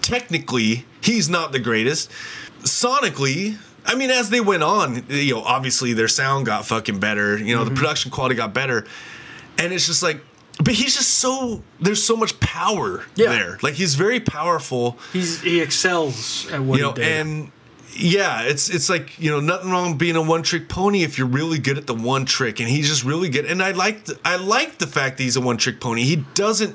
technically, 0.00 0.86
he's 1.02 1.28
not 1.28 1.52
the 1.52 1.58
greatest. 1.58 2.10
Sonically, 2.62 3.56
I 3.86 3.94
mean, 3.94 4.10
as 4.10 4.30
they 4.30 4.40
went 4.40 4.62
on, 4.62 5.04
you 5.08 5.34
know, 5.34 5.42
obviously 5.42 5.92
their 5.94 6.08
sound 6.08 6.46
got 6.46 6.66
fucking 6.66 6.98
better. 7.00 7.36
You 7.38 7.54
know, 7.56 7.62
Mm-hmm. 7.64 7.74
the 7.74 7.80
production 7.80 8.10
quality 8.10 8.34
got 8.34 8.52
better, 8.54 8.86
and 9.58 9.72
it's 9.72 9.86
just 9.86 10.02
like. 10.02 10.20
But 10.64 10.74
he's 10.74 10.96
just 10.96 11.10
so 11.18 11.62
there's 11.78 12.02
so 12.02 12.16
much 12.16 12.40
power 12.40 13.04
Yeah. 13.14 13.28
there. 13.28 13.58
Like 13.62 13.74
he's 13.74 13.94
very 13.94 14.18
powerful 14.18 14.98
he's 15.12 15.40
he 15.40 15.60
excels 15.60 16.50
at 16.50 16.60
what 16.62 16.78
you 16.78 16.82
know, 16.82 16.90
he 16.90 16.96
did. 17.02 17.06
and 17.26 17.52
yeah, 17.94 18.42
it's 18.42 18.68
it's 18.68 18.90
like 18.90 19.20
you 19.20 19.30
know 19.30 19.38
nothing 19.38 19.70
wrong 19.70 19.90
with 19.90 19.98
being 19.98 20.16
a 20.16 20.20
one 20.22 20.42
trick 20.42 20.68
pony 20.68 21.04
if 21.04 21.16
you're 21.16 21.28
really 21.28 21.58
good 21.60 21.78
at 21.78 21.86
the 21.86 21.94
one 21.94 22.24
trick, 22.24 22.58
and 22.58 22.68
he's 22.68 22.88
just 22.88 23.04
really 23.04 23.28
good. 23.28 23.44
And 23.44 23.62
I 23.62 23.70
like 23.70 24.04
I 24.24 24.34
like 24.34 24.78
the 24.78 24.88
fact 24.88 25.18
that 25.18 25.22
he's 25.22 25.36
a 25.36 25.40
one 25.40 25.58
trick 25.58 25.78
pony. 25.80 26.02
He 26.02 26.24
doesn't 26.34 26.74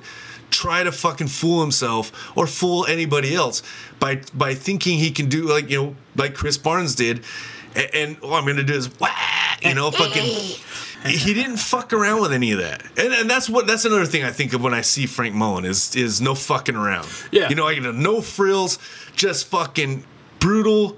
try 0.50 0.82
to 0.84 0.92
fucking 0.94 1.28
fool 1.28 1.60
himself 1.62 2.12
or 2.38 2.48
fool 2.48 2.86
anybody 2.86 3.36
else 3.36 3.64
by 4.00 4.22
by 4.34 4.54
thinking 4.56 4.98
he 4.98 5.12
can 5.12 5.28
do 5.28 5.44
like 5.44 5.70
you 5.70 5.78
know 5.84 5.96
like 6.16 6.36
Chris 6.36 6.58
Barnes 6.58 6.96
did, 6.96 7.26
and, 7.76 7.90
and 7.94 8.18
all 8.22 8.36
I'm 8.36 8.46
gonna 8.46 8.64
do 8.64 8.76
is 8.76 8.90
wah, 8.98 9.10
you 9.62 9.74
know 9.76 9.92
fucking. 10.02 10.24
He 11.06 11.34
didn't 11.34 11.58
fuck 11.58 11.92
around 11.92 12.22
with 12.22 12.32
any 12.32 12.52
of 12.52 12.60
that, 12.60 12.84
and, 12.98 13.14
and 13.14 13.30
that's 13.30 13.50
what 13.50 13.68
that's 13.68 13.86
another 13.86 14.06
thing 14.06 14.24
I 14.24 14.32
think 14.32 14.54
of 14.54 14.64
when 14.64 14.74
I 14.74 14.82
see 14.82 15.06
Frank 15.06 15.36
Mullen 15.36 15.66
is 15.66 15.96
is 15.96 16.22
no 16.22 16.34
fucking 16.34 16.76
around. 16.76 17.08
Yeah. 17.32 17.50
you 17.50 17.56
know, 17.56 17.68
I 17.68 17.76
get 17.76 17.94
no 17.94 18.22
frills, 18.22 18.80
just 19.16 19.48
fucking 19.48 20.06
brutal, 20.40 20.98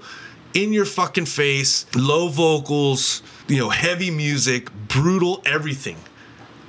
in 0.54 0.72
your 0.72 0.86
fucking 0.86 1.26
face, 1.26 1.84
low 1.94 2.28
vocals, 2.28 3.22
you 3.46 3.58
know, 3.58 3.68
heavy 3.68 4.10
music, 4.10 4.70
brutal 4.88 5.42
everything. 5.44 5.96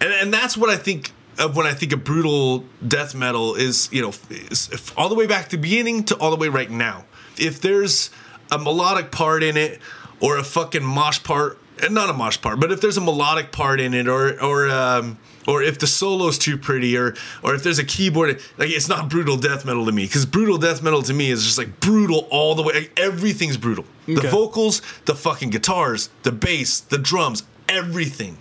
And 0.02 0.12
and 0.12 0.34
that's 0.34 0.58
what 0.58 0.70
I 0.70 0.76
think 0.76 1.12
of 1.40 1.56
when 1.56 1.66
I 1.66 1.74
think 1.74 1.94
of 1.94 2.04
brutal 2.04 2.66
death 2.86 3.16
metal 3.16 3.56
is, 3.56 3.90
you 3.92 4.02
know, 4.02 4.14
is 4.30 4.92
all 4.98 5.10
the 5.10 5.16
way 5.16 5.26
back 5.26 5.46
to 5.50 5.56
the 5.56 5.62
beginning 5.62 6.04
to 6.06 6.18
all 6.18 6.32
the 6.32 6.38
way 6.38 6.50
right 6.50 6.70
now. 6.70 7.06
If 7.38 7.62
there's 7.62 8.10
a 8.52 8.58
melodic 8.58 9.12
part 9.12 9.42
in 9.44 9.56
it 9.56 9.80
or 10.20 10.38
a 10.38 10.44
fucking 10.44 10.84
mosh 10.84 11.24
part, 11.24 11.60
not 11.90 12.10
a 12.10 12.14
mosh 12.14 12.42
part, 12.42 12.60
but 12.60 12.72
if 12.72 12.82
there's 12.82 12.98
a 12.98 13.02
melodic 13.02 13.52
part 13.52 13.80
in 13.80 13.94
it 13.94 14.08
or 14.08 14.42
or 14.42 14.70
um 14.70 15.18
or 15.48 15.64
if 15.64 15.80
the 15.80 15.88
solo's 15.88 16.38
too 16.38 16.58
pretty, 16.58 16.98
or 16.98 17.16
or 17.42 17.56
if 17.56 17.64
there's 17.64 17.80
a 17.80 17.86
keyboard, 17.86 18.42
like 18.58 18.70
it's 18.70 18.90
not 18.90 19.10
brutal 19.10 19.38
death 19.38 19.66
metal 19.66 19.86
to 19.86 19.92
me, 19.92 20.06
because 20.06 20.26
brutal 20.26 20.58
death 20.58 20.84
metal 20.84 21.02
to 21.04 21.14
me 21.14 21.32
is 21.32 21.44
just 21.44 21.58
like 21.58 21.80
brutal 21.80 22.28
all 22.30 22.54
the 22.54 22.64
way. 22.64 22.74
Like, 22.74 23.00
everything's 23.00 23.58
brutal. 23.58 23.86
The 24.06 24.28
vocals, 24.30 24.82
the 25.06 25.16
fucking 25.16 25.50
guitars, 25.50 26.10
the 26.24 26.32
bass, 26.32 26.80
the 26.82 26.98
drums, 26.98 27.44
everything. 27.70 28.38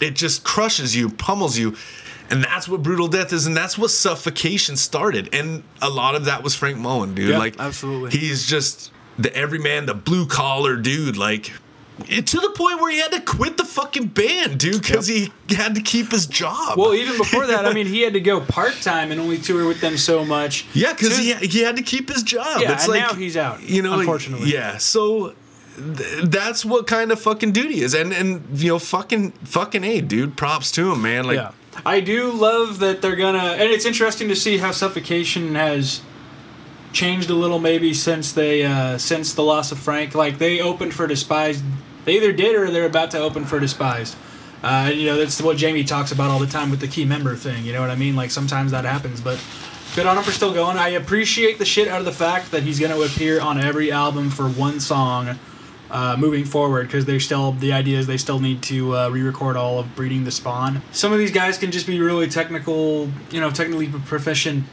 It 0.00 0.16
just 0.16 0.44
crushes 0.44 0.96
you, 0.96 1.10
pummels 1.10 1.58
you. 1.58 1.76
And 2.30 2.44
that's 2.44 2.68
what 2.68 2.82
brutal 2.84 3.08
death 3.08 3.32
is, 3.32 3.46
and 3.46 3.56
that's 3.56 3.76
what 3.76 3.90
suffocation 3.90 4.76
started. 4.76 5.34
And 5.34 5.64
a 5.82 5.90
lot 5.90 6.14
of 6.14 6.26
that 6.26 6.44
was 6.44 6.54
Frank 6.54 6.78
Mullen, 6.78 7.12
dude. 7.14 7.30
Yeah, 7.30 7.38
like 7.38 7.58
absolutely. 7.58 8.16
He's 8.16 8.46
just 8.46 8.92
the 9.18 9.34
everyman, 9.34 9.86
the 9.86 9.94
blue 9.94 10.26
collar 10.26 10.76
dude, 10.76 11.16
like 11.16 11.52
to 12.00 12.40
the 12.40 12.52
point 12.56 12.80
where 12.80 12.90
he 12.90 12.98
had 12.98 13.12
to 13.12 13.20
quit 13.20 13.56
the 13.56 13.64
fucking 13.64 14.08
band, 14.08 14.58
dude, 14.58 14.82
because 14.82 15.06
he 15.06 15.32
had 15.50 15.74
to 15.74 15.80
keep 15.80 16.10
his 16.10 16.26
job. 16.26 16.78
well, 16.78 16.94
even 16.94 17.16
before 17.16 17.46
that, 17.46 17.66
I 17.66 17.72
mean, 17.72 17.86
he 17.86 18.02
had 18.02 18.12
to 18.14 18.20
go 18.20 18.40
part 18.40 18.74
time 18.82 19.10
and 19.12 19.20
only 19.20 19.38
tour 19.38 19.66
with 19.66 19.80
them 19.80 19.96
so 19.96 20.24
much. 20.24 20.66
Yeah, 20.74 20.92
because 20.92 21.16
he, 21.18 21.34
he 21.34 21.60
had 21.62 21.76
to 21.76 21.82
keep 21.82 22.08
his 22.08 22.22
job. 22.22 22.60
Yeah, 22.60 22.72
it's 22.72 22.84
and 22.84 22.92
like, 22.94 23.02
now 23.02 23.14
he's 23.14 23.36
out, 23.36 23.62
You 23.62 23.82
know, 23.82 23.90
like, 23.90 24.00
unfortunately. 24.00 24.50
yeah. 24.52 24.78
So 24.78 25.34
th- 25.76 26.24
that's 26.24 26.64
what 26.64 26.86
kind 26.86 27.12
of 27.12 27.20
fucking 27.20 27.52
duty 27.52 27.80
is, 27.80 27.94
and 27.94 28.12
and 28.12 28.44
you 28.58 28.68
know, 28.68 28.78
fucking 28.78 29.32
fucking 29.44 29.84
a 29.84 30.00
dude. 30.00 30.36
Props 30.36 30.70
to 30.72 30.92
him, 30.92 31.02
man. 31.02 31.24
Like, 31.24 31.36
yeah. 31.36 31.52
I 31.86 32.00
do 32.00 32.30
love 32.32 32.80
that 32.80 33.00
they're 33.00 33.16
gonna, 33.16 33.38
and 33.38 33.70
it's 33.70 33.84
interesting 33.86 34.28
to 34.28 34.36
see 34.36 34.58
how 34.58 34.70
Suffocation 34.72 35.54
has 35.54 36.02
changed 36.92 37.30
a 37.30 37.34
little, 37.34 37.60
maybe 37.60 37.94
since 37.94 38.32
they 38.32 38.64
uh, 38.64 38.98
since 38.98 39.32
the 39.34 39.42
loss 39.44 39.70
of 39.72 39.78
Frank. 39.78 40.14
Like 40.14 40.38
they 40.38 40.60
opened 40.60 40.92
for 40.92 41.06
Despised, 41.06 41.64
they 42.04 42.16
either 42.16 42.32
did 42.32 42.56
or 42.56 42.70
they're 42.70 42.86
about 42.86 43.10
to 43.12 43.18
open 43.18 43.44
for 43.44 43.60
Despised. 43.60 44.16
Uh, 44.62 44.90
you 44.92 45.06
know, 45.06 45.16
that's 45.16 45.40
what 45.40 45.56
Jamie 45.56 45.84
talks 45.84 46.12
about 46.12 46.30
all 46.30 46.38
the 46.38 46.46
time 46.46 46.70
with 46.70 46.80
the 46.80 46.88
key 46.88 47.04
member 47.04 47.34
thing. 47.34 47.64
You 47.64 47.72
know 47.72 47.80
what 47.80 47.90
I 47.90 47.96
mean? 47.96 48.14
Like 48.14 48.30
sometimes 48.30 48.72
that 48.72 48.84
happens, 48.84 49.20
but 49.20 49.42
good 49.94 50.06
on 50.06 50.18
him 50.18 50.22
for 50.22 50.32
still 50.32 50.52
going. 50.52 50.76
I 50.76 50.90
appreciate 50.90 51.58
the 51.58 51.64
shit 51.64 51.88
out 51.88 51.98
of 51.98 52.04
the 52.04 52.12
fact 52.12 52.50
that 52.50 52.62
he's 52.62 52.78
going 52.78 52.92
to 52.92 53.02
appear 53.02 53.40
on 53.40 53.58
every 53.58 53.90
album 53.90 54.30
for 54.30 54.48
one 54.48 54.78
song 54.80 55.38
uh, 55.90 56.16
moving 56.18 56.44
forward 56.44 56.86
because 56.86 57.04
they're 57.04 57.20
still 57.20 57.52
the 57.52 57.72
idea 57.72 57.98
is 57.98 58.06
they 58.06 58.16
still 58.16 58.38
need 58.38 58.62
to 58.62 58.96
uh, 58.96 59.08
re-record 59.08 59.56
all 59.56 59.78
of 59.80 59.94
breeding 59.96 60.24
the 60.24 60.30
spawn 60.30 60.80
some 60.92 61.12
of 61.12 61.18
these 61.18 61.32
guys 61.32 61.58
can 61.58 61.70
just 61.72 61.86
be 61.86 62.00
really 62.00 62.28
technical 62.28 63.10
you 63.30 63.40
know 63.40 63.50
technically 63.50 63.88
proficient 63.88 64.64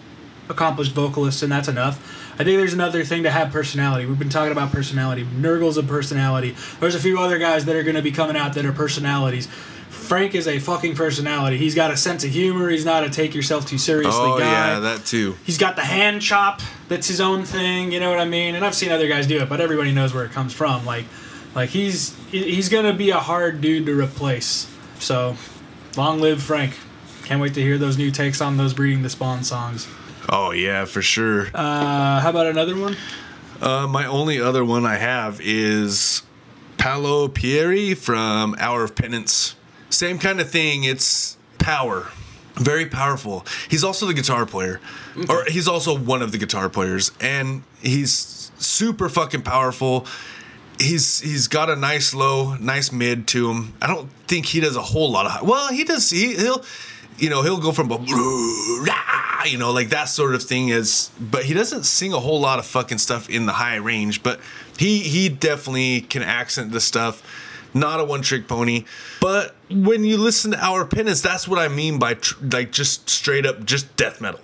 accomplished 0.49 0.93
vocalists 0.93 1.43
and 1.43 1.51
that's 1.51 1.67
enough 1.67 1.97
i 2.33 2.43
think 2.43 2.57
there's 2.57 2.73
another 2.73 3.03
thing 3.03 3.23
to 3.23 3.29
have 3.29 3.51
personality 3.51 4.05
we've 4.05 4.19
been 4.19 4.29
talking 4.29 4.51
about 4.51 4.71
personality 4.71 5.23
Nergal's 5.23 5.77
a 5.77 5.83
personality 5.83 6.55
there's 6.79 6.95
a 6.95 6.99
few 6.99 7.19
other 7.19 7.37
guys 7.37 7.65
that 7.65 7.75
are 7.75 7.83
going 7.83 7.95
to 7.95 8.01
be 8.01 8.11
coming 8.11 8.37
out 8.37 8.53
that 8.53 8.65
are 8.65 8.71
personalities 8.71 9.47
frank 9.89 10.35
is 10.35 10.47
a 10.47 10.59
fucking 10.59 10.95
personality 10.95 11.57
he's 11.57 11.75
got 11.75 11.91
a 11.91 11.97
sense 11.97 12.23
of 12.23 12.29
humor 12.29 12.69
he's 12.69 12.85
not 12.85 13.03
a 13.03 13.09
take 13.09 13.35
yourself 13.35 13.65
too 13.65 13.77
seriously 13.77 14.13
oh 14.13 14.37
guy 14.37 14.73
yeah, 14.73 14.79
that 14.79 15.05
too. 15.05 15.35
He's 15.43 15.57
got 15.57 15.75
the 15.75 15.83
hand 15.83 16.21
chop 16.21 16.61
that's 16.87 17.07
his 17.07 17.19
own 17.19 17.43
thing, 17.43 17.91
you 17.91 17.99
know 17.99 18.09
what 18.09 18.19
I 18.19 18.25
mean? 18.25 18.55
And 18.55 18.65
I've 18.65 18.75
seen 18.75 18.91
other 18.91 19.07
guys 19.07 19.27
do 19.27 19.41
it, 19.41 19.49
but 19.49 19.59
everybody 19.59 19.91
knows 19.91 20.13
where 20.13 20.23
it 20.23 20.31
comes 20.31 20.53
from. 20.53 20.85
Like 20.85 21.05
like 21.55 21.69
he's 21.69 22.15
he's 22.29 22.69
going 22.69 22.85
to 22.85 22.93
be 22.93 23.09
a 23.09 23.19
hard 23.19 23.61
dude 23.61 23.87
to 23.87 23.99
replace. 23.99 24.71
So, 24.99 25.35
long 25.95 26.19
live 26.19 26.41
Frank. 26.41 26.77
Can't 27.25 27.41
wait 27.41 27.55
to 27.55 27.61
hear 27.61 27.77
those 27.77 27.97
new 27.97 28.11
takes 28.11 28.41
on 28.41 28.57
those 28.57 28.73
breeding 28.73 29.03
the 29.03 29.09
spawn 29.09 29.43
songs. 29.43 29.87
Oh 30.29 30.51
yeah, 30.51 30.85
for 30.85 31.01
sure. 31.01 31.47
Uh, 31.53 32.19
how 32.19 32.29
about 32.29 32.47
another 32.47 32.75
one? 32.75 32.97
Uh, 33.61 33.87
my 33.87 34.05
only 34.05 34.39
other 34.39 34.63
one 34.63 34.85
I 34.85 34.97
have 34.97 35.39
is 35.41 36.21
Paolo 36.77 37.27
Pieri 37.27 37.95
from 37.95 38.55
Hour 38.59 38.83
of 38.83 38.95
Penance. 38.95 39.55
Same 39.89 40.19
kind 40.19 40.39
of 40.39 40.49
thing. 40.49 40.83
It's 40.83 41.37
power. 41.57 42.07
Very 42.55 42.85
powerful. 42.87 43.45
He's 43.69 43.83
also 43.83 44.05
the 44.07 44.13
guitar 44.13 44.45
player, 44.45 44.81
or 45.29 45.45
he's 45.47 45.67
also 45.67 45.97
one 45.97 46.21
of 46.21 46.31
the 46.31 46.37
guitar 46.39 46.69
players, 46.69 47.11
and 47.21 47.63
he's 47.81 48.51
super 48.57 49.09
fucking 49.09 49.43
powerful. 49.43 50.07
He's 50.79 51.19
he's 51.19 51.47
got 51.47 51.69
a 51.69 51.75
nice 51.75 52.13
low, 52.13 52.55
nice 52.55 52.91
mid 52.91 53.27
to 53.27 53.49
him. 53.49 53.73
I 53.81 53.87
don't 53.87 54.09
think 54.27 54.47
he 54.47 54.59
does 54.59 54.75
a 54.75 54.81
whole 54.81 55.11
lot 55.11 55.25
of 55.27 55.31
high. 55.33 55.43
Well, 55.43 55.71
he 55.71 55.83
does. 55.83 56.09
He, 56.09 56.35
he'll, 56.35 56.63
you 57.17 57.29
know, 57.29 57.41
he'll 57.41 57.59
go 57.59 57.71
from 57.71 57.91
a, 57.91 57.97
you 59.49 59.57
know, 59.57 59.71
like 59.71 59.89
that 59.89 60.05
sort 60.05 60.35
of 60.35 60.43
thing 60.43 60.69
is. 60.69 61.11
But 61.19 61.45
he 61.45 61.53
doesn't 61.53 61.83
sing 61.83 62.13
a 62.13 62.19
whole 62.19 62.39
lot 62.39 62.59
of 62.59 62.65
fucking 62.65 62.99
stuff 62.99 63.29
in 63.29 63.45
the 63.45 63.53
high 63.53 63.75
range. 63.75 64.23
But 64.23 64.39
he 64.77 64.99
he 64.99 65.29
definitely 65.29 66.01
can 66.01 66.21
accent 66.21 66.71
the 66.71 66.81
stuff. 66.81 67.23
Not 67.73 67.99
a 67.99 68.03
one 68.03 68.21
trick 68.21 68.47
pony. 68.47 68.85
But 69.19 69.55
when 69.69 70.03
you 70.03 70.17
listen 70.17 70.51
to 70.51 70.63
Our 70.63 70.85
Penance, 70.85 71.21
that's 71.21 71.47
what 71.47 71.59
I 71.59 71.67
mean 71.67 71.99
by 71.99 72.15
tr- 72.15 72.35
like 72.51 72.71
just 72.71 73.09
straight 73.09 73.45
up 73.45 73.65
just 73.65 73.95
death 73.97 74.21
metal. 74.21 74.41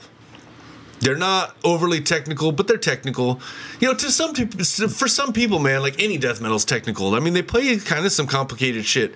They're 1.00 1.18
not 1.18 1.58
overly 1.66 2.00
technical, 2.00 2.54
but 2.54 2.68
they're 2.68 2.78
technical. 2.78 3.42
You 3.82 3.90
know, 3.90 3.94
to 3.94 4.10
some 4.10 4.34
people, 4.34 4.64
for 4.64 5.10
some 5.10 5.34
people, 5.34 5.60
man, 5.60 5.82
like 5.82 6.02
any 6.02 6.18
death 6.18 6.40
metal's 6.40 6.64
technical. 6.64 7.14
I 7.14 7.20
mean, 7.20 7.34
they 7.34 7.42
play 7.42 7.76
kind 7.78 8.06
of 8.06 8.12
some 8.14 8.26
complicated 8.26 8.86
shit. 8.86 9.16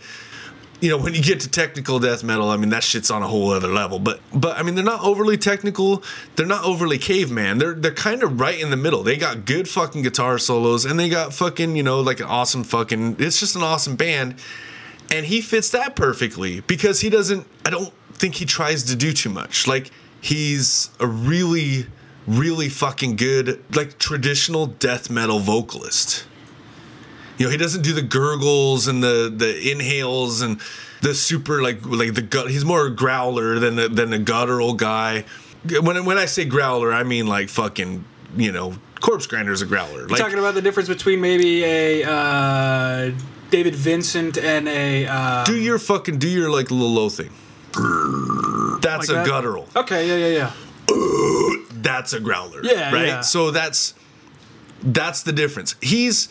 You 0.80 0.92
know, 0.92 0.98
when 0.98 1.16
you 1.16 1.24
get 1.24 1.40
to 1.40 1.50
technical 1.50 1.98
death 1.98 2.24
metal, 2.24 2.50
I 2.50 2.58
mean, 2.58 2.70
that 2.70 2.84
shit's 2.84 3.10
on 3.10 3.24
a 3.24 3.28
whole 3.28 3.52
other 3.52 3.68
level. 3.68 3.98
But, 3.98 4.20
but 4.32 4.58
I 4.58 4.64
mean, 4.64 4.76
they're 4.76 4.84
not 4.84 5.02
overly 5.02 5.38
technical. 5.38 6.04
They're 6.36 6.46
not 6.46 6.64
overly 6.64 7.00
caveman. 7.00 7.58
They're 7.58 7.74
they're 7.74 7.94
kind 7.94 8.22
of 8.22 8.40
right 8.40 8.60
in 8.60 8.70
the 8.70 8.78
middle. 8.78 9.02
They 9.02 9.18
got 9.18 9.46
good 9.46 9.68
fucking 9.68 10.04
guitar 10.04 10.38
solos, 10.38 10.86
and 10.86 11.00
they 11.00 11.10
got 11.10 11.34
fucking 11.34 11.76
you 11.76 11.84
know 11.84 12.02
like 12.02 12.20
an 12.20 12.28
awesome 12.28 12.64
fucking. 12.64 13.16
It's 13.20 13.40
just 13.40 13.56
an 13.56 13.64
awesome 13.64 13.96
band, 13.96 14.36
and 15.12 15.26
he 15.26 15.42
fits 15.42 15.72
that 15.72 15.96
perfectly 15.96 16.60
because 16.62 17.02
he 17.02 17.10
doesn't. 17.10 17.48
I 17.66 17.72
don't 17.72 17.94
think 18.14 18.36
he 18.36 18.46
tries 18.46 18.84
to 18.84 18.96
do 18.96 19.14
too 19.14 19.30
much. 19.30 19.66
Like 19.68 19.90
he's 20.22 20.92
a 21.00 21.08
really 21.08 21.88
really 22.28 22.68
fucking 22.68 23.16
good 23.16 23.64
like 23.74 23.98
traditional 23.98 24.66
death 24.66 25.10
metal 25.10 25.40
vocalist 25.40 26.26
you 27.38 27.46
know 27.46 27.52
he 27.52 27.58
doesn't 27.58 27.82
do 27.84 27.94
the 27.94 28.02
gurgles 28.02 28.88
and 28.88 29.02
the 29.04 29.32
the 29.36 29.72
inhales 29.72 30.42
and 30.42 30.60
the 31.02 31.14
super 31.14 31.62
like 31.62 31.86
like 31.86 32.14
the 32.16 32.22
gut 32.22 32.50
he's 32.50 32.66
more 32.66 32.88
a 32.88 32.90
growler 32.92 33.60
than 33.60 33.78
a, 33.80 33.88
than 33.88 34.12
a 34.14 34.18
guttural 34.20 34.74
guy 34.74 35.24
when 35.82 36.04
when 36.06 36.18
i 36.18 36.26
say 36.26 36.44
growler 36.46 36.92
i 36.94 37.04
mean 37.04 37.28
like 37.28 37.50
fucking 37.50 38.04
you 38.36 38.52
know 38.52 38.74
corpse 39.00 39.28
grinder's 39.28 39.62
a 39.62 39.66
growler 39.66 40.08
like 40.08 40.20
Talking 40.20 40.40
about 40.40 40.56
the 40.56 40.62
difference 40.62 40.90
between 40.90 41.22
maybe 41.22 41.64
a 41.64 42.04
uh, 42.04 43.12
David 43.52 43.76
Vincent 43.76 44.38
and 44.38 44.68
a. 44.68 45.06
Uh, 45.08 45.46
do 45.46 45.56
your 45.56 45.78
fucking 45.80 46.18
do 46.18 46.28
your 46.28 46.50
like 46.50 46.72
little 46.72 46.92
low 46.92 47.08
thing 47.10 47.30
that's 48.82 49.08
Like 49.08 49.10
a 49.10 49.14
that? 49.14 49.26
guttural 49.28 49.68
okay, 49.76 50.08
yeah, 50.08 50.28
yeah, 50.28 50.52
yeah. 50.90 51.64
that's 51.82 52.14
a 52.14 52.20
growler. 52.20 52.64
Yeah, 52.64 52.92
Right? 52.92 53.08
yeah. 53.08 53.22
So 53.22 53.52
that's 53.52 53.94
that's 54.82 55.24
the 55.24 55.32
difference. 55.32 55.76
He's 55.82 56.30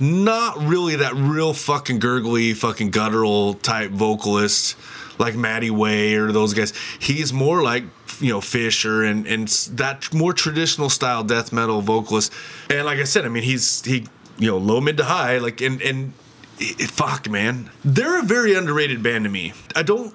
not 0.00 0.58
really 0.58 0.96
that 0.96 1.14
real 1.14 1.54
fucking 1.54 1.98
gurgly, 1.98 2.54
fucking 2.54 2.90
guttural 2.90 3.54
type 3.54 3.90
vocalist 3.90 4.76
like 5.18 5.36
Matti 5.36 5.70
Way 5.70 6.14
or 6.14 6.32
those 6.32 6.54
guys. 6.54 6.72
He's 6.98 7.32
more 7.32 7.62
like 7.62 7.84
you 8.20 8.30
know 8.30 8.40
Fisher 8.40 9.04
and 9.04 9.26
and 9.26 9.48
that 9.72 10.12
more 10.12 10.32
traditional 10.32 10.90
style 10.90 11.24
death 11.24 11.52
metal 11.52 11.80
vocalist. 11.80 12.32
And 12.70 12.84
like 12.86 12.98
I 12.98 13.04
said, 13.04 13.24
I 13.24 13.28
mean 13.28 13.42
he's 13.42 13.84
he 13.84 14.06
you 14.38 14.50
know 14.50 14.58
low 14.58 14.80
mid 14.80 14.96
to 14.98 15.04
high 15.04 15.38
like 15.38 15.60
and 15.60 15.80
and 15.82 16.12
it, 16.58 16.90
fuck 16.90 17.28
man, 17.28 17.70
they're 17.84 18.20
a 18.20 18.22
very 18.22 18.54
underrated 18.54 19.02
band 19.02 19.24
to 19.24 19.30
me. 19.30 19.52
I 19.74 19.82
don't 19.82 20.14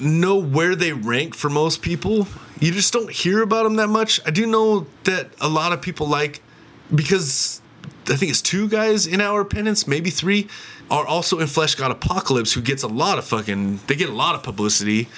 know 0.00 0.36
where 0.36 0.74
they 0.74 0.92
rank 0.92 1.34
for 1.34 1.48
most 1.48 1.82
people. 1.82 2.26
You 2.60 2.72
just 2.72 2.92
don't 2.92 3.10
hear 3.10 3.42
about 3.42 3.64
them 3.64 3.76
that 3.76 3.88
much. 3.88 4.20
I 4.26 4.30
do 4.30 4.46
know 4.46 4.86
that 5.04 5.30
a 5.40 5.48
lot 5.48 5.72
of 5.72 5.82
people 5.82 6.08
like 6.08 6.42
because 6.94 7.60
I 8.08 8.16
think 8.16 8.30
it's 8.30 8.42
two 8.42 8.68
guys 8.68 9.06
in 9.06 9.20
our 9.20 9.44
penance, 9.44 9.86
maybe 9.86 10.10
three, 10.10 10.48
are 10.90 11.06
also 11.06 11.38
in 11.38 11.46
Fleshgod 11.46 11.90
Apocalypse, 11.90 12.52
who 12.52 12.60
gets 12.60 12.82
a 12.82 12.88
lot 12.88 13.18
of 13.18 13.24
fucking 13.24 13.80
they 13.86 13.96
get 13.96 14.08
a 14.08 14.14
lot 14.14 14.34
of 14.34 14.42
publicity. 14.42 15.08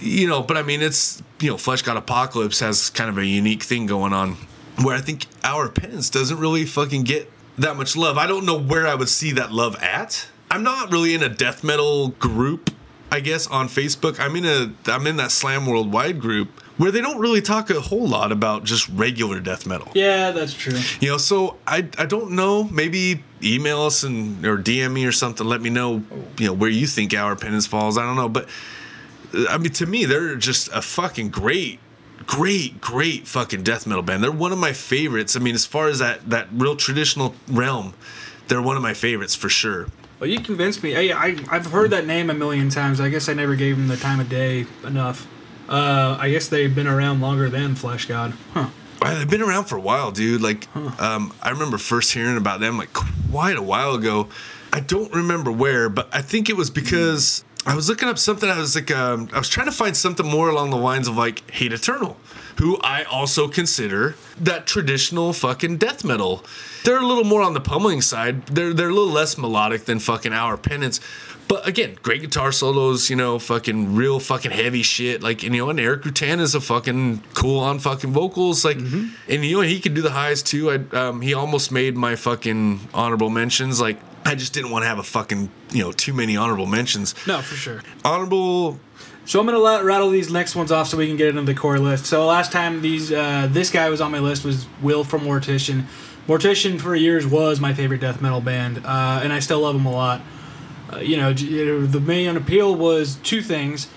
You 0.00 0.28
know, 0.28 0.42
but 0.42 0.56
I 0.56 0.62
mean 0.62 0.82
it's 0.82 1.22
you 1.40 1.50
know, 1.50 1.56
Fleshgod 1.56 1.96
Apocalypse 1.96 2.60
has 2.60 2.90
kind 2.90 3.10
of 3.10 3.18
a 3.18 3.26
unique 3.26 3.62
thing 3.62 3.86
going 3.86 4.12
on 4.12 4.36
where 4.82 4.96
I 4.96 5.00
think 5.00 5.26
our 5.42 5.68
penance 5.68 6.10
doesn't 6.10 6.38
really 6.38 6.64
fucking 6.64 7.04
get 7.04 7.30
that 7.58 7.76
much 7.76 7.96
love. 7.96 8.16
I 8.16 8.26
don't 8.26 8.46
know 8.46 8.58
where 8.58 8.86
I 8.86 8.94
would 8.94 9.08
see 9.08 9.32
that 9.32 9.52
love 9.52 9.76
at. 9.82 10.28
I'm 10.50 10.62
not 10.62 10.92
really 10.92 11.14
in 11.14 11.22
a 11.22 11.28
death 11.28 11.62
metal 11.64 12.08
group, 12.08 12.70
I 13.10 13.20
guess, 13.20 13.46
on 13.46 13.68
Facebook. 13.68 14.20
I'm 14.20 14.36
in 14.36 14.44
a 14.44 14.72
I'm 14.90 15.06
in 15.06 15.16
that 15.16 15.32
Slam 15.32 15.66
Worldwide 15.66 16.20
group 16.20 16.48
where 16.78 16.90
they 16.90 17.00
don't 17.00 17.18
really 17.18 17.42
talk 17.42 17.68
a 17.70 17.80
whole 17.80 18.08
lot 18.08 18.32
about 18.32 18.64
just 18.64 18.88
regular 18.88 19.40
death 19.40 19.66
metal. 19.66 19.88
Yeah, 19.94 20.30
that's 20.30 20.54
true. 20.54 20.78
You 21.00 21.10
know, 21.10 21.18
so 21.18 21.56
I 21.66 21.88
I 21.98 22.06
don't 22.06 22.30
know. 22.32 22.64
Maybe 22.64 23.22
email 23.42 23.82
us 23.82 24.02
and 24.04 24.44
or 24.46 24.56
DM 24.56 24.92
me 24.92 25.04
or 25.04 25.12
something. 25.12 25.46
Let 25.46 25.60
me 25.60 25.70
know, 25.70 26.02
you 26.38 26.46
know, 26.46 26.52
where 26.54 26.70
you 26.70 26.86
think 26.86 27.12
Our 27.12 27.36
Penance 27.36 27.66
falls. 27.66 27.98
I 27.98 28.02
don't 28.06 28.16
know, 28.16 28.28
but 28.28 28.48
uh, 29.34 29.46
I 29.50 29.58
mean, 29.58 29.72
to 29.72 29.86
me, 29.86 30.04
they're 30.06 30.36
just 30.36 30.68
a 30.72 30.80
fucking 30.80 31.30
great, 31.30 31.80
great, 32.26 32.80
great 32.80 33.26
fucking 33.26 33.64
death 33.64 33.86
metal 33.86 34.02
band. 34.02 34.22
They're 34.22 34.32
one 34.32 34.52
of 34.52 34.58
my 34.58 34.72
favorites. 34.72 35.36
I 35.36 35.40
mean, 35.40 35.54
as 35.54 35.66
far 35.66 35.88
as 35.88 35.98
that 35.98 36.30
that 36.30 36.48
real 36.52 36.76
traditional 36.76 37.34
realm, 37.48 37.94
they're 38.46 38.62
one 38.62 38.76
of 38.76 38.82
my 38.82 38.94
favorites 38.94 39.34
for 39.34 39.48
sure. 39.48 39.88
Well, 40.20 40.28
you 40.28 40.40
convinced 40.40 40.82
me. 40.82 41.12
I, 41.12 41.16
I, 41.26 41.36
I've 41.48 41.66
heard 41.66 41.90
that 41.90 42.04
name 42.04 42.28
a 42.28 42.34
million 42.34 42.70
times. 42.70 43.00
I 43.00 43.08
guess 43.08 43.28
I 43.28 43.34
never 43.34 43.54
gave 43.54 43.76
them 43.76 43.86
the 43.86 43.96
time 43.96 44.18
of 44.18 44.28
day 44.28 44.66
enough. 44.84 45.28
Uh, 45.68 46.16
I 46.18 46.30
guess 46.30 46.48
they've 46.48 46.74
been 46.74 46.86
around 46.86 47.20
longer 47.20 47.48
than 47.50 47.74
Fleshgod. 47.74 48.32
Huh. 48.54 48.68
Uh, 49.00 49.14
They've 49.18 49.30
been 49.30 49.42
around 49.42 49.64
for 49.66 49.76
a 49.76 49.80
while, 49.80 50.10
dude. 50.10 50.40
Like, 50.42 50.66
um, 51.00 51.32
I 51.40 51.50
remember 51.50 51.78
first 51.78 52.12
hearing 52.12 52.36
about 52.36 52.58
them 52.60 52.78
like 52.78 52.92
quite 52.92 53.56
a 53.56 53.62
while 53.62 53.94
ago. 53.94 54.28
I 54.72 54.80
don't 54.80 55.12
remember 55.14 55.52
where, 55.52 55.88
but 55.88 56.08
I 56.12 56.20
think 56.20 56.48
it 56.50 56.56
was 56.56 56.68
because 56.68 57.44
I 57.64 57.76
was 57.76 57.88
looking 57.88 58.08
up 58.08 58.18
something. 58.18 58.48
I 58.50 58.58
was 58.58 58.74
like, 58.74 58.90
um, 58.90 59.28
I 59.32 59.38
was 59.38 59.48
trying 59.48 59.66
to 59.66 59.72
find 59.72 59.96
something 59.96 60.26
more 60.26 60.48
along 60.50 60.70
the 60.70 60.76
lines 60.76 61.06
of 61.06 61.16
like 61.16 61.48
Hate 61.50 61.72
Eternal, 61.72 62.16
who 62.56 62.76
I 62.82 63.04
also 63.04 63.46
consider 63.46 64.16
that 64.40 64.66
traditional 64.66 65.32
fucking 65.32 65.76
death 65.76 66.04
metal. 66.04 66.44
They're 66.84 66.98
a 66.98 67.06
little 67.06 67.24
more 67.24 67.42
on 67.42 67.54
the 67.54 67.60
pummeling 67.60 68.00
side. 68.00 68.46
They're 68.46 68.72
they're 68.74 68.90
a 68.90 68.94
little 68.94 69.12
less 69.12 69.38
melodic 69.38 69.84
than 69.84 70.00
fucking 70.00 70.32
Our 70.32 70.56
Penance, 70.56 71.00
But 71.48 71.66
again, 71.66 71.96
great 72.02 72.20
guitar 72.20 72.52
solos, 72.52 73.08
you 73.08 73.16
know, 73.16 73.38
fucking 73.38 73.94
real 73.96 74.20
fucking 74.20 74.50
heavy 74.50 74.82
shit. 74.82 75.22
Like, 75.22 75.42
and, 75.42 75.54
you 75.54 75.62
know, 75.62 75.70
and 75.70 75.80
Erik 75.80 76.02
Rutan 76.02 76.40
is 76.40 76.54
a 76.54 76.60
fucking 76.60 77.22
cool 77.32 77.60
on 77.60 77.78
fucking 77.78 78.12
vocals. 78.12 78.66
Like, 78.66 78.76
and 78.76 79.14
you 79.26 79.56
know, 79.56 79.62
he 79.62 79.80
can 79.80 79.94
do 79.94 80.02
the 80.02 80.10
highs 80.10 80.42
too. 80.42 80.70
I, 80.70 80.74
um, 80.96 81.22
he 81.22 81.32
almost 81.32 81.72
made 81.72 81.96
my 81.96 82.16
fucking 82.16 82.80
honorable 82.92 83.30
mentions. 83.30 83.80
Like, 83.80 83.98
I 84.26 84.34
just 84.34 84.52
didn't 84.52 84.70
want 84.70 84.82
to 84.82 84.88
have 84.88 84.98
a 84.98 85.02
fucking, 85.02 85.50
you 85.70 85.82
know, 85.82 85.90
too 85.90 86.12
many 86.12 86.36
honorable 86.36 86.66
mentions. 86.66 87.14
No, 87.26 87.40
for 87.40 87.54
sure. 87.54 87.82
Honorable, 88.04 88.78
So 89.24 89.40
I'm 89.40 89.46
gonna 89.46 89.58
let, 89.58 89.84
rattle 89.84 90.10
these 90.10 90.30
next 90.30 90.54
ones 90.54 90.70
off 90.70 90.88
so 90.88 90.98
we 90.98 91.06
can 91.06 91.16
get 91.16 91.28
into 91.28 91.42
the 91.42 91.54
core 91.54 91.78
list. 91.78 92.04
So 92.06 92.26
last 92.26 92.52
time 92.52 92.82
these 92.82 93.10
uh, 93.10 93.48
this 93.50 93.70
guy 93.70 93.88
was 93.88 94.02
on 94.02 94.12
my 94.12 94.18
list 94.18 94.44
was 94.44 94.66
Will 94.82 95.02
from 95.04 95.22
Mortician. 95.22 95.84
Mortician 96.26 96.78
for 96.78 96.94
years 96.94 97.26
was 97.26 97.58
my 97.58 97.72
favorite 97.72 98.02
death 98.02 98.20
metal 98.20 98.42
band, 98.42 98.84
uh, 98.84 99.20
and 99.22 99.32
I 99.32 99.38
still 99.38 99.60
love 99.60 99.74
them 99.74 99.86
a 99.86 99.92
lot. 99.92 100.20
Uh, 100.92 100.98
you 100.98 101.16
know, 101.16 101.32
know, 101.32 101.86
the 101.86 102.00
main 102.00 102.36
appeal 102.36 102.74
was 102.74 103.16
two 103.16 103.42
things: 103.42 103.88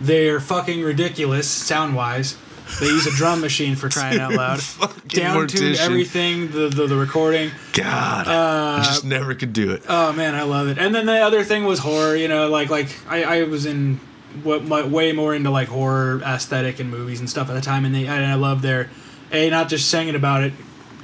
they're 0.00 0.40
fucking 0.40 0.82
ridiculous 0.82 1.48
sound 1.48 1.94
wise. 1.94 2.36
They 2.80 2.86
use 2.86 3.06
a 3.06 3.10
drum 3.16 3.40
machine 3.40 3.76
for 3.76 3.88
crying 3.90 4.18
out 4.20 4.32
loud. 4.32 4.60
Down 5.08 5.46
tuned 5.46 5.74
Mortician. 5.76 5.80
everything, 5.80 6.50
the, 6.52 6.68
the 6.68 6.86
the 6.86 6.96
recording. 6.96 7.50
God, 7.74 8.26
Uh, 8.28 8.80
I 8.80 8.82
just 8.84 9.04
never 9.04 9.34
could 9.34 9.52
do 9.52 9.72
it. 9.72 9.82
Oh 9.88 10.12
man, 10.12 10.34
I 10.34 10.42
love 10.42 10.68
it. 10.68 10.78
And 10.78 10.94
then 10.94 11.06
the 11.06 11.18
other 11.20 11.44
thing 11.44 11.64
was 11.64 11.80
horror. 11.80 12.16
You 12.16 12.28
know, 12.28 12.48
like 12.48 12.70
like 12.70 12.88
I, 13.08 13.24
I 13.40 13.42
was 13.44 13.66
in 13.66 14.00
what 14.42 14.64
my, 14.64 14.82
way 14.82 15.12
more 15.12 15.34
into 15.34 15.50
like 15.50 15.68
horror 15.68 16.22
aesthetic 16.24 16.80
and 16.80 16.90
movies 16.90 17.20
and 17.20 17.28
stuff 17.28 17.50
at 17.50 17.54
the 17.54 17.60
time, 17.60 17.84
and 17.84 17.94
they 17.94 18.06
and 18.06 18.24
I 18.24 18.34
love 18.34 18.62
their 18.62 18.88
a 19.32 19.50
not 19.50 19.68
just 19.68 19.90
singing 19.90 20.14
about 20.14 20.42
it, 20.44 20.52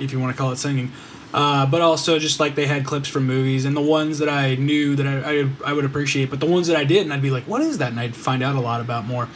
if 0.01 0.13
you 0.13 0.21
want 0.21 0.35
to 0.35 0.39
call 0.41 0.53
it 0.53 0.57
singing, 0.57 0.93
uh, 1.35 1.67
but 1.67 1.81
also 1.81 2.19
just 2.19 2.41
like 2.41 2.55
they 2.55 2.67
had 2.67 2.85
clips 2.85 3.09
from 3.09 3.27
movies 3.27 3.65
and 3.65 3.77
the 3.77 3.83
ones 3.83 4.19
that 4.19 4.29
I 4.29 4.55
knew 4.55 4.97
that 4.97 5.07
I, 5.07 5.41
I 5.41 5.51
I 5.67 5.73
would 5.73 5.85
appreciate, 5.85 6.31
but 6.31 6.41
the 6.41 6.47
ones 6.47 6.67
that 6.69 6.77
I 6.77 6.85
didn't, 6.85 7.13
I'd 7.13 7.23
be 7.23 7.31
like, 7.31 7.45
what 7.45 7.61
is 7.61 7.79
that? 7.79 7.91
And 7.91 8.01
I'd 8.01 8.17
find 8.17 8.43
out 8.43 8.57
a 8.57 8.61
lot 8.61 8.81
about 8.81 9.07
more. 9.07 9.29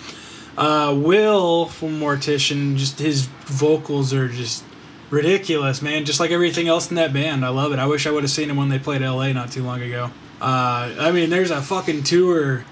Uh, 0.56 0.94
Will 0.96 1.66
from 1.66 1.98
Mortician, 2.00 2.76
just 2.76 2.98
his 2.98 3.26
vocals 3.46 4.12
are 4.12 4.28
just 4.28 4.64
ridiculous, 5.10 5.80
man. 5.82 6.04
Just 6.04 6.20
like 6.20 6.30
everything 6.30 6.68
else 6.68 6.90
in 6.90 6.96
that 6.96 7.12
band, 7.12 7.44
I 7.44 7.48
love 7.48 7.72
it. 7.72 7.78
I 7.78 7.86
wish 7.86 8.06
I 8.06 8.10
would 8.10 8.22
have 8.22 8.30
seen 8.30 8.50
him 8.50 8.56
when 8.56 8.68
they 8.68 8.78
played 8.78 9.02
LA 9.02 9.32
not 9.32 9.50
too 9.50 9.62
long 9.62 9.80
ago. 9.82 10.10
Uh, 10.40 10.92
I 10.98 11.12
mean, 11.12 11.30
there's 11.30 11.52
a 11.52 11.62
fucking 11.62 12.02
tour 12.02 12.64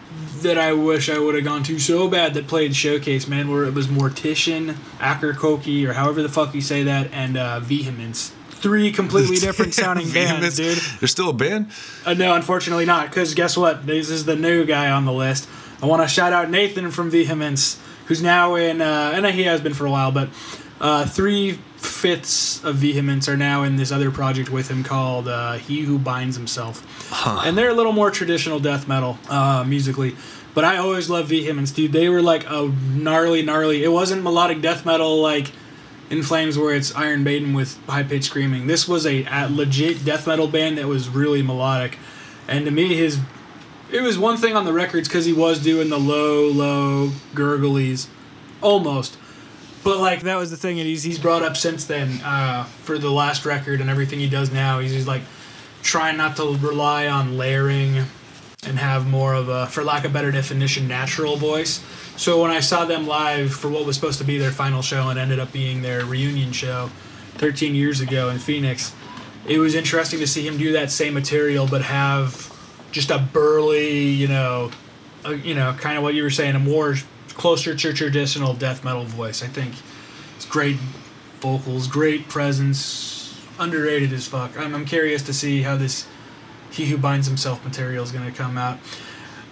that 0.43 0.59
I 0.59 0.73
wish 0.73 1.09
I 1.09 1.19
would 1.19 1.37
have 1.37 1.45
gone 1.45 1.63
to 1.65 1.79
so 1.79 2.09
bad 2.09 2.35
that 2.35 2.49
played 2.49 2.75
Showcase, 2.75 3.29
man, 3.29 3.49
where 3.49 3.65
it 3.65 3.75
was 3.75 3.87
Mortician, 3.87 4.75
Akercocke, 4.99 5.87
or 5.87 5.93
however 5.93 6.23
the 6.23 6.29
fuck 6.29 6.55
you 6.55 6.61
say 6.61 6.83
that, 6.83 7.13
and 7.13 7.37
uh, 7.37 7.61
Vehemence. 7.61 8.35
Three 8.61 8.93
completely 8.93 9.37
different 9.41 9.75
sounding 9.75 10.11
bands, 10.11 10.57
dude. 10.57 10.79
They're 11.01 11.09
still 11.09 11.31
a 11.31 11.35
band? 11.35 11.71
Uh, 12.05 12.15
no, 12.15 12.35
unfortunately 12.35 12.85
not. 12.85 13.09
Because 13.09 13.35
guess 13.35 13.57
what? 13.57 13.87
This 13.87 14.11
is 14.11 14.25
the 14.25 14.37
new 14.37 14.65
guy 14.65 14.91
on 14.91 15.05
the 15.05 15.13
list. 15.13 15.49
I 15.83 15.87
want 15.87 16.03
to 16.03 16.09
shout 16.09 16.33
out 16.33 16.51
Nathan 16.51 16.91
from 16.91 17.11
Vehemence, 17.11 17.81
who's 18.07 18.23
now 18.23 18.55
in, 18.57 18.83
uh, 18.83 19.13
and 19.15 19.27
he 19.27 19.45
has 19.45 19.61
been 19.63 19.73
for 19.73 19.87
a 19.87 19.91
while, 19.91 20.13
but 20.13 20.29
uh, 20.81 21.07
three 21.07 21.53
fifths 21.77 22.63
of 22.65 22.77
Vehemence 22.77 23.29
are 23.29 23.37
now 23.37 23.63
in 23.63 23.77
this 23.77 23.91
other 23.91 24.11
project 24.11 24.51
with 24.51 24.69
him 24.69 24.85
called 24.85 25.29
uh, 25.29 25.55
He 25.55 25.81
Who 25.81 25.99
Binds 25.99 26.37
Himself. 26.37 26.87
And 27.27 27.57
they're 27.57 27.71
a 27.71 27.75
little 27.75 27.93
more 27.93 28.11
traditional 28.11 28.61
death 28.61 28.87
metal 28.89 29.19
uh, 29.29 29.65
musically. 29.67 30.17
But 30.55 30.65
I 30.65 30.79
always 30.79 31.09
loved 31.09 31.29
Vehemence, 31.29 31.71
dude. 31.71 31.93
They 31.93 32.09
were 32.09 32.23
like 32.23 32.45
a 32.49 32.73
gnarly, 32.93 33.43
gnarly. 33.43 33.85
It 33.85 33.89
wasn't 33.89 34.23
melodic 34.23 34.61
death 34.61 34.85
metal 34.85 35.21
like 35.21 35.53
in 36.11 36.23
Flames 36.23 36.59
where 36.59 36.75
it's 36.75 36.95
Iron 36.95 37.23
Maiden 37.23 37.55
with 37.55 37.79
high 37.87 38.03
pitched 38.03 38.27
screaming. 38.27 38.67
This 38.67 38.87
was 38.87 39.07
a, 39.07 39.25
a 39.25 39.49
legit 39.49 40.05
death 40.05 40.27
metal 40.27 40.49
band 40.49 40.79
that 40.79 40.87
was 40.87 41.09
really 41.09 41.43
melodic. 41.43 41.99
And 42.49 42.65
to 42.65 42.71
me, 42.71 42.95
his 42.95 43.19
it 43.93 44.03
was 44.03 44.19
one 44.19 44.37
thing 44.37 44.57
on 44.57 44.65
the 44.65 44.73
records 44.73 45.09
because 45.09 45.25
he 45.25 45.33
was 45.33 45.63
doing 45.63 45.89
the 45.89 45.99
low, 45.99 46.49
low 46.49 47.09
gurglies, 47.35 48.09
almost. 48.61 49.17
But 49.83 49.99
like 49.99 50.21
that 50.23 50.37
was 50.37 50.51
the 50.51 50.57
thing, 50.57 50.79
and 50.79 50.87
he's 50.87 51.03
he's 51.03 51.19
brought 51.19 51.43
up 51.43 51.57
since 51.57 51.87
then 51.87 52.21
uh, 52.23 52.65
for 52.65 52.99
the 52.99 53.11
last 53.11 53.47
record 53.47 53.81
and 53.81 53.89
everything 53.89 54.19
he 54.19 54.29
does 54.29 54.53
now. 54.53 54.81
He's, 54.81 54.93
he's 54.93 55.07
like 55.07 55.23
trying 55.83 56.17
not 56.17 56.37
to 56.37 56.57
rely 56.57 57.07
on 57.07 57.39
layering 57.39 58.05
and 58.67 58.79
have 58.79 59.07
more 59.07 59.35
of 59.35 59.49
a, 59.49 59.67
for 59.67 59.83
lack 59.83 60.05
of 60.05 60.13
better 60.13 60.31
definition, 60.31 60.87
natural 60.87 61.37
voice. 61.37 61.83
So 62.17 62.43
when 62.43 62.51
I 62.51 62.61
saw 62.61 62.85
them 62.85 63.07
live 63.07 63.53
for 63.55 63.71
what 63.71 63.87
was 63.87 63.97
supposed 63.97 64.19
to 64.19 64.25
be 64.25 64.37
their 64.37 64.51
final 64.51 64.83
show 64.83 65.09
and 65.09 65.19
ended 65.19 65.39
up 65.39 65.51
being 65.53 65.81
their 65.81 66.05
reunion 66.05 66.53
show 66.53 66.91
13 67.37 67.75
years 67.75 68.01
ago 68.01 68.29
in 68.29 68.39
Phoenix, 68.39 68.95
it 69.47 69.59
was 69.59 69.75
interesting 69.75 70.21
to 70.21 70.27
see 70.27 70.47
him 70.47 70.59
do 70.59 70.73
that 70.73 70.91
same 70.91 71.15
material 71.15 71.67
but 71.67 71.83
have 71.83 72.55
just 72.93 73.11
a 73.11 73.19
burly, 73.19 74.01
you 74.01 74.29
know, 74.29 74.71
uh, 75.25 75.31
you 75.31 75.55
know, 75.55 75.75
kind 75.79 75.97
of 75.97 76.03
what 76.03 76.15
you 76.15 76.23
were 76.23 76.31
saying, 76.31 76.55
a 76.55 76.59
more 76.59 76.97
closer 77.29 77.75
to 77.75 77.93
traditional 77.95 78.53
death 78.53 78.85
metal 78.85 79.05
voice. 79.05 79.43
I 79.43 79.47
think 79.47 79.75
it's 80.37 80.45
great 80.45 80.77
vocals, 81.41 81.87
great 81.87 82.29
presence, 82.29 83.35
underrated 83.59 84.13
as 84.13 84.27
fuck. 84.27 84.59
I'm, 84.59 84.75
I'm 84.75 84.85
curious 84.85 85.23
to 85.23 85.33
see 85.33 85.63
how 85.63 85.77
this 85.77 86.07
He 86.71 86.87
Who 86.87 86.97
Binds 86.97 87.27
Himself 87.27 87.65
material 87.65 88.05
is 88.05 88.13
going 88.13 88.31
to 88.31 88.37
come 88.37 88.57
out. 88.57 88.79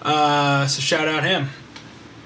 Uh, 0.03 0.67
so 0.67 0.81
shout 0.81 1.09
out 1.09 1.25
him. 1.25 1.49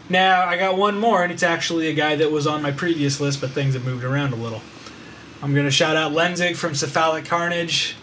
Now 0.09 0.45
I 0.45 0.59
got 0.59 0.77
one 0.77 0.99
more, 0.99 1.23
and 1.23 1.33
it's 1.33 1.43
actually 1.43 1.89
a 1.89 1.95
guy 1.95 2.17
that 2.17 2.31
was 2.31 2.47
on 2.47 2.61
my 2.61 2.71
previous 2.71 3.21
list, 3.21 3.41
but 3.41 3.51
things 3.51 3.75
have 3.75 3.85
moved 3.85 4.05
around 4.05 4.33
a 4.33 4.37
little. 4.37 4.61
I'm 5.43 5.55
gonna 5.55 5.71
shout 5.71 5.97
out 5.97 6.13
Lenzig 6.13 6.55
from 6.55 6.75
Cephalic 6.75 7.25
Carnage. 7.25 7.97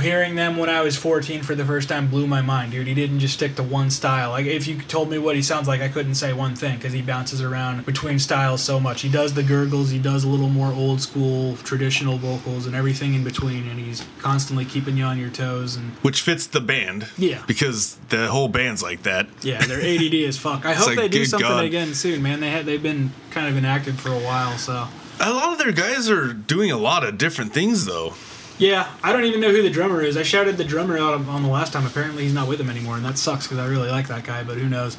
Hearing 0.00 0.34
them 0.34 0.56
when 0.56 0.68
I 0.68 0.82
was 0.82 0.96
14 0.96 1.42
for 1.42 1.54
the 1.54 1.64
first 1.64 1.88
time 1.88 2.08
blew 2.08 2.26
my 2.26 2.42
mind, 2.42 2.72
dude. 2.72 2.86
He 2.86 2.94
didn't 2.94 3.20
just 3.20 3.34
stick 3.34 3.54
to 3.56 3.62
one 3.62 3.90
style. 3.90 4.30
Like 4.30 4.46
if 4.46 4.66
you 4.66 4.80
told 4.82 5.10
me 5.10 5.18
what 5.18 5.36
he 5.36 5.42
sounds 5.42 5.68
like, 5.68 5.80
I 5.80 5.88
couldn't 5.88 6.16
say 6.16 6.32
one 6.32 6.54
thing 6.56 6.76
because 6.76 6.92
he 6.92 7.02
bounces 7.02 7.40
around 7.40 7.86
between 7.86 8.18
styles 8.18 8.62
so 8.62 8.78
much. 8.80 9.02
He 9.02 9.08
does 9.08 9.34
the 9.34 9.42
gurgles, 9.42 9.90
he 9.90 9.98
does 9.98 10.24
a 10.24 10.28
little 10.28 10.48
more 10.48 10.72
old 10.72 11.00
school 11.00 11.56
traditional 11.58 12.18
vocals 12.18 12.66
and 12.66 12.74
everything 12.74 13.14
in 13.14 13.24
between, 13.24 13.68
and 13.68 13.78
he's 13.78 14.04
constantly 14.18 14.64
keeping 14.64 14.96
you 14.96 15.04
on 15.04 15.18
your 15.18 15.30
toes. 15.30 15.76
And 15.76 15.92
Which 16.02 16.20
fits 16.22 16.46
the 16.46 16.60
band. 16.60 17.08
Yeah. 17.16 17.42
Because 17.46 17.96
the 18.08 18.28
whole 18.28 18.48
band's 18.48 18.82
like 18.82 19.04
that. 19.04 19.28
yeah, 19.42 19.64
they're 19.64 19.80
ADD 19.80 20.14
as 20.28 20.36
fuck. 20.36 20.66
I 20.66 20.74
hope 20.74 20.88
like, 20.88 20.96
they 20.96 21.08
do 21.08 21.24
something 21.24 21.48
God. 21.48 21.64
again 21.64 21.94
soon, 21.94 22.22
man. 22.22 22.40
They 22.40 22.50
had 22.50 22.66
they've 22.66 22.82
been 22.82 23.12
kind 23.30 23.46
of 23.48 23.56
inactive 23.56 24.00
for 24.00 24.10
a 24.10 24.18
while, 24.18 24.58
so. 24.58 24.88
A 25.18 25.32
lot 25.32 25.52
of 25.52 25.58
their 25.58 25.72
guys 25.72 26.10
are 26.10 26.34
doing 26.34 26.70
a 26.70 26.76
lot 26.76 27.02
of 27.02 27.16
different 27.16 27.54
things, 27.54 27.86
though. 27.86 28.14
Yeah, 28.58 28.90
I 29.02 29.12
don't 29.12 29.24
even 29.24 29.40
know 29.40 29.50
who 29.50 29.60
the 29.60 29.70
drummer 29.70 30.00
is. 30.00 30.16
I 30.16 30.22
shouted 30.22 30.56
the 30.56 30.64
drummer 30.64 30.96
out 30.96 31.14
on 31.14 31.42
the 31.42 31.48
last 31.48 31.74
time. 31.74 31.86
Apparently, 31.86 32.22
he's 32.22 32.32
not 32.32 32.48
with 32.48 32.58
them 32.58 32.70
anymore, 32.70 32.96
and 32.96 33.04
that 33.04 33.18
sucks 33.18 33.46
because 33.46 33.58
I 33.58 33.66
really 33.66 33.90
like 33.90 34.08
that 34.08 34.24
guy. 34.24 34.44
But 34.44 34.56
who 34.56 34.68
knows? 34.68 34.96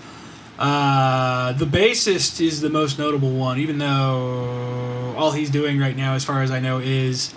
Uh, 0.60 1.54
the 1.54 1.66
bassist 1.66 2.40
is 2.40 2.62
the 2.62 2.70
most 2.70 3.00
notable 3.00 3.32
one, 3.32 3.60
even 3.60 3.80
though 3.80 5.16
all 5.18 5.32
he's 5.32 5.50
doing 5.50 5.80
right 5.80 5.96
now, 5.96 6.14
as 6.14 6.24
far 6.24 6.44
as 6.44 6.52
I 6.52 6.60
know, 6.60 6.80
is 6.80 7.34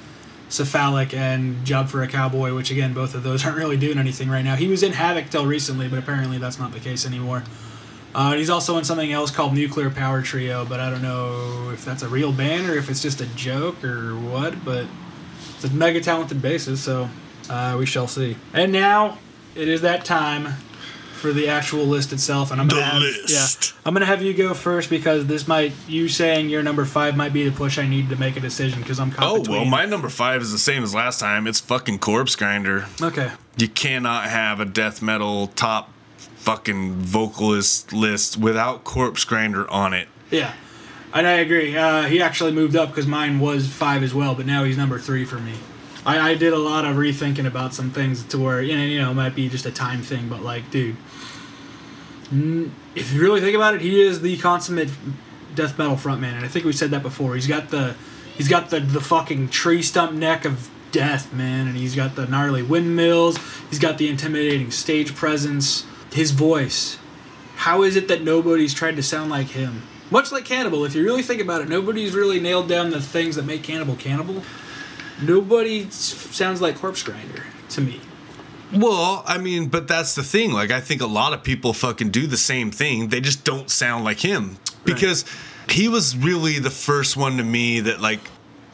Cephalic 0.51 1.15
and 1.15 1.65
Job 1.65 1.89
for 1.89 2.03
a 2.03 2.09
Cowboy, 2.09 2.55
which 2.55 2.71
again, 2.71 2.93
both 2.93 3.15
of 3.15 3.23
those 3.23 3.45
aren't 3.47 3.57
really 3.57 3.79
doing 3.79 3.99
anything 3.99 4.29
right 4.29 4.45
now. 4.45 4.57
He 4.57 4.69
was 4.69 4.83
in 4.83 4.93
Havok 4.93 5.31
till 5.31 5.47
recently, 5.47 5.89
but 5.89 5.99
apparently 5.99 6.37
that's 6.37 6.59
not 6.59 6.73
the 6.73 6.81
case 6.81 7.07
anymore. 7.07 7.45
Uh, 8.15 8.35
he's 8.35 8.51
also 8.51 8.77
in 8.77 8.85
something 8.85 9.13
else 9.13 9.31
called 9.31 9.55
Nuclear 9.55 9.89
Power 9.89 10.21
Trio, 10.21 10.65
but 10.65 10.81
I 10.81 10.91
don't 10.91 11.03
know 11.03 11.71
if 11.73 11.85
that's 11.85 12.03
a 12.03 12.09
real 12.09 12.33
band 12.33 12.69
or 12.69 12.75
if 12.75 12.91
it's 12.91 13.01
just 13.01 13.21
a 13.21 13.27
joke 13.37 13.85
or 13.85 14.19
what. 14.19 14.65
But 14.65 14.87
it's 15.65 15.73
a 15.73 15.77
mega 15.77 16.01
talented 16.01 16.39
bassist, 16.39 16.78
so 16.78 17.09
uh, 17.49 17.77
we 17.78 17.87
shall 17.87 18.07
see. 18.09 18.37
And 18.53 18.73
now 18.73 19.19
it 19.55 19.69
is 19.69 19.82
that 19.82 20.05
time 20.05 20.55
for 21.15 21.32
the 21.35 21.49
actual 21.49 21.85
list 21.85 22.15
itself, 22.15 22.51
and 22.51 22.61
I'm 22.61 22.66
gonna 22.69 22.81
The 22.81 22.87
have, 22.87 23.03
list. 23.03 23.74
yeah, 23.74 23.78
I'm 23.85 23.93
gonna 23.93 24.07
have 24.07 24.23
you 24.23 24.32
go 24.32 24.55
first 24.55 24.89
because 24.89 25.27
this 25.27 25.47
might 25.47 25.73
you 25.87 26.09
saying 26.09 26.49
your 26.49 26.62
number 26.62 26.87
five 26.87 27.15
might 27.15 27.35
be 27.35 27.47
the 27.47 27.55
push 27.55 27.78
I 27.78 27.87
need 27.87 28.09
to 28.09 28.16
make 28.16 28.37
a 28.37 28.41
decision 28.41 28.81
because 28.81 28.99
I'm 28.99 29.11
caught 29.11 29.27
Oh, 29.31 29.39
between. 29.41 29.61
well, 29.61 29.65
my 29.66 29.85
number 29.85 30.09
five 30.09 30.41
is 30.41 30.51
the 30.51 30.59
same 30.59 30.82
as 30.82 30.95
last 30.95 31.20
time. 31.20 31.47
It's 31.47 31.61
fucking 31.61 31.99
Corpse 31.99 32.37
Grinder. 32.37 32.87
okay. 33.03 33.32
You 33.59 33.69
cannot 33.69 34.24
have 34.31 34.61
a 34.61 34.65
death 34.65 35.03
metal 35.03 35.49
top 35.49 35.93
fucking 36.39 36.93
vocalist 36.95 37.93
list 37.93 38.39
without 38.39 38.85
Corpse 38.85 39.24
Grinder 39.24 39.70
on 39.70 39.93
it. 39.93 40.09
Yeah, 40.31 40.55
and 41.12 41.27
I 41.27 41.32
agree. 41.32 41.77
Uh, 41.77 42.03
he 42.03 42.23
actually 42.23 42.53
moved 42.53 42.77
up 42.77 42.91
because 42.91 43.07
mine 43.07 43.41
was 43.41 43.69
five 43.69 44.03
as 44.03 44.15
well, 44.15 44.35
but 44.35 44.47
now 44.47 44.65
he's 44.65 44.77
number 44.77 44.99
three 44.99 45.24
for 45.24 45.39
me. 45.39 45.55
I, 46.07 46.31
I 46.31 46.35
did 46.35 46.53
a 46.53 46.59
lot 46.59 46.85
of 46.85 46.97
rethinking 46.97 47.47
about 47.47 47.74
some 47.74 47.91
things 47.91 48.24
to 48.24 48.39
where 48.39 48.62
you 48.62 48.77
know, 48.77 48.85
you 48.85 49.01
know 49.01 49.11
it 49.11 49.15
might 49.15 49.35
be 49.35 49.49
just 49.49 49.66
a 49.66 49.70
time 49.70 50.03
thing, 50.03 50.28
but 50.28 50.43
like, 50.43 50.70
dude, 50.70 50.97
if 52.95 53.12
you 53.12 53.20
really 53.20 53.41
think 53.41 53.57
about 53.57 53.74
it, 53.74 53.81
he 53.81 54.01
is 54.01 54.20
the 54.20 54.37
consummate 54.39 54.91
death 55.55 55.78
metal 55.78 55.97
frontman, 55.97 56.35
and 56.35 56.45
I 56.45 56.49
think 56.49 56.65
we 56.65 56.73
said 56.73 56.91
that 56.91 57.03
before. 57.03 57.35
He's 57.35 57.47
got 57.47 57.70
the 57.70 57.95
he's 58.37 58.49
got 58.49 58.70
the 58.70 58.81
the 58.81 59.01
fucking 59.01 59.49
tree 59.49 59.82
stump 59.82 60.12
neck 60.12 60.45
of 60.45 60.70
death, 60.93 61.32
man, 61.32 61.66
and 61.66 61.77
he's 61.77 61.95
got 61.95 62.16
the 62.16 62.27
gnarly 62.27 62.62
windmills. 62.62 63.39
He's 63.69 63.78
got 63.78 63.99
the 63.99 64.09
intimidating 64.09 64.70
stage 64.70 65.15
presence. 65.15 65.85
His 66.12 66.32
voice. 66.32 66.99
How 67.57 67.82
is 67.82 67.95
it 67.95 68.09
that 68.09 68.23
nobody's 68.23 68.74
tried 68.74 68.97
to 68.97 69.03
sound 69.03 69.31
like 69.31 69.49
him? 69.49 69.82
Much 70.11 70.32
like 70.32 70.45
Cannibal, 70.45 70.85
if 70.85 70.95
you 70.95 71.05
really 71.05 71.23
think 71.23 71.41
about 71.41 71.61
it, 71.61 71.69
nobody's 71.69 72.15
really 72.15 72.41
nailed 72.41 72.69
down 72.69 72.91
the 72.91 73.01
things 73.01 73.37
that 73.37 73.45
make 73.45 73.62
Cannibal 73.62 73.95
Cannibal. 73.97 74.43
Nobody 75.23 75.89
sounds 75.91 76.61
like 76.61 76.78
Corpse 76.78 77.03
Grinder 77.03 77.45
to 77.70 77.81
me. 77.81 78.01
Well, 78.73 79.23
I 79.27 79.39
mean, 79.39 79.69
but 79.69 79.89
that's 79.89 80.15
the 80.15 80.23
thing. 80.23 80.53
Like, 80.53 80.70
I 80.70 80.81
think 80.81 81.01
a 81.03 81.07
lot 81.07 81.32
of 81.32 81.43
people 81.43 81.73
fucking 81.73 82.11
do 82.11 82.27
the 82.27 82.37
same 82.37 82.70
thing. 82.70 83.09
They 83.09 83.20
just 83.20 83.45
don't 83.45 83.69
sound 83.70 84.05
like 84.05 84.20
him 84.20 84.59
because 84.85 85.24
he 85.69 85.89
was 85.89 86.16
really 86.16 86.59
the 86.59 86.70
first 86.70 87.16
one 87.16 87.37
to 87.37 87.43
me 87.45 87.81
that, 87.81 88.01
like, 88.01 88.20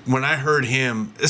when 0.05 0.23
I 0.25 0.37
heard 0.37 0.65
him. 0.67 1.13
Uh, 1.23 1.27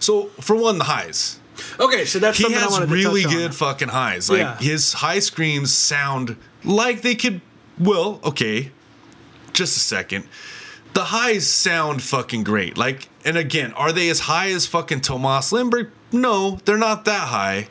so, 0.00 0.24
for 0.40 0.56
one, 0.56 0.78
the 0.78 0.84
highs. 0.84 1.38
Okay, 1.78 2.04
so 2.04 2.18
that's 2.18 2.38
He 2.38 2.44
something 2.44 2.58
I 2.58 2.62
has 2.62 2.72
wanted 2.72 2.86
to 2.88 2.92
really 2.94 3.22
touch 3.24 3.32
on. 3.32 3.38
good 3.38 3.54
fucking 3.54 3.88
highs. 3.88 4.30
Like, 4.30 4.38
Yeah. 4.40 4.58
his 4.58 4.94
high 4.94 5.18
screams 5.18 5.72
sound 5.72 6.36
like 6.64 7.02
they 7.02 7.14
could. 7.14 7.40
Well, 7.78 8.20
okay. 8.24 8.72
Just 9.52 9.76
a 9.76 9.80
second. 9.80 10.26
The 10.94 11.04
highs 11.04 11.46
sound 11.46 12.02
fucking 12.02 12.44
great. 12.44 12.76
Like, 12.78 13.08
and 13.24 13.36
again, 13.36 13.72
are 13.74 13.92
they 13.92 14.08
as 14.08 14.20
high 14.20 14.48
as 14.50 14.66
fucking 14.66 15.02
Tomas 15.02 15.52
Lindberg? 15.52 15.90
No, 16.12 16.58
they're 16.64 16.78
not 16.78 17.04
that 17.04 17.28
high. 17.28 17.68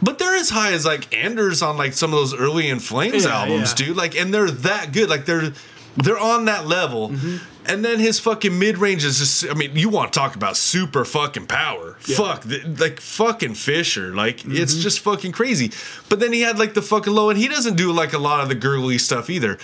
But 0.00 0.18
they're 0.18 0.34
as 0.36 0.50
high 0.50 0.72
as 0.72 0.84
like 0.84 1.14
Anders 1.16 1.62
on 1.62 1.76
like 1.76 1.92
some 1.92 2.12
of 2.12 2.18
those 2.18 2.34
early 2.34 2.68
In 2.68 2.78
Flames 2.80 3.24
Yeah, 3.24 3.40
albums, 3.42 3.70
yeah. 3.78 3.86
dude. 3.86 3.96
Like, 3.96 4.16
and 4.16 4.32
they're 4.32 4.50
that 4.50 4.92
good. 4.92 5.08
Like, 5.10 5.26
they're 5.26 5.52
they're 5.96 6.18
on 6.18 6.46
that 6.46 6.66
level. 6.66 7.10
Mm-hmm. 7.10 7.36
And 7.66 7.84
then 7.84 8.00
his 8.00 8.18
fucking 8.18 8.58
mid 8.58 8.78
range 8.78 9.04
is 9.04 9.18
just. 9.18 9.48
I 9.48 9.54
mean, 9.54 9.76
you 9.76 9.88
want 9.88 10.12
to 10.12 10.18
talk 10.18 10.34
about 10.34 10.56
super 10.56 11.04
fucking 11.04 11.46
power? 11.46 11.96
Yeah. 12.06 12.16
Fuck, 12.16 12.42
th- 12.44 12.64
like 12.80 12.98
fucking 13.00 13.54
Fisher. 13.54 14.12
Like, 14.14 14.38
Mm-hmm. 14.38 14.56
it's 14.56 14.74
just 14.74 15.00
fucking 15.00 15.30
crazy. 15.32 15.70
But 16.08 16.18
then 16.18 16.32
he 16.32 16.40
had 16.40 16.58
like 16.58 16.74
the 16.74 16.82
fucking 16.82 17.12
low, 17.12 17.30
and 17.30 17.38
he 17.38 17.46
doesn't 17.46 17.76
do 17.76 17.92
like 17.92 18.12
a 18.14 18.18
lot 18.18 18.40
of 18.42 18.48
the 18.48 18.54
girly 18.56 18.98
stuff 18.98 19.30
either. 19.30 19.58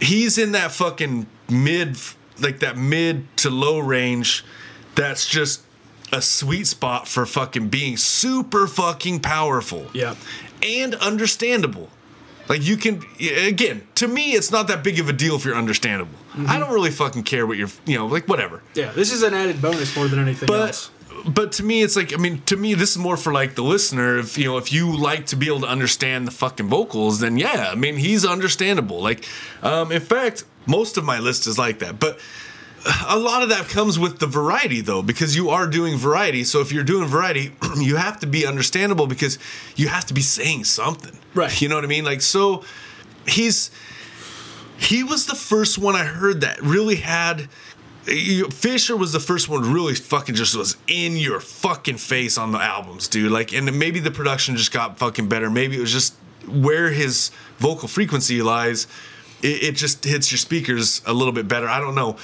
He's 0.00 0.38
in 0.38 0.52
that 0.52 0.72
fucking 0.72 1.26
mid, 1.48 1.96
like 2.40 2.60
that 2.60 2.76
mid 2.76 3.24
to 3.38 3.50
low 3.50 3.78
range. 3.78 4.44
That's 4.94 5.26
just 5.28 5.62
a 6.12 6.20
sweet 6.20 6.66
spot 6.66 7.06
for 7.06 7.24
fucking 7.26 7.68
being 7.68 7.96
super 7.96 8.66
fucking 8.66 9.20
powerful 9.20 9.86
Yeah. 9.92 10.16
and 10.62 10.94
understandable. 10.96 11.88
Like 12.48 12.62
you 12.66 12.76
can 12.76 13.02
again, 13.20 13.86
to 13.94 14.08
me 14.08 14.32
it's 14.32 14.50
not 14.50 14.66
that 14.68 14.82
big 14.82 14.98
of 14.98 15.08
a 15.08 15.12
deal 15.12 15.36
if 15.36 15.44
you're 15.44 15.54
understandable. 15.54 16.18
Mm-hmm. 16.32 16.46
I 16.48 16.58
don't 16.58 16.72
really 16.72 16.90
fucking 16.90 17.22
care 17.22 17.46
what 17.46 17.56
you're, 17.58 17.68
you 17.86 17.96
know, 17.96 18.06
like 18.06 18.26
whatever. 18.26 18.60
Yeah, 18.74 18.90
this 18.90 19.12
is 19.12 19.22
an 19.22 19.34
added 19.34 19.62
bonus 19.62 19.94
more 19.94 20.08
than 20.08 20.18
anything 20.18 20.46
But 20.48 20.68
else. 20.68 20.90
But 21.26 21.52
to 21.52 21.62
me 21.62 21.82
it's 21.82 21.96
like 21.96 22.12
I 22.12 22.16
mean, 22.16 22.42
to 22.46 22.56
me 22.56 22.74
this 22.74 22.90
is 22.92 22.98
more 22.98 23.16
for 23.16 23.32
like 23.32 23.54
the 23.54 23.62
listener 23.62 24.18
if 24.18 24.38
you 24.38 24.44
know, 24.46 24.56
if 24.58 24.72
you 24.72 24.96
like 24.96 25.26
to 25.26 25.36
be 25.36 25.46
able 25.46 25.60
to 25.60 25.68
understand 25.68 26.26
the 26.26 26.30
fucking 26.32 26.68
vocals, 26.68 27.20
then 27.20 27.36
yeah, 27.36 27.70
I 27.72 27.74
mean, 27.74 27.96
he's 27.96 28.24
understandable. 28.24 29.00
Like 29.02 29.26
um 29.62 29.92
in 29.92 30.00
fact, 30.00 30.44
most 30.66 30.96
of 30.96 31.04
my 31.04 31.18
list 31.18 31.46
is 31.46 31.58
like 31.58 31.80
that. 31.80 31.98
But 32.00 32.18
a 33.06 33.18
lot 33.18 33.42
of 33.42 33.50
that 33.50 33.68
comes 33.68 33.98
with 33.98 34.20
the 34.20 34.26
variety 34.26 34.80
though 34.80 35.02
because 35.02 35.36
you 35.36 35.50
are 35.50 35.66
doing 35.66 35.98
variety 35.98 36.44
so 36.44 36.62
if 36.62 36.72
you're 36.72 36.82
doing 36.82 37.06
variety 37.06 37.52
you 37.76 37.96
have 37.96 38.18
to 38.20 38.26
be 38.26 38.46
understandable 38.46 39.06
because 39.06 39.38
you 39.76 39.88
have 39.88 40.06
to 40.06 40.14
be 40.14 40.22
saying 40.22 40.64
something 40.64 41.18
Right. 41.34 41.60
you 41.60 41.68
know 41.68 41.74
what 41.74 41.84
i 41.84 41.88
mean 41.88 42.06
like 42.06 42.22
so 42.22 42.64
he's 43.26 43.70
he 44.78 45.04
was 45.04 45.26
the 45.26 45.34
first 45.34 45.76
one 45.76 45.94
i 45.94 46.04
heard 46.04 46.40
that 46.40 46.58
really 46.62 46.96
had 46.96 47.50
Fisher 48.10 48.96
was 48.96 49.12
the 49.12 49.20
first 49.20 49.48
one 49.48 49.72
really 49.72 49.94
fucking 49.94 50.34
just 50.34 50.56
was 50.56 50.76
in 50.88 51.16
your 51.16 51.40
fucking 51.40 51.98
face 51.98 52.38
on 52.38 52.52
the 52.52 52.58
albums, 52.58 53.08
dude. 53.08 53.30
Like, 53.30 53.52
and 53.52 53.78
maybe 53.78 54.00
the 54.00 54.10
production 54.10 54.56
just 54.56 54.72
got 54.72 54.98
fucking 54.98 55.28
better. 55.28 55.48
Maybe 55.48 55.76
it 55.76 55.80
was 55.80 55.92
just 55.92 56.14
where 56.48 56.90
his 56.90 57.30
vocal 57.58 57.88
frequency 57.88 58.42
lies. 58.42 58.86
It, 59.42 59.62
it 59.62 59.76
just 59.76 60.04
hits 60.04 60.32
your 60.32 60.38
speakers 60.38 61.02
a 61.06 61.12
little 61.12 61.32
bit 61.32 61.46
better. 61.46 61.68
I 61.68 61.78
don't 61.78 61.94
know. 61.94 62.16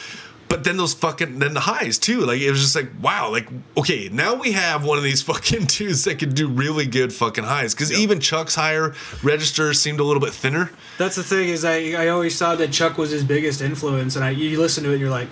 But 0.49 0.63
then 0.63 0.77
those 0.77 0.95
fucking 0.95 1.41
then 1.41 1.55
the 1.55 1.61
highs 1.61 1.99
too. 1.99 2.21
Like 2.21 2.41
it 2.41 2.51
was 2.51 2.61
just 2.61 2.77
like 2.77 2.91
wow. 3.03 3.31
Like 3.31 3.49
okay, 3.77 4.09
now 4.09 4.35
we 4.35 4.53
have 4.53 4.85
one 4.85 4.97
of 4.97 5.05
these 5.05 5.23
fucking 5.31 5.65
dudes 5.65 6.05
that 6.05 6.19
can 6.19 6.35
do 6.35 6.49
really 6.49 6.87
good 6.87 7.13
fucking 7.13 7.45
highs. 7.45 7.75
Because 7.75 7.93
even 7.93 8.21
Chuck's 8.21 8.55
higher 8.55 8.95
register 9.23 9.75
seemed 9.75 9.99
a 9.99 10.05
little 10.05 10.21
bit 10.21 10.33
thinner. 10.33 10.71
That's 10.99 11.17
the 11.17 11.25
thing 11.25 11.49
is 11.49 11.65
I 11.65 12.05
I 12.05 12.09
always 12.09 12.39
thought 12.39 12.59
that 12.59 12.73
Chuck 12.73 12.97
was 12.97 13.11
his 13.11 13.25
biggest 13.25 13.61
influence, 13.61 14.15
and 14.17 14.25
I 14.25 14.31
you 14.31 14.59
listen 14.59 14.85
to 14.85 14.91
it 14.91 14.95
and 14.95 15.01
you're 15.01 15.11
like, 15.11 15.29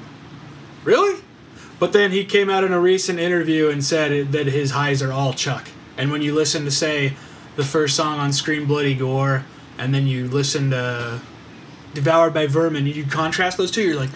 really? 0.85 1.20
But 1.78 1.93
then 1.93 2.12
he 2.12 2.24
came 2.24 2.48
out 2.48 2.65
in 2.65 2.73
a 2.73 2.81
recent 2.81 3.19
interview 3.19 3.69
and 3.69 3.85
said 3.85 4.32
that 4.32 4.47
his 4.47 4.70
highs 4.70 5.02
are 5.02 5.12
all 5.12 5.32
Chuck. 5.32 5.69
And 5.97 6.11
when 6.11 6.23
you 6.23 6.35
listen 6.35 6.65
to 6.65 6.70
say 6.70 7.15
the 7.56 7.65
first 7.65 7.97
song 7.97 8.19
on 8.19 8.32
Scream 8.32 8.66
Bloody 8.66 8.94
Gore, 8.94 9.44
and 9.78 9.94
then 9.94 10.06
you 10.06 10.28
listen 10.28 10.70
to 10.70 11.20
Devoured 11.94 12.32
by 12.32 12.47
Vermin, 12.47 12.86
you 12.86 13.05
contrast 13.05 13.59
those 13.59 13.70
two, 13.70 13.82
you're 13.82 13.97
like, 13.97 14.11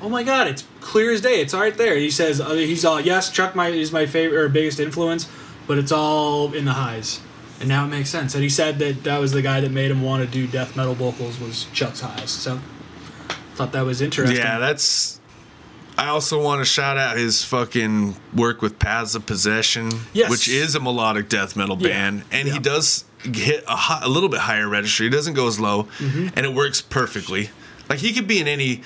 oh 0.00 0.08
my 0.08 0.22
god, 0.22 0.46
it's 0.46 0.66
clear 0.80 1.10
as 1.12 1.20
day. 1.20 1.40
It's 1.40 1.54
right 1.54 1.76
there. 1.76 1.96
He 1.96 2.10
says 2.10 2.40
uh, 2.40 2.50
he's 2.50 2.84
all 2.84 3.00
yes, 3.00 3.30
Chuck 3.30 3.54
my 3.54 3.68
is 3.68 3.92
my 3.92 4.06
favorite 4.06 4.38
or 4.38 4.48
biggest 4.48 4.80
influence, 4.80 5.28
but 5.66 5.78
it's 5.78 5.92
all 5.92 6.52
in 6.52 6.64
the 6.64 6.72
highs. 6.72 7.20
And 7.60 7.68
now 7.68 7.84
it 7.84 7.88
makes 7.88 8.08
sense. 8.08 8.34
And 8.34 8.42
he 8.42 8.48
said 8.48 8.78
that 8.78 9.04
that 9.04 9.18
was 9.18 9.32
the 9.32 9.42
guy 9.42 9.60
that 9.60 9.70
made 9.70 9.90
him 9.90 10.02
want 10.02 10.24
to 10.24 10.30
do 10.30 10.46
death 10.46 10.76
metal 10.76 10.94
vocals 10.94 11.38
was 11.38 11.66
Chuck's 11.74 12.00
highs. 12.00 12.30
So 12.30 12.58
thought 13.54 13.72
that 13.72 13.84
was 13.84 14.00
interesting. 14.00 14.38
Yeah, 14.38 14.58
that's. 14.58 15.19
I 16.00 16.08
also 16.08 16.42
want 16.42 16.60
to 16.60 16.64
shout 16.64 16.96
out 16.96 17.16
his 17.18 17.44
fucking 17.44 18.16
work 18.34 18.62
with 18.62 18.78
Paths 18.78 19.14
of 19.14 19.26
Possession, 19.26 19.90
Yes. 20.14 20.30
which 20.30 20.48
is 20.48 20.74
a 20.74 20.80
melodic 20.80 21.28
death 21.28 21.56
metal 21.56 21.76
Yeah. 21.78 21.88
band, 21.88 22.22
and 22.32 22.48
Yeah. 22.48 22.54
he 22.54 22.58
does 22.58 23.04
hit 23.22 23.64
a, 23.68 23.76
hi- 23.76 24.00
a 24.02 24.08
little 24.08 24.30
bit 24.30 24.40
higher 24.40 24.66
register. 24.66 25.04
He 25.04 25.10
doesn't 25.10 25.34
go 25.34 25.46
as 25.46 25.60
low, 25.60 25.88
Mm-hmm. 25.98 26.28
and 26.34 26.46
it 26.46 26.54
works 26.54 26.80
perfectly. 26.80 27.50
Like 27.90 27.98
he 27.98 28.12
could 28.14 28.26
be 28.26 28.40
in 28.40 28.48
any 28.48 28.80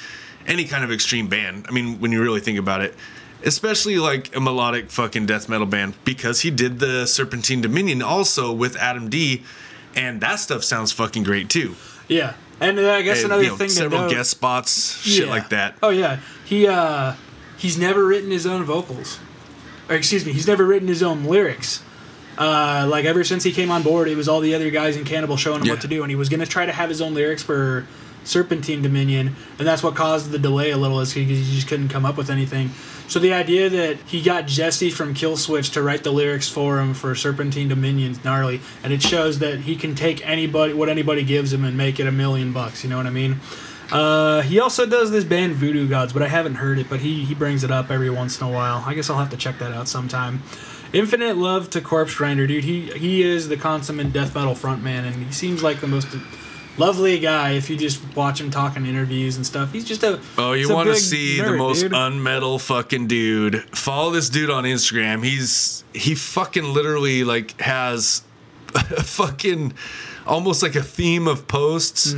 any 0.46 0.64
kind 0.64 0.82
of 0.84 0.90
extreme 0.92 1.26
band. 1.28 1.64
I 1.68 1.72
mean, 1.72 2.00
when 2.00 2.10
you 2.12 2.20
really 2.20 2.40
think 2.40 2.58
about 2.58 2.82
it, 2.82 2.94
especially 3.44 3.96
like 3.98 4.34
a 4.36 4.40
melodic 4.40 4.90
fucking 4.90 5.24
death 5.26 5.48
metal 5.48 5.66
band, 5.66 5.94
because 6.04 6.40
he 6.42 6.50
did 6.50 6.80
the 6.80 7.06
Serpentine 7.06 7.60
Dominion 7.62 8.02
also 8.02 8.52
with 8.52 8.76
Adam 8.76 9.08
D, 9.08 9.42
and 9.94 10.20
that 10.20 10.40
stuff 10.40 10.62
sounds 10.64 10.90
fucking 10.92 11.22
great 11.22 11.48
too. 11.48 11.76
Yeah. 12.08 12.34
And 12.60 12.78
uh, 12.78 12.92
I 12.92 13.02
guess 13.02 13.18
And, 13.18 13.26
another 13.26 13.42
you 13.42 13.48
know, 13.50 13.56
thing 13.56 13.68
to 13.68 13.74
several 13.74 14.02
note, 14.02 14.10
guest 14.10 14.30
spots, 14.30 15.00
shit 15.00 15.26
Yeah. 15.26 15.30
like 15.30 15.48
that. 15.50 15.76
Oh 15.82 15.90
yeah, 15.90 16.20
he 16.44 16.66
uh, 16.66 17.14
he's 17.56 17.76
never 17.78 18.04
written 18.06 18.30
his 18.30 18.46
own 18.46 18.64
vocals, 18.64 19.18
or 19.88 19.96
excuse 19.96 20.24
me, 20.24 20.32
he's 20.32 20.46
never 20.46 20.64
written 20.64 20.88
his 20.88 21.02
own 21.02 21.24
lyrics. 21.24 21.82
Uh, 22.38 22.86
like 22.90 23.04
ever 23.04 23.22
since 23.24 23.44
he 23.44 23.52
came 23.52 23.70
on 23.70 23.82
board, 23.82 24.08
it 24.08 24.16
was 24.16 24.28
all 24.28 24.40
the 24.40 24.54
other 24.54 24.70
guys 24.70 24.96
in 24.96 25.04
Cannibal 25.04 25.36
showing 25.36 25.60
him 25.60 25.66
Yeah. 25.66 25.72
what 25.74 25.82
to 25.82 25.88
do, 25.88 26.02
and 26.02 26.10
he 26.10 26.16
was 26.16 26.28
gonna 26.28 26.46
try 26.46 26.66
to 26.66 26.72
have 26.72 26.88
his 26.88 27.00
own 27.00 27.14
lyrics 27.14 27.42
for 27.42 27.86
Serpentine 28.24 28.82
Dominion, 28.82 29.36
and 29.58 29.68
that's 29.68 29.82
what 29.82 29.94
caused 29.94 30.30
the 30.30 30.38
delay 30.38 30.70
a 30.70 30.76
little, 30.76 31.00
is 31.00 31.12
he, 31.12 31.24
he 31.24 31.54
just 31.54 31.68
couldn't 31.68 31.88
come 31.90 32.04
up 32.04 32.16
with 32.16 32.30
anything. 32.30 32.70
So 33.06 33.20
the 33.20 33.34
idea 33.34 33.68
that 33.68 33.98
he 34.06 34.22
got 34.22 34.46
Jesse 34.46 34.90
from 34.90 35.14
Killswitch 35.14 35.72
to 35.74 35.82
write 35.82 36.04
the 36.04 36.10
lyrics 36.10 36.48
for 36.48 36.80
him 36.80 36.94
for 36.94 37.14
Serpentine 37.14 37.68
Dominion's 37.68 38.24
gnarly, 38.24 38.60
and 38.82 38.92
it 38.92 39.02
shows 39.02 39.38
that 39.40 39.60
he 39.60 39.76
can 39.76 39.94
take 39.94 40.26
anybody, 40.26 40.72
what 40.72 40.88
anybody 40.88 41.22
gives 41.22 41.52
him, 41.52 41.64
and 41.64 41.76
make 41.76 42.00
it 42.00 42.06
a 42.06 42.12
million 42.12 42.52
bucks. 42.52 42.82
You 42.82 42.90
know 42.90 42.96
what 42.96 43.06
I 43.06 43.10
mean? 43.10 43.40
Uh, 43.92 44.40
he 44.42 44.58
also 44.58 44.86
does 44.86 45.10
this 45.10 45.24
band 45.24 45.54
Voodoo 45.54 45.86
Gods, 45.86 46.12
but 46.12 46.22
I 46.22 46.28
haven't 46.28 46.54
heard 46.54 46.78
it. 46.78 46.88
But 46.88 47.00
he 47.00 47.24
he 47.24 47.34
brings 47.34 47.62
it 47.62 47.70
up 47.70 47.90
every 47.90 48.10
once 48.10 48.40
in 48.40 48.46
a 48.46 48.50
while. 48.50 48.82
I 48.86 48.94
guess 48.94 49.10
I'll 49.10 49.18
have 49.18 49.30
to 49.30 49.36
check 49.36 49.58
that 49.58 49.72
out 49.72 49.86
sometime. 49.86 50.42
Infinite 50.92 51.36
love 51.36 51.70
to 51.70 51.80
Corpse 51.80 52.14
Grinder, 52.14 52.46
dude. 52.46 52.64
He 52.64 52.90
he 52.92 53.22
is 53.22 53.48
the 53.48 53.56
consummate 53.56 54.12
death 54.12 54.34
metal 54.34 54.54
frontman, 54.54 55.04
and 55.06 55.14
he 55.16 55.32
seems 55.32 55.62
like 55.62 55.80
the 55.80 55.86
most 55.86 56.08
lovely 56.78 57.18
guy. 57.18 57.52
If 57.52 57.70
you 57.70 57.76
just 57.76 58.00
watch 58.16 58.40
him 58.40 58.50
talk 58.50 58.76
in 58.76 58.86
interviews 58.86 59.36
and 59.36 59.46
stuff, 59.46 59.72
he's 59.72 59.84
just 59.84 60.02
a 60.02 60.20
Oh, 60.38 60.52
you 60.52 60.72
want 60.72 60.88
to 60.88 60.96
see 60.96 61.40
the 61.40 61.52
most 61.56 61.80
dude. 61.82 61.92
unmetal 61.92 62.60
fucking 62.60 63.06
dude? 63.06 63.62
Follow 63.76 64.10
this 64.10 64.28
dude 64.28 64.50
on 64.50 64.64
Instagram. 64.64 65.24
He's 65.24 65.84
he 65.94 66.14
fucking 66.14 66.64
literally 66.64 67.24
like 67.24 67.60
has 67.60 68.22
a 68.74 69.02
fucking 69.02 69.74
almost 70.26 70.62
like 70.62 70.74
a 70.74 70.82
theme 70.82 71.28
of 71.28 71.46
posts 71.46 72.14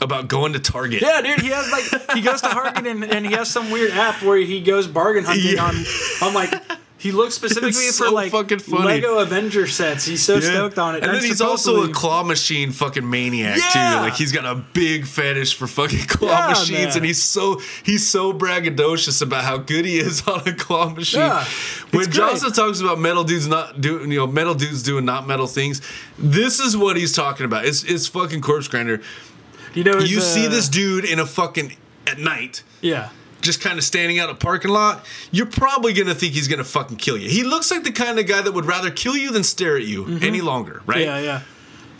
about 0.00 0.28
going 0.28 0.52
to 0.52 0.60
Target. 0.60 1.02
Mm-hmm. 1.02 1.24
Yeah, 1.26 1.34
dude, 1.36 1.42
he 1.44 1.48
has 1.50 1.70
like 1.72 2.16
he 2.16 2.22
goes 2.22 2.40
to 2.42 2.48
Target 2.48 2.86
and, 2.86 3.04
and 3.04 3.26
he 3.26 3.32
has 3.32 3.50
some 3.50 3.70
weird 3.70 3.90
app 3.92 4.22
where 4.22 4.36
he 4.38 4.60
goes 4.60 4.86
bargain 4.86 5.24
hunting 5.24 5.54
Yeah. 5.54 5.64
on 5.64 5.74
on 6.22 6.34
like 6.34 6.52
he 6.98 7.12
looks 7.12 7.34
specifically 7.34 7.88
for 7.96 8.10
like 8.10 8.32
fucking 8.32 8.58
funny. 8.58 8.84
Lego 8.84 9.18
Avenger 9.18 9.66
sets. 9.66 10.04
He's 10.04 10.22
so 10.22 10.34
Yeah. 10.34 10.40
stoked 10.40 10.78
on 10.78 10.96
it. 10.96 11.04
And 11.04 11.14
then 11.14 11.22
he's 11.22 11.40
also 11.40 11.84
a 11.84 11.88
claw 11.88 12.24
machine 12.24 12.72
fucking 12.72 13.08
maniac 13.08 13.56
Yeah. 13.56 13.68
too. 13.98 14.00
Like 14.02 14.14
he's 14.14 14.32
got 14.32 14.44
a 14.44 14.56
big 14.56 15.06
fetish 15.06 15.54
for 15.54 15.66
fucking 15.68 16.06
claw 16.08 16.28
Yeah, 16.28 16.48
machines, 16.48 16.70
man. 16.70 16.96
and 16.96 17.04
he's 17.06 17.22
so 17.22 17.60
he's 17.84 18.06
so 18.06 18.32
braggadocious 18.32 19.22
about 19.22 19.44
how 19.44 19.58
good 19.58 19.84
he 19.84 19.98
is 19.98 20.22
on 20.26 20.40
a 20.46 20.52
claw 20.52 20.88
machine. 20.90 21.20
When 21.20 22.04
great. 22.04 22.10
Johnson 22.10 22.52
talks 22.52 22.80
about 22.80 22.98
metal 22.98 23.22
dudes 23.24 23.46
not 23.46 23.80
doing, 23.80 24.10
you 24.10 24.18
know, 24.18 24.26
metal 24.26 24.54
dudes 24.54 24.82
doing 24.82 25.04
not 25.04 25.26
metal 25.26 25.46
things, 25.46 25.80
this 26.18 26.58
is 26.58 26.76
what 26.76 26.96
he's 26.96 27.12
talking 27.12 27.44
about. 27.46 27.64
It's 27.64 27.84
it's 27.84 28.08
fucking 28.08 28.40
corpse 28.40 28.66
grinder. 28.68 29.00
you 29.74 29.84
know 29.84 29.98
You 30.00 30.20
see 30.20 30.48
this 30.48 30.68
dude 30.68 31.04
in 31.04 31.20
a 31.20 31.26
fucking 31.26 31.76
at 32.08 32.18
night. 32.18 32.62
yeah. 32.80 33.10
Just 33.40 33.60
kind 33.60 33.78
of 33.78 33.84
standing 33.84 34.18
out 34.18 34.30
a 34.30 34.34
parking 34.34 34.72
lot, 34.72 35.06
you're 35.30 35.46
probably 35.46 35.92
gonna 35.92 36.14
think 36.14 36.34
he's 36.34 36.48
gonna 36.48 36.64
fucking 36.64 36.96
kill 36.96 37.16
you. 37.16 37.28
He 37.30 37.44
looks 37.44 37.70
like 37.70 37.84
the 37.84 37.92
kind 37.92 38.18
of 38.18 38.26
guy 38.26 38.42
that 38.42 38.52
would 38.52 38.64
rather 38.66 38.90
kill 38.90 39.16
you 39.16 39.30
than 39.30 39.44
stare 39.44 39.76
at 39.76 39.84
you 39.84 40.18
any 40.22 40.40
longer, 40.40 40.82
right? 40.86 40.98
Mm-hmm. 40.98 41.04
Yeah, 41.06 41.20
yeah. 41.20 41.40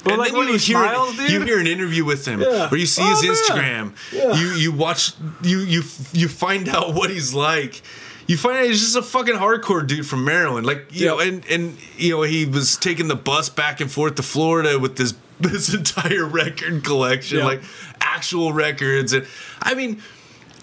But 0.02 0.12
and 0.14 0.18
like 0.20 0.30
then 0.30 0.38
when 0.38 0.48
you 0.48 0.54
he 0.54 0.72
hear 0.72 0.76
smiles, 0.84 1.16
dude. 1.16 1.30
you 1.30 1.42
hear 1.42 1.58
an 1.60 1.66
interview 1.66 2.04
with 2.04 2.24
him 2.26 2.40
Yeah. 2.40 2.68
where 2.68 2.78
you 2.80 2.86
see 2.86 3.02
Oh, 3.04 3.20
his. 3.20 3.40
Instagram. 3.40 3.94
Yeah. 4.12 4.34
You 4.34 4.48
you 4.52 4.72
watch 4.72 5.12
you 5.42 5.58
you 5.60 5.82
you 6.12 6.28
find 6.28 6.68
out 6.68 6.94
what 6.98 7.10
he's 7.10 7.32
like. 7.34 7.82
you 8.26 8.36
find 8.36 8.56
out 8.58 8.64
he's 8.64 8.80
just 8.80 8.96
a 8.96 9.02
fucking 9.02 9.34
hardcore 9.36 9.86
dude 9.86 10.06
from 10.06 10.24
Maryland. 10.24 10.66
Like 10.66 10.86
you 10.90 11.04
Yeah. 11.06 11.10
know, 11.12 11.18
and 11.20 11.44
and 11.48 11.76
you 11.96 12.10
know 12.16 12.22
he 12.22 12.46
was 12.46 12.76
taking 12.76 13.06
the 13.08 13.16
bus 13.16 13.48
back 13.48 13.80
and 13.80 13.90
forth 13.90 14.16
to 14.16 14.22
Florida 14.22 14.76
with 14.78 14.96
this 14.96 15.14
this 15.40 15.72
entire 15.72 16.24
record 16.24 16.82
collection, 16.84 17.44
like 17.44 17.62
actual 18.00 18.52
records. 18.52 19.12
And 19.12 19.24
I 19.62 19.74
mean, 19.74 20.02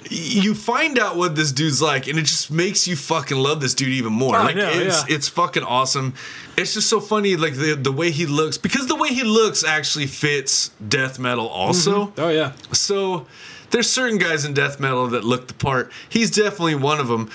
you 0.09 0.53
find 0.53 0.99
out 0.99 1.15
what 1.15 1.35
this 1.35 1.51
dude's 1.51 1.81
like, 1.81 2.07
and 2.07 2.17
it 2.19 2.23
just 2.23 2.51
makes 2.51 2.87
you 2.87 2.95
fucking 2.95 3.37
love 3.37 3.59
this 3.61 3.73
dude 3.73 3.89
even 3.89 4.13
more. 4.13 4.35
Oh, 4.37 4.43
like 4.43 4.55
yeah, 4.55 4.69
it's 4.71 5.07
yeah. 5.09 5.15
it's 5.15 5.27
fucking 5.27 5.63
awesome. 5.63 6.13
It's 6.57 6.73
just 6.73 6.89
so 6.89 6.99
funny, 6.99 7.35
like 7.35 7.53
the 7.55 7.75
the 7.75 7.91
way 7.91 8.11
he 8.11 8.25
looks, 8.25 8.57
because 8.57 8.87
the 8.87 8.95
way 8.95 9.09
he 9.09 9.23
looks 9.23 9.63
actually 9.63 10.07
fits 10.07 10.69
death 10.87 11.17
metal 11.19 11.47
also. 11.47 12.07
Mm-hmm. 12.07 12.21
Oh 12.21 12.29
yeah. 12.29 12.51
So 12.71 13.25
there's 13.71 13.89
certain 13.89 14.17
guys 14.17 14.45
in 14.45 14.53
death 14.53 14.79
metal 14.79 15.07
that 15.07 15.23
look 15.23 15.47
the 15.47 15.53
part. 15.55 15.91
He's 16.07 16.31
definitely 16.31 16.75
one 16.75 16.99
of 16.99 17.07
them. 17.07 17.29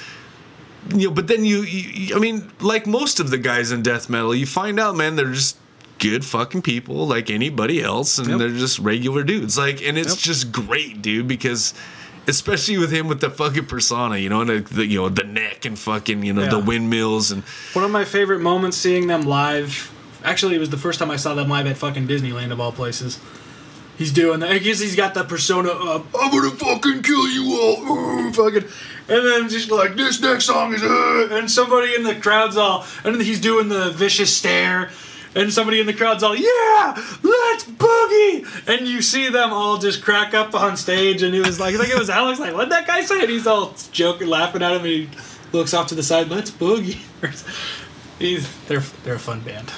You 0.94 1.08
know, 1.08 1.14
but 1.14 1.26
then 1.26 1.44
you, 1.44 1.60
you, 1.62 2.16
I 2.16 2.18
mean, 2.18 2.50
like 2.60 2.86
most 2.86 3.20
of 3.20 3.28
the 3.30 3.36
guys 3.36 3.70
in 3.70 3.82
death 3.82 4.08
metal, 4.08 4.34
you 4.34 4.46
find 4.46 4.80
out, 4.80 4.96
man, 4.96 5.14
they're 5.16 5.32
just 5.32 5.58
good 5.98 6.24
fucking 6.24 6.62
people 6.62 7.06
like 7.06 7.28
anybody 7.28 7.82
else, 7.82 8.16
and 8.16 8.28
Yep. 8.28 8.38
they're 8.38 8.48
just 8.48 8.78
regular 8.78 9.22
dudes. 9.22 9.58
Like, 9.58 9.82
and 9.82 9.98
it's 9.98 10.10
Yep. 10.14 10.18
just 10.18 10.52
great, 10.52 11.02
dude, 11.02 11.28
because. 11.28 11.74
Especially 12.30 12.78
with 12.78 12.92
him 12.92 13.08
with 13.08 13.20
the 13.20 13.28
fucking 13.28 13.66
persona, 13.66 14.16
you 14.16 14.28
know, 14.28 14.40
and 14.40 14.50
the, 14.50 14.74
the 14.74 14.86
you 14.86 14.98
know 15.00 15.08
the 15.08 15.24
neck 15.24 15.64
and 15.64 15.78
fucking 15.78 16.24
you 16.24 16.32
know 16.32 16.48
the 16.48 16.58
windmills 16.58 17.30
and 17.30 17.42
One 17.74 17.84
of 17.84 17.90
my 17.90 18.04
favorite 18.04 18.40
moments 18.40 18.76
seeing 18.76 19.06
them 19.08 19.22
live. 19.22 19.92
Actually, 20.22 20.54
it 20.54 20.58
was 20.58 20.70
the 20.70 20.76
first 20.78 20.98
time 20.98 21.10
I 21.10 21.16
saw 21.16 21.34
them 21.34 21.48
live 21.48 21.66
at 21.66 21.76
fucking 21.76 22.06
Disneyland 22.06 22.52
of 22.52 22.60
all 22.60 22.72
places. 22.72 23.18
He's 23.98 24.12
doing 24.12 24.40
that. 24.40 24.50
I 24.50 24.58
guess 24.58 24.78
he's 24.80 24.96
got 24.96 25.12
the 25.12 25.24
persona 25.24 25.68
of 25.70 26.14
I'm 26.14 26.30
gonna 26.30 26.50
fucking 26.52 27.02
kill 27.02 27.28
you 27.28 27.52
all, 27.60 28.32
fucking, 28.32 28.64
and 29.08 29.26
then 29.26 29.48
just 29.48 29.70
like 29.70 29.96
this 29.96 30.20
next 30.22 30.46
song 30.46 30.72
is, 30.72 30.82
uh, 30.82 31.28
and 31.32 31.50
somebody 31.50 31.94
in 31.94 32.04
the 32.04 32.14
crowd's 32.14 32.56
all, 32.56 32.86
and 33.04 33.14
then 33.14 33.20
he's 33.22 33.40
doing 33.40 33.68
the 33.68 33.90
vicious 33.90 34.34
stare, 34.34 34.90
and 35.34 35.52
somebody 35.52 35.80
in 35.80 35.86
the 35.86 35.94
crowd's 35.94 36.22
all, 36.22 36.36
yeah, 36.36 36.94
let's 37.22 37.64
boogie, 37.64 38.68
and 38.68 38.88
you 38.88 39.02
see 39.02 39.28
them 39.28 39.52
all 39.52 39.78
just 39.78 40.02
crack 40.02 40.34
up 40.34 40.54
on 40.54 40.76
stage, 40.76 41.22
and 41.22 41.34
it 41.34 41.46
was 41.46 41.60
like, 41.60 41.74
it 41.74 41.98
was 41.98 42.10
Alex, 42.10 42.40
like, 42.40 42.54
what'd 42.54 42.72
that 42.72 42.86
guy 42.86 43.02
say? 43.02 43.20
And 43.20 43.30
he's 43.30 43.46
all 43.46 43.74
joking, 43.92 44.28
laughing 44.28 44.62
at 44.62 44.72
him, 44.72 44.78
and 44.78 44.86
he 44.86 45.08
looks 45.52 45.74
off 45.74 45.88
to 45.88 45.94
the 45.94 46.02
side, 46.02 46.28
let's 46.28 46.50
boogie. 46.50 46.98
He's, 48.18 48.46
they're 48.66 48.80
they're 49.02 49.14
a 49.14 49.18
fun 49.18 49.40
band. 49.40 49.72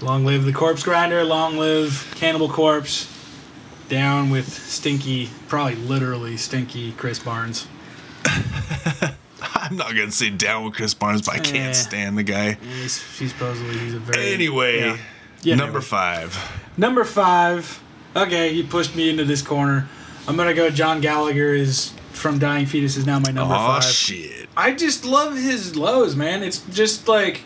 Long 0.00 0.24
live 0.24 0.46
the 0.46 0.52
Corpse 0.52 0.82
Grinder. 0.82 1.22
Long 1.24 1.58
live 1.58 2.10
Cannibal 2.16 2.48
Corpse. 2.48 3.06
Down 3.90 4.30
with 4.30 4.48
stinky, 4.48 5.28
probably 5.46 5.74
literally 5.74 6.38
stinky 6.38 6.92
Chris 6.92 7.18
Barnes. 7.18 7.68
I'm 9.70 9.76
not 9.76 9.88
gonna 9.90 10.10
say 10.10 10.30
down 10.30 10.64
with 10.64 10.74
Chris 10.74 10.94
Barnes, 10.94 11.22
but 11.22 11.36
I 11.36 11.38
can't 11.38 11.70
eh. 11.70 11.72
stand 11.72 12.18
the 12.18 12.22
guy. 12.22 12.54
He's, 12.54 12.92
supposedly 12.92 13.78
he's 13.78 13.94
a 13.94 13.98
very 14.00 14.32
Anyway, 14.34 14.80
Yeah. 14.80 14.96
Yeah, 15.42 15.54
number 15.54 15.78
anyway. 15.78 15.84
five. 15.84 16.60
Number 16.76 17.04
five. 17.04 17.80
Okay, 18.14 18.52
he 18.52 18.62
pushed 18.62 18.94
me 18.96 19.08
into 19.08 19.24
this 19.24 19.40
corner. 19.42 19.88
I'm 20.28 20.36
gonna 20.36 20.54
go. 20.54 20.70
John 20.70 21.00
Gallagher 21.00 21.54
is 21.54 21.92
from 22.12 22.38
Dying 22.38 22.66
Fetus 22.66 22.96
is 22.96 23.06
now 23.06 23.18
my 23.20 23.30
number 23.30 23.54
Oh 23.54 23.58
five. 23.80 23.84
shit! 23.84 24.48
I 24.56 24.72
just 24.74 25.04
love 25.04 25.36
his 25.36 25.76
lows, 25.76 26.16
man. 26.16 26.42
It's 26.42 26.58
just 26.72 27.08
like 27.08 27.42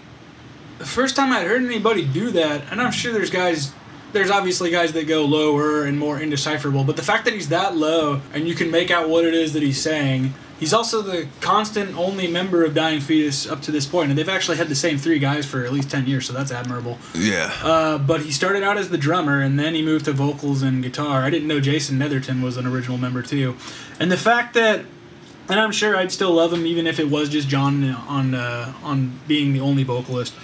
the 0.78 0.86
first 0.86 1.14
time 1.14 1.30
I'd 1.32 1.46
heard 1.46 1.62
anybody 1.62 2.04
do 2.04 2.30
that, 2.32 2.62
and 2.70 2.80
I'm 2.80 2.90
sure 2.90 3.12
there's 3.12 3.30
guys, 3.30 3.72
there's 4.12 4.30
obviously 4.30 4.70
guys 4.70 4.92
that 4.94 5.06
go 5.06 5.24
lower 5.24 5.84
and 5.84 5.98
more 5.98 6.18
indecipherable, 6.18 6.82
but 6.84 6.96
the 6.96 7.02
fact 7.02 7.26
that 7.26 7.34
he's 7.34 7.50
that 7.50 7.76
low 7.76 8.20
and 8.32 8.48
you 8.48 8.54
can 8.56 8.70
make 8.70 8.90
out 8.90 9.08
what 9.08 9.24
it 9.24 9.34
is 9.34 9.52
that 9.52 9.62
he's 9.62 9.80
saying, 9.80 10.34
he's 10.58 10.72
also 10.72 11.02
the 11.02 11.26
constant 11.40 11.96
only 11.96 12.26
member 12.26 12.64
of 12.64 12.74
Dying 12.74 13.00
Fetus 13.00 13.48
up 13.48 13.62
to 13.62 13.70
this 13.70 13.86
point, 13.86 14.10
and 14.10 14.18
they've 14.18 14.28
actually 14.28 14.56
had 14.56 14.68
the 14.68 14.74
same 14.74 14.98
three 14.98 15.18
guys 15.18 15.46
for 15.46 15.64
at 15.64 15.72
least 15.72 15.90
10 15.90 16.06
years, 16.06 16.26
so 16.26 16.32
that's 16.32 16.50
admirable. 16.50 16.98
Yeah. 17.14 17.52
Uh, 17.62 17.98
but 17.98 18.22
he 18.22 18.30
started 18.30 18.62
out 18.62 18.76
as 18.76 18.90
the 18.90 18.98
drummer, 18.98 19.40
and 19.40 19.58
then 19.58 19.74
he 19.74 19.82
moved 19.82 20.04
to 20.06 20.12
vocals 20.12 20.62
and 20.62 20.82
guitar. 20.82 21.22
I 21.22 21.30
didn't 21.30 21.48
know 21.48 21.60
Jason 21.60 21.98
Netherton 21.98 22.42
was 22.42 22.56
an 22.56 22.66
original 22.66 22.98
member 22.98 23.22
too, 23.22 23.56
and 23.98 24.10
the 24.10 24.16
fact 24.16 24.54
that, 24.54 24.84
and 25.48 25.60
I'm 25.60 25.72
sure 25.72 25.96
I'd 25.96 26.12
still 26.12 26.32
love 26.32 26.52
him 26.52 26.66
even 26.66 26.86
if 26.86 26.98
it 26.98 27.10
was 27.10 27.28
just 27.28 27.48
John 27.48 27.84
on 27.84 28.34
uh, 28.34 28.72
on 28.82 29.18
being 29.28 29.52
the 29.52 29.60
only 29.60 29.82
vocalist. 29.82 30.34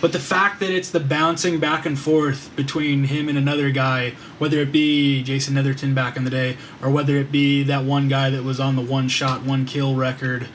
But 0.00 0.12
the 0.12 0.18
fact 0.20 0.60
that 0.60 0.70
it's 0.70 0.90
the 0.90 1.00
bouncing 1.00 1.58
back 1.58 1.86
and 1.86 1.98
forth 1.98 2.54
between 2.54 3.04
him 3.04 3.28
and 3.28 3.38
another 3.38 3.70
guy, 3.70 4.10
whether 4.38 4.58
it 4.58 4.70
be 4.70 5.22
Jason 5.22 5.54
Netherton 5.54 5.94
back 5.94 6.16
in 6.16 6.24
the 6.24 6.30
day, 6.30 6.58
or 6.82 6.90
whether 6.90 7.16
it 7.16 7.32
be 7.32 7.62
that 7.64 7.84
one 7.84 8.06
guy 8.08 8.28
that 8.30 8.44
was 8.44 8.60
on 8.60 8.76
the 8.76 8.82
one 8.82 9.08
shot, 9.08 9.42
one 9.42 9.64
kill 9.64 9.94
record. 9.94 10.48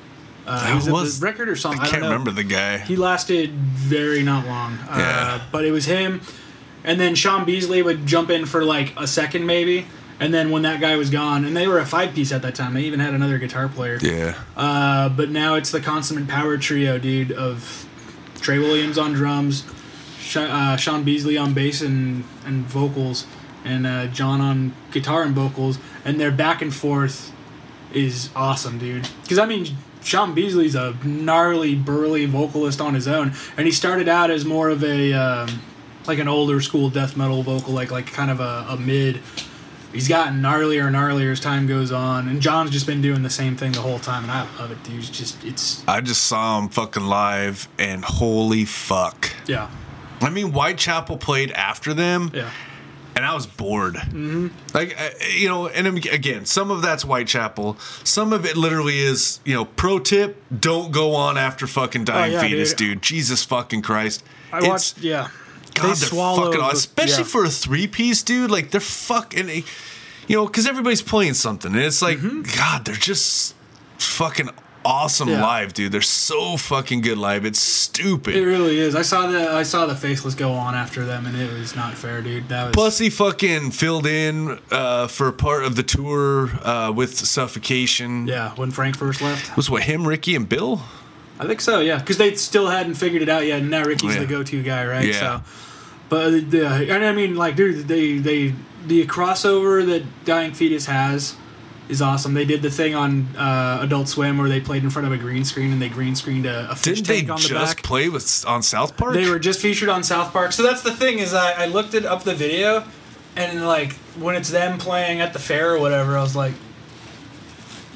Uh, 0.45 0.72
was 0.76 0.88
it 0.88 0.91
was- 0.91 1.19
the 1.19 1.26
record 1.26 1.49
or 1.49 1.55
something. 1.55 1.81
I 1.81 1.85
something? 1.85 2.01
can't 2.01 2.11
remember 2.11 2.31
the 2.31 2.43
guy. 2.43 2.77
He 2.80 2.95
lasted 2.95 3.51
very 3.51 4.22
not 4.23 4.45
long. 4.45 4.73
Uh, 4.89 4.95
Yeah. 4.97 5.41
But 5.51 5.65
it 5.65 5.72
was 5.72 5.85
him, 5.85 6.22
and 6.84 6.99
then 6.99 7.15
Sean 7.15 7.43
Beasley 7.45 7.81
would 7.81 8.05
jump 8.05 8.30
in 8.30 8.45
for 8.45 8.63
like 8.63 8.93
a 8.97 9.07
second 9.07 9.45
maybe, 9.45 9.88
and 10.19 10.31
then 10.34 10.51
when 10.51 10.61
that 10.63 10.80
guy 10.81 10.95
was 10.97 11.09
gone, 11.09 11.45
and 11.45 11.55
they 11.57 11.68
were 11.68 11.80
a 11.80 11.85
five 11.85 12.13
piece 12.13 12.31
at 12.31 12.41
that 12.43 12.53
time. 12.55 12.73
They 12.76 12.84
even 12.84 12.99
had 12.99 13.13
another 13.15 13.38
guitar 13.39 13.68
player. 13.68 13.97
Yeah. 14.01 14.35
Uh, 14.55 15.09
but 15.09 15.30
now 15.30 15.55
it's 15.55 15.72
the 15.72 15.80
consummate 15.81 16.27
power 16.27 16.57
trio, 16.57 16.97
dude, 16.99 17.31
of 17.31 17.88
Trey 18.41 18.59
Williams 18.59 18.97
on 18.97 19.13
drums, 19.13 19.65
uh, 20.35 20.76
Sean 20.77 21.03
Beasley 21.03 21.38
on 21.38 21.53
bass 21.53 21.81
and, 21.81 22.23
and 22.45 22.65
vocals, 22.65 23.26
and 23.63 23.85
uh, 23.85 24.07
John 24.07 24.41
on 24.41 24.73
guitar 24.91 25.23
and 25.23 25.35
vocals, 25.35 25.77
and 26.03 26.19
their 26.19 26.31
back 26.31 26.61
and 26.61 26.73
forth 26.73 27.31
is 27.93 28.30
awesome, 28.35 28.80
dude. 28.80 29.07
Because 29.22 29.38
I 29.38 29.45
mean, 29.45 29.68
Sean 30.03 30.34
Beasley's 30.34 30.76
a 30.76 30.95
gnarly, 31.03 31.76
burly 31.76 32.26
vocalist 32.26 32.81
on 32.81 32.93
his 32.93 33.07
own, 33.07 33.34
and 33.57 33.65
he 33.65 33.72
started 33.72 34.07
out 34.07 34.31
as 34.31 34.45
more 34.45 34.69
of 34.69 34.84
a 34.84 35.13
um, 35.13 35.61
like 36.07 36.19
an 36.19 36.27
older 36.27 36.61
school 36.61 36.89
death 36.89 37.15
metal 37.15 37.43
vocal, 37.43 37.73
like 37.73 37.91
like 37.91 38.07
kind 38.07 38.31
of 38.31 38.39
a, 38.39 38.65
a 38.69 38.77
mid. 38.77 39.22
He's 39.93 40.07
gotten 40.07 40.41
gnarlier 40.41 40.88
and 40.88 40.95
gnarlier 40.95 41.31
as 41.31 41.39
time 41.39 41.68
goes 41.68 41.91
on, 41.91 42.27
and 42.30 42.41
John's 42.41 42.72
just 42.72 42.85
been 42.88 43.01
doing 43.01 43.23
the 43.23 43.30
same 43.30 43.55
thing 43.57 43.73
the 43.73 43.81
whole 43.81 43.99
time, 43.99 44.23
and 44.23 44.31
I 44.31 44.47
love 44.57 44.72
it, 44.72 44.81
dude. 44.84 44.99
It's 44.99 45.09
just 45.09 45.43
it's 45.43 45.84
I 45.88 45.99
just 46.01 46.23
saw 46.26 46.57
him 46.59 46.69
fucking 46.69 47.03
live, 47.03 47.68
and 47.77 48.03
holy 48.05 48.65
fuck! 48.65 49.31
yeah, 49.47 49.69
I 50.22 50.30
mean, 50.30 50.51
Whitechapel 50.51 51.18
played 51.18 51.51
after 51.51 51.93
them, 51.93 52.31
yeah, 52.34 52.49
and 53.18 53.26
I 53.26 53.34
was 53.34 53.45
bored. 53.47 53.95
Mm-hmm. 53.95 54.47
Like, 54.73 54.97
uh, 54.99 55.09
you 55.30 55.49
know, 55.49 55.68
and 55.68 55.85
again, 56.07 56.45
some 56.45 56.72
of 56.72 56.81
that's 56.81 57.03
Whitechapel. 57.03 57.77
Some 58.05 58.31
of 58.31 58.45
it 58.45 58.55
literally 58.55 58.99
is, 58.99 59.41
you 59.43 59.53
know, 59.55 59.65
pro 59.65 59.99
tip: 59.99 60.41
don't 60.57 60.91
go 60.93 61.15
on 61.15 61.38
after 61.38 61.68
fucking 61.68 62.05
dying 62.05 62.31
Oh, 62.31 62.35
yeah, 62.35 62.41
fetus, 62.41 62.69
dude. 62.73 62.77
dude. 62.95 63.01
Jesus 63.01 63.43
fucking 63.43 63.81
Christ! 63.81 64.23
I 64.53 64.57
It's- 64.59 64.69
watched 64.69 64.97
yeah. 64.99 65.27
God, 65.73 65.89
they 65.89 66.06
swallow, 66.07 66.45
fucking 66.45 66.60
the- 66.61 66.69
especially 66.69 67.23
yeah. 67.23 67.30
for 67.30 67.45
a 67.45 67.49
three 67.49 67.88
piece, 67.88 68.23
dude. 68.23 68.52
Like 68.52 68.72
they're 68.72 68.81
fucking, 68.81 69.49
you 69.49 70.35
know, 70.35 70.45
because 70.45 70.68
everybody's 70.68 71.02
playing 71.02 71.34
something, 71.35 71.72
and 71.73 71.81
it's 71.81 72.02
like, 72.02 72.19
God, 72.56 72.85
they're 72.85 72.95
just 72.95 73.56
fucking 73.98 74.49
awesome 74.84 75.27
Mm-hmm. 75.27 75.38
Yeah. 75.39 75.45
live, 75.45 75.73
dude. 75.76 75.91
They're 75.91 76.02
so 76.02 76.57
fucking 76.57 77.02
good 77.02 77.19
live. 77.19 77.45
It's 77.45 77.60
stupid. 77.60 78.35
It 78.35 78.45
really 78.45 78.80
is. 78.80 78.95
I 78.95 79.03
saw 79.03 79.27
the 79.27 79.52
I 79.52 79.61
saw 79.61 79.85
the 79.85 79.93
faceless 79.95 80.34
go 80.34 80.53
on 80.53 80.73
after 80.73 81.06
them, 81.06 81.27
and 81.27 81.35
it 81.38 81.52
was 81.53 81.76
not 81.76 81.93
fair, 81.93 82.22
dude. 82.23 82.49
That 82.49 82.65
was 82.65 82.73
Plus, 82.73 82.98
he 82.98 83.11
fucking 83.11 83.72
filled 83.72 84.07
in 84.07 84.57
uh, 84.72 85.06
for 85.07 85.31
part 85.31 85.65
of 85.65 85.76
the 85.76 85.84
tour 85.84 86.49
uh, 86.65 86.91
with 86.91 87.15
Suffocation. 87.15 88.27
yeah. 88.27 88.53
When 88.56 88.72
Frank 88.72 88.98
first 88.98 89.22
left, 89.22 89.52
it 89.52 89.56
Was 89.57 89.69
what 89.69 89.84
him, 89.84 90.07
Ricky, 90.07 90.35
and 90.35 90.49
Bill? 90.49 90.81
I 91.41 91.47
think 91.47 91.59
so. 91.59 91.80
Yeah, 91.80 91.97
because 91.97 92.18
they 92.18 92.35
still 92.35 92.68
hadn't 92.68 92.93
figured 92.95 93.22
it 93.23 93.30
out 93.30 93.45
yet, 93.45 93.59
and 93.61 93.69
now 93.72 93.84
Ricky's 93.84 94.13
Yeah. 94.13 94.22
the 94.22 94.27
go-to 94.27 94.61
guy, 94.61 94.85
right? 94.85 95.07
Yeah. 95.07 95.19
So, 95.19 95.41
but 96.07 96.51
the 96.51 96.68
and 96.68 97.03
I 97.03 97.11
mean, 97.13 97.35
like, 97.35 97.55
dude, 97.55 97.88
they 97.88 98.19
they 98.19 98.53
the 98.85 99.05
crossover 99.07 99.85
that 99.88 100.03
Dying 100.23 100.53
Fetus 100.53 100.85
has 100.85 101.35
is 101.89 102.01
awesome. 102.01 102.35
They 102.35 102.45
did 102.45 102.61
the 102.61 102.69
thing 102.69 102.93
on 102.95 103.27
uh, 103.35 103.80
Adult 103.81 104.07
Swim 104.07 104.38
where 104.38 104.47
they 104.47 104.61
played 104.61 104.84
in 104.84 104.89
front 104.91 105.07
of 105.07 105.13
a 105.13 105.18
green 105.18 105.43
screen 105.43 105.72
and 105.73 105.81
they 105.81 105.89
green 105.89 106.15
screened 106.15 106.45
a, 106.45 106.69
a 106.72 106.76
fish 106.76 107.01
Didn't 107.01 107.07
they 107.07 107.18
tank 107.22 107.30
on 107.31 107.41
the 107.41 107.47
just 107.47 107.76
back. 107.77 107.84
play 107.84 108.07
with 108.07 108.45
on 108.47 108.61
South 108.63 108.95
Park? 108.95 109.13
They 109.15 109.30
were 109.30 109.39
just 109.39 109.59
featured 109.59 109.89
on 109.89 110.03
South 110.03 110.31
Park. 110.31 110.51
So 110.53 110.61
that's 110.63 110.84
the 110.84 110.93
thing 110.95 111.19
is 111.19 111.34
I, 111.34 111.63
I 111.63 111.65
looked 111.65 111.93
it 111.95 112.05
up 112.05 112.23
the 112.23 112.35
video, 112.35 112.84
and 113.35 113.65
like 113.65 113.93
when 114.19 114.35
it's 114.35 114.49
them 114.51 114.77
playing 114.77 115.22
at 115.22 115.34
the 115.34 115.39
fair 115.39 115.73
or 115.73 115.80
whatever, 115.80 116.18
I 116.18 116.22
was 116.22 116.35
like, 116.35 116.53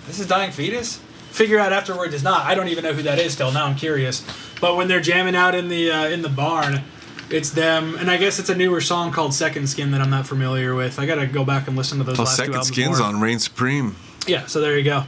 "This 0.08 0.20
is 0.20 0.28
Dying 0.28 0.52
Fetus." 0.52 1.00
Figure 1.36 1.60
out 1.60 1.74
afterwards 1.74 2.14
is 2.14 2.24
not. 2.24 2.46
I 2.46 2.56
don't 2.56 2.70
even 2.70 2.86
know 2.86 2.94
who 2.94 3.02
that 3.02 3.20
is 3.20 3.34
still. 3.34 3.52
Now 3.52 3.66
I'm 3.66 3.76
curious. 3.76 4.26
But 4.62 4.78
when 4.78 4.88
they're 4.88 5.02
jamming 5.02 5.36
out 5.36 5.54
in 5.54 5.68
the 5.68 5.92
uh, 5.92 6.08
in 6.08 6.22
the 6.22 6.30
barn, 6.30 6.82
it's 7.30 7.50
them, 7.50 7.96
and 7.96 8.10
I 8.10 8.16
guess 8.16 8.40
it's 8.40 8.48
a 8.48 8.56
newer 8.56 8.80
song 8.80 9.12
called 9.12 9.34
Second 9.34 9.68
Skin 9.68 9.92
that 9.92 10.00
I'm 10.00 10.10
not 10.10 10.26
familiar 10.26 10.76
with. 10.76 10.98
I 10.98 11.06
gotta 11.06 11.28
go 11.28 11.44
back 11.44 11.68
and 11.68 11.76
listen 11.76 11.98
to 11.98 12.06
those 12.06 12.16
Plus, 12.16 12.30
last 12.30 12.38
two 12.38 12.54
Second 12.54 12.64
Skins 12.64 13.00
more. 13.00 13.08
on 13.10 13.20
Reign 13.20 13.40
Supreme. 13.40 13.98
Yeah, 14.28 14.46
so 14.46 14.62
there 14.62 14.78
you 14.78 14.86
go. 14.86 15.04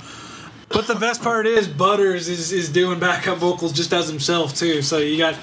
But 0.70 0.88
the 0.88 0.96
best 0.96 1.24
part 1.24 1.48
is 1.48 1.66
Butters 1.66 2.28
is, 2.28 2.52
is 2.52 2.70
doing 2.70 3.00
backup 3.00 3.38
vocals 3.38 3.72
just 3.72 3.94
as 3.94 4.10
himself 4.10 4.54
too. 4.54 4.82
So 4.82 4.98
you 4.98 5.18
got 5.18 5.36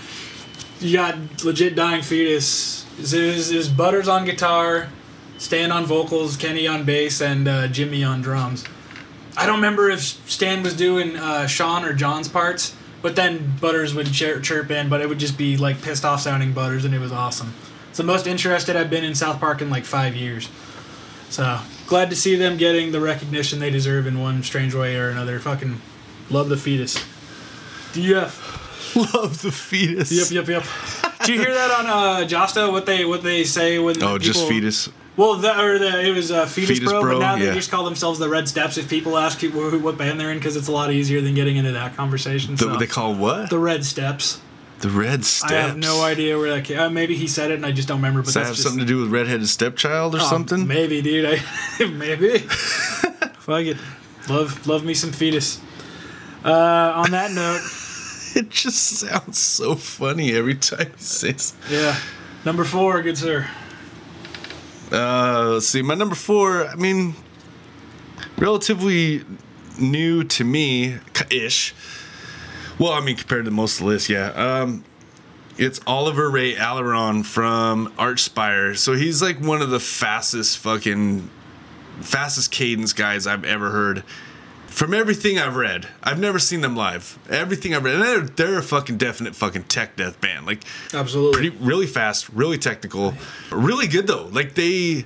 you 0.81 0.93
got 0.93 1.17
legit 1.45 1.75
dying 1.77 2.03
fetus. 2.03 2.85
Is, 2.99 3.15
is, 3.15 3.51
is 3.51 3.69
Butters 3.71 4.07
on 4.07 4.27
guitar, 4.27 4.89
Stan 5.39 5.73
on 5.73 5.87
vocals, 5.87 6.37
Kenny 6.37 6.67
on 6.67 6.85
bass, 6.85 7.23
and 7.23 7.49
uh, 7.49 7.69
Jimmy 7.69 8.05
on 8.05 8.21
drums. 8.21 8.65
I 9.37 9.47
don't 9.47 9.57
remember 9.57 9.91
if 9.91 10.01
Stan 10.01 10.63
was 10.63 10.75
doing 10.77 11.17
uh, 11.17 11.47
Sean 11.47 11.85
or 11.85 11.93
John's 11.93 12.29
parts, 12.29 12.75
but 13.03 13.17
then 13.17 13.55
Butters 13.61 13.95
would 13.95 14.07
chir- 14.07 14.43
chirp 14.43 14.71
in, 14.71 14.89
but 14.89 15.01
it 15.01 15.09
would 15.09 15.19
just 15.19 15.37
be 15.37 15.57
like 15.57 15.83
pissed 15.83 16.05
off 16.05 16.21
sounding 16.21 16.53
Butters, 16.53 16.85
and 16.85 16.95
it 16.95 17.01
was 17.01 17.13
awesome. 17.13 17.53
It's 17.89 17.99
the 17.99 18.05
most 18.05 18.27
interested 18.27 18.77
I've 18.77 18.91
been 18.91 19.05
in 19.05 19.15
South 19.15 19.41
Park 19.41 19.61
in 19.63 19.71
like 19.71 19.85
five 19.85 20.15
years. 20.17 20.49
So 21.31 21.59
glad 21.87 22.11
to 22.11 22.17
see 22.17 22.37
them 22.37 22.57
getting 22.57 22.93
the 22.93 23.01
recognition 23.01 23.59
they 23.59 23.71
deserve 23.71 24.07
in 24.07 24.21
one 24.21 24.43
strange 24.43 24.75
way 24.75 24.97
or 24.97 25.09
another. 25.11 25.39
Fucking 25.41 25.81
love 26.31 26.49
the 26.49 26.57
fetus. 26.57 26.97
DF. 27.93 28.61
Love 29.15 29.43
the 29.43 29.51
fetus. 29.51 30.13
Yep, 30.13 30.47
yep, 30.47 30.63
yep. 30.63 30.65
Did 31.21 31.29
you 31.31 31.41
hear 31.41 31.53
that 31.53 31.71
on 31.73 31.87
uh, 31.87 32.27
Josta? 32.29 32.71
What 32.71 32.87
they 32.87 33.05
what 33.05 33.25
they 33.25 33.43
say 33.43 33.81
when 33.81 33.97
Oh, 33.97 34.19
people, 34.19 34.19
just 34.21 34.47
fetus. 34.47 34.89
Well, 35.17 35.37
the, 35.37 35.61
or 35.61 35.79
the, 35.79 36.01
it 36.01 36.11
was 36.11 36.31
uh, 36.33 36.47
fetus, 36.47 36.79
Fetus 36.79 36.91
bro, 36.91 37.01
Bro, 37.01 37.15
but 37.15 37.19
now 37.21 37.35
yeah. 37.37 37.51
they 37.51 37.55
just 37.55 37.71
call 37.71 37.85
themselves 37.85 38.19
the 38.19 38.29
Red 38.29 38.49
Steps. 38.49 38.77
If 38.79 38.89
people 38.91 39.17
ask 39.17 39.43
you 39.43 39.51
who, 39.51 39.79
what 39.79 39.97
band 39.97 40.19
they're 40.19 40.33
in, 40.33 40.39
because 40.39 40.57
it's 40.57 40.67
a 40.69 40.73
lot 40.73 40.91
easier 40.93 41.21
than 41.21 41.35
getting 41.35 41.57
into 41.57 41.73
that 41.73 41.95
conversation. 41.95 42.57
The, 42.57 42.65
so. 42.65 42.77
they 42.77 42.87
call 42.89 43.15
what? 43.15 43.49
the 43.51 43.59
Red 43.59 43.85
Steps. 43.85 44.41
The 44.81 44.91
red 44.91 45.25
steps. 45.25 45.53
I 45.53 45.57
have 45.57 45.79
no 45.79 46.03
idea 46.03 46.37
where 46.37 46.51
that 46.51 46.65
came. 46.65 46.79
Uh, 46.79 46.91
maybe 46.91 47.15
he 47.17 47.27
said 47.27 47.51
it 47.51 47.55
and 47.55 47.65
I 47.65 47.73
just 47.73 47.89
don't 47.89 47.99
remember. 47.99 48.21
But 48.21 48.27
Does 48.27 48.35
that 48.35 48.47
have 48.47 48.55
just, 48.55 48.65
something 48.65 48.81
to 48.81 48.85
do 48.85 49.01
with 49.01 49.11
redheaded 49.11 49.49
stepchild 49.49 50.15
or 50.15 50.19
Oh, 50.21 50.29
something? 50.29 50.67
Maybe, 50.67 51.01
dude. 51.01 51.25
I, 51.25 51.85
maybe. 51.87 52.39
Fuck 52.39 53.63
it. 53.65 53.79
Love, 54.29 54.67
love 54.67 54.85
me 54.85 54.93
some 54.93 55.13
fetus. 55.13 55.59
Uh, 56.45 56.93
on 56.97 57.13
that 57.13 57.31
note, 57.31 57.63
It 58.37 58.51
just 58.51 58.99
sounds 58.99 59.39
so 59.39 59.75
funny 59.77 60.35
every 60.35 60.57
time 60.57 60.91
he 60.97 61.03
says. 61.03 61.55
yeah. 61.71 61.97
Number 62.45 62.65
four, 62.65 63.01
good 63.01 63.17
sir. 63.17 63.49
Uh, 64.95 65.51
let's 65.55 65.69
see. 65.69 65.83
My 65.83 65.95
number 65.95 66.15
four. 66.15 66.67
I 66.67 66.77
mean, 66.77 67.15
relatively 68.39 69.25
new 69.79 70.23
to 70.25 70.45
me, 70.45 70.99
ish. 71.31 71.75
Well, 72.79 72.93
I 72.93 73.01
mean, 73.01 73.17
compared 73.17 73.45
to 73.47 73.51
most 73.51 73.81
of 73.81 73.87
the 73.87 73.93
list, 73.93 74.09
yeah. 74.09 74.29
Um, 74.29 74.85
it's 75.57 75.81
Oliver 75.87 76.31
Rae 76.31 76.55
Aleron 76.55 77.25
from 77.25 77.93
Archspire. 77.99 78.77
So 78.77 78.95
he's 78.95 79.21
like 79.23 79.41
one 79.41 79.63
of 79.63 79.71
the 79.71 79.81
fastest 79.81 80.59
fucking 80.59 81.29
fastest 82.01 82.51
cadence 82.51 82.93
guys 82.93 83.27
I've 83.27 83.45
ever 83.45 83.71
heard. 83.71 84.03
From 84.75 84.93
everything 84.93 85.39
I've 85.39 85.55
read, 85.55 85.87
I've 86.03 86.19
never 86.19 86.41
seen 86.41 86.61
them 86.61 86.75
live. 86.75 87.17
Everything 87.31 87.77
I've 87.77 87.85
read, 87.85 87.95
and 87.95 88.03
they're, 88.03 88.21
they're 88.23 88.59
a 88.59 88.63
fucking 88.63 88.97
definite 88.97 89.37
fucking 89.37 89.63
tech 89.65 89.95
death 89.95 90.21
band. 90.21 90.47
Like 90.47 90.65
Absolutely. 90.93 91.49
pretty 91.49 91.65
really 91.65 91.87
fast, 91.87 92.29
really 92.31 92.59
technical, 92.59 93.15
really 93.53 93.87
good 93.87 94.09
though. 94.09 94.27
Like 94.33 94.57
they 94.57 95.05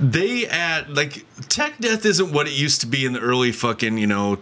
they 0.00 0.46
add 0.46 0.88
like 0.88 1.26
tech 1.48 1.78
death 1.78 2.06
isn't 2.06 2.32
what 2.32 2.46
it 2.46 2.52
used 2.52 2.80
to 2.82 2.86
be 2.86 3.04
in 3.04 3.12
the 3.12 3.18
early 3.18 3.50
fucking 3.50 3.98
you 3.98 4.06
know 4.06 4.38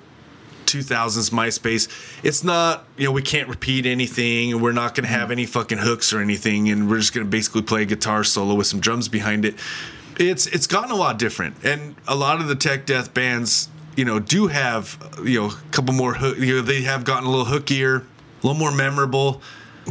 2000s 0.66 1.31
MySpace. 1.31 1.89
It's 2.23 2.45
not 2.45 2.85
you 2.99 3.07
know 3.07 3.12
we 3.12 3.23
can't 3.23 3.49
repeat 3.49 3.86
anything 3.86 4.53
and 4.53 4.61
we're 4.62 4.73
not 4.73 4.95
gonna 4.95 5.09
have 5.09 5.31
mm. 5.31 5.32
any 5.32 5.47
fucking 5.47 5.78
hooks 5.78 6.12
or 6.12 6.20
anything 6.20 6.69
and 6.69 6.91
we're 6.91 6.99
just 6.99 7.15
gonna 7.15 7.24
basically 7.24 7.62
play 7.62 7.81
a 7.81 7.86
guitar 7.86 8.24
solo 8.24 8.55
with 8.57 8.66
some 8.66 8.81
drums 8.81 9.09
behind 9.09 9.47
it. 9.47 9.55
It's 10.19 10.47
it's 10.47 10.66
gotten 10.66 10.91
a 10.91 10.97
lot 10.97 11.19
different. 11.19 11.57
And 11.65 11.97
a 12.07 12.15
lot 12.15 12.41
of 12.41 12.49
the 12.49 12.55
tech 12.55 12.86
death 12.86 13.15
bands 13.15 13.69
you 13.97 14.05
know 14.05 14.19
do 14.19 14.49
have 14.49 14.99
you 15.23 15.41
know 15.41 15.47
a 15.49 15.70
couple 15.70 15.95
more 15.95 16.15
hook, 16.15 16.39
you 16.39 16.57
know 16.57 16.62
they 16.62 16.82
have 16.82 17.05
gotten 17.05 17.27
a 17.27 17.31
little 17.31 17.47
hookier, 17.47 18.03
a 18.03 18.47
little 18.47 18.59
more 18.59 18.73
memorable. 18.73 19.41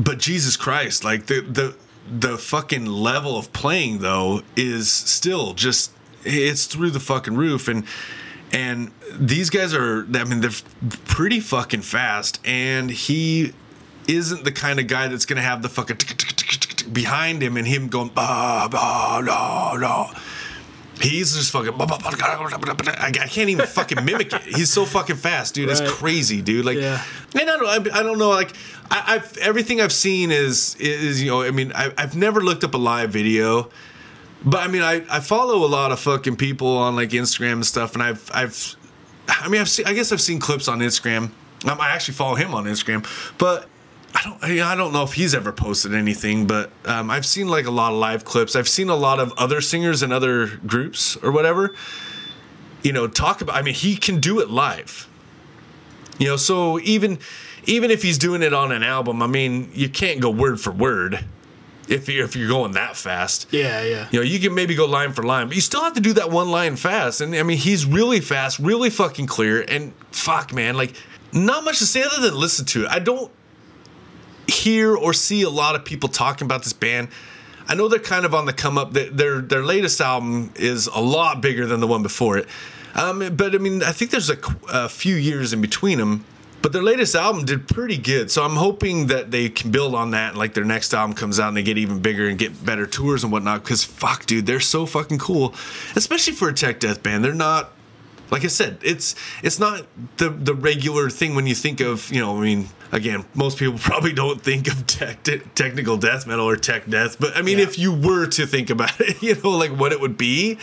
But 0.02 0.20
Jesus 0.20 0.58
Christ, 0.58 1.04
like 1.04 1.28
the 1.28 1.42
the 1.42 1.76
the 2.10 2.38
fucking 2.38 2.86
level 2.86 3.38
of 3.38 3.54
playing 3.54 4.00
though 4.00 4.42
is 4.56 4.92
still 4.92 5.54
just 5.54 5.92
it's 6.24 6.66
through 6.66 6.92
the 6.92 7.00
fucking 7.00 7.36
roof. 7.36 7.68
And 7.68 7.86
and 8.52 8.92
these 9.12 9.50
guys 9.50 9.74
are 9.74 10.06
i 10.14 10.24
mean 10.24 10.42
they're 10.42 10.52
pretty 11.06 11.40
fucking 11.40 11.82
fast. 11.82 12.40
And 12.46 12.90
he 12.90 13.54
isn't 14.08 14.44
the 14.44 14.52
kind 14.52 14.80
of 14.80 14.88
guy 14.88 15.08
that's 15.08 15.26
gonna 15.26 15.42
have 15.42 15.62
the 15.62 15.70
fucking 15.70 15.98
behind 16.92 17.42
him 17.42 17.58
and 17.58 17.68
him 17.68 17.88
going 17.88 18.10
bah, 18.10 18.68
bah, 18.70 19.22
bah, 19.26 19.78
bah. 19.80 20.20
He's 21.02 21.36
just 21.36 21.52
fucking. 21.52 21.74
I, 21.80 23.08
I 23.08 23.12
can't 23.28 23.50
even 23.50 23.66
fucking 23.66 24.06
mimic 24.06 24.32
it. 24.32 24.42
He's 24.44 24.70
so 24.72 24.86
fucking 24.86 25.16
fast, 25.16 25.56
dude. 25.56 25.68
Right. 25.70 25.82
It's 25.82 25.92
crazy, 25.92 26.42
dude. 26.42 26.66
Like, 26.66 26.78
Yeah. 26.78 27.04
and 27.34 27.50
I 27.50 27.58
don't. 27.58 27.92
I, 27.92 28.00
I 28.00 28.04
don't 28.04 28.18
know. 28.20 28.30
Like, 28.30 28.54
I, 28.92 29.16
I've 29.16 29.38
everything 29.38 29.82
I've 29.82 29.92
seen 29.92 30.32
is 30.32 30.76
is 30.80 31.22
you 31.22 31.30
know. 31.32 31.42
I 31.42 31.52
mean, 31.52 31.72
I, 31.74 31.92
I've 31.98 32.16
never 32.16 32.42
looked 32.42 32.64
up 32.64 32.74
a 32.76 32.78
live 32.78 33.10
video, 33.10 33.70
but 34.46 34.62
I 34.62 34.68
mean, 34.68 34.84
I, 34.84 35.04
I 35.10 35.20
follow 35.20 35.66
a 35.66 35.68
lot 35.68 35.92
of 35.92 36.00
fucking 36.00 36.36
people 36.36 36.78
on 36.78 36.96
like 36.96 37.10
Instagram 37.10 37.54
and 37.54 37.66
stuff, 37.66 37.96
and 37.96 38.04
I've 38.04 38.30
I've. 38.34 38.76
I 39.28 39.50
mean, 39.50 39.62
I've 39.62 39.70
seen. 39.70 39.88
I 39.88 39.94
guess 39.94 40.12
I've 40.12 40.22
seen 40.22 40.40
clips 40.40 40.68
on 40.68 40.80
Instagram. 40.80 41.32
Um, 41.66 41.82
I 41.82 41.90
actually 41.90 42.14
follow 42.14 42.36
him 42.36 42.54
on 42.54 42.66
Instagram, 42.66 43.06
but 43.40 43.68
I 44.14 44.22
don't. 44.24 44.44
I 44.44 44.74
I 44.74 44.76
don't 44.76 44.94
know 44.94 45.04
if 45.04 45.14
he's 45.14 45.34
ever 45.34 45.52
posted 45.52 45.94
anything, 45.94 46.46
but 46.46 46.72
um, 46.86 47.10
I've 47.10 47.26
seen 47.26 47.48
like 47.48 47.66
a 47.66 47.72
lot 47.72 47.94
of 47.94 47.98
live 47.98 48.24
clips. 48.24 48.56
I've 48.56 48.70
seen 48.70 48.90
a 48.90 48.96
lot 48.96 49.20
of 49.20 49.34
other 49.38 49.60
singers 49.60 50.04
and 50.04 50.14
other 50.14 50.48
groups 50.68 51.18
or 51.18 51.32
whatever. 51.32 51.74
You 52.84 52.94
know, 52.94 53.08
talk 53.08 53.42
about. 53.42 53.56
I 53.56 53.62
mean, 53.62 53.74
he 53.74 53.96
can 53.96 54.20
do 54.20 54.40
it 54.40 54.50
live. 54.50 55.08
You 56.20 56.28
know, 56.28 56.38
so 56.38 56.80
even 56.82 57.20
even 57.66 57.92
if 57.92 58.04
he's 58.04 58.18
doing 58.18 58.44
it 58.44 58.54
on 58.54 58.72
an 58.72 58.84
album, 58.84 59.22
I 59.22 59.28
mean, 59.28 59.72
you 59.74 59.90
can't 59.90 60.20
go 60.20 60.30
word 60.30 60.60
for 60.60 60.72
word 60.72 61.26
if 61.88 62.08
you're, 62.08 62.26
if 62.26 62.36
you're 62.36 62.48
going 62.48 62.74
that 62.74 62.96
fast. 62.96 63.48
Yeah, 63.52 63.84
yeah. 63.84 64.08
You 64.12 64.20
know, 64.20 64.26
you 64.26 64.40
can 64.40 64.54
maybe 64.54 64.76
go 64.76 64.86
line 64.86 65.14
for 65.14 65.24
line, 65.24 65.48
but 65.48 65.56
you 65.56 65.62
still 65.62 65.84
have 65.84 65.94
to 65.94 66.02
do 66.02 66.14
that 66.14 66.30
one 66.30 66.50
line 66.50 66.76
fast. 66.76 67.22
And 67.22 67.36
I 67.36 67.44
mean, 67.44 67.58
he's 67.58 67.86
really 67.86 68.20
fast, 68.20 68.60
really 68.60 68.90
fucking 68.90 69.28
clear, 69.28 69.66
and 69.68 69.94
fuck, 70.12 70.54
man, 70.54 70.76
like 70.76 70.96
not 71.32 71.64
much 71.64 71.80
to 71.80 71.86
say 71.86 72.04
other 72.04 72.22
than 72.22 72.40
listen 72.40 72.66
to 72.68 72.84
it. 72.84 72.90
I 72.90 73.00
don't 73.00 73.32
hear 74.48 74.96
or 74.96 75.14
see 75.14 75.44
a 75.44 75.50
lot 75.50 75.76
of 75.76 75.86
people 75.86 76.10
talking 76.10 76.46
about 76.46 76.64
this 76.64 76.74
band. 76.74 77.10
I 77.68 77.76
know 77.76 77.88
they're 77.88 78.00
kind 78.00 78.26
of 78.26 78.34
on 78.34 78.46
the 78.46 78.54
come 78.54 78.78
up. 78.78 78.92
Their 78.94 79.40
their 79.42 79.64
latest 79.64 80.02
album 80.02 80.52
is 80.56 80.88
a 80.88 81.00
lot 81.00 81.42
bigger 81.42 81.66
than 81.66 81.80
the 81.80 81.88
one 81.88 82.04
before 82.04 82.38
it. 82.38 82.48
Um, 82.96 83.36
but 83.36 83.56
I 83.56 83.58
mean, 83.58 83.82
I 83.84 83.92
think 83.92 84.12
there's 84.12 84.30
a, 84.30 84.38
a 84.72 84.90
few 84.90 85.16
years 85.16 85.54
in 85.54 85.62
between 85.62 85.98
them. 85.98 86.26
But 86.62 86.72
their 86.72 86.82
latest 86.82 87.14
album 87.14 87.44
did 87.44 87.68
pretty 87.68 87.98
good, 87.98 88.32
so 88.32 88.42
I'm 88.42 88.56
hoping 88.56 89.08
that 89.08 89.32
they 89.32 89.50
can 89.50 89.70
build 89.70 89.96
on 89.96 90.12
that. 90.12 90.38
Like 90.38 90.54
their 90.54 90.64
next 90.64 90.94
album 90.94 91.14
comes 91.14 91.38
out 91.38 91.50
and 91.50 91.58
they 91.58 91.64
get 91.64 91.78
even 91.78 92.00
bigger 92.00 92.30
and 92.30 92.40
get 92.40 92.66
better 92.66 92.88
tours 92.88 93.26
and 93.26 93.34
whatnot. 93.34 93.64
Because 93.64 93.84
fuck, 93.84 94.26
dude, 94.26 94.46
they're 94.46 94.62
so 94.62 94.86
fucking 94.86 95.18
cool, 95.18 95.54
especially 95.98 96.32
for 96.32 96.48
a 96.48 96.54
tech 96.54 96.80
death 96.80 97.04
band. 97.04 97.26
They're 97.26 97.34
not 97.34 97.74
like 98.34 98.44
I 98.44 98.48
said, 98.48 98.80
it's 98.82 99.16
it's 99.44 99.60
not 99.60 99.86
the 100.18 100.30
the 100.30 100.56
regular 100.56 101.10
thing 101.10 101.36
when 101.36 101.46
you 101.48 101.56
think 101.56 101.80
of 101.80 102.12
you 102.12 102.20
know. 102.20 102.36
I 102.38 102.42
mean, 102.42 102.68
again, 102.92 103.26
most 103.36 103.58
people 103.60 103.78
probably 103.90 104.12
don't 104.12 104.42
think 104.42 104.68
of 104.68 104.86
tech, 104.88 105.24
technical 105.56 105.98
death 105.98 106.26
metal 106.28 106.50
or 106.50 106.56
tech 106.58 106.90
death, 106.90 107.18
but 107.20 107.38
I 107.38 107.42
mean, 107.44 107.60
Yeah. 107.60 107.66
if 107.66 107.78
you 107.80 107.94
were 107.94 108.26
to 108.28 108.46
think 108.48 108.70
about 108.70 108.92
it, 109.00 109.22
you 109.22 109.36
know, 109.42 109.52
like 109.52 109.72
what 109.72 109.92
it 109.92 110.02
would 110.02 110.18
be, 110.18 110.58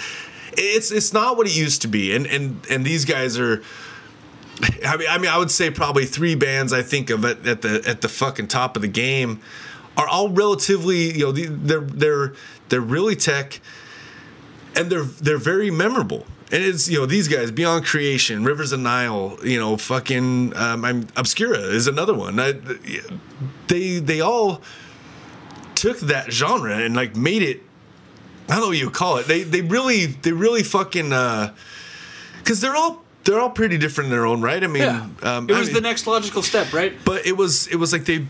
it's 0.52 0.90
it's 0.90 1.12
not 1.12 1.36
what 1.36 1.46
it 1.46 1.56
used 1.56 1.82
to 1.82 1.88
be, 1.88 2.14
and 2.14 2.26
and 2.26 2.60
and 2.68 2.84
these 2.84 3.04
guys 3.04 3.38
are. 3.38 3.62
I 4.84 4.96
mean, 4.98 5.08
I 5.08 5.16
mean, 5.16 5.30
I 5.30 5.38
would 5.38 5.50
say 5.50 5.70
probably 5.70 6.04
three 6.04 6.34
bands 6.34 6.72
I 6.74 6.82
think 6.82 7.08
of 7.08 7.24
at, 7.24 7.46
at 7.46 7.62
the 7.62 7.82
at 7.86 8.02
the 8.02 8.08
fucking 8.08 8.48
top 8.48 8.76
of 8.76 8.82
the 8.82 8.88
game 8.88 9.40
are 9.96 10.06
all 10.06 10.28
relatively, 10.28 11.12
you 11.16 11.24
know, 11.24 11.32
they're 11.32 11.80
they're 11.80 12.32
they're 12.68 12.80
really 12.82 13.16
tech, 13.16 13.60
and 14.76 14.90
they're 14.90 15.04
they're 15.04 15.38
very 15.38 15.70
memorable. 15.70 16.26
And 16.52 16.64
it's 16.64 16.88
you 16.88 16.98
know 16.98 17.06
these 17.06 17.28
guys 17.28 17.50
Beyond 17.50 17.84
Creation, 17.86 18.44
Rivers 18.44 18.72
of 18.72 18.80
Nihil, 18.80 19.38
you 19.44 19.58
know, 19.58 19.76
fucking 19.76 20.56
um, 20.56 20.84
I'm 20.84 21.06
Obscura 21.16 21.58
is 21.58 21.86
another 21.86 22.14
one. 22.14 22.40
I, 22.40 22.54
they 23.68 23.98
they 24.00 24.20
all 24.20 24.60
took 25.74 25.98
that 26.00 26.32
genre 26.32 26.76
and 26.76 26.96
like 26.96 27.14
made 27.16 27.42
it. 27.42 27.62
I 28.48 28.54
don't 28.54 28.62
know 28.62 28.68
what 28.68 28.78
you 28.78 28.90
call 28.90 29.18
it. 29.18 29.26
They 29.26 29.42
they 29.44 29.60
really 29.62 30.06
they 30.06 30.32
really 30.32 30.62
fucking 30.64 31.12
uh, 31.12 31.54
because 32.38 32.60
they're 32.60 32.74
all 32.74 33.02
they're 33.24 33.38
all 33.38 33.50
pretty 33.50 33.78
different 33.78 34.06
in 34.06 34.10
their 34.10 34.26
own 34.26 34.40
right. 34.40 34.62
I 34.64 34.66
mean, 34.66 34.82
Yeah. 34.82 35.06
um, 35.22 35.48
it 35.48 35.54
I 35.54 35.58
was 35.60 35.68
mean- 35.68 35.74
the 35.76 35.80
next 35.82 36.06
logical 36.08 36.42
step, 36.42 36.72
right? 36.72 36.92
but 37.04 37.26
it 37.26 37.36
was 37.36 37.68
it 37.68 37.76
was 37.76 37.92
like 37.92 38.04
they 38.06 38.26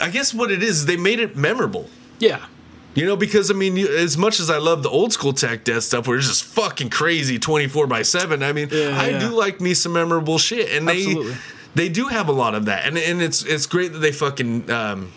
i 0.00 0.08
guess 0.08 0.32
what 0.32 0.50
it 0.50 0.62
is 0.62 0.86
they 0.86 0.96
made 0.96 1.20
it 1.20 1.36
memorable 1.36 1.90
Yeah. 2.20 2.46
You 2.94 3.06
know 3.06 3.16
because 3.16 3.50
i 3.50 3.54
mean 3.54 3.78
as 3.78 4.16
much 4.18 4.40
as 4.40 4.50
i 4.50 4.58
love 4.58 4.82
the 4.82 4.88
old 4.90 5.12
school 5.12 5.32
tech 5.32 5.64
death 5.64 5.82
stuff 5.84 6.06
where 6.08 6.18
it's 6.18 6.26
just 6.28 6.44
fucking 6.44 6.90
crazy 6.90 7.38
24 7.38 7.86
by 7.86 8.02
7 8.02 8.42
i 8.42 8.52
mean 8.52 8.68
Yeah, 8.70 8.98
i 9.00 9.10
yeah. 9.10 9.18
do 9.20 9.28
like 9.28 9.60
me 9.60 9.74
some 9.74 9.92
memorable 9.92 10.38
shit 10.38 10.70
and 10.76 10.88
they 10.88 10.98
Absolutely. 11.06 11.34
they 11.74 11.88
do 11.88 12.08
have 12.08 12.28
a 12.28 12.32
lot 12.32 12.54
of 12.54 12.64
that 12.66 12.86
and 12.86 12.98
and 12.98 13.22
it's 13.22 13.44
it's 13.44 13.66
great 13.66 13.92
that 13.92 13.98
they 14.00 14.12
fucking 14.12 14.70
um 14.70 15.12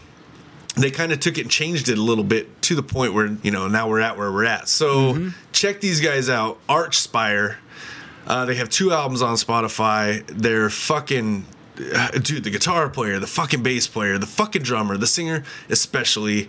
they 0.76 0.90
kind 0.92 1.12
of 1.12 1.20
took 1.20 1.38
it 1.38 1.42
and 1.42 1.52
changed 1.52 1.88
it 1.90 1.98
a 1.98 2.02
little 2.02 2.24
bit 2.24 2.62
to 2.64 2.76
the 2.76 2.84
point 2.84 3.14
where 3.14 3.36
you 3.44 3.52
know 3.52 3.68
now 3.68 3.88
we're 3.88 4.00
at 4.02 4.18
where 4.18 4.32
we're 4.32 4.46
at 4.46 4.68
so 4.68 5.14
Mm-hmm. 5.14 5.30
check 5.52 5.82
these 5.82 6.00
guys 6.00 6.30
out 6.30 6.60
archspire 6.68 7.56
uh, 8.26 8.46
they 8.46 8.56
have 8.56 8.70
two 8.70 8.94
albums 8.94 9.22
on 9.22 9.36
Spotify. 9.36 10.26
They're 10.28 10.70
fucking. 10.70 11.46
uh, 11.94 12.08
Dude, 12.12 12.46
the 12.46 12.50
guitar 12.52 12.88
player, 12.88 13.20
the 13.20 13.28
fucking 13.28 13.62
bass 13.64 13.86
player, 13.86 14.18
the 14.18 14.26
fucking 14.26 14.62
drummer, 14.64 14.96
the 14.96 15.08
singer, 15.08 15.44
especially. 15.70 16.48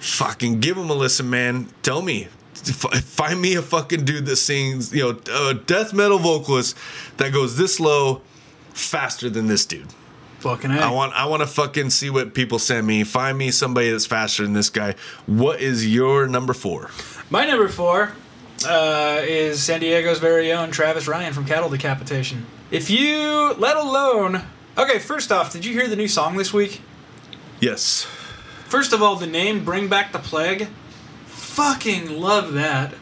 Fucking 0.00 0.60
give 0.60 0.76
them 0.76 0.90
a 0.90 0.94
listen, 0.94 1.30
man. 1.30 1.68
Tell 1.82 2.02
me. 2.02 2.28
F- 2.54 3.04
find 3.04 3.40
me 3.40 3.54
a 3.54 3.62
fucking 3.62 4.04
dude 4.04 4.26
that 4.26 4.36
sings, 4.36 4.92
you 4.94 5.02
know, 5.02 5.48
a 5.48 5.54
death 5.54 5.92
metal 5.92 6.18
vocalist 6.18 6.76
that 7.18 7.32
goes 7.32 7.56
this 7.56 7.78
low 7.78 8.22
faster 8.74 9.30
than 9.30 9.46
this 9.46 9.64
dude. 9.64 9.86
Fucking. 10.40 10.70
I 10.70 10.90
want 10.90 11.12
I 11.12 11.26
want 11.26 11.42
to 11.42 11.46
fucking 11.46 11.90
see 11.90 12.08
what 12.08 12.32
people 12.34 12.58
send 12.58 12.86
me. 12.86 13.04
Find 13.04 13.36
me 13.36 13.50
somebody 13.50 13.90
that's 13.90 14.06
faster 14.06 14.42
than 14.42 14.54
this 14.54 14.70
guy. 14.70 14.94
What 15.26 15.60
is 15.60 15.86
your 15.86 16.26
number 16.26 16.54
4? 16.54 16.90
My 17.28 17.46
number 17.46 17.68
four 17.68 18.12
uh, 18.66 19.20
is 19.22 19.62
San 19.62 19.80
Diego's 19.80 20.18
very 20.18 20.50
own 20.52 20.70
Travis 20.70 21.06
Ryan 21.06 21.34
from 21.34 21.44
Cattle 21.44 21.68
Decapitation. 21.68 22.46
If 22.70 22.88
you, 22.88 23.54
let 23.58 23.76
alone. 23.76 24.42
Okay, 24.78 24.98
first 24.98 25.30
off, 25.30 25.52
did 25.52 25.64
you 25.64 25.74
hear 25.74 25.88
the 25.88 25.96
new 25.96 26.08
song 26.08 26.36
this 26.36 26.52
week? 26.52 26.80
Yes. 27.60 28.06
First 28.70 28.92
of 28.92 29.02
all, 29.02 29.16
the 29.16 29.26
name 29.26 29.64
Bring 29.64 29.88
Back 29.88 30.12
the 30.12 30.20
Plague. 30.20 30.68
Fucking 31.26 32.20
love 32.20 32.52
that. 32.52 32.94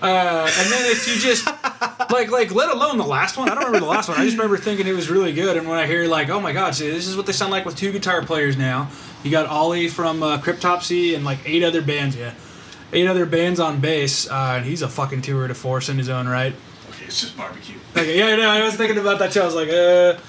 Uh, 0.00 0.48
and 0.58 0.72
then 0.72 0.92
if 0.92 1.08
you 1.08 1.16
just 1.16 1.44
like 2.12 2.30
like 2.30 2.54
let 2.54 2.70
alone 2.72 2.96
the 2.96 3.04
last 3.04 3.36
one, 3.36 3.48
I 3.48 3.56
don't 3.56 3.64
remember 3.64 3.80
the 3.80 3.90
last 3.90 4.08
one. 4.08 4.16
I 4.16 4.24
just 4.24 4.36
remember 4.36 4.56
thinking 4.56 4.86
it 4.86 4.94
was 4.94 5.10
really 5.10 5.32
good. 5.32 5.56
And 5.56 5.66
when 5.66 5.76
I 5.76 5.88
hear 5.88 6.06
like, 6.06 6.28
oh 6.28 6.38
my 6.38 6.52
god, 6.52 6.76
see, 6.76 6.88
this 6.88 7.08
is 7.08 7.16
what 7.16 7.26
they 7.26 7.32
sound 7.32 7.50
like 7.50 7.64
with 7.64 7.76
two 7.76 7.90
guitar 7.90 8.22
players 8.22 8.56
now. 8.56 8.88
You 9.24 9.32
got 9.32 9.46
Ollie 9.46 9.88
from 9.88 10.22
uh, 10.22 10.38
Cryptopsy 10.38 11.16
and 11.16 11.24
like 11.24 11.40
eight 11.44 11.64
other 11.64 11.82
bands. 11.82 12.14
Yeah, 12.14 12.34
eight 12.92 13.08
other 13.08 13.26
bands 13.26 13.58
on 13.58 13.80
bass. 13.80 14.30
Uh, 14.30 14.54
and 14.58 14.64
he's 14.64 14.82
a 14.82 14.88
fucking 14.88 15.22
tour 15.22 15.48
de 15.48 15.54
force 15.54 15.88
in 15.88 15.98
his 15.98 16.08
own 16.08 16.28
right. 16.28 16.54
Okay, 16.90 17.06
it's 17.06 17.22
just 17.22 17.36
barbecue. 17.36 17.74
Okay, 17.96 18.16
yeah, 18.16 18.36
no, 18.36 18.48
I 18.48 18.62
was 18.62 18.76
thinking 18.76 18.98
about 18.98 19.18
that 19.18 19.32
too. 19.32 19.40
I 19.40 19.46
was 19.46 19.56
like, 19.56 19.68
uh, 19.68 20.20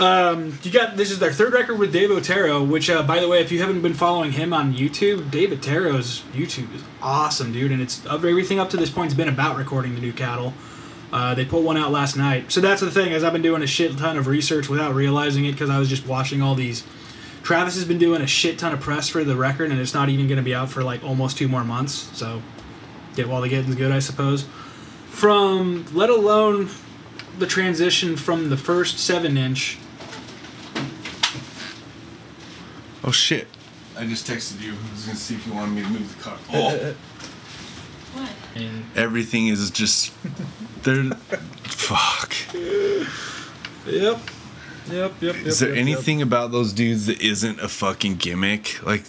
um, 0.00 0.58
you 0.62 0.70
got 0.70 0.96
this 0.96 1.10
is 1.10 1.18
their 1.18 1.32
third 1.32 1.52
record 1.52 1.78
with 1.78 1.92
Dave 1.92 2.10
Otero, 2.10 2.62
which, 2.62 2.90
uh, 2.90 3.02
by 3.02 3.20
the 3.20 3.28
way, 3.28 3.40
if 3.40 3.52
you 3.52 3.60
haven't 3.60 3.82
been 3.82 3.94
following 3.94 4.32
him 4.32 4.52
on 4.52 4.74
YouTube, 4.74 5.30
Dave 5.30 5.52
Otero's 5.52 6.22
YouTube 6.32 6.74
is 6.74 6.82
awesome, 7.02 7.52
dude, 7.52 7.72
and 7.72 7.80
it's 7.80 8.04
everything 8.06 8.58
up 8.58 8.70
to 8.70 8.76
this 8.76 8.90
point 8.90 9.10
has 9.10 9.16
been 9.16 9.28
about 9.28 9.56
recording 9.56 9.94
the 9.94 10.00
new 10.00 10.12
cattle. 10.12 10.54
Uh, 11.12 11.34
they 11.34 11.44
put 11.44 11.62
one 11.62 11.76
out 11.76 11.90
last 11.90 12.16
night, 12.16 12.52
so 12.52 12.60
that's 12.60 12.80
the 12.80 12.90
thing 12.90 13.12
is 13.12 13.24
I've 13.24 13.32
been 13.32 13.42
doing 13.42 13.62
a 13.62 13.66
shit 13.66 13.96
ton 13.96 14.16
of 14.16 14.26
research 14.26 14.68
without 14.68 14.94
realizing 14.94 15.46
it 15.46 15.52
because 15.52 15.70
I 15.70 15.78
was 15.78 15.88
just 15.88 16.06
watching 16.06 16.42
all 16.42 16.54
these. 16.54 16.84
Travis 17.42 17.76
has 17.76 17.84
been 17.86 17.98
doing 17.98 18.20
a 18.20 18.26
shit 18.26 18.58
ton 18.58 18.72
of 18.72 18.80
press 18.80 19.08
for 19.08 19.24
the 19.24 19.36
record, 19.36 19.70
and 19.70 19.80
it's 19.80 19.94
not 19.94 20.08
even 20.08 20.26
going 20.26 20.36
to 20.36 20.42
be 20.42 20.54
out 20.54 20.70
for 20.70 20.82
like 20.82 21.02
almost 21.02 21.38
two 21.38 21.48
more 21.48 21.64
months. 21.64 22.10
So, 22.16 22.42
get 23.14 23.28
while 23.28 23.40
the 23.40 23.48
getting's 23.48 23.76
good, 23.76 23.90
I 23.92 24.00
suppose 24.00 24.46
from 25.18 25.84
let 25.92 26.10
alone 26.10 26.68
the 27.38 27.46
transition 27.46 28.16
from 28.16 28.50
the 28.50 28.56
first 28.56 29.00
seven 29.00 29.36
inch 29.36 29.76
Oh 33.08 33.10
shit. 33.10 33.48
I 33.96 34.04
just 34.04 34.26
texted 34.26 34.60
you. 34.60 34.72
I 34.74 34.92
was 34.92 35.06
gonna 35.06 35.16
see 35.16 35.34
if 35.34 35.46
you 35.46 35.54
wanted 35.54 35.74
me 35.76 35.80
to 35.82 35.88
move 35.88 36.14
the 36.14 36.22
car. 36.22 36.36
Oh, 36.52 36.94
What? 38.12 38.30
everything 38.94 39.48
is 39.48 39.70
just 39.70 40.12
there. 40.82 41.04
Fuck. 41.64 42.34
yep 43.86 44.18
yep 44.90 45.12
yep 45.22 45.36
Is 45.36 45.58
there 45.60 45.74
anything 45.74 46.20
about 46.20 46.52
those 46.52 46.74
dudes 46.74 47.06
that 47.06 47.22
isn't 47.22 47.60
a 47.60 47.68
fucking 47.68 48.16
gimmick? 48.16 48.84
Like, 48.84 49.04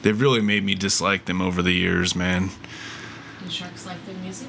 they've 0.00 0.18
really 0.18 0.40
made 0.40 0.64
me 0.64 0.74
dislike 0.74 1.26
them 1.26 1.42
over 1.42 1.60
the 1.60 1.72
years, 1.72 2.16
man. 2.16 2.48
Do 3.44 3.50
sharks 3.50 3.84
like 3.84 4.02
their 4.06 4.14
music? 4.16 4.48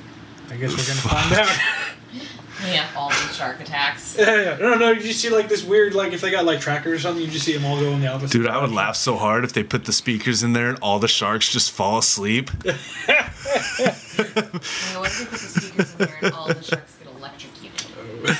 i 0.50 0.56
guess 0.56 0.70
we're 0.72 0.78
gonna 0.78 1.10
find 1.10 1.34
out 1.34 1.50
Yeah, 2.74 2.88
all 2.96 3.10
the 3.10 3.16
shark 3.34 3.60
attacks. 3.60 4.16
yeah 4.20 4.36
yeah 4.42 4.58
no 4.58 4.76
no 4.76 4.92
you 4.92 5.02
just 5.02 5.20
see 5.22 5.30
like 5.30 5.48
this 5.50 5.64
weird 5.64 5.94
like 5.94 6.14
if 6.14 6.22
they 6.22 6.32
got 6.32 6.46
like 6.46 6.60
trackers 6.60 7.00
or 7.00 7.00
something 7.00 7.24
you 7.24 7.30
just 7.30 7.46
see 7.46 7.54
them 7.54 7.66
all 7.66 7.80
go 7.80 7.92
in 7.92 8.02
the 8.02 8.08
opposite 8.08 8.32
Dude, 8.32 8.48
I 8.48 8.62
would 8.62 8.72
laugh 8.72 8.96
so 8.96 9.16
hard 9.16 9.44
if 9.44 9.54
they 9.54 9.64
put 9.64 9.86
the 9.86 9.94
speakers 9.94 10.44
in 10.44 10.54
there 10.54 10.70
and 10.70 10.80
all 10.82 11.00
the 11.00 11.08
sharks 11.08 11.50
just 11.52 11.72
fall 11.72 11.98
asleep. 11.98 12.50
I 12.66 12.72
mean, 13.78 15.00
what 15.00 15.10
if 15.10 15.20
they 15.20 15.26
put 15.26 15.32
the 15.32 15.38
speakers 15.38 15.92
in 15.92 15.98
there 16.00 16.18
and 16.22 16.34
all 16.34 16.48
the 16.48 16.64
sharks 16.64 16.96
get 16.98 17.08
electrocuted? 17.16 18.38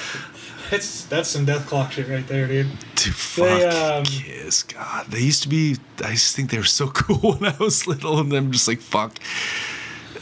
that's 0.72 1.06
that's 1.06 1.30
some 1.30 1.46
Deathklok 1.46 1.92
shit 1.92 2.08
right 2.08 2.28
there 2.28 2.48
dude 2.48 2.68
Dude, 2.96 3.14
fuck 3.14 3.46
They, 3.46 3.66
um, 3.66 4.04
Kiss. 4.06 4.64
God, 4.64 5.06
they 5.08 5.20
used 5.20 5.44
to 5.44 5.50
be. 5.50 5.76
I 6.04 6.12
just 6.14 6.36
think 6.36 6.50
they 6.50 6.58
were 6.58 6.64
so 6.64 6.88
cool 6.88 7.34
when 7.34 7.46
I 7.54 7.56
was 7.60 7.86
little, 7.86 8.20
and 8.20 8.34
I'm 8.34 8.52
just 8.52 8.68
like, 8.68 8.80
fuck. 8.80 9.20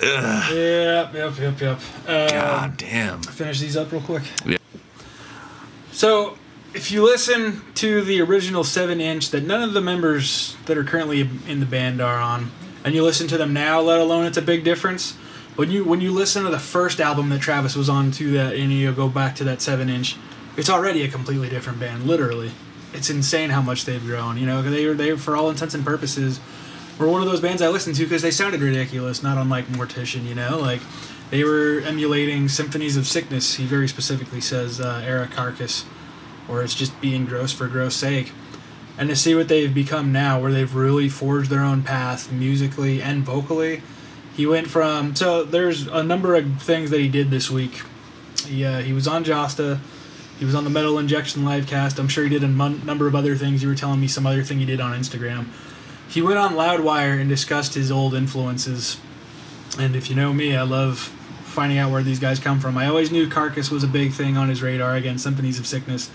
Ugh, 0.04 0.56
yep 0.56 1.14
yep 1.14 1.40
yep 1.40 1.62
yep 1.62 1.80
um, 2.08 2.28
God 2.30 2.78
damn. 2.78 3.22
finish 3.22 3.60
these 3.60 3.78
up 3.78 3.92
real 3.92 4.02
quick 4.02 4.24
Yeah. 4.46 4.58
So, 5.94 6.40
if 6.74 6.92
you 6.92 7.04
listen 7.06 7.62
to 7.76 8.02
the 8.02 8.20
original 8.22 8.64
7 8.64 9.00
inch 9.00 9.30
that 9.30 9.44
none 9.44 9.62
of 9.62 9.74
the 9.74 9.82
members 9.82 10.58
that 10.66 10.76
are 10.76 10.84
currently 10.84 11.30
in 11.48 11.60
the 11.60 11.68
band 11.68 12.02
are 12.02 12.18
on, 12.18 12.52
and 12.84 12.96
you 12.96 13.04
listen 13.04 13.28
to 13.28 13.38
them 13.38 13.54
now, 13.54 13.80
let 13.80 14.00
alone 14.00 14.26
it's 14.26 14.38
a 14.38 14.42
big 14.42 14.64
difference. 14.64 15.14
When 15.56 15.70
you 15.70 15.86
when 15.86 16.02
you 16.02 16.12
listen 16.12 16.46
to 16.46 16.50
the 16.50 16.58
first 16.60 17.00
album 17.00 17.30
that 17.30 17.42
Travis 17.42 17.76
was 17.76 17.90
on 17.90 18.10
to 18.14 18.32
that, 18.32 18.56
and 18.56 18.74
you 18.74 18.92
go 18.92 19.08
back 19.08 19.36
to 19.36 19.44
that 19.44 19.62
7 19.62 19.88
inch, 19.88 20.18
it's 20.58 20.70
already 20.70 21.04
a 21.04 21.08
completely 21.08 21.48
different 21.48 21.80
band, 21.80 22.06
literally. 22.06 22.52
It's 22.92 23.12
insane 23.12 23.52
how 23.52 23.62
much 23.62 23.86
they've 23.86 24.04
grown. 24.04 24.38
You 24.38 24.48
know, 24.48 24.64
they 24.64 24.88
were 24.88 24.96
they 24.96 25.16
for 25.16 25.36
all 25.38 25.52
intents 25.52 25.76
and 25.76 25.86
purposes 25.86 26.40
were 26.98 27.08
one 27.08 27.22
of 27.22 27.28
those 27.28 27.42
bands 27.42 27.62
I 27.62 27.70
listened 27.70 27.96
to 27.98 28.04
because 28.04 28.22
they 28.22 28.32
sounded 28.32 28.62
ridiculous, 28.62 29.24
not 29.24 29.38
unlike 29.38 29.68
Mortician. 29.68 30.26
You 30.26 30.36
know, 30.36 30.60
like 30.60 30.82
they 31.30 31.44
were 31.44 31.82
emulating 31.86 32.48
Symphonies 32.48 32.98
of 32.98 33.08
Sickness. 33.08 33.56
He 33.56 33.66
very 33.66 33.88
specifically 33.88 34.42
says 34.42 34.80
uh, 34.80 35.02
era 35.06 35.28
Carcass, 35.28 35.86
or 36.48 36.64
it's 36.64 36.76
just 36.76 37.00
being 37.02 37.26
gross 37.26 37.52
for 37.52 37.68
gross 37.68 37.96
sake. 37.96 38.32
And 38.98 39.10
to 39.10 39.16
see 39.16 39.34
what 39.34 39.48
they've 39.48 39.74
become 39.74 40.12
now, 40.12 40.40
where 40.40 40.52
they've 40.52 40.74
really 40.74 41.10
forged 41.10 41.50
their 41.50 41.64
own 41.64 41.82
path 41.82 42.32
musically 42.32 43.02
and 43.02 43.24
vocally. 43.24 43.82
He 44.36 44.46
went 44.46 44.68
from 44.68 45.16
so 45.16 45.44
there's 45.44 45.88
a 45.88 46.04
number 46.04 46.36
of 46.36 46.62
things 46.62 46.90
that 46.90 47.00
he 47.00 47.08
did 47.08 47.30
this 47.30 47.50
week. 47.50 47.82
He 48.46 48.66
uh, 48.66 48.82
he 48.82 48.94
was 48.94 49.08
on 49.08 49.24
Jasta. 49.24 49.80
He 50.40 50.46
was 50.46 50.56
on 50.56 50.64
the 50.64 50.70
Metal 50.70 50.98
Injection 51.00 51.46
live 51.46 51.68
cast. 51.68 52.00
I'm 52.00 52.08
sure 52.08 52.24
he 52.24 52.30
did 52.30 52.44
a 52.44 52.48
number 52.48 53.08
of 53.08 53.16
other 53.16 53.36
things. 53.36 53.62
You 53.64 53.70
were 53.70 53.76
telling 53.76 54.02
me 54.02 54.08
some 54.08 54.26
other 54.26 54.44
thing 54.44 54.60
he 54.60 54.66
did 54.66 54.82
on 54.82 55.00
Instagram. 55.00 55.48
He 56.14 56.22
went 56.22 56.38
on 56.38 56.54
Loudwire 56.54 57.20
and 57.20 57.28
discussed 57.28 57.74
his 57.74 57.92
old 57.92 58.14
influences. 58.14 58.98
And 59.80 59.96
if 59.96 60.12
you 60.12 60.16
know 60.16 60.32
me, 60.32 60.56
I 60.56 60.62
love 60.62 61.00
finding 61.00 61.80
out 61.80 61.92
where 61.92 62.04
these 62.04 62.20
guys 62.20 62.40
come 62.40 62.60
from. 62.60 62.78
I 62.78 62.86
always 62.86 63.12
knew 63.12 63.28
Carcass 63.28 63.72
was 63.72 63.84
a 63.84 63.88
big 63.88 64.14
thing 64.14 64.38
on 64.38 64.48
his 64.48 64.62
radar. 64.62 64.96
Again, 64.96 65.18
Symphonies 65.18 65.58
of 65.58 65.66
Sickness. 65.66 66.12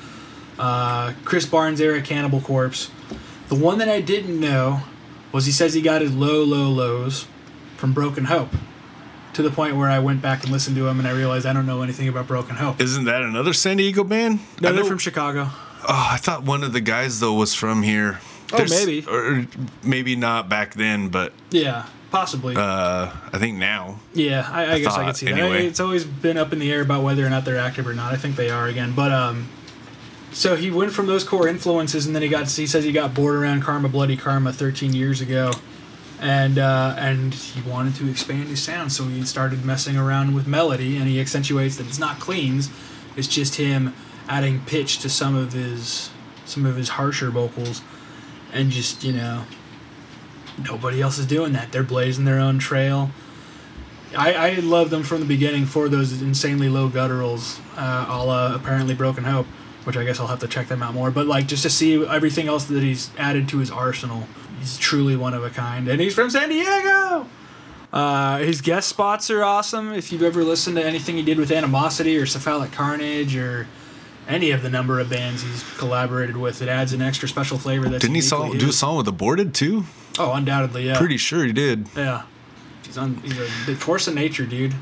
Uh, 0.56 1.14
Chris 1.24 1.46
Barnes 1.46 1.80
era 1.80 2.00
Cannibal 2.00 2.40
Corpse. 2.40 2.92
The 3.48 3.56
one 3.56 3.78
that 3.78 3.88
I 3.88 4.00
didn't 4.00 4.38
know 4.38 4.82
was 5.32 5.46
he 5.46 5.52
says 5.52 5.74
he 5.74 5.82
got 5.82 6.00
his 6.00 6.14
low, 6.14 6.44
low 6.44 6.68
lows 6.68 7.26
from 7.76 7.92
Broken 7.92 8.26
Hope. 8.26 8.50
To 9.34 9.42
the 9.42 9.50
point 9.50 9.74
where 9.76 9.90
I 9.90 9.98
went 9.98 10.22
back 10.22 10.44
and 10.44 10.52
listened 10.52 10.76
to 10.76 10.86
him 10.86 11.00
and 11.00 11.08
I 11.08 11.10
realized 11.10 11.44
I 11.44 11.52
don't 11.52 11.66
know 11.66 11.82
anything 11.82 12.06
about 12.06 12.28
Broken 12.28 12.54
Hope. 12.54 12.80
Isn't 12.80 13.04
that 13.06 13.22
another 13.22 13.52
San 13.52 13.78
Diego 13.78 14.04
band? 14.04 14.38
No, 14.60 14.72
they're 14.72 14.84
from 14.84 14.98
Chicago. 14.98 15.48
Oh, 15.50 16.08
I 16.12 16.18
thought 16.18 16.44
one 16.44 16.62
of 16.62 16.72
the 16.72 16.80
guys 16.80 17.18
though 17.18 17.34
was 17.34 17.52
from 17.52 17.82
here. 17.82 18.20
Oh, 18.52 18.64
maybe. 18.68 19.04
or 19.06 19.46
maybe 19.82 20.16
not 20.16 20.48
back 20.48 20.74
then, 20.74 21.08
but 21.08 21.32
Yeah, 21.50 21.86
possibly. 22.10 22.56
uh, 22.56 23.10
I 23.32 23.38
think 23.38 23.58
now. 23.58 24.00
Yeah, 24.14 24.48
I, 24.50 24.74
I, 24.74 24.80
guess 24.80 24.94
I 24.94 25.04
could 25.06 25.16
see 25.16 25.26
that. 25.26 25.38
anyway. 25.38 25.66
It's 25.66 25.80
always 25.80 26.04
been 26.04 26.36
up 26.38 26.52
in 26.52 26.58
the 26.58 26.72
air 26.72 26.80
about 26.80 27.02
whether 27.02 27.26
or 27.26 27.30
not 27.30 27.44
they're 27.44 27.58
active 27.58 27.86
or 27.86 27.94
not. 27.94 28.12
I 28.12 28.16
think 28.16 28.36
they 28.36 28.48
are 28.50 28.66
again, 28.66 28.94
but 28.94 29.12
um, 29.12 29.48
so 30.32 30.56
he 30.56 30.70
went 30.70 30.92
from 30.92 31.06
those 31.06 31.24
core 31.24 31.48
influences, 31.48 32.06
and 32.06 32.14
then 32.14 32.22
he 32.22 32.28
got. 32.28 32.50
He 32.50 32.66
says 32.66 32.84
he 32.84 32.92
got 32.92 33.14
bored 33.14 33.34
around 33.36 33.62
Karma, 33.62 33.88
Bloody 33.88 34.16
Karma, 34.16 34.52
13 34.52 34.94
years 34.94 35.20
ago, 35.20 35.52
and 36.20 36.58
uh, 36.58 36.94
and 36.98 37.34
he 37.34 37.60
wanted 37.68 37.94
to 37.96 38.10
expand 38.10 38.48
his 38.48 38.62
sound, 38.62 38.92
so 38.92 39.04
he 39.04 39.24
started 39.24 39.64
messing 39.64 39.96
around 39.96 40.34
with 40.34 40.46
melody, 40.46 40.96
and 40.96 41.06
he 41.06 41.20
accentuates 41.20 41.76
that 41.76 41.86
it's 41.86 41.98
not 41.98 42.18
cleans, 42.18 42.70
it's 43.16 43.28
just 43.28 43.56
him 43.56 43.94
adding 44.28 44.60
pitch 44.66 44.98
to 45.00 45.08
some 45.08 45.34
of 45.34 45.52
his 45.52 46.10
some 46.44 46.64
of 46.66 46.76
his 46.76 46.90
harsher 46.90 47.30
vocals, 47.30 47.82
and 48.52 48.70
just 48.70 49.04
you 49.04 49.12
know. 49.12 49.44
Nobody 50.68 51.00
else 51.00 51.18
is 51.18 51.26
doing 51.26 51.52
that. 51.52 51.70
They're 51.70 51.84
blazing 51.84 52.24
their 52.24 52.40
own 52.40 52.58
trail. 52.58 53.10
I, 54.16 54.32
I 54.32 54.54
love 54.54 54.90
them 54.90 55.02
from 55.02 55.20
the 55.20 55.26
beginning 55.26 55.66
for 55.66 55.88
those 55.88 56.20
insanely 56.22 56.68
low 56.68 56.88
gutturals, 56.88 57.60
uh, 57.76 58.06
a 58.08 58.24
la 58.24 58.54
apparently 58.54 58.94
Broken 58.94 59.24
Hope, 59.24 59.46
which 59.84 59.96
I 59.96 60.04
guess 60.04 60.18
I'll 60.18 60.26
have 60.26 60.40
to 60.40 60.48
check 60.48 60.68
them 60.68 60.82
out 60.82 60.94
more. 60.94 61.10
But 61.10 61.26
like 61.26 61.46
just 61.46 61.62
to 61.64 61.70
see 61.70 62.04
everything 62.04 62.48
else 62.48 62.64
that 62.64 62.82
he's 62.82 63.10
added 63.18 63.48
to 63.50 63.58
his 63.58 63.70
arsenal, 63.70 64.26
he's 64.58 64.78
truly 64.78 65.14
one 65.14 65.34
of 65.34 65.44
a 65.44 65.50
kind, 65.50 65.88
and 65.88 66.00
he's 66.00 66.14
from 66.14 66.30
San 66.30 66.48
Diego. 66.48 67.28
Uh, 67.92 68.38
his 68.38 68.60
guest 68.60 68.88
spots 68.88 69.30
are 69.30 69.44
awesome. 69.44 69.92
If 69.92 70.12
you've 70.12 70.22
ever 70.22 70.44
listened 70.44 70.76
to 70.76 70.84
anything 70.84 71.16
he 71.16 71.22
did 71.22 71.38
with 71.38 71.50
Animosity 71.50 72.18
or 72.18 72.26
Cephalic 72.26 72.72
Carnage 72.72 73.36
or 73.36 73.66
any 74.28 74.50
of 74.50 74.62
the 74.62 74.70
number 74.70 75.00
of 75.00 75.10
bands 75.10 75.42
he's 75.42 75.64
collaborated 75.78 76.36
with, 76.36 76.62
it 76.62 76.68
adds 76.68 76.92
an 76.92 77.02
extra 77.02 77.28
special 77.28 77.58
flavor. 77.58 77.88
That's 77.88 78.02
Didn't 78.02 78.14
he 78.16 78.20
song, 78.20 78.56
do 78.58 78.68
a 78.68 78.72
song 78.72 78.98
with 78.98 79.08
Aborted 79.08 79.54
too? 79.54 79.84
Oh, 80.18 80.32
undoubtedly, 80.32 80.86
yeah. 80.86 80.98
Pretty 80.98 81.16
sure 81.16 81.44
he 81.44 81.52
did. 81.52 81.88
Yeah. 81.96 82.22
He's 82.84 82.98
on. 82.98 83.16
He's 83.16 83.38
a 83.38 83.48
the 83.66 83.74
force 83.74 84.06
of 84.06 84.14
nature, 84.14 84.46
dude. 84.46 84.74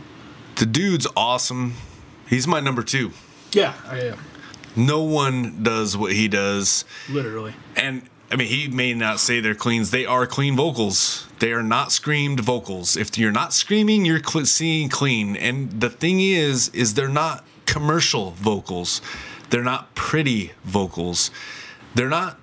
The 0.56 0.66
dude's 0.66 1.06
awesome. 1.16 1.74
He's 2.28 2.46
my 2.46 2.60
number 2.60 2.82
two. 2.82 3.12
Yeah, 3.52 3.74
I 3.86 4.00
am. 4.00 4.18
No 4.74 5.02
one 5.02 5.62
does 5.62 5.96
what 5.96 6.12
he 6.12 6.28
does. 6.28 6.84
Literally. 7.08 7.54
And 7.76 8.02
I 8.30 8.36
mean, 8.36 8.48
he 8.48 8.68
may 8.68 8.94
not 8.94 9.20
say 9.20 9.40
they're 9.40 9.54
cleans. 9.54 9.90
They 9.90 10.04
are 10.06 10.26
clean 10.26 10.56
vocals. 10.56 11.26
They 11.38 11.52
are 11.52 11.62
not 11.62 11.92
screamed 11.92 12.40
vocals. 12.40 12.96
If 12.96 13.16
you're 13.18 13.32
not 13.32 13.52
screaming, 13.52 14.04
you're 14.04 14.22
cl- 14.22 14.46
seeing 14.46 14.88
clean. 14.88 15.36
And 15.36 15.80
the 15.80 15.90
thing 15.90 16.20
is, 16.20 16.68
is 16.70 16.94
they're 16.94 17.08
not 17.08 17.44
commercial 17.66 18.32
vocals. 18.32 19.00
They're 19.50 19.64
not 19.64 19.94
pretty 19.94 20.52
vocals. 20.64 21.30
They're 21.94 22.08
not. 22.08 22.38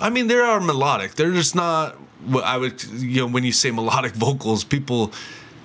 I 0.00 0.10
mean, 0.10 0.26
they 0.26 0.36
are 0.36 0.60
melodic. 0.60 1.14
They're 1.14 1.32
just 1.32 1.54
not. 1.54 1.96
What 2.26 2.44
I 2.44 2.56
would, 2.56 2.82
you 2.84 3.22
know, 3.22 3.26
when 3.26 3.44
you 3.44 3.52
say 3.52 3.70
melodic 3.70 4.12
vocals, 4.14 4.64
people 4.64 5.12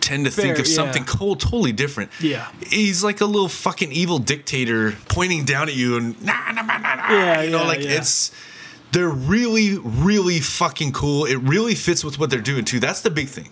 tend 0.01 0.25
to 0.25 0.31
think 0.31 0.55
Fair, 0.55 0.61
of 0.61 0.67
yeah. 0.67 0.75
something 0.75 1.05
cool, 1.05 1.35
totally 1.35 1.71
different. 1.71 2.11
Yeah. 2.21 2.49
he's 2.67 3.03
like 3.03 3.21
a 3.21 3.25
little 3.25 3.49
fucking 3.49 3.91
evil 3.91 4.19
dictator 4.19 4.93
pointing 5.09 5.43
down 5.43 5.67
at 5.67 5.75
you 5.75 5.97
and 5.97 6.21
nah, 6.23 6.51
nah, 6.51 6.61
nah, 6.61 6.77
nah, 6.77 6.95
nah. 6.95 7.11
Yeah, 7.11 7.41
you 7.41 7.51
know, 7.51 7.61
yeah, 7.61 7.67
like 7.67 7.81
yeah. 7.81 7.97
it's 7.97 8.31
they're 8.91 9.09
really, 9.09 9.77
really 9.77 10.39
fucking 10.39 10.93
cool. 10.93 11.25
It 11.25 11.37
really 11.37 11.75
fits 11.75 12.03
with 12.03 12.19
what 12.19 12.29
they're 12.29 12.39
doing 12.41 12.65
too. 12.65 12.79
That's 12.79 13.01
the 13.01 13.09
big 13.09 13.27
thing. 13.27 13.49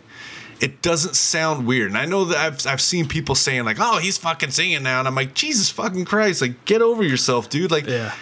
It 0.62 0.82
doesn't 0.82 1.16
sound 1.16 1.68
weird, 1.68 1.90
and 1.90 1.98
I 1.98 2.06
know 2.06 2.26
that 2.26 2.38
I've 2.38 2.66
I've 2.68 2.82
seen 2.82 3.08
people 3.08 3.36
saying 3.36 3.66
like, 3.66 3.78
"Oh, 3.80 3.98
he's 4.00 4.18
fucking 4.18 4.52
singing 4.52 4.84
now," 4.84 5.00
and 5.00 5.08
I'm 5.08 5.16
like, 5.16 5.34
Jesus 5.34 5.70
fucking 5.70 6.06
Christ! 6.06 6.42
Like, 6.42 6.64
get 6.66 6.82
over 6.82 7.04
yourself, 7.04 7.50
dude. 7.50 7.72
Like, 7.72 7.88
Yeah. 7.88 8.14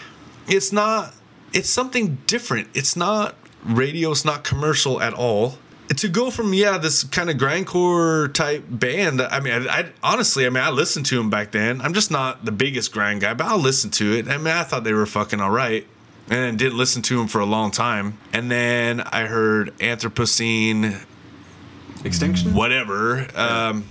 it's 0.47 0.72
not. 0.72 1.14
It's 1.53 1.69
something 1.69 2.18
different. 2.26 2.69
It's 2.73 2.95
not 2.95 3.35
radio. 3.64 4.11
It's 4.11 4.26
not 4.26 4.43
commercial 4.43 4.99
at 5.01 5.14
all. 5.14 5.60
To 5.97 6.07
go 6.07 6.31
from 6.31 6.53
yeah 6.55 6.80
this 6.80 7.03
kind 7.03 7.30
of 7.30 7.38
grindcore 7.38 8.34
type 8.34 8.64
band. 8.68 9.22
I 9.22 9.39
mean, 9.39 9.53
I, 9.53 9.80
I 9.81 9.85
honestly, 10.01 10.47
I 10.47 10.49
mean, 10.49 10.64
I 10.64 10.72
listened 10.72 11.05
to 11.07 11.18
them 11.18 11.30
back 11.30 11.51
then. 11.51 11.81
I'm 11.81 11.93
just 11.93 12.10
not 12.10 12.45
the 12.45 12.51
biggest 12.51 12.91
grind 12.91 13.22
guy, 13.22 13.35
but 13.35 13.45
I'll 13.45 13.60
listen 13.60 13.91
to 13.91 14.14
it. 14.18 14.27
I 14.27 14.38
mean, 14.38 14.47
I 14.47 14.64
thought 14.64 14.84
they 14.85 14.93
were 14.93 15.05
fucking 15.05 15.39
all 15.39 15.51
right, 15.51 15.85
and 16.31 16.57
didn't 16.57 16.80
listen 16.80 17.03
to 17.03 17.18
them 17.18 17.27
for 17.27 17.41
a 17.41 17.45
long 17.45 17.69
time. 17.69 18.18
And 18.34 18.49
then 18.49 19.01
I 19.01 19.26
heard 19.27 19.77
Anthropocene, 19.77 21.03
Extinction. 22.03 22.53
whatever, 22.53 23.27
um, 23.35 23.85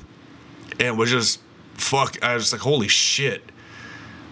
and 0.79 0.99
was 0.99 1.11
just 1.11 1.41
fuck. 1.75 2.23
I 2.23 2.35
was 2.35 2.45
just 2.45 2.53
like, 2.53 2.63
holy 2.63 2.89
shit. 2.89 3.43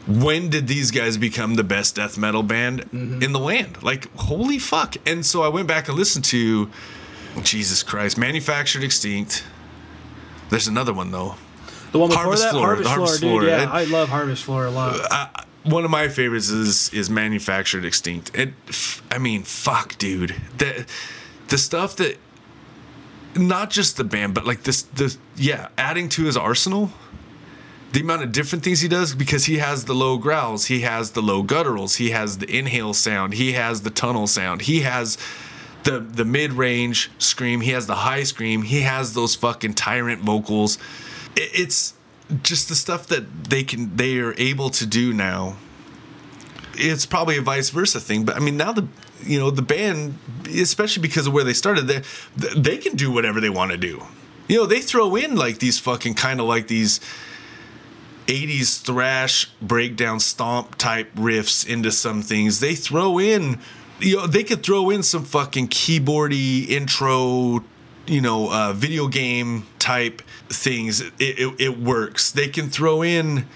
When 0.07 0.49
did 0.49 0.67
these 0.67 0.91
guys 0.91 1.19
become 1.19 1.55
the 1.55 1.65
best 1.65 1.97
death 1.97 2.17
metal 2.17 2.43
band 2.43 2.83
mm-hmm. 2.87 3.23
in 3.23 3.33
the 3.33 3.39
land? 3.39 3.83
Like, 3.83 4.13
holy 4.17 4.59
fuck. 4.59 4.97
And 5.07 5.25
so 5.25 5.43
I 5.43 5.49
went 5.49 5.69
back 5.69 5.89
and 5.89 5.97
listened 5.97 6.25
to 6.27 6.71
Jesus 7.43 7.83
Christ, 7.83 8.19
Manufactured 8.19 8.83
Extinct. 8.83 9.45
There's 10.49 10.69
another 10.69 10.93
one 10.93 11.11
though. 11.11 11.37
The 11.93 11.99
one 11.99 12.09
before 12.09 12.23
Harvest 12.25 12.43
that, 12.45 12.53
Floor, 12.53 12.67
Harvest, 12.67 12.89
Harvest 12.89 13.21
Floor, 13.21 13.41
dude. 13.41 13.49
Floor, 13.49 13.57
Yeah, 13.57 13.63
and- 13.63 13.73
I 13.73 13.85
love 13.85 14.09
Harvest 14.09 14.45
Floor 14.45 14.67
a 14.67 14.71
lot. 14.71 14.99
Uh, 15.01 15.07
uh, 15.11 15.43
one 15.65 15.85
of 15.85 15.91
my 15.91 16.09
favorites 16.09 16.49
is 16.49 16.93
is 16.95 17.11
Manufactured 17.11 17.85
Extinct. 17.85 18.35
It, 18.35 18.55
I 19.11 19.19
mean, 19.19 19.43
fuck, 19.43 19.99
dude. 19.99 20.35
The 20.57 20.87
the 21.49 21.59
stuff 21.59 21.97
that 21.97 22.17
not 23.37 23.71
just 23.71 23.97
the 23.97 24.05
band, 24.05 24.35
but 24.35 24.47
like 24.47 24.63
this 24.63 24.83
the 24.83 25.17
yeah, 25.37 25.69
adding 25.79 26.09
to 26.11 26.25
his 26.25 26.37
arsenal. 26.37 26.91
The 27.93 28.03
amount 28.03 28.23
of 28.23 28.31
different 28.31 28.63
things 28.63 28.83
he 28.83 28.89
does 28.89 29.17
because 29.17 29.47
he 29.47 29.59
has 29.59 29.87
the 29.87 29.95
low 29.95 30.17
growls, 30.17 30.67
he 30.67 30.83
has 30.83 31.11
the 31.11 31.21
low 31.21 31.43
gutturals, 31.43 31.97
he 31.97 32.11
has 32.11 32.39
the 32.39 32.49
inhale 32.49 32.95
sound, 32.95 33.35
he 33.35 33.55
has 33.55 33.83
the 33.83 33.91
tunnel 33.91 34.29
sound, 34.29 34.63
he 34.63 34.83
has 34.83 35.19
the 35.83 35.99
the 35.99 36.25
mid 36.25 36.53
range 36.53 37.11
scream, 37.19 37.61
he 37.61 37.73
has 37.73 37.87
the 37.87 37.97
high 37.97 38.23
scream, 38.23 38.63
he 38.63 38.83
has 38.83 39.15
those 39.15 39.35
fucking 39.35 39.75
tyrant 39.75 40.23
vocals. 40.23 40.79
It, 41.35 41.51
it's 41.53 41.95
just 42.43 42.69
the 42.69 42.77
stuff 42.77 43.09
that 43.09 43.45
they 43.45 43.65
can 43.65 43.97
they 43.97 44.19
are 44.19 44.35
able 44.39 44.71
to 44.71 44.87
do 44.87 45.13
now. 45.13 45.57
It's 46.75 47.07
probably 47.07 47.37
a 47.37 47.43
vice 47.43 47.71
versa 47.71 47.99
thing, 48.01 48.25
but 48.25 48.37
I 48.37 48.39
mean 48.39 48.57
now 48.57 48.73
the 48.73 48.87
you 49.23 49.39
know 49.39 49.51
the 49.51 49.63
band, 49.63 50.19
especially 50.47 51.03
because 51.03 51.27
of 51.27 51.33
where 51.33 51.45
they 51.45 51.55
started, 51.55 51.83
they 51.83 52.03
they 52.57 52.79
can 52.79 52.97
do 52.97 53.11
whatever 53.11 53.41
they 53.41 53.51
want 53.51 53.73
to 53.73 53.77
do. 53.77 54.03
You 54.49 54.59
know 54.59 54.67
they 54.67 54.81
throw 54.81 55.17
in 55.17 55.37
like 55.37 55.59
these 55.59 55.79
fucking 55.79 56.15
kind 56.15 56.41
of 56.41 56.47
like 56.47 56.67
these 56.67 57.01
80s 58.31 58.81
thrash 58.83 59.51
breakdown 59.61 60.21
stomp 60.21 60.77
type 60.77 61.13
riffs 61.15 61.67
into 61.67 61.91
some 61.91 62.23
things. 62.23 62.61
They 62.61 62.77
throw 62.77 63.19
in, 63.19 63.59
you 63.99 64.19
know, 64.19 64.27
they 64.29 64.45
could 64.45 64.63
throw 64.63 64.91
in 64.91 65.03
some 65.03 65.25
fucking 65.25 65.69
keyboardy 65.69 66.69
intro, 66.69 67.65
you 68.07 68.21
know, 68.21 68.53
uh, 68.53 68.73
video 68.73 69.09
game 69.09 69.67
type 69.81 70.23
things. 70.49 71.01
It, 71.01 71.13
it, 71.19 71.61
it 71.61 71.79
works. 71.81 72.31
They 72.31 72.47
can 72.47 72.71
throw 72.71 73.03
in, 73.03 73.47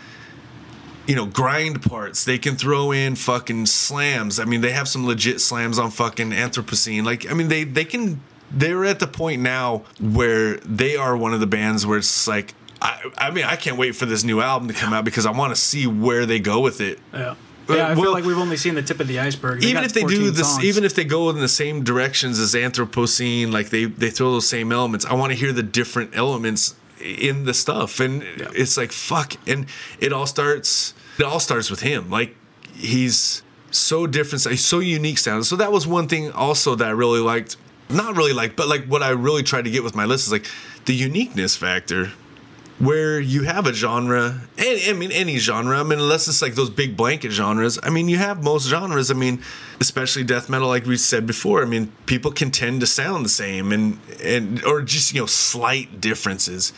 you 1.06 1.14
know, 1.14 1.26
grind 1.26 1.82
parts. 1.82 2.24
They 2.24 2.38
can 2.38 2.56
throw 2.56 2.92
in 2.92 3.16
fucking 3.16 3.66
slams. 3.66 4.40
I 4.40 4.44
mean, 4.44 4.60
they 4.60 4.72
have 4.72 4.88
some 4.88 5.06
legit 5.06 5.40
slams 5.40 5.78
on 5.78 5.90
fucking 5.90 6.30
Anthropocene. 6.30 7.04
Like, 7.04 7.30
I 7.30 7.34
mean, 7.34 7.48
they 7.48 7.64
they 7.64 7.84
can. 7.84 8.20
They're 8.50 8.84
at 8.84 9.00
the 9.00 9.06
point 9.06 9.42
now 9.42 9.82
where 10.00 10.58
they 10.58 10.96
are 10.96 11.16
one 11.16 11.34
of 11.34 11.40
the 11.40 11.46
bands 11.46 11.84
where 11.84 11.98
it's 11.98 12.28
like, 12.28 12.54
I, 12.80 13.10
I 13.18 13.30
mean, 13.32 13.44
I 13.44 13.56
can't 13.56 13.76
wait 13.76 13.96
for 13.96 14.06
this 14.06 14.22
new 14.22 14.40
album 14.40 14.68
to 14.68 14.74
come 14.74 14.92
out 14.92 15.04
because 15.04 15.26
I 15.26 15.32
want 15.32 15.54
to 15.54 15.60
see 15.60 15.86
where 15.88 16.24
they 16.24 16.38
go 16.38 16.60
with 16.60 16.80
it. 16.80 17.00
yeah. 17.12 17.34
Uh, 17.68 17.76
yeah, 17.76 17.88
I 17.88 17.94
feel 17.94 18.12
like 18.12 18.24
we've 18.24 18.36
only 18.36 18.58
seen 18.58 18.74
the 18.74 18.82
tip 18.82 19.00
of 19.00 19.08
the 19.08 19.18
iceberg. 19.18 19.62
They 19.62 19.68
even 19.68 19.84
if 19.84 19.94
they 19.94 20.04
do 20.04 20.30
this, 20.30 20.52
songs. 20.52 20.64
even 20.64 20.84
if 20.84 20.94
they 20.94 21.04
go 21.04 21.30
in 21.30 21.38
the 21.38 21.48
same 21.48 21.82
directions 21.82 22.38
as 22.38 22.54
Anthropocene, 22.54 23.52
like 23.52 23.70
they 23.70 23.86
they 23.86 24.10
throw 24.10 24.32
those 24.32 24.46
same 24.46 24.70
elements, 24.70 25.06
I 25.06 25.14
want 25.14 25.32
to 25.32 25.38
hear 25.38 25.50
the 25.52 25.62
different 25.62 26.14
elements 26.14 26.74
in 27.00 27.44
the 27.44 27.54
stuff, 27.54 28.00
and 28.00 28.22
it's 28.54 28.76
like 28.76 28.92
fuck, 28.92 29.34
and 29.46 29.66
it 30.00 30.12
all 30.12 30.26
starts. 30.26 30.94
It 31.18 31.24
all 31.24 31.40
starts 31.40 31.70
with 31.70 31.80
him. 31.80 32.10
Like 32.10 32.36
he's 32.74 33.42
so 33.70 34.06
different, 34.06 34.44
he's 34.44 34.64
so 34.64 34.78
unique 34.78 35.18
sound. 35.18 35.46
So 35.46 35.56
that 35.56 35.72
was 35.72 35.86
one 35.86 36.08
thing 36.08 36.30
also 36.32 36.74
that 36.74 36.88
I 36.88 36.92
really 36.92 37.20
liked. 37.20 37.56
Not 37.90 38.16
really 38.16 38.32
like, 38.32 38.56
but 38.56 38.66
like 38.68 38.86
what 38.86 39.02
I 39.02 39.10
really 39.10 39.42
tried 39.42 39.64
to 39.66 39.70
get 39.70 39.84
with 39.84 39.94
my 39.94 40.06
list 40.06 40.26
is 40.26 40.32
like 40.32 40.46
the 40.86 40.94
uniqueness 40.94 41.54
factor 41.56 42.12
where 42.84 43.18
you 43.20 43.44
have 43.44 43.66
a 43.66 43.72
genre, 43.72 44.42
and 44.58 44.80
I 44.86 44.92
mean 44.92 45.12
any 45.12 45.38
genre. 45.38 45.78
I 45.78 45.82
mean, 45.82 45.98
unless 45.98 46.28
it's 46.28 46.42
like 46.42 46.54
those 46.54 46.70
big 46.70 46.96
blanket 46.96 47.32
genres. 47.32 47.78
I 47.82 47.90
mean, 47.90 48.08
you 48.08 48.18
have 48.18 48.42
most 48.44 48.68
genres. 48.68 49.10
I 49.10 49.14
mean, 49.14 49.42
especially 49.80 50.24
death 50.24 50.48
metal, 50.48 50.68
like 50.68 50.86
we 50.86 50.96
said 50.96 51.26
before. 51.26 51.62
I 51.62 51.66
mean, 51.66 51.92
people 52.06 52.30
can 52.30 52.50
tend 52.50 52.80
to 52.80 52.86
sound 52.86 53.24
the 53.24 53.30
same, 53.30 53.72
and 53.72 53.98
and 54.22 54.64
or 54.64 54.82
just 54.82 55.14
you 55.14 55.20
know 55.20 55.26
slight 55.26 56.00
differences. 56.00 56.72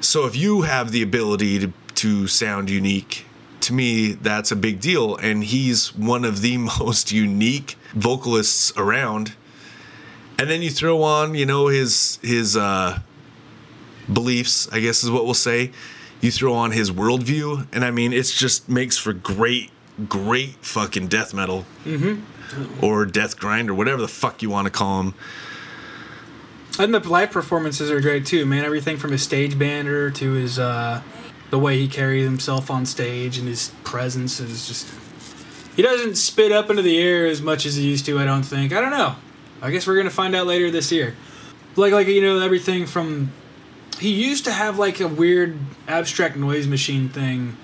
So 0.00 0.26
if 0.26 0.36
you 0.36 0.62
have 0.62 0.92
the 0.92 1.02
ability 1.02 1.58
to 1.60 1.72
to 1.96 2.26
sound 2.26 2.70
unique, 2.70 3.26
to 3.60 3.72
me 3.72 4.12
that's 4.12 4.52
a 4.52 4.56
big 4.56 4.80
deal. 4.80 5.16
And 5.16 5.44
he's 5.44 5.94
one 5.94 6.24
of 6.24 6.40
the 6.40 6.56
most 6.80 7.12
unique 7.12 7.76
vocalists 7.92 8.72
around. 8.76 9.34
And 10.38 10.50
then 10.50 10.60
you 10.60 10.70
throw 10.70 11.02
on, 11.02 11.34
you 11.34 11.46
know, 11.46 11.68
his 11.68 12.18
his 12.22 12.56
uh 12.56 13.00
beliefs, 14.12 14.68
I 14.72 14.80
guess 14.80 15.04
is 15.04 15.10
what 15.10 15.24
we'll 15.24 15.34
say. 15.34 15.72
You 16.20 16.30
throw 16.30 16.54
on 16.54 16.70
his 16.70 16.90
worldview, 16.90 17.66
and 17.72 17.84
I 17.84 17.90
mean, 17.90 18.12
it's 18.12 18.32
just 18.32 18.68
makes 18.68 18.96
for 18.96 19.12
great, 19.12 19.70
great 20.08 20.56
fucking 20.64 21.08
death 21.08 21.34
metal, 21.34 21.66
mm-hmm. 21.84 22.84
or 22.84 23.04
death 23.04 23.38
grind, 23.38 23.68
or 23.68 23.74
whatever 23.74 24.00
the 24.00 24.08
fuck 24.08 24.42
you 24.42 24.50
want 24.50 24.66
to 24.66 24.70
call 24.70 25.02
them. 25.02 25.14
And 26.78 26.92
the 26.92 27.00
live 27.00 27.30
performances 27.30 27.90
are 27.90 28.00
great 28.00 28.26
too, 28.26 28.44
man. 28.44 28.64
Everything 28.64 28.96
from 28.96 29.12
his 29.12 29.22
stage 29.22 29.58
banter 29.58 30.10
to 30.10 30.32
his 30.32 30.58
uh, 30.58 31.02
the 31.50 31.58
way 31.58 31.78
he 31.78 31.88
carries 31.88 32.24
himself 32.24 32.70
on 32.70 32.84
stage 32.84 33.38
and 33.38 33.48
his 33.48 33.72
presence 33.84 34.40
is 34.40 34.66
just. 34.66 34.88
He 35.74 35.82
doesn't 35.82 36.16
spit 36.16 36.52
up 36.52 36.70
into 36.70 36.80
the 36.80 36.98
air 36.98 37.26
as 37.26 37.42
much 37.42 37.66
as 37.66 37.76
he 37.76 37.86
used 37.86 38.06
to. 38.06 38.18
I 38.18 38.24
don't 38.24 38.42
think. 38.42 38.72
I 38.72 38.80
don't 38.80 38.90
know. 38.90 39.14
I 39.60 39.70
guess 39.70 39.86
we're 39.86 39.96
gonna 39.96 40.10
find 40.10 40.34
out 40.34 40.46
later 40.46 40.70
this 40.70 40.90
year. 40.92 41.14
Like 41.76 41.92
like 41.92 42.08
you 42.08 42.22
know 42.22 42.40
everything 42.40 42.86
from. 42.86 43.32
He 43.98 44.12
used 44.12 44.44
to 44.44 44.52
have 44.52 44.78
like 44.78 45.00
a 45.00 45.08
weird 45.08 45.58
abstract 45.88 46.36
noise 46.36 46.66
machine 46.66 47.08
thing 47.08 47.56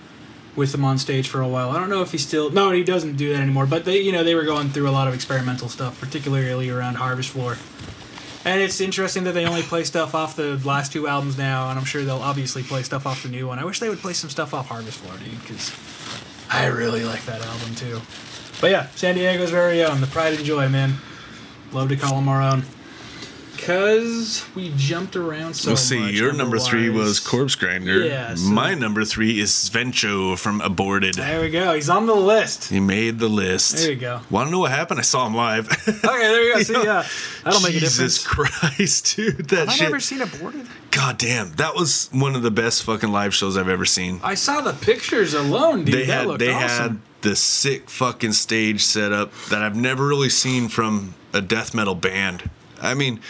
with 0.56 0.74
him 0.74 0.84
on 0.84 0.98
stage 0.98 1.28
for 1.28 1.40
a 1.40 1.48
while. 1.48 1.70
I 1.70 1.78
don't 1.78 1.88
know 1.88 2.02
if 2.02 2.12
he 2.12 2.18
still 2.18 2.50
no 2.50 2.70
he 2.70 2.84
doesn't 2.84 3.16
do 3.16 3.32
that 3.32 3.40
anymore. 3.40 3.66
But 3.66 3.84
they 3.84 4.00
you 4.00 4.12
know 4.12 4.24
they 4.24 4.34
were 4.34 4.44
going 4.44 4.70
through 4.70 4.88
a 4.88 4.92
lot 4.92 5.08
of 5.08 5.14
experimental 5.14 5.68
stuff, 5.68 6.00
particularly 6.00 6.70
around 6.70 6.96
Harvest 6.96 7.30
Floor. 7.30 7.56
And 8.44 8.60
it's 8.60 8.80
interesting 8.80 9.24
that 9.24 9.32
they 9.32 9.46
only 9.46 9.62
play 9.62 9.84
stuff 9.84 10.16
off 10.16 10.34
the 10.34 10.60
last 10.64 10.92
two 10.92 11.06
albums 11.06 11.38
now, 11.38 11.70
and 11.70 11.78
I'm 11.78 11.84
sure 11.84 12.02
they'll 12.02 12.16
obviously 12.16 12.64
play 12.64 12.82
stuff 12.82 13.06
off 13.06 13.22
the 13.22 13.28
new 13.28 13.46
one. 13.46 13.60
I 13.60 13.64
wish 13.64 13.78
they 13.78 13.88
would 13.88 14.00
play 14.00 14.14
some 14.14 14.30
stuff 14.30 14.52
off 14.52 14.66
Harvest 14.66 14.98
Floor, 14.98 15.16
dude, 15.18 15.40
because 15.40 15.72
I 16.50 16.66
really 16.66 17.04
like 17.04 17.24
that 17.26 17.40
album 17.40 17.74
too. 17.76 18.00
But 18.60 18.72
yeah, 18.72 18.88
San 18.96 19.14
Diego's 19.14 19.50
very 19.50 19.84
own, 19.84 20.00
the 20.00 20.08
pride 20.08 20.34
and 20.34 20.44
joy, 20.44 20.68
man. 20.68 20.94
Love 21.72 21.88
to 21.90 21.96
call 21.96 22.16
them 22.16 22.28
our 22.28 22.42
own. 22.42 22.64
Cause 23.66 24.44
we 24.54 24.72
jumped 24.76 25.14
around 25.16 25.54
so 25.54 25.70
We'll 25.70 25.76
see. 25.76 25.98
much. 26.00 26.12
Your 26.14 26.32
number 26.32 26.58
three 26.58 26.90
was. 26.90 27.20
Corpse 27.20 27.54
Grinder. 27.54 28.00
Yeah, 28.04 28.34
so- 28.34 28.50
My 28.50 28.74
number 28.74 29.04
three 29.04 29.40
is 29.40 29.50
Svencho 29.50 30.36
from 30.38 30.60
Aborted. 30.60 31.14
There 31.14 31.40
we 31.40 31.50
go. 31.50 31.74
He's 31.74 31.88
on 31.88 32.06
the 32.06 32.14
list. 32.14 32.68
He 32.70 32.80
made 32.80 33.18
the 33.18 33.28
list. 33.28 33.76
There 33.76 33.90
you 33.90 33.96
go. 33.96 34.20
Want 34.30 34.48
to 34.48 34.50
know 34.50 34.58
what 34.58 34.72
happened? 34.72 34.98
I 35.00 35.02
saw 35.02 35.26
him 35.26 35.34
live. 35.34 35.68
Okay, 36.04 36.18
there 36.18 36.42
you 36.48 36.54
go. 36.54 36.62
See, 36.62 36.72
yeah, 36.74 37.06
that'll 37.44 37.60
make 37.60 37.70
a 37.76 37.80
difference. 37.80 38.22
Jesus. 38.22 38.26
Christ, 38.26 39.16
dude! 39.16 39.48
That 39.50 39.58
Have 39.60 39.68
I 39.68 39.72
shit. 39.72 39.82
never 39.84 40.00
seen 40.00 40.20
Aborted? 40.20 40.66
God 40.90 41.16
damn, 41.18 41.52
that 41.54 41.74
was 41.74 42.08
one 42.12 42.34
of 42.34 42.42
the 42.42 42.50
best 42.50 42.82
fucking 42.82 43.10
live 43.12 43.34
shows 43.34 43.56
I've 43.56 43.68
ever 43.68 43.84
seen. 43.84 44.20
I 44.22 44.34
saw 44.34 44.60
the 44.60 44.72
pictures 44.72 45.32
alone, 45.34 45.84
dude. 45.84 45.94
they 45.94 46.06
that 46.06 46.12
had 46.18 46.26
looked 46.26 46.38
they 46.40 46.52
awesome. 46.52 46.68
had 46.92 46.98
the 47.22 47.36
sick 47.36 47.88
fucking 47.88 48.32
stage 48.32 48.82
setup 48.82 49.32
that 49.50 49.62
I've 49.62 49.76
never 49.76 50.06
really 50.06 50.28
seen 50.30 50.68
from 50.68 51.14
a 51.32 51.40
death 51.40 51.72
metal 51.74 51.94
band. 51.94 52.50
I 52.80 52.94
mean, 52.94 53.20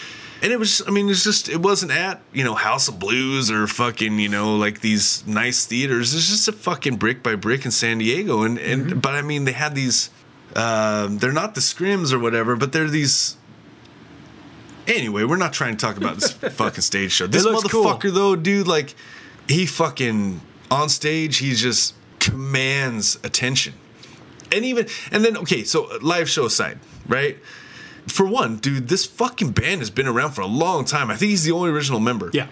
and 0.42 0.52
it 0.52 0.58
was 0.58 0.82
I 0.86 0.90
mean 0.90 1.08
it's 1.08 1.24
just 1.24 1.48
it 1.48 1.62
wasn't 1.62 1.92
at 1.92 2.20
you 2.32 2.42
know 2.44 2.54
House 2.54 2.88
of 2.88 2.98
Blues 2.98 3.50
or 3.50 3.66
fucking 3.66 4.18
you 4.18 4.28
know 4.28 4.56
like 4.56 4.80
these 4.80 5.24
nice 5.26 5.64
theaters. 5.64 6.12
It's 6.14 6.28
just 6.28 6.48
a 6.48 6.52
fucking 6.52 6.96
brick 6.96 7.22
by 7.22 7.36
brick 7.36 7.64
in 7.64 7.70
San 7.70 7.98
Diego, 7.98 8.42
and 8.42 8.58
and 8.58 8.86
Mm-hmm. 8.86 8.98
but 8.98 9.14
I 9.14 9.22
mean 9.22 9.44
they 9.44 9.52
had 9.52 9.74
these. 9.74 10.10
Um, 10.54 11.16
they're 11.18 11.32
not 11.32 11.54
the 11.54 11.62
scrims 11.62 12.12
or 12.12 12.18
whatever, 12.18 12.56
but 12.56 12.72
they're 12.72 12.88
these. 12.88 13.36
Anyway, 14.86 15.22
we're 15.24 15.36
not 15.36 15.52
trying 15.52 15.76
to 15.76 15.86
talk 15.86 15.96
about 15.96 16.16
this 16.16 16.32
fucking 16.56 16.82
stage 16.82 17.12
show. 17.12 17.26
This 17.26 17.44
looks 17.44 17.70
cool. 17.70 17.84
motherfucker 17.84 18.12
though, 18.12 18.34
dude, 18.36 18.66
like 18.66 18.94
he 19.48 19.64
fucking 19.64 20.40
on 20.70 20.88
stage, 20.88 21.38
he 21.38 21.54
just 21.54 21.94
commands 22.18 23.16
attention. 23.22 23.74
And 24.54 24.64
even 24.64 24.88
and 25.10 25.24
then 25.24 25.36
okay, 25.38 25.62
so 25.64 25.88
live 26.02 26.28
show 26.28 26.46
aside, 26.46 26.78
right? 27.06 27.38
For 28.08 28.26
one, 28.26 28.56
dude, 28.56 28.88
this 28.88 29.06
fucking 29.06 29.52
band 29.52 29.80
has 29.80 29.90
been 29.90 30.06
around 30.06 30.32
for 30.32 30.40
a 30.40 30.46
long 30.46 30.84
time. 30.84 31.10
I 31.10 31.16
think 31.16 31.30
he's 31.30 31.44
the 31.44 31.52
only 31.52 31.70
original 31.70 32.00
member. 32.00 32.30
Yeah. 32.32 32.48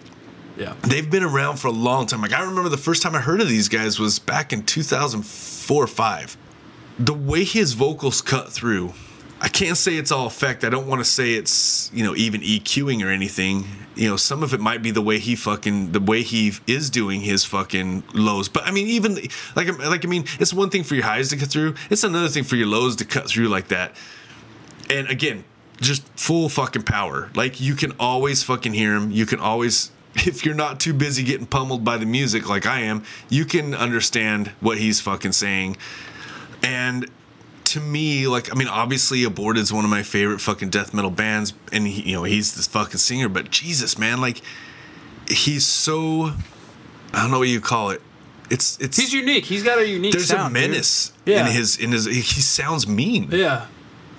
Yeah. 0.56 0.74
They've 0.82 1.08
been 1.08 1.22
around 1.22 1.56
for 1.56 1.68
a 1.68 1.72
long 1.72 2.06
time. 2.06 2.20
Like 2.20 2.32
I 2.32 2.42
remember 2.42 2.68
the 2.68 2.76
first 2.76 3.02
time 3.02 3.14
I 3.14 3.20
heard 3.20 3.40
of 3.40 3.48
these 3.48 3.68
guys 3.68 3.98
was 3.98 4.18
back 4.18 4.52
in 4.52 4.62
2004 4.62 5.84
or 5.84 5.86
5. 5.86 6.36
The 6.98 7.14
way 7.14 7.44
his 7.44 7.72
vocals 7.72 8.20
cut 8.20 8.50
through, 8.50 8.92
I 9.40 9.48
can't 9.48 9.78
say 9.78 9.96
it's 9.96 10.12
all 10.12 10.26
effect. 10.26 10.64
I 10.64 10.68
don't 10.68 10.86
want 10.86 11.00
to 11.00 11.04
say 11.04 11.32
it's, 11.32 11.90
you 11.94 12.04
know, 12.04 12.14
even 12.14 12.42
EQing 12.42 13.02
or 13.02 13.08
anything. 13.08 13.64
You 13.94 14.10
know, 14.10 14.16
some 14.16 14.42
of 14.42 14.52
it 14.52 14.60
might 14.60 14.82
be 14.82 14.90
the 14.90 15.00
way 15.00 15.18
he 15.18 15.34
fucking 15.34 15.92
the 15.92 16.00
way 16.00 16.22
he 16.22 16.52
is 16.66 16.90
doing 16.90 17.22
his 17.22 17.44
fucking 17.44 18.02
lows. 18.12 18.50
But 18.50 18.64
I 18.66 18.70
mean 18.70 18.86
even 18.88 19.14
like 19.56 19.78
like 19.78 20.04
I 20.04 20.08
mean, 20.08 20.26
it's 20.38 20.52
one 20.52 20.68
thing 20.68 20.84
for 20.84 20.94
your 20.94 21.04
highs 21.04 21.30
to 21.30 21.36
cut 21.38 21.48
through. 21.48 21.74
It's 21.88 22.04
another 22.04 22.28
thing 22.28 22.44
for 22.44 22.56
your 22.56 22.66
lows 22.66 22.96
to 22.96 23.06
cut 23.06 23.28
through 23.28 23.48
like 23.48 23.68
that 23.68 23.96
and 24.90 25.08
again, 25.08 25.44
just 25.80 26.06
full 26.18 26.48
fucking 26.48 26.82
power. 26.82 27.30
Like 27.34 27.60
you 27.60 27.74
can 27.74 27.92
always 27.98 28.42
fucking 28.42 28.74
hear 28.74 28.94
him. 28.94 29.10
You 29.10 29.24
can 29.26 29.40
always, 29.40 29.90
if 30.14 30.44
you're 30.44 30.54
not 30.54 30.80
too 30.80 30.92
busy 30.92 31.22
getting 31.22 31.46
pummeled 31.46 31.84
by 31.84 31.96
the 31.96 32.06
music 32.06 32.48
like 32.48 32.66
I 32.66 32.80
am, 32.80 33.04
you 33.28 33.44
can 33.44 33.74
understand 33.74 34.48
what 34.60 34.78
he's 34.78 35.00
fucking 35.00 35.32
saying. 35.32 35.76
And 36.62 37.08
to 37.64 37.80
me, 37.80 38.26
like 38.26 38.50
I 38.52 38.58
mean, 38.58 38.68
obviously, 38.68 39.24
Aborted 39.24 39.62
is 39.62 39.72
one 39.72 39.84
of 39.84 39.90
my 39.90 40.02
favorite 40.02 40.40
fucking 40.40 40.70
death 40.70 40.92
metal 40.92 41.10
bands, 41.10 41.54
and 41.72 41.86
he, 41.86 42.10
you 42.10 42.14
know 42.16 42.24
he's 42.24 42.54
this 42.54 42.66
fucking 42.66 42.98
singer. 42.98 43.28
But 43.28 43.50
Jesus, 43.50 43.96
man, 43.96 44.20
like 44.20 44.42
he's 45.28 45.64
so, 45.64 46.32
I 47.14 47.22
don't 47.22 47.30
know 47.30 47.38
what 47.38 47.48
you 47.48 47.60
call 47.60 47.90
it. 47.90 48.02
It's 48.50 48.76
it's 48.80 48.96
He's 48.96 49.12
unique. 49.12 49.44
He's 49.44 49.62
got 49.62 49.78
a 49.78 49.86
unique 49.88 50.10
there's 50.12 50.26
sound. 50.26 50.56
a 50.56 50.60
dude. 50.60 50.70
menace 50.70 51.12
Yeah. 51.24 51.46
in 51.46 51.52
his 51.52 51.76
in 51.78 51.92
his. 51.92 52.06
He 52.06 52.20
sounds 52.22 52.88
mean. 52.88 53.28
Yeah. 53.30 53.66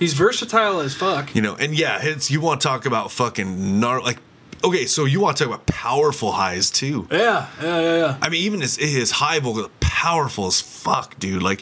He's 0.01 0.13
versatile 0.13 0.79
as 0.79 0.95
fuck. 0.95 1.35
You 1.35 1.43
know, 1.43 1.55
and 1.55 1.77
yeah, 1.77 1.99
it's 2.01 2.31
you 2.31 2.41
want 2.41 2.59
to 2.59 2.67
talk 2.67 2.87
about 2.87 3.11
fucking 3.11 3.45
gnar 3.79 4.01
like 4.01 4.17
okay, 4.63 4.87
so 4.87 5.05
you 5.05 5.19
want 5.19 5.37
to 5.37 5.43
talk 5.43 5.53
about 5.53 5.67
powerful 5.67 6.31
highs 6.31 6.71
too. 6.71 7.07
Yeah. 7.11 7.47
Yeah. 7.61 7.79
Yeah. 7.79 7.97
Yeah. 7.97 8.17
I 8.19 8.29
mean, 8.29 8.41
even 8.41 8.61
his 8.61 8.77
his 8.77 9.11
high 9.11 9.37
vocal 9.37 9.69
powerful 9.79 10.47
as 10.47 10.59
fuck, 10.59 11.19
dude. 11.19 11.43
Like 11.43 11.61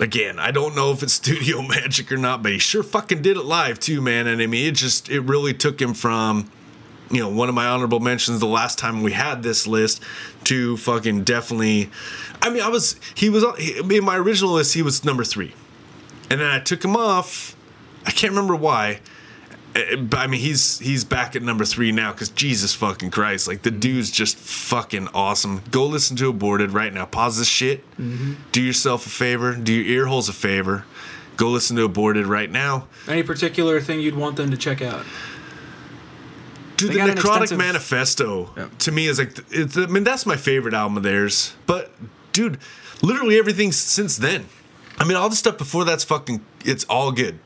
again, 0.00 0.38
I 0.38 0.50
don't 0.50 0.76
know 0.76 0.92
if 0.92 1.02
it's 1.02 1.12
studio 1.24 1.62
magic 1.62 2.12
or 2.12 2.18
not, 2.18 2.42
but 2.42 2.52
he 2.52 2.58
sure 2.58 2.82
fucking 2.82 3.22
did 3.22 3.38
it 3.38 3.44
live 3.44 3.80
too, 3.80 4.02
man. 4.02 4.26
And 4.26 4.42
I 4.42 4.46
mean, 4.46 4.66
it 4.66 4.74
just 4.74 5.08
it 5.08 5.20
really 5.20 5.54
took 5.54 5.80
him 5.80 5.94
from 5.94 6.50
you 7.10 7.20
know, 7.20 7.30
one 7.30 7.48
of 7.48 7.54
my 7.54 7.64
honorable 7.66 8.00
mentions 8.00 8.38
the 8.38 8.46
last 8.46 8.78
time 8.78 9.02
we 9.02 9.12
had 9.12 9.42
this 9.42 9.66
list 9.66 10.02
to 10.44 10.76
fucking 10.76 11.24
definitely 11.24 11.88
I 12.42 12.50
mean, 12.50 12.62
I 12.62 12.68
was 12.68 13.00
he 13.14 13.30
was 13.30 13.44
in 13.58 14.04
my 14.04 14.18
original 14.18 14.52
list 14.52 14.74
he 14.74 14.82
was 14.82 15.06
number 15.06 15.24
3. 15.24 15.54
And 16.30 16.42
then 16.42 16.50
I 16.50 16.60
took 16.60 16.84
him 16.84 16.94
off. 16.94 17.56
I 18.08 18.10
can't 18.10 18.32
remember 18.32 18.56
why. 18.56 19.00
Uh, 19.76 19.96
But 19.96 20.20
I 20.20 20.26
mean, 20.26 20.40
he's 20.40 20.78
he's 20.78 21.04
back 21.04 21.36
at 21.36 21.42
number 21.42 21.64
three 21.66 21.92
now 21.92 22.12
because 22.12 22.30
Jesus 22.30 22.74
fucking 22.74 23.10
Christ, 23.10 23.46
like 23.46 23.62
the 23.62 23.70
mm-hmm. 23.70 23.80
dude's 23.80 24.10
just 24.10 24.36
fucking 24.38 25.08
awesome. 25.12 25.60
Go 25.70 25.86
listen 25.86 26.16
to 26.16 26.28
Aborted 26.30 26.70
right 26.72 26.92
now. 26.92 27.04
Pause 27.04 27.38
this 27.40 27.48
shit. 27.48 27.88
Mm-hmm. 27.98 28.32
Do 28.50 28.62
yourself 28.62 29.06
a 29.06 29.10
favor. 29.10 29.54
Do 29.54 29.72
your 29.72 29.84
ear 29.84 30.06
holes 30.06 30.28
a 30.30 30.32
favor. 30.32 30.84
Go 31.36 31.50
listen 31.50 31.76
to 31.76 31.84
Aborted 31.84 32.26
right 32.26 32.50
now. 32.50 32.88
Any 33.06 33.22
particular 33.22 33.80
thing 33.80 34.00
you'd 34.00 34.16
want 34.16 34.36
them 34.36 34.50
to 34.50 34.56
check 34.56 34.80
out? 34.82 35.04
Dude, 36.76 36.90
They 36.92 36.94
the 36.94 37.00
Necrotic 37.00 37.42
extensive- 37.42 37.58
Manifesto 37.58 38.50
Yeah. 38.56 38.68
to 38.80 38.92
me 38.92 39.06
is 39.06 39.18
like 39.18 39.36
it's, 39.50 39.76
I 39.76 39.86
mean 39.86 40.04
that's 40.04 40.24
my 40.24 40.36
favorite 40.36 40.74
album 40.74 40.96
of 40.96 41.02
theirs. 41.02 41.52
But 41.66 41.92
dude, 42.32 42.58
literally 43.02 43.38
everything 43.38 43.72
since 43.72 44.16
then. 44.16 44.46
I 44.98 45.04
mean 45.04 45.16
all 45.16 45.28
the 45.28 45.36
stuff 45.36 45.58
before 45.58 45.84
that's 45.84 46.04
fucking 46.04 46.40
it's 46.64 46.84
all 46.84 47.12
good. 47.12 47.38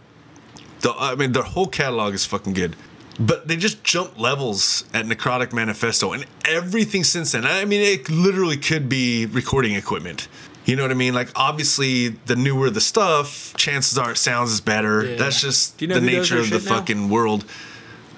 The, 0.83 0.93
I 0.99 1.15
mean 1.15 1.33
their 1.33 1.43
whole 1.43 1.67
catalog 1.67 2.15
is 2.15 2.25
fucking 2.27 2.53
good. 2.53 2.77
But 3.21 3.47
they 3.47 3.57
just 3.57 3.85
jump 3.85 4.19
levels 4.19 4.85
at 4.95 5.05
Necrotic 5.05 5.53
Manifesto 5.53 6.13
and 6.13 6.25
everything 6.49 7.05
since 7.05 7.33
then. 7.33 7.45
I 7.45 7.65
mean 7.65 7.81
it 7.81 8.09
literally 8.11 8.57
could 8.57 8.89
be 8.89 9.27
recording 9.27 9.75
equipment. 9.75 10.29
You 10.65 10.77
know 10.77 10.83
what 10.83 10.93
I 10.93 10.95
mean? 10.95 11.15
Like 11.15 11.31
obviously 11.35 12.09
the 12.09 12.37
newer 12.37 12.71
the 12.71 12.81
stuff, 12.81 13.55
chances 13.57 13.99
are 13.99 14.13
it 14.13 14.17
sounds 14.17 14.53
is 14.53 14.61
better. 14.61 15.05
Yeah. 15.05 15.17
That's 15.17 15.41
just 15.41 15.81
you 15.81 15.89
know 15.89 15.97
the 15.97 16.01
nature 16.01 16.39
of 16.39 16.51
the 16.51 16.59
now? 16.59 16.77
fucking 16.77 17.09
world. 17.09 17.45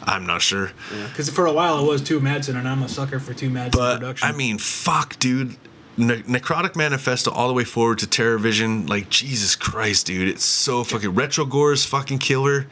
I'm 0.07 0.27
not 0.27 0.43
sure. 0.43 0.73
Because 1.09 1.31
for 1.31 1.47
a 1.47 1.53
while 1.53 1.79
it 1.83 1.89
was 1.89 2.03
Tue 2.03 2.21
Madsen, 2.21 2.57
and 2.57 2.69
I'm 2.69 2.83
a 2.83 2.89
sucker 2.89 3.19
for 3.19 3.33
Tue 3.33 3.49
Madsen 3.49 3.73
But 3.73 4.01
production. 4.01 4.29
I 4.29 4.33
mean, 4.33 4.59
fuck, 4.59 5.19
dude. 5.19 5.57
Ne- 5.97 6.23
Necrotic 6.23 6.77
Manifesto 6.77 7.31
all 7.31 7.49
the 7.49 7.55
way 7.55 7.65
forward 7.65 7.99
to 7.99 8.07
Terror 8.07 8.39
Vision. 8.39 8.87
Like 8.87 9.09
Jesus 9.11 9.57
Christ, 9.57 10.07
dude. 10.07 10.29
It's 10.29 10.45
so 10.45 10.85
fucking 10.85 11.15
Retrogore 11.15 11.73
is 11.73 11.85
fucking 11.85 12.19
killer. 12.19 12.67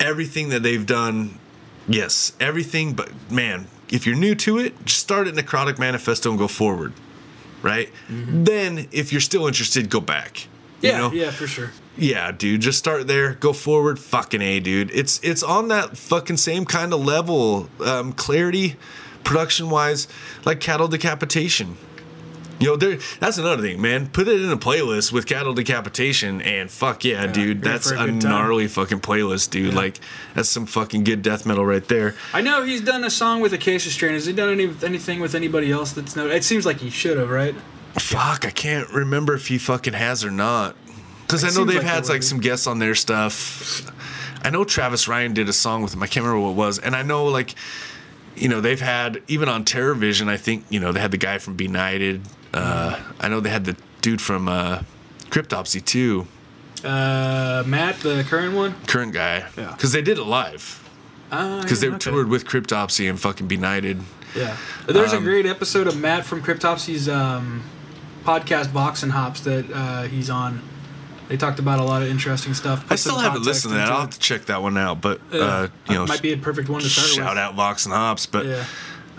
Everything 0.00 0.48
that 0.48 0.62
they've 0.62 0.84
done, 0.84 1.38
yes, 1.86 2.32
everything. 2.40 2.94
But 2.94 3.10
man, 3.30 3.66
if 3.90 4.06
you're 4.06 4.16
new 4.16 4.34
to 4.36 4.58
it, 4.58 4.84
just 4.84 5.00
start 5.00 5.28
at 5.28 5.34
Necrotic 5.34 5.78
Manifesto 5.78 6.30
and 6.30 6.38
go 6.38 6.48
forward, 6.48 6.92
right? 7.62 7.90
Then, 8.08 8.88
if 8.90 9.12
you're 9.12 9.20
still 9.20 9.46
interested, 9.46 9.88
go 9.88 10.00
back. 10.00 10.46
You 10.80 10.90
yeah, 10.90 10.98
know? 10.98 11.12
yeah, 11.12 11.30
for 11.30 11.46
sure. 11.46 11.70
Yeah, 11.96 12.32
dude, 12.32 12.60
just 12.60 12.78
start 12.78 13.06
there, 13.06 13.34
go 13.34 13.52
forward, 13.52 14.00
fucking 14.00 14.42
A, 14.42 14.58
dude. 14.58 14.90
It's 14.90 15.20
it's 15.22 15.42
on 15.44 15.68
that 15.68 15.96
fucking 15.96 16.38
same 16.38 16.64
kind 16.64 16.92
of 16.92 17.04
level, 17.04 17.68
um, 17.84 18.12
clarity, 18.12 18.74
production 19.22 19.70
wise, 19.70 20.08
like 20.44 20.60
cattle 20.60 20.88
decapitation. 20.88 21.76
You 22.60 22.68
know, 22.68 22.76
there 22.76 22.98
that's 23.20 23.38
another 23.38 23.62
thing, 23.62 23.80
man. 23.80 24.08
Put 24.08 24.28
it 24.28 24.40
in 24.40 24.50
a 24.50 24.56
playlist 24.56 25.12
with 25.12 25.26
cattle 25.26 25.54
decapitation 25.54 26.40
and 26.42 26.70
fuck 26.70 27.04
yeah, 27.04 27.26
dude. 27.26 27.62
That's 27.62 27.90
a 27.90 27.94
a, 27.94 28.06
good 28.06 28.20
time. 28.20 28.30
gnarly 28.30 28.68
fucking 28.68 29.00
playlist, 29.00 29.50
dude. 29.50 29.74
Like 29.74 29.98
that's 30.34 30.48
some 30.48 30.66
fucking 30.66 31.04
good 31.04 31.22
death 31.22 31.46
metal 31.46 31.66
right 31.66 31.86
there. 31.88 32.14
I 32.32 32.40
know 32.40 32.62
he's 32.62 32.80
done 32.80 33.04
a 33.04 33.10
song 33.10 33.40
with 33.40 33.52
Acacia 33.52 33.90
Strain. 33.90 34.12
Has 34.12 34.26
he 34.26 34.32
done 34.32 34.50
any 34.50 34.72
anything 34.84 35.20
with 35.20 35.34
anybody 35.34 35.72
else 35.72 35.92
that's 35.92 36.14
no? 36.14 36.28
It 36.28 36.44
seems 36.44 36.64
like 36.64 36.78
he 36.78 36.90
should 36.90 37.18
have, 37.18 37.30
right? 37.30 37.54
Fuck, 37.94 38.44
I 38.44 38.50
can't 38.50 38.88
remember 38.90 39.34
if 39.34 39.48
he 39.48 39.58
fucking 39.58 39.92
has 39.92 40.24
or 40.24 40.30
not. 40.30 40.76
Because 41.22 41.44
I 41.44 41.50
know 41.50 41.64
they've 41.64 41.76
like 41.76 41.86
had 41.86 42.02
would 42.02 42.10
like 42.10 42.22
some 42.22 42.40
guests 42.40 42.66
on 42.66 42.78
their 42.78 42.94
stuff. 42.94 43.90
I 44.44 44.50
know 44.50 44.64
Travis 44.64 45.08
Ryan 45.08 45.32
did 45.32 45.48
a 45.48 45.52
song 45.52 45.82
with 45.82 45.94
him. 45.94 46.02
I 46.02 46.06
can't 46.06 46.24
remember 46.24 46.44
what 46.44 46.52
it 46.52 46.56
was. 46.56 46.78
And 46.78 46.94
I 46.94 47.02
know 47.02 47.24
like, 47.26 47.54
you 48.36 48.48
know, 48.48 48.60
they've 48.60 48.80
had 48.80 49.22
even 49.26 49.48
on 49.48 49.64
Terror 49.64 49.94
Vision. 49.94 50.28
I 50.28 50.36
think 50.36 50.64
you 50.68 50.80
know 50.80 50.92
they 50.92 51.00
had 51.00 51.10
the 51.10 51.18
guy 51.18 51.38
from 51.38 51.56
Benighted. 51.56 52.20
Uh, 52.54 53.00
I 53.20 53.28
know 53.28 53.40
they 53.40 53.50
had 53.50 53.64
the 53.64 53.76
dude 54.00 54.20
from 54.20 54.48
uh, 54.48 54.82
Cryptopsy 55.30 55.84
too. 55.84 56.26
Uh, 56.84 57.62
Matt, 57.66 58.00
the 58.00 58.24
current 58.28 58.54
one. 58.54 58.74
Current 58.86 59.12
guy. 59.12 59.46
Yeah. 59.56 59.72
Because 59.72 59.92
they 59.92 60.02
did 60.02 60.18
it 60.18 60.24
live. 60.24 60.80
Uh, 61.30 61.62
Because 61.62 61.82
yeah, 61.82 61.90
they 61.90 61.96
okay. 61.96 62.10
toured 62.10 62.28
with 62.28 62.44
Cryptopsy 62.46 63.08
and 63.08 63.18
fucking 63.18 63.48
Benighted. 63.48 64.00
Yeah, 64.36 64.56
there's 64.86 65.12
Um, 65.12 65.22
a 65.22 65.24
great 65.26 65.46
episode 65.46 65.86
of 65.86 65.96
Matt 65.98 66.24
from 66.26 66.42
Cryptopsy's 66.42 67.08
um, 67.08 67.62
podcast, 68.24 68.66
Vox 68.66 69.02
and 69.02 69.12
Hops, 69.12 69.40
that 69.40 69.64
uh, 69.72 70.02
he's 70.02 70.28
on. 70.28 70.60
They 71.28 71.36
talked 71.38 71.58
about 71.58 71.78
a 71.80 71.84
lot 71.84 72.02
of 72.02 72.08
interesting 72.08 72.52
stuff. 72.52 72.84
I 72.90 72.96
still 72.96 73.18
haven't 73.18 73.44
listened 73.44 73.72
to 73.72 73.78
that. 73.78 73.88
I'll 73.88 74.00
have 74.02 74.10
to 74.10 74.18
check 74.18 74.44
that 74.46 74.60
one 74.60 74.76
out. 74.76 75.00
But 75.00 75.20
Yeah. 75.32 75.40
uh, 75.40 75.68
you 75.88 75.94
know, 75.94 76.06
might 76.06 76.20
be 76.20 76.32
a 76.32 76.36
perfect 76.36 76.68
one 76.68 76.82
to 76.82 76.88
start 76.88 77.08
shout 77.08 77.30
with. 77.30 77.38
out 77.38 77.54
Vox 77.54 77.86
and 77.86 77.94
Hops. 77.94 78.26
But 78.26 78.44
Yeah. 78.46 78.64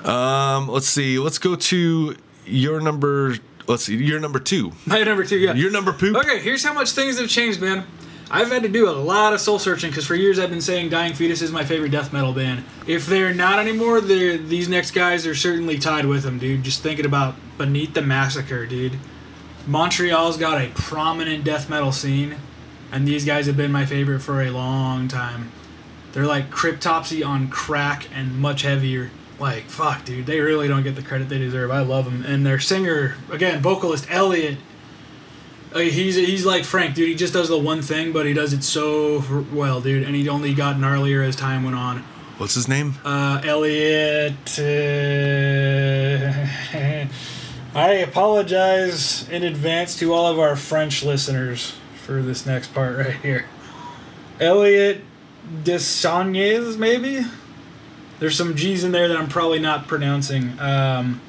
Um, 0.04 0.68
let's 0.68 0.88
see. 0.88 1.18
Let's 1.18 1.40
go 1.40 1.56
to 1.56 2.16
your 2.46 2.80
number. 2.82 3.36
Let's 3.68 3.84
see. 3.84 3.96
Your 3.96 4.20
number 4.20 4.40
two. 4.40 4.74
My 4.86 5.04
number 5.04 5.24
two, 5.24 5.38
yeah. 5.38 5.54
Your 5.54 5.72
number 5.72 5.94
poop. 5.94 6.16
Okay, 6.16 6.40
here's 6.40 6.64
how 6.64 6.74
much 6.74 6.92
things 6.92 7.20
have 7.20 7.30
changed, 7.30 7.62
man. 7.62 7.86
I've 8.30 8.50
had 8.50 8.64
to 8.64 8.70
do 8.70 8.90
a 8.90 8.92
lot 8.92 9.34
of 9.34 9.40
soul 9.40 9.60
searching 9.60 9.92
because 9.92 10.06
for 10.06 10.16
years 10.16 10.40
I've 10.40 10.50
been 10.50 10.62
saying 10.62 10.90
Dying 10.90 11.14
Fetus 11.14 11.44
is 11.44 11.52
my 11.52 11.64
favorite 11.64 11.92
death 11.92 12.12
metal 12.12 12.34
band. 12.34 12.64
If 12.88 13.06
they're 13.06 13.34
not 13.34 13.60
anymore, 13.60 14.02
they're, 14.02 14.38
these 14.38 14.68
next 14.68 14.92
guys 14.92 15.28
are 15.28 15.36
certainly 15.36 15.78
tied 15.78 16.06
with 16.06 16.24
them, 16.24 16.40
dude. 16.40 16.64
Just 16.64 16.82
thinking 16.82 17.06
about 17.06 17.36
Beneath 17.58 17.94
the 17.94 18.02
Massacre, 18.02 18.66
dude. 18.66 18.98
Montreal's 19.68 20.38
got 20.38 20.60
a 20.60 20.70
prominent 20.74 21.44
death 21.44 21.70
metal 21.70 21.92
scene, 21.92 22.36
and 22.92 23.08
these 23.08 23.26
guys 23.26 23.46
have 23.46 23.58
been 23.58 23.72
my 23.72 23.86
favorite 23.86 24.22
for 24.22 24.42
a 24.42 24.50
long 24.50 25.08
time. 25.08 25.52
They're 26.14 26.26
like 26.26 26.50
Cryptopsy 26.50 27.26
on 27.26 27.50
crack 27.50 28.08
and 28.14 28.40
much 28.40 28.64
heavier. 28.64 29.12
Like 29.40 29.64
fuck, 29.66 30.06
dude, 30.06 30.26
they 30.26 30.40
really 30.40 30.68
don't 30.68 30.84
get 30.84 30.96
the 30.96 31.02
credit 31.02 31.28
they 31.30 31.38
deserve. 31.40 31.70
I 31.72 31.82
love 31.82 32.06
them, 32.06 32.24
and 32.26 32.46
their 32.46 32.60
singer 32.60 33.16
again, 33.32 33.62
vocalist 33.62 34.08
Elliot. 34.10 34.58
uh, 35.74 35.80
he's 35.80 36.16
he's 36.16 36.46
like 36.46 36.64
Frank, 36.64 36.96
dude. 36.96 37.10
He 37.10 37.16
just 37.16 37.34
does 37.34 37.50
the 37.50 37.58
one 37.58 37.82
thing, 37.82 38.14
but 38.14 38.26
he 38.26 38.34
does 38.34 38.54
it 38.54 38.64
so 38.64 39.22
well, 39.52 39.82
dude. 39.82 40.04
And 40.04 40.16
he 40.16 40.30
only 40.30 40.54
got 40.54 40.78
gnarlier 40.78 41.22
as 41.28 41.36
time 41.36 41.64
went 41.64 41.76
on. 41.76 42.04
What's 42.38 42.54
his 42.54 42.68
name? 42.68 42.96
Uh, 43.04 43.42
Elliot. 43.44 44.60
Uh, 44.60 46.48
I 47.76 47.90
apologize 47.96 49.28
in 49.30 49.44
advance 49.44 49.98
to 50.00 50.14
all 50.14 50.28
of 50.28 50.40
our 50.40 50.56
French 50.56 51.04
listeners 51.04 51.74
for 52.06 52.22
this 52.22 52.46
next 52.46 52.74
part 52.74 52.98
right 52.98 53.16
here. 53.22 53.46
Elliot 54.40 55.02
Desagnes, 55.64 56.78
maybe? 56.78 57.26
There's 58.26 58.36
some 58.36 58.56
G's 58.56 58.84
in 58.84 58.92
there 58.92 59.08
that 59.08 59.18
I'm 59.18 59.28
probably 59.28 59.60
not 59.60 59.88
pronouncing. 59.88 60.60
Um, 60.60 61.22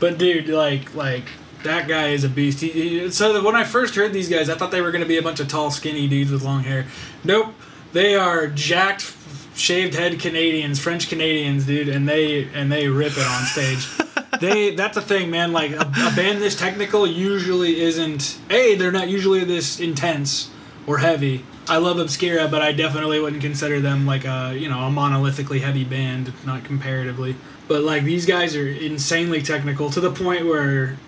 but 0.00 0.18
dude, 0.18 0.48
like, 0.48 0.94
like 0.94 1.24
that 1.62 1.88
guy 1.88 2.08
is 2.08 2.24
a 2.24 2.28
beast. 2.28 2.60
He, 2.60 2.68
he, 2.68 3.10
so 3.10 3.32
that 3.32 3.42
when 3.42 3.56
I 3.56 3.64
first 3.64 3.94
heard 3.94 4.12
these 4.12 4.28
guys, 4.28 4.50
I 4.50 4.54
thought 4.54 4.70
they 4.70 4.82
were 4.82 4.92
gonna 4.92 5.06
be 5.06 5.16
a 5.16 5.22
bunch 5.22 5.40
of 5.40 5.48
tall, 5.48 5.70
skinny 5.70 6.06
dudes 6.06 6.30
with 6.30 6.42
long 6.42 6.62
hair. 6.62 6.84
Nope, 7.24 7.54
they 7.94 8.16
are 8.16 8.48
jacked, 8.48 9.16
shaved 9.54 9.94
head 9.94 10.20
Canadians, 10.20 10.78
French 10.78 11.08
Canadians, 11.08 11.64
dude, 11.64 11.88
and 11.88 12.06
they 12.06 12.50
and 12.52 12.70
they 12.70 12.86
rip 12.86 13.16
it 13.16 13.26
on 13.26 13.44
stage. 13.44 13.88
they 14.42 14.74
that's 14.74 14.96
the 14.96 15.00
thing, 15.00 15.30
man. 15.30 15.52
Like 15.54 15.70
a, 15.70 15.80
a 15.80 16.12
band 16.14 16.42
this 16.42 16.54
technical 16.54 17.06
usually 17.06 17.80
isn't. 17.80 18.38
A, 18.50 18.74
they're 18.74 18.92
not 18.92 19.08
usually 19.08 19.42
this 19.44 19.80
intense 19.80 20.50
or 20.86 20.98
heavy. 20.98 21.46
I 21.66 21.78
love 21.78 21.98
Obscura, 21.98 22.48
but 22.48 22.60
I 22.60 22.72
definitely 22.72 23.20
wouldn't 23.20 23.42
consider 23.42 23.80
them 23.80 24.06
like 24.06 24.24
a 24.24 24.54
you 24.56 24.68
know 24.68 24.80
a 24.80 24.90
monolithically 24.90 25.60
heavy 25.60 25.84
band, 25.84 26.32
not 26.44 26.64
comparatively. 26.64 27.36
But 27.68 27.82
like 27.82 28.04
these 28.04 28.26
guys 28.26 28.54
are 28.54 28.68
insanely 28.68 29.40
technical 29.40 29.90
to 29.90 30.00
the 30.00 30.10
point 30.10 30.46
where 30.46 30.98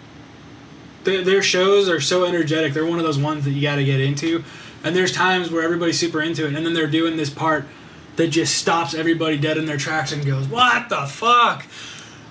their, 1.04 1.22
their 1.22 1.42
shows 1.42 1.88
are 1.88 2.00
so 2.00 2.24
energetic. 2.24 2.72
They're 2.72 2.86
one 2.86 2.98
of 2.98 3.04
those 3.04 3.18
ones 3.18 3.44
that 3.44 3.50
you 3.50 3.62
got 3.62 3.76
to 3.76 3.84
get 3.84 4.00
into. 4.00 4.44
And 4.82 4.94
there's 4.94 5.12
times 5.12 5.50
where 5.50 5.62
everybody's 5.62 5.98
super 5.98 6.22
into 6.22 6.46
it, 6.46 6.54
and 6.54 6.64
then 6.64 6.72
they're 6.72 6.86
doing 6.86 7.16
this 7.16 7.30
part 7.30 7.66
that 8.16 8.28
just 8.28 8.56
stops 8.56 8.94
everybody 8.94 9.36
dead 9.36 9.58
in 9.58 9.66
their 9.66 9.76
tracks 9.76 10.12
and 10.12 10.24
goes, 10.24 10.46
"What 10.46 10.88
the 10.88 11.06
fuck?" 11.06 11.66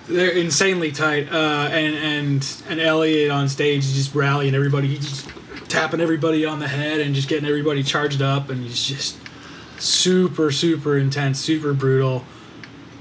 They're 0.08 0.30
insanely 0.30 0.90
tight, 0.90 1.30
uh, 1.30 1.68
and 1.70 1.94
and 1.96 2.62
and 2.68 2.80
Elliot 2.80 3.30
on 3.30 3.48
stage 3.48 3.84
is 3.84 3.94
just 3.94 4.14
rallying 4.14 4.54
everybody, 4.54 4.88
he's 4.88 5.08
just 5.08 5.28
tapping 5.68 6.00
everybody 6.00 6.44
on 6.44 6.60
the 6.60 6.68
head 6.68 7.00
and 7.00 7.14
just 7.14 7.28
getting 7.28 7.48
everybody 7.48 7.82
charged 7.82 8.22
up, 8.22 8.50
and 8.50 8.62
he's 8.62 8.84
just 8.84 9.18
super 9.78 10.50
super 10.50 10.96
intense, 10.96 11.38
super 11.40 11.72
brutal. 11.72 12.24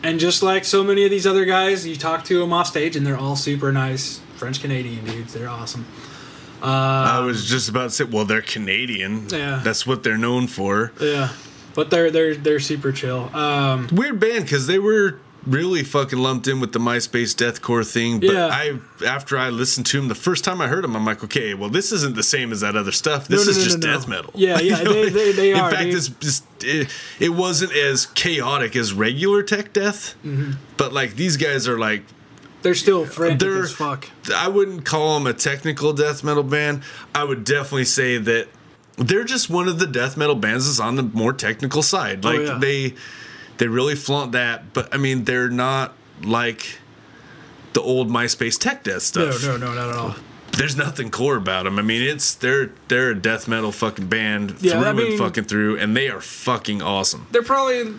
And 0.04 0.20
just 0.20 0.44
like 0.44 0.66
so 0.66 0.84
many 0.84 1.04
of 1.04 1.10
these 1.12 1.26
other 1.26 1.46
guys, 1.46 1.88
you 1.88 1.96
talk 1.96 2.26
to 2.26 2.40
them 2.40 2.54
off 2.54 2.68
stage, 2.68 2.96
and 2.96 3.06
they're 3.06 3.18
all 3.18 3.36
super 3.36 3.72
nice 3.72 4.20
French 4.36 4.62
Canadian 4.62 5.04
dudes. 5.06 5.34
They're 5.34 5.50
awesome. 5.50 5.86
I 6.62 7.20
was 7.20 7.46
just 7.46 7.70
about 7.70 7.84
to 7.84 7.90
say, 7.92 8.04
well, 8.06 8.26
they're 8.26 8.42
Canadian. 8.42 9.28
Yeah. 9.30 9.62
That's 9.64 9.86
what 9.86 10.04
they're 10.04 10.18
known 10.18 10.48
for. 10.48 10.92
Yeah, 11.00 11.30
but 11.76 11.90
they're 11.90 12.10
they're 12.12 12.36
they're 12.36 12.60
super 12.60 12.92
chill. 12.92 13.36
Um, 13.36 13.88
Weird 13.92 14.20
band 14.20 14.46
because 14.46 14.68
they 14.68 14.80
were 14.80 15.20
really 15.46 15.84
fucking 15.84 16.18
lumped 16.20 16.48
in 16.48 16.60
with 16.60 16.72
the 16.74 16.80
MySpace 16.80 17.36
deathcore 17.36 17.86
thing. 17.90 18.20
But 18.20 18.30
Yeah. 18.32 18.48
I, 18.48 18.80
after 19.06 19.38
I 19.38 19.50
listened 19.50 19.86
to 19.88 19.98
them 20.00 20.08
the 20.08 20.16
first 20.16 20.44
time 20.44 20.60
I 20.62 20.68
heard 20.68 20.84
them, 20.84 20.96
I'm 20.96 21.06
like, 21.06 21.24
okay, 21.24 21.54
well, 21.54 21.70
this 21.70 21.92
isn't 21.92 22.16
the 22.16 22.24
same 22.24 22.52
as 22.52 22.62
that 22.62 22.76
other 22.76 22.92
stuff. 22.92 23.28
This 23.28 23.46
no, 23.46 23.52
is 23.52 23.58
no, 23.58 23.64
just 23.64 23.80
no, 23.80 23.88
no. 23.88 23.94
death 24.00 24.08
metal. 24.08 24.32
Yeah, 24.36 24.60
yeah, 24.60 24.78
You 24.80 24.84
know, 24.86 24.94
they- 24.94 25.10
they- 25.10 25.32
they 25.34 25.52
in 25.52 25.58
are, 25.58 25.70
fact, 25.70 25.84
dude. 25.84 25.96
it's 25.96 26.08
just 26.10 26.44
it, 26.64 26.90
it 27.20 27.30
wasn't 27.30 27.74
as 27.74 28.06
chaotic 28.08 28.76
as 28.76 28.94
regular 28.94 29.44
tech 29.44 29.72
death, 29.74 30.16
Mm-hmm. 30.26 30.54
but 30.78 30.94
like 30.94 31.16
these 31.16 31.38
guys 31.38 31.68
are 31.68 31.78
like 31.78 32.04
they're 32.64 32.74
still 32.74 33.06
frantic 33.06 33.40
they're 33.40 33.62
as 33.64 33.72
fuck. 33.72 34.10
I 34.36 34.48
wouldn't 34.48 34.86
call 34.86 35.14
them 35.20 35.28
a 35.28 35.34
technical 35.34 35.94
death 35.94 36.24
metal 36.24 36.42
band. 36.42 36.82
I 37.14 37.24
would 37.24 37.44
definitely 37.44 37.86
say 37.86 38.18
that 38.18 38.48
they're 38.98 39.24
just 39.26 39.50
one 39.52 39.68
of 39.68 39.78
the 39.78 39.86
death 39.86 40.18
metal 40.18 40.34
bands 40.34 40.66
that's 40.66 40.80
on 40.80 40.96
the 40.96 41.04
more 41.04 41.34
technical 41.34 41.84
side. 41.84 42.24
Like 42.26 42.40
Oh, 42.40 42.44
yeah. 42.44 42.58
they 42.58 42.94
they 43.58 43.68
really 43.68 43.96
flaunt 43.96 44.32
that, 44.34 44.74
but 44.74 44.94
I 44.94 44.98
mean 44.98 45.24
they're 45.26 45.50
not 45.50 45.94
like 46.24 46.80
the 47.74 47.82
old 47.82 48.10
MySpace 48.10 48.58
tech 48.60 48.84
death 48.84 49.02
stuff. 49.02 49.44
no, 49.44 49.58
no, 49.58 49.68
no, 49.68 49.74
not 49.74 49.90
at 49.90 49.96
all. 49.96 50.16
There's 50.58 50.78
nothing 50.78 51.12
core 51.12 51.36
about 51.36 51.66
them. 51.66 51.78
I 51.78 51.82
mean, 51.82 52.02
it's 52.02 52.34
they're 52.36 52.72
they're 52.88 53.10
a 53.12 53.16
death 53.16 53.48
metal 53.48 53.74
fucking 53.74 54.08
band 54.08 54.56
Yeah, 54.62 54.74
through 54.80 54.86
I 54.86 54.94
mean- 54.94 55.08
and 55.12 55.20
fucking 55.20 55.44
through, 55.46 55.78
and 55.80 55.96
they 55.98 56.08
are 56.10 56.22
fucking 56.22 56.82
awesome. 56.82 57.28
They're 57.32 57.44
probably 57.44 57.94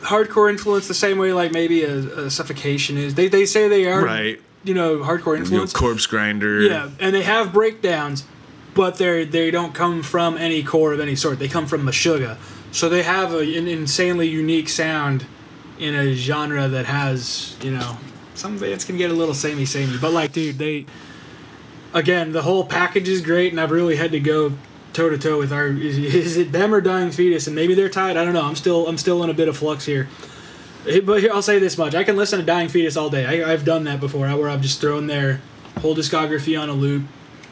hardcore 0.00 0.50
influence 0.50 0.88
the 0.88 0.94
same 0.94 1.18
way 1.18 1.32
like 1.32 1.52
maybe 1.52 1.82
a, 1.84 1.96
a 2.26 2.30
suffocation 2.30 2.96
is. 2.98 3.14
They 3.14 3.28
they 3.28 3.46
say 3.46 3.68
they 3.68 3.86
are 3.90 4.02
Right. 4.04 4.40
You 4.64 4.74
know, 4.74 4.98
hardcore 4.98 5.34
You 5.34 5.38
know, 5.38 5.40
influence. 5.44 5.72
corpse 5.72 6.06
grinder. 6.06 6.60
yeah, 6.62 6.90
and 6.98 7.14
they 7.14 7.22
have 7.22 7.52
breakdowns, 7.52 8.24
but 8.74 8.98
they 8.98 9.24
they 9.24 9.52
don't 9.52 9.72
come 9.72 10.02
from 10.02 10.36
any 10.36 10.64
core 10.64 10.92
of 10.92 10.98
any 10.98 11.14
sort. 11.14 11.38
They 11.38 11.46
come 11.48 11.66
from 11.66 11.82
Meshuggah, 11.86 12.36
so 12.78 12.88
they 12.88 13.02
have 13.02 13.34
a, 13.34 13.40
an 13.58 13.66
insanely 13.66 14.28
unique 14.28 14.68
sound 14.68 15.26
in 15.80 15.96
a 15.96 16.14
genre 16.14 16.68
that 16.68 16.86
has 16.86 17.56
you 17.60 17.72
know 17.72 17.98
some 18.34 18.56
bands 18.56 18.84
can 18.84 18.96
get 18.96 19.10
a 19.10 19.14
little 19.14 19.34
samey 19.34 19.66
samey, 19.66 19.96
but 20.00 20.12
like 20.12 20.32
dude, 20.32 20.58
they 20.58 20.86
again 21.92 22.30
the 22.30 22.42
whole 22.42 22.64
package 22.64 23.08
is 23.08 23.20
great, 23.20 23.52
and 23.52 23.60
I've 23.60 23.72
really 23.72 23.96
had 23.96 24.12
to 24.12 24.20
go 24.20 24.52
toe 24.92 25.10
to 25.10 25.18
toe 25.18 25.38
with 25.38 25.52
our 25.52 25.66
is, 25.66 25.98
is 25.98 26.36
it 26.36 26.52
them 26.52 26.72
or 26.72 26.80
Dying 26.80 27.10
Fetus, 27.10 27.48
and 27.48 27.56
maybe 27.56 27.74
they're 27.74 27.88
tied. 27.88 28.16
I 28.16 28.24
don't 28.24 28.34
know. 28.34 28.44
I'm 28.44 28.56
still 28.56 28.86
I'm 28.86 28.96
still 28.96 29.24
in 29.24 29.30
a 29.30 29.34
bit 29.34 29.48
of 29.48 29.56
flux 29.56 29.84
here. 29.84 30.08
But 31.04 31.20
here, 31.20 31.32
I'll 31.32 31.42
say 31.42 31.58
this 31.58 31.76
much: 31.76 31.96
I 31.96 32.04
can 32.04 32.16
listen 32.16 32.38
to 32.38 32.46
Dying 32.46 32.68
Fetus 32.68 32.96
all 32.96 33.10
day. 33.10 33.42
I, 33.42 33.52
I've 33.52 33.64
done 33.64 33.84
that 33.84 33.98
before, 33.98 34.28
where 34.28 34.48
I've 34.48 34.62
just 34.62 34.80
thrown 34.80 35.08
their 35.08 35.40
whole 35.78 35.96
discography 35.96 36.60
on 36.60 36.68
a 36.68 36.74
loop, 36.74 37.02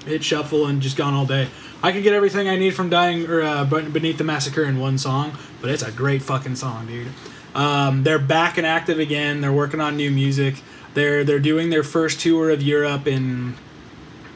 hit 0.05 0.23
shuffle, 0.23 0.67
and 0.67 0.81
just 0.81 0.97
gone 0.97 1.15
all 1.15 1.27
day. 1.27 1.49
I 1.83 1.93
can 1.93 2.03
get 2.03 2.13
everything 2.13 2.49
I 2.49 2.57
need 2.57 2.75
from 2.75 2.91
Dying 2.91 3.27
or 3.29 3.43
uh, 3.43 3.65
Beneath 3.65 4.19
the 4.19 4.25
Massacre 4.25 4.65
in 4.65 4.79
one 4.79 4.99
song, 4.99 5.37
but 5.61 5.71
it's 5.71 5.83
a 5.83 5.93
great 5.93 6.23
fucking 6.23 6.57
song, 6.57 6.87
dude. 6.87 7.09
Um, 7.55 8.03
they're 8.03 8.19
back 8.19 8.59
and 8.59 8.67
active 8.67 8.99
again. 8.99 9.41
They're 9.41 9.53
working 9.53 9.81
on 9.81 9.97
new 9.97 10.11
music. 10.11 10.63
They're 10.95 11.25
they're 11.25 11.39
doing 11.39 11.71
their 11.71 11.83
first 11.83 12.21
tour 12.21 12.51
of 12.51 12.63
Europe 12.63 13.07
in 13.07 13.55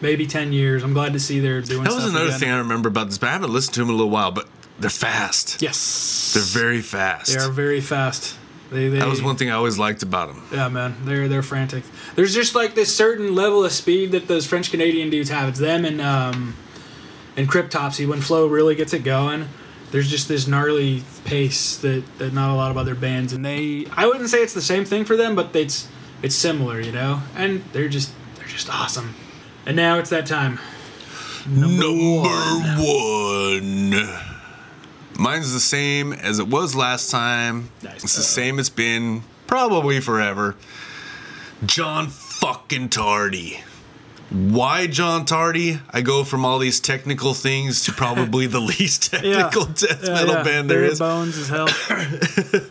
maybe 0.01 0.27
ten 0.27 0.53
years. 0.53 0.83
I'm 0.83 0.93
glad 0.93 1.13
to 1.15 1.21
see 1.21 1.41
they're 1.41 1.61
doing. 1.61 1.85
That 1.85 1.93
was 1.93 2.07
another 2.07 2.27
again. 2.27 2.39
thing 2.41 2.51
I 2.51 2.59
remember 2.59 2.89
about 2.89 3.09
this 3.09 3.19
band. 3.19 3.31
I 3.31 3.33
haven't 3.35 3.53
listened 3.53 3.75
to 3.75 3.81
them 3.81 3.89
in 3.89 3.95
a 3.95 3.97
little 3.97 4.11
while, 4.11 4.31
but 4.31 4.49
they're 4.79 4.91
fast. 4.91 5.61
Yes, 5.61 6.33
They're 6.35 6.43
very 6.43 6.81
fast. 6.81 7.35
They 7.35 7.43
are 7.43 7.51
very 7.51 7.81
fast. 7.81 8.37
They, 8.71 8.89
they, 8.89 8.99
That 9.01 9.09
was 9.09 9.23
one 9.23 9.37
thing 9.37 9.51
I 9.51 9.55
always 9.55 9.79
liked 9.79 10.03
about 10.03 10.29
them. 10.29 10.43
Yeah, 10.53 10.69
man, 10.69 10.97
they're 11.05 11.29
they're 11.29 11.43
frantic. 11.43 11.85
There's 12.15 12.35
just 12.35 12.55
like 12.55 12.75
this 12.75 12.95
certain 12.95 13.35
level 13.35 13.65
of 13.65 13.73
speed 13.73 14.13
that 14.13 14.29
those 14.29 14.47
French 14.47 14.71
Canadian 14.71 15.11
dudes 15.11 15.29
have. 15.29 15.49
It's 15.49 15.59
them 15.59 15.85
and 15.85 16.01
um, 16.01 16.55
and 17.37 17.49
Cryptopsy 17.49 18.07
when 18.09 18.21
Flo 18.21 18.47
really 18.47 18.75
gets 18.75 18.93
it 18.93 19.05
going. 19.05 19.49
There's 19.91 20.09
just 20.09 20.29
this 20.29 20.47
gnarly 20.47 21.03
pace 21.25 21.77
that, 21.79 22.05
that 22.19 22.33
not 22.33 22.51
a 22.51 22.55
lot 22.55 22.71
of 22.71 22.77
other 22.77 22.95
bands 22.95 23.33
and 23.33 23.45
they 23.45 23.87
I 23.97 24.07
wouldn't 24.07 24.31
say 24.31 24.39
it's 24.43 24.55
the 24.55 24.63
same 24.63 24.85
thing 24.85 25.05
for 25.05 25.17
them, 25.17 25.35
but 25.35 25.55
it's 25.55 25.89
it's 26.23 26.35
similar, 26.35 26.81
you 26.81 26.93
know. 26.93 27.23
And 27.37 27.65
they're 27.73 27.89
just 27.89 28.13
they're 28.37 28.47
just 28.47 28.71
awesome. 28.71 29.15
And 29.67 29.77
now 29.77 29.99
it's 29.99 30.11
that 30.11 30.27
time. 30.27 30.59
Number 31.49 31.87
one. 31.89 32.31
Mine's 35.19 35.53
the 35.53 35.61
same 35.61 36.13
as 36.13 36.39
it 36.39 36.49
was 36.49 36.75
last 36.75 37.11
time. 37.11 37.71
Nice. 37.83 38.05
It's 38.05 38.17
the 38.17 38.23
same 38.23 38.59
it's 38.59 38.71
been 38.71 39.23
probably 39.47 40.01
forever. 40.01 40.57
John 41.67 42.09
fucking 42.09 42.89
Tardy. 42.89 43.61
Why 44.31 44.87
John 44.87 45.25
Tardy? 45.25 45.81
I 45.91 46.03
go 46.03 46.23
from 46.23 46.45
all 46.45 46.59
these 46.61 46.79
technical 46.79 47.35
things 47.35 47.85
to 47.85 47.93
probably 47.93 48.47
the 48.47 48.61
least 48.79 49.11
technical 49.11 49.65
death 49.67 50.05
Yeah, 50.05 50.15
metal 50.15 50.35
yeah. 50.37 50.43
band 50.45 50.71
there 50.71 50.81
Bare 50.83 50.91
is. 50.91 50.99
Bones 51.01 51.37
as 51.37 51.49
hell. 51.49 51.67
the 51.67 52.71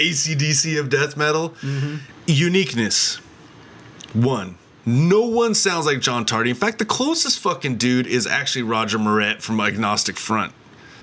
ACDC 0.00 0.78
of 0.78 0.90
death 0.90 1.16
metal. 1.16 1.50
Mm-hmm. 1.62 1.96
Uniqueness. 2.26 3.16
One. 4.12 4.56
No 4.84 5.22
one 5.22 5.54
sounds 5.54 5.86
like 5.86 6.00
John 6.00 6.26
Tardy. 6.26 6.50
In 6.50 6.56
fact, 6.56 6.78
the 6.78 6.84
closest 6.84 7.38
fucking 7.38 7.76
dude 7.76 8.06
is 8.06 8.26
actually 8.26 8.62
Roger 8.64 8.98
Miret 8.98 9.40
from 9.40 9.60
Agnostic 9.60 10.18
Front. 10.18 10.52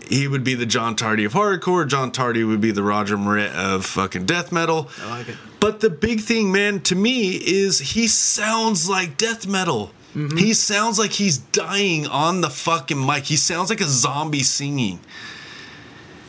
He 0.08 0.28
would 0.28 0.44
be 0.44 0.54
the 0.54 0.66
John 0.66 0.96
Tardy 0.96 1.24
of 1.24 1.34
hardcore. 1.34 1.88
John 1.88 2.12
Tardy 2.12 2.44
would 2.44 2.60
be 2.62 2.72
the 2.72 2.84
Roger 2.84 3.18
Miret 3.18 3.54
of 3.54 3.86
fucking 3.86 4.26
death 4.26 4.52
metal. 4.52 4.90
I 5.02 5.10
like 5.10 5.30
it. 5.30 5.38
But 5.60 5.82
the 5.82 5.90
big 5.90 6.22
thing, 6.22 6.52
man, 6.52 6.80
to 6.82 6.96
me 6.96 7.32
is 7.32 7.80
he 7.80 8.08
sounds 8.08 8.90
like 8.90 9.18
death 9.18 9.46
metal. 9.46 9.92
Mm-hmm. 10.16 10.38
He 10.38 10.54
sounds 10.54 10.98
like 10.98 11.12
he's 11.12 11.38
dying 11.38 12.08
on 12.08 12.42
the 12.42 12.50
fucking 12.50 13.06
mic. 13.06 13.26
He 13.26 13.36
sounds 13.36 13.70
like 13.70 13.82
a 13.82 13.88
zombie 13.88 14.44
singing. 14.44 15.00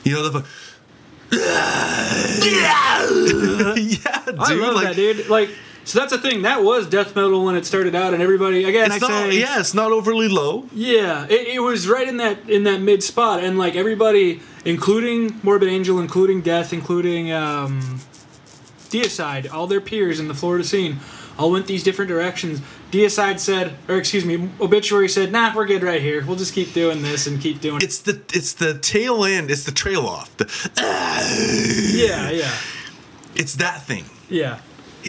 You 0.05 0.15
know 0.15 0.29
the. 0.29 0.47
yeah, 1.33 3.07
dude. 4.27 4.39
I 4.39 4.55
love 4.55 4.75
like, 4.75 4.89
that, 4.89 4.97
dude. 4.97 5.29
Like, 5.29 5.51
so 5.85 5.99
that's 5.99 6.13
the 6.13 6.19
thing. 6.19 6.43
That 6.43 6.63
was 6.63 6.89
death 6.89 7.15
metal 7.17 7.45
when 7.45 7.57
it 7.57 7.65
started 7.65 7.95
out, 7.95 8.13
and 8.13 8.23
everybody 8.23 8.65
again. 8.65 8.93
It's 8.93 9.03
I 9.03 9.09
not, 9.09 9.31
say, 9.31 9.41
yeah, 9.41 9.61
it's 9.61 9.75
not 9.75 9.93
overly 9.93 10.29
low. 10.29 10.67
Yeah, 10.73 11.27
it, 11.29 11.57
it 11.57 11.61
was 11.61 11.89
right 11.89 12.07
in 12.07 12.19
that 12.19 12.51
in 12.51 12.65
that 12.65 12.81
mid 12.81 13.03
spot, 13.03 13.43
and 13.43 13.59
like 13.59 13.77
everybody, 13.77 14.41
including 14.65 15.41
Morbid 15.43 15.69
Angel, 15.69 15.99
including 16.01 16.43
Death, 16.43 16.73
including 16.73 17.33
um, 17.33 18.01
Deicide, 18.91 19.53
all 19.53 19.67
their 19.67 19.81
peers 19.81 20.21
in 20.21 20.29
the 20.29 20.35
Florida 20.35 20.65
scene, 20.65 20.99
all 21.39 21.51
went 21.51 21.67
these 21.67 21.83
different 21.83 22.09
directions. 22.09 22.61
Deicide 22.91 23.39
said, 23.39 23.77
or 23.89 23.97
excuse 23.97 24.25
me, 24.25 24.51
Obituary 24.61 25.09
said, 25.09 25.33
"Nah, 25.33 25.55
we're 25.55 25.67
good 25.67 25.83
right 25.83 26.01
here. 26.03 26.25
We'll 26.27 26.37
just 26.37 26.53
keep 26.53 26.73
doing 26.75 27.03
this 27.03 27.27
and 27.27 27.41
keep 27.41 27.61
doing." 27.61 27.81
It's 27.83 28.01
the 28.01 28.21
it's 28.35 28.53
the 28.53 28.79
tail 28.79 29.25
end. 29.25 29.51
It's 29.51 29.65
the 29.65 29.73
trail 29.73 30.07
off. 30.07 30.37
The, 30.37 30.47
yeah, 31.95 32.31
yeah, 32.31 32.53
it's 33.35 33.55
that 33.57 33.83
thing. 33.83 34.05
yeah. 34.29 34.61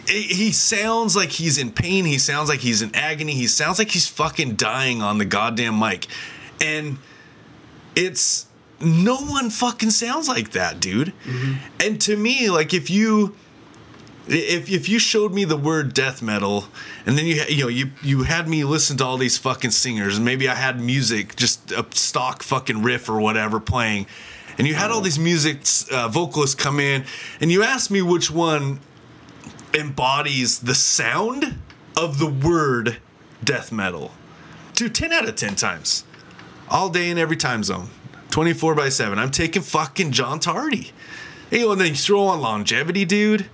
He 0.08 0.22
he 0.22 0.52
sounds 0.52 1.14
like 1.14 1.28
he's 1.28 1.58
in 1.58 1.70
pain. 1.70 2.06
He 2.06 2.18
sounds 2.18 2.48
like 2.48 2.60
he's 2.60 2.80
in 2.80 2.94
agony. 2.94 3.34
He 3.34 3.46
sounds 3.46 3.78
like 3.78 3.90
he's 3.90 4.08
fucking 4.08 4.54
dying 4.54 5.02
on 5.02 5.18
the 5.18 5.26
goddamn 5.26 5.78
mic. 5.78 6.06
And 6.62 6.96
it's 7.94 8.46
no 8.80 9.16
one 9.16 9.50
fucking 9.50 9.90
sounds 9.90 10.28
like 10.28 10.52
that, 10.52 10.80
dude. 10.80 11.08
Mm-hmm. 11.24 11.52
And 11.80 12.00
to 12.00 12.16
me, 12.16 12.48
like 12.48 12.72
if 12.72 12.88
you 12.88 13.36
if 14.28 14.70
if 14.70 14.88
you 14.88 14.98
showed 14.98 15.32
me 15.32 15.44
the 15.44 15.56
word 15.56 15.94
death 15.94 16.22
metal 16.22 16.66
and 17.06 17.18
then 17.18 17.26
you 17.26 17.42
you 17.48 17.62
know 17.62 17.68
you 17.68 17.90
you 18.02 18.22
had 18.22 18.48
me 18.48 18.64
listen 18.64 18.96
to 18.96 19.04
all 19.04 19.16
these 19.16 19.36
fucking 19.38 19.70
singers 19.70 20.16
and 20.16 20.24
maybe 20.24 20.48
I 20.48 20.54
had 20.54 20.80
music 20.80 21.36
just 21.36 21.72
a 21.72 21.84
stock 21.90 22.42
fucking 22.42 22.82
riff 22.82 23.08
or 23.08 23.20
whatever 23.20 23.58
playing 23.58 24.06
and 24.58 24.68
you 24.68 24.74
had 24.74 24.90
all 24.90 25.00
these 25.00 25.18
music 25.18 25.62
uh, 25.90 26.08
vocalists 26.08 26.54
come 26.54 26.78
in 26.78 27.04
and 27.40 27.50
you 27.50 27.62
asked 27.62 27.90
me 27.90 28.02
which 28.02 28.30
one 28.30 28.80
embodies 29.74 30.60
the 30.60 30.74
sound 30.74 31.58
of 31.96 32.18
the 32.18 32.26
word 32.26 32.98
death 33.42 33.72
metal. 33.72 34.12
Dude, 34.74 34.94
10 34.94 35.12
out 35.12 35.28
of 35.28 35.36
10 35.36 35.56
times. 35.56 36.04
All 36.68 36.88
day 36.88 37.10
in 37.10 37.18
every 37.18 37.36
time 37.36 37.62
zone. 37.62 37.88
24 38.30 38.74
by 38.74 38.88
7. 38.88 39.18
I'm 39.18 39.30
taking 39.30 39.62
fucking 39.62 40.12
John 40.12 40.40
Tardy. 40.40 40.92
You 41.50 41.60
know, 41.60 41.72
and 41.72 41.80
then 41.80 41.88
you 41.88 41.94
throw 41.94 42.22
on 42.24 42.40
longevity, 42.40 43.04
dude. 43.04 43.46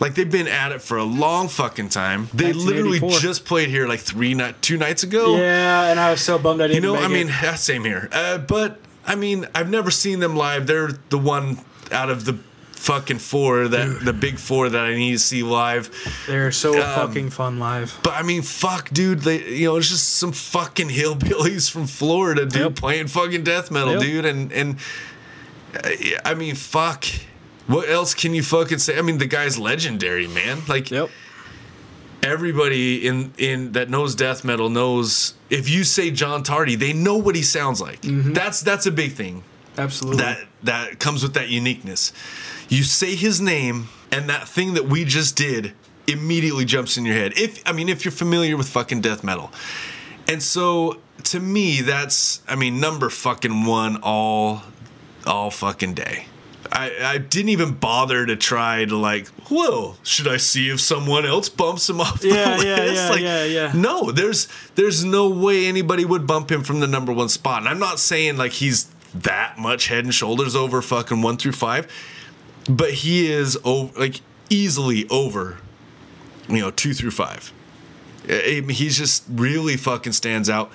Like 0.00 0.14
they've 0.14 0.30
been 0.30 0.48
at 0.48 0.72
it 0.72 0.82
for 0.82 0.96
a 0.96 1.04
long 1.04 1.48
fucking 1.48 1.88
time. 1.90 2.28
They 2.34 2.52
literally 2.52 2.98
just 3.20 3.44
played 3.44 3.68
here 3.68 3.86
like 3.86 4.00
three 4.00 4.34
night, 4.34 4.60
two 4.60 4.76
nights 4.76 5.02
ago. 5.04 5.36
Yeah, 5.36 5.90
and 5.90 6.00
I 6.00 6.10
was 6.10 6.20
so 6.20 6.38
bummed 6.38 6.60
I 6.60 6.66
didn't. 6.66 6.82
You 6.82 6.92
know, 6.92 6.96
I 7.00 7.08
mean, 7.08 7.28
it. 7.30 7.56
same 7.58 7.84
here. 7.84 8.08
Uh, 8.12 8.38
but 8.38 8.80
I 9.06 9.14
mean, 9.14 9.46
I've 9.54 9.70
never 9.70 9.90
seen 9.90 10.18
them 10.20 10.34
live. 10.36 10.66
They're 10.66 10.92
the 11.10 11.18
one 11.18 11.58
out 11.92 12.10
of 12.10 12.24
the 12.24 12.38
fucking 12.72 13.18
four 13.18 13.66
that 13.68 14.00
the 14.04 14.12
big 14.12 14.36
four 14.38 14.68
that 14.68 14.84
I 14.84 14.94
need 14.94 15.12
to 15.12 15.18
see 15.18 15.42
live. 15.42 15.90
they're 16.26 16.52
so 16.52 16.74
um, 16.74 17.08
fucking 17.08 17.30
fun 17.30 17.58
live. 17.58 17.98
But 18.02 18.14
I 18.14 18.22
mean, 18.22 18.42
fuck, 18.42 18.90
dude. 18.90 19.20
They, 19.20 19.42
you 19.48 19.68
know, 19.68 19.76
it's 19.76 19.88
just 19.88 20.14
some 20.16 20.32
fucking 20.32 20.88
hillbillies 20.88 21.70
from 21.70 21.86
Florida, 21.86 22.44
dude, 22.44 22.60
Yep. 22.60 22.74
playing 22.74 23.06
fucking 23.06 23.44
death 23.44 23.70
metal, 23.70 23.94
Yep. 23.94 24.02
dude. 24.02 24.24
And 24.26 24.52
and 24.52 24.76
uh, 25.82 25.88
I 26.24 26.34
mean, 26.34 26.56
fuck. 26.56 27.04
What 27.66 27.88
else 27.88 28.14
can 28.14 28.34
you 28.34 28.42
fucking 28.42 28.78
say? 28.78 28.98
I 28.98 29.02
mean, 29.02 29.18
the 29.18 29.26
guy's 29.26 29.58
legendary, 29.58 30.26
man. 30.26 30.58
Like 30.68 30.90
Yep. 30.90 31.08
everybody 32.22 33.06
in 33.06 33.32
in 33.38 33.72
that 33.72 33.88
knows 33.90 34.14
death 34.14 34.44
metal 34.44 34.68
knows. 34.68 35.34
If 35.50 35.68
you 35.68 35.84
say 35.84 36.10
John 36.10 36.42
Tardy, 36.42 36.74
they 36.76 36.92
know 36.92 37.16
what 37.16 37.36
he 37.36 37.42
sounds 37.42 37.80
like. 37.80 38.02
Mm-hmm. 38.02 38.32
That's 38.32 38.60
that's 38.60 38.86
a 38.86 38.90
big 38.90 39.12
thing 39.12 39.42
Absolutely. 39.78 40.22
that 40.22 40.38
that 40.62 40.98
comes 40.98 41.22
with 41.22 41.34
that 41.34 41.48
uniqueness. 41.48 42.12
You 42.68 42.82
say 42.82 43.14
his 43.14 43.40
name, 43.40 43.88
and 44.10 44.28
that 44.28 44.48
thing 44.48 44.74
that 44.74 44.86
we 44.86 45.04
just 45.04 45.36
did 45.36 45.72
immediately 46.06 46.64
jumps 46.64 46.96
in 46.98 47.04
your 47.04 47.14
head. 47.14 47.32
If 47.38 47.62
I 47.66 47.72
mean, 47.72 47.88
if 47.88 48.04
you're 48.04 48.12
familiar 48.12 48.56
with 48.56 48.68
fucking 48.68 49.00
death 49.00 49.22
metal, 49.24 49.50
and 50.28 50.42
so 50.42 50.98
to 51.24 51.40
me, 51.40 51.80
that's 51.80 52.42
I 52.48 52.56
mean, 52.56 52.80
number 52.80 53.08
fucking 53.10 53.64
one 53.64 53.96
all 54.02 54.62
all 55.26 55.50
fucking 55.50 55.94
day. 55.94 56.26
I, 56.74 56.90
I 57.14 57.18
didn't 57.18 57.50
even 57.50 57.74
bother 57.74 58.26
to 58.26 58.34
try 58.34 58.84
to 58.84 58.96
like, 58.96 59.28
whoa, 59.48 59.94
should 60.02 60.26
I 60.26 60.38
see 60.38 60.70
if 60.70 60.80
someone 60.80 61.24
else 61.24 61.48
bumps 61.48 61.88
him 61.88 62.00
off 62.00 62.20
the 62.20 62.28
Yeah, 62.28 62.54
list? 62.56 62.66
yeah, 62.66 62.84
yeah, 62.92 63.08
like, 63.10 63.20
yeah, 63.22 63.44
yeah. 63.44 63.72
No, 63.74 64.10
there's 64.10 64.48
there's 64.74 65.04
no 65.04 65.28
way 65.30 65.66
anybody 65.66 66.04
would 66.04 66.26
bump 66.26 66.50
him 66.50 66.64
from 66.64 66.80
the 66.80 66.88
number 66.88 67.12
one 67.12 67.28
spot. 67.28 67.60
And 67.60 67.68
I'm 67.68 67.78
not 67.78 68.00
saying 68.00 68.36
like 68.38 68.52
he's 68.52 68.86
that 69.14 69.56
much 69.56 69.86
head 69.86 70.04
and 70.04 70.12
shoulders 70.12 70.56
over 70.56 70.82
fucking 70.82 71.22
one 71.22 71.36
through 71.36 71.52
five, 71.52 71.86
but 72.68 72.90
he 72.92 73.30
is 73.30 73.56
over 73.62 73.96
like 73.98 74.20
easily 74.50 75.08
over, 75.10 75.58
you 76.48 76.58
know, 76.58 76.72
two 76.72 76.92
through 76.92 77.12
five. 77.12 77.52
He's 78.26 78.98
just 78.98 79.24
really 79.30 79.76
fucking 79.76 80.12
stands 80.14 80.50
out. 80.50 80.72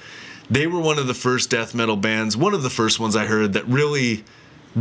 They 0.50 0.66
were 0.66 0.80
one 0.80 0.98
of 0.98 1.08
the 1.08 1.14
first 1.14 1.50
death 1.50 1.76
metal 1.76 1.98
bands, 1.98 2.38
one 2.38 2.54
of 2.54 2.64
the 2.64 2.70
first 2.70 3.00
ones 3.02 3.16
I 3.18 3.26
heard 3.26 3.54
that 3.54 3.68
really, 3.68 4.24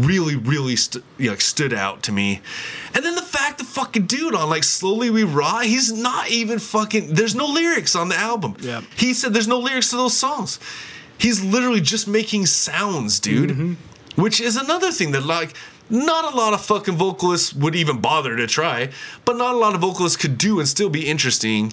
really, 0.06 0.36
really 0.36 0.76
st- 0.76 1.04
you 1.18 1.26
know, 1.26 1.32
like 1.32 1.40
stood 1.40 1.72
out 1.72 2.02
to 2.04 2.12
me. 2.12 2.40
And 2.94 3.04
then 3.04 3.14
the 3.14 3.22
fact 3.22 3.58
the 3.58 3.64
fucking 3.64 4.06
dude 4.06 4.34
on 4.34 4.48
like 4.50 4.64
Slowly 4.64 5.10
We 5.10 5.24
Rot, 5.24 5.64
he's 5.64 5.92
not 5.92 6.30
even 6.30 6.58
fucking. 6.58 7.14
There's 7.14 7.34
no 7.34 7.46
lyrics 7.46 7.94
on 7.96 8.08
the 8.08 8.16
album. 8.16 8.56
Yep. 8.60 8.84
He 8.96 9.14
said 9.14 9.32
there's 9.34 9.48
no 9.48 9.58
lyrics 9.58 9.90
to 9.90 9.96
those 9.96 10.16
songs. 10.16 10.58
He's 11.18 11.42
literally 11.44 11.80
just 11.80 12.06
making 12.08 12.46
sounds, 12.46 13.18
dude. 13.20 13.50
Mm-hmm. 13.50 14.20
Which 14.22 14.40
is 14.40 14.56
another 14.56 14.90
thing 14.92 15.12
that 15.12 15.24
like 15.24 15.54
not 15.90 16.32
a 16.32 16.36
lot 16.36 16.52
of 16.52 16.60
fucking 16.64 16.96
vocalists 16.96 17.52
would 17.54 17.74
even 17.74 18.00
bother 18.00 18.36
to 18.36 18.46
try, 18.46 18.90
but 19.24 19.36
not 19.36 19.54
a 19.54 19.56
lot 19.58 19.74
of 19.74 19.80
vocalists 19.80 20.16
could 20.16 20.36
do 20.36 20.58
and 20.58 20.68
still 20.68 20.90
be 20.90 21.06
interesting. 21.06 21.72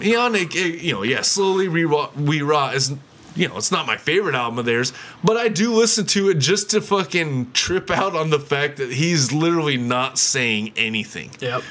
You 0.00 0.12
know, 0.12 0.26
and 0.26 0.36
it- 0.36 0.54
it- 0.54 0.80
you 0.82 0.92
know, 0.92 1.02
yeah, 1.02 1.22
slowly 1.22 1.68
we 1.68 1.84
rot 1.84 2.74
is 2.74 2.92
you 3.36 3.48
know, 3.48 3.56
it's 3.56 3.70
not 3.70 3.86
my 3.86 3.96
favorite 3.96 4.34
album 4.34 4.58
of 4.58 4.64
theirs, 4.64 4.92
but 5.22 5.36
I 5.36 5.48
do 5.48 5.74
listen 5.74 6.06
to 6.06 6.30
it 6.30 6.38
just 6.38 6.70
to 6.70 6.80
fucking 6.80 7.52
trip 7.52 7.90
out 7.90 8.16
on 8.16 8.30
the 8.30 8.40
fact 8.40 8.78
that 8.78 8.92
he's 8.92 9.32
literally 9.32 9.76
not 9.76 10.18
saying 10.18 10.72
anything. 10.76 11.30
Yep. 11.40 11.62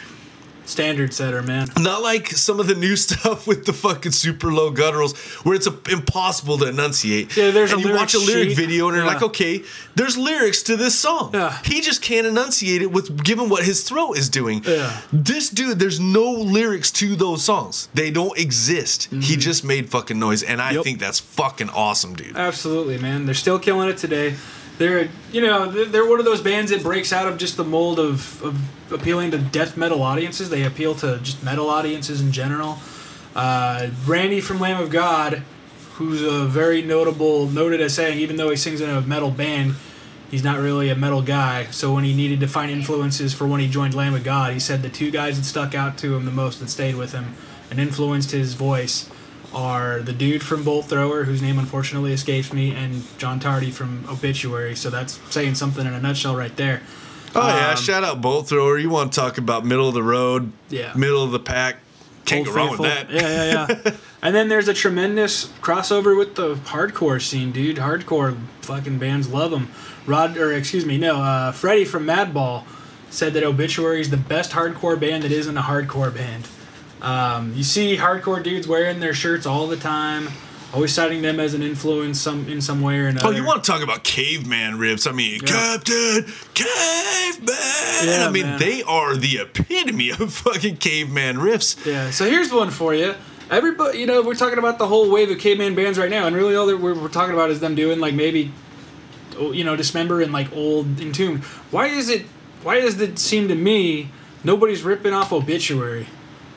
Standard 0.66 1.14
setter, 1.14 1.42
man. 1.44 1.68
Not 1.80 2.02
like 2.02 2.28
some 2.30 2.60
of 2.60 2.68
the 2.68 2.76
new 2.76 2.96
stuff 3.06 3.46
with 3.48 3.66
the 3.66 3.74
fucking 3.74 4.12
super 4.14 4.52
low 4.52 4.72
gutturals 4.72 5.16
where 5.46 5.54
it's 5.56 5.68
a, 5.68 5.78
impossible 5.92 6.58
to 6.58 6.68
enunciate. 6.70 7.36
Yeah, 7.38 7.52
there's 7.52 7.72
and 7.72 7.80
a 7.80 7.82
you 7.82 7.88
lyric 7.90 8.00
watch 8.02 8.14
a 8.16 8.20
lyric 8.20 8.50
sheet. 8.50 8.58
video 8.58 8.88
and 8.88 8.98
you're 8.98 9.06
Yeah. 9.06 9.14
like, 9.14 9.22
okay, 9.22 9.64
there's 9.96 10.18
lyrics 10.18 10.64
to 10.64 10.76
this 10.76 10.98
song. 10.98 11.32
Yeah. 11.34 11.58
He 11.64 11.82
just 11.82 12.02
can't 12.02 12.26
enunciate 12.28 12.82
it 12.82 12.92
with 12.92 13.24
given 13.24 13.48
what 13.50 13.64
his 13.64 13.84
throat 13.84 14.14
is 14.18 14.28
doing. 14.30 14.64
Yeah. 14.66 15.02
This 15.14 15.50
dude, 15.50 15.78
there's 15.80 16.00
no 16.00 16.32
lyrics 16.32 16.92
to 16.94 17.16
those 17.16 17.44
songs. 17.44 17.88
They 17.94 18.10
don't 18.12 18.38
exist. 18.38 19.06
He 19.14 19.36
just 19.38 19.64
made 19.64 19.90
fucking 19.90 20.18
noise, 20.20 20.42
and 20.44 20.62
I 20.62 20.66
Mm-hmm. 20.66 20.76
Yep. 20.76 20.84
think 20.84 21.00
that's 21.00 21.20
fucking 21.20 21.70
awesome, 21.70 22.16
dude. 22.16 22.36
Absolutely, 22.36 22.98
man. 22.98 23.26
They're 23.26 23.36
still 23.36 23.60
killing 23.60 23.88
it 23.88 23.98
today. 23.98 24.36
They're, 24.78 25.10
you 25.32 25.42
know, 25.42 25.72
they're- 25.72 26.08
one 26.08 26.20
of 26.20 26.26
those 26.26 26.42
bands 26.42 26.72
that 26.72 26.84
breaks 26.84 27.14
out 27.14 27.28
of 27.28 27.38
just 27.38 27.58
the 27.58 27.64
mold 27.64 28.00
of, 28.00 28.42
of 28.44 28.60
appealing 28.92 29.32
to 29.32 29.38
death 29.38 29.78
metal 29.78 30.04
audiences. 30.04 30.50
They 30.50 30.64
appeal 30.64 30.96
to 30.96 31.20
just 31.24 31.44
metal 31.44 31.70
audiences 31.70 32.22
in 32.22 32.32
general. 32.32 32.78
Uh, 33.36 33.88
Randy 34.06 34.42
from 34.42 34.60
Lamb 34.60 34.82
of 34.82 34.90
God, 34.90 35.44
who's 35.94 36.22
a 36.22 36.46
very 36.46 36.82
notable, 36.82 37.48
noted 37.48 37.80
as 37.82 37.94
saying, 37.94 38.20
even 38.20 38.36
though 38.36 38.50
he 38.50 38.56
sings 38.58 38.82
in 38.82 38.90
a 38.90 39.02
metal 39.02 39.32
band, 39.32 39.76
he's 40.30 40.44
not 40.44 40.60
really 40.60 40.90
a 40.90 40.96
metal 40.96 41.22
guy. 41.22 41.66
So 41.72 41.94
when 41.94 42.04
he 42.04 42.14
needed 42.14 42.42
to 42.42 42.48
find 42.48 42.70
influences 42.70 43.34
for 43.34 43.48
when 43.48 43.62
he 43.62 43.68
joined 43.68 43.94
Lamb 43.94 44.14
of 44.14 44.24
God, 44.24 44.54
he 44.54 44.60
said 44.60 44.82
the 44.82 44.90
two 44.90 45.10
guys 45.12 45.38
that 45.38 45.44
stuck 45.44 45.74
out 45.74 45.98
to 46.00 46.16
him 46.16 46.26
the 46.26 46.32
most 46.32 46.60
that 46.60 46.70
stayed 46.70 46.96
with 46.96 47.14
him 47.14 47.36
and 47.72 47.80
influenced 47.80 48.32
his 48.32 48.54
voice 48.54 49.10
are 49.56 50.02
the 50.02 50.14
dude 50.14 50.44
from 50.44 50.64
Bolt 50.64 50.86
Thrower, 50.86 51.24
whose 51.24 51.42
name 51.42 51.58
unfortunately 51.58 52.12
escapes 52.12 52.52
me, 52.54 52.76
and 52.76 53.04
John 53.18 53.40
Tardy 53.40 53.72
from 53.72 54.06
Obituary. 54.10 54.76
So 54.76 54.90
that's 54.90 55.20
saying 55.34 55.56
something 55.56 55.86
in 55.88 55.94
a 55.94 56.00
nutshell 56.00 56.36
right 56.36 56.56
there. 56.58 56.82
Oh 57.34 57.48
yeah, 57.48 57.72
Um, 57.72 57.78
shout 57.78 58.04
out 58.04 58.22
Bolt 58.22 58.48
Thrower. 58.50 58.78
You 58.78 58.90
want 58.90 59.14
to 59.14 59.20
talk 59.20 59.38
about 59.38 59.66
middle 59.66 59.88
of 59.88 59.94
the 59.94 60.04
road, 60.04 60.52
Yeah. 60.70 60.92
middle 60.96 61.24
of 61.24 61.32
the 61.32 61.40
pack? 61.40 61.78
Can't 62.26 62.46
go 62.46 62.52
wrong 62.54 62.72
with 62.72 62.82
that. 62.82 63.10
Yeah, 63.12 63.22
yeah, 63.22 63.68
yeah. 63.86 63.92
and 64.24 64.36
then 64.36 64.50
there's 64.50 64.68
a 64.68 64.74
tremendous 64.74 65.46
crossover 65.62 66.18
with 66.18 66.36
the 66.36 66.56
hardcore 66.56 67.22
scene, 67.22 67.52
dude. 67.52 67.78
Hardcore 67.78 68.36
fucking 68.62 68.98
bands 68.98 69.30
love 69.30 69.52
them. 69.52 69.70
Rod, 70.08 70.36
or 70.38 70.52
excuse 70.52 70.86
me, 70.86 70.98
no, 70.98 71.22
uh, 71.22 71.52
Freddie 71.52 71.86
from 71.86 72.06
Madball 72.06 72.64
said 73.12 73.34
that 73.34 73.44
Obituary 73.44 74.02
is 74.02 74.10
the 74.10 74.18
best 74.18 74.52
hardcore 74.52 75.00
band 75.00 75.24
that 75.24 75.32
isn't 75.32 75.58
a 75.58 75.62
hardcore 75.62 76.14
band. 76.14 76.48
Um, 77.06 77.54
you 77.54 77.62
see 77.62 77.98
hardcore 77.98 78.42
dudes 78.42 78.68
wearing 78.68 79.00
their 79.00 79.14
shirts 79.14 79.46
all 79.46 79.68
the 79.68 79.78
time, 79.78 80.28
always 80.74 80.92
citing 80.92 81.22
them 81.22 81.40
as 81.40 81.54
an 81.54 81.62
influence 81.62 82.20
some 82.20 82.50
in 82.50 82.62
some 82.62 82.82
way 82.82 82.98
or 82.98 83.06
another. 83.06 83.28
Oh, 83.28 83.30
you 83.30 83.46
want 83.46 83.64
to 83.64 83.72
talk 83.72 83.84
about 83.84 84.04
caveman 84.04 84.80
rips? 84.80 85.06
I 85.06 85.12
mean, 85.12 85.42
Captain 85.42 86.26
Caveman. 86.56 87.56
Yeah, 88.06 88.26
I 88.28 88.32
mean, 88.32 88.46
man. 88.48 88.60
they 88.60 88.82
are 88.82 89.16
the 89.16 89.38
epitome 89.38 90.10
of 90.10 90.34
fucking 90.34 90.78
caveman 90.78 91.36
riffs. 91.36 91.86
Yeah. 91.86 92.10
So 92.10 92.28
here's 92.28 92.52
one 92.52 92.72
for 92.72 92.96
you. 92.96 93.14
Everybody, 93.52 94.00
you 94.00 94.08
know, 94.08 94.24
we're 94.24 94.34
talking 94.34 94.58
about 94.58 94.80
the 94.80 94.88
whole 94.88 95.12
wave 95.12 95.30
of 95.30 95.38
caveman 95.38 95.76
bands 95.76 96.00
right 96.00 96.10
now, 96.10 96.26
and 96.26 96.36
really 96.36 96.56
all 96.56 96.66
that 96.66 96.78
we're, 96.78 97.00
we're 97.00 97.08
talking 97.08 97.36
about 97.36 97.52
is 97.52 97.60
them 97.60 97.76
doing 97.76 98.00
like 98.00 98.16
maybe, 98.16 98.52
oh, 99.38 99.52
you 99.52 99.64
know, 99.64 99.76
dismember 99.76 100.22
and 100.22 100.34
like 100.34 100.52
old 100.54 101.00
entombed. 101.00 101.44
Why 101.70 101.86
is 101.86 102.10
it? 102.10 102.26
Why 102.64 102.80
does 102.80 103.00
it 103.00 103.20
seem 103.20 103.48
to 103.50 103.56
me 103.56 104.10
nobody's 104.44 104.82
ripping 104.82 105.14
off 105.14 105.32
obituary? 105.32 106.08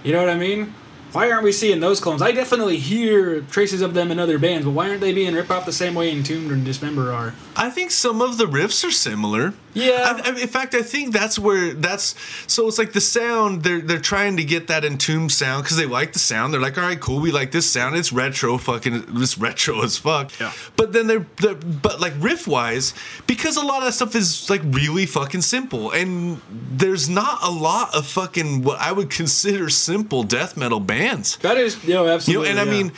You 0.03 0.13
know 0.13 0.21
what 0.21 0.31
I 0.31 0.39
mean? 0.39 0.75
Why 1.13 1.31
aren't 1.31 1.43
we 1.43 1.53
seeing 1.53 1.81
those 1.81 2.01
clones? 2.01 2.21
I 2.21 2.33
definitely 2.33 2.77
hear 2.77 3.41
traces 3.41 3.81
of 3.81 3.95
them 3.95 4.11
in 4.11 4.19
other 4.19 4.39
bands, 4.39 4.67
but 4.67 4.73
why 4.73 4.91
aren't 4.91 5.01
they 5.01 5.15
being 5.15 5.35
ripped 5.35 5.51
off 5.51 5.65
the 5.65 5.73
same 5.73 5.95
way 5.95 6.13
Entombed 6.13 6.51
and 6.51 6.65
Dismember 6.67 7.11
are? 7.13 7.35
I 7.57 7.71
think 7.71 7.91
some 7.91 8.21
of 8.21 8.37
the 8.37 8.45
riffs 8.45 8.87
are 8.87 8.91
similar. 8.91 9.55
Yeah. 9.79 10.21
I, 10.25 10.31
I, 10.31 10.41
in 10.41 10.49
fact, 10.49 10.75
I 10.75 10.83
think 10.83 11.13
that's 11.13 11.39
where 11.39 11.75
that's 11.75 12.15
so 12.47 12.67
it's 12.69 12.79
like 12.79 12.93
the 12.93 13.01
sound 13.01 13.63
they're 13.63 13.81
they're 13.81 14.01
trying 14.01 14.37
to 14.37 14.45
get 14.45 14.67
that 14.69 14.85
entombed 14.85 15.33
sound 15.33 15.65
because 15.65 15.77
they 15.77 15.87
like 15.87 16.13
the 16.13 16.19
sound. 16.19 16.53
They're 16.53 16.61
like, 16.61 16.77
all 16.79 16.85
right, 16.85 17.01
cool, 17.01 17.21
we 17.21 17.31
like 17.31 17.53
this 17.53 17.71
sound. 17.71 17.97
It's 17.97 18.13
retro, 18.13 18.59
fucking, 18.59 19.05
it's 19.17 19.39
retro 19.39 19.83
as 19.83 19.97
fuck. 19.99 20.39
Yeah. 20.41 20.53
But 20.77 20.93
then 20.93 21.07
they're, 21.07 21.27
they're 21.37 21.55
but 21.55 22.01
like 22.01 22.15
riff 22.19 22.47
wise, 22.49 22.95
because 23.27 23.57
a 23.57 23.65
lot 23.65 23.79
of 23.79 23.85
that 23.85 23.93
stuff 23.93 24.15
is 24.15 24.49
like 24.51 24.63
really 24.65 25.07
fucking 25.07 25.43
simple, 25.43 25.91
and 25.91 26.41
there's 26.51 27.09
not 27.09 27.39
a 27.43 27.51
lot 27.51 27.95
of 27.95 28.07
fucking 28.07 28.63
what 28.63 28.81
I 28.81 28.93
would 28.93 29.11
consider 29.11 29.69
simple 29.69 30.23
death 30.23 30.57
metal 30.57 30.81
bands. 30.81 31.37
That 31.39 31.57
is, 31.57 31.83
you 31.85 31.95
know, 31.95 32.03
You 32.03 32.07
know, 32.09 32.15
absolutely. 32.15 32.51
and 32.51 32.61
I 32.61 32.65
mean, 32.65 32.93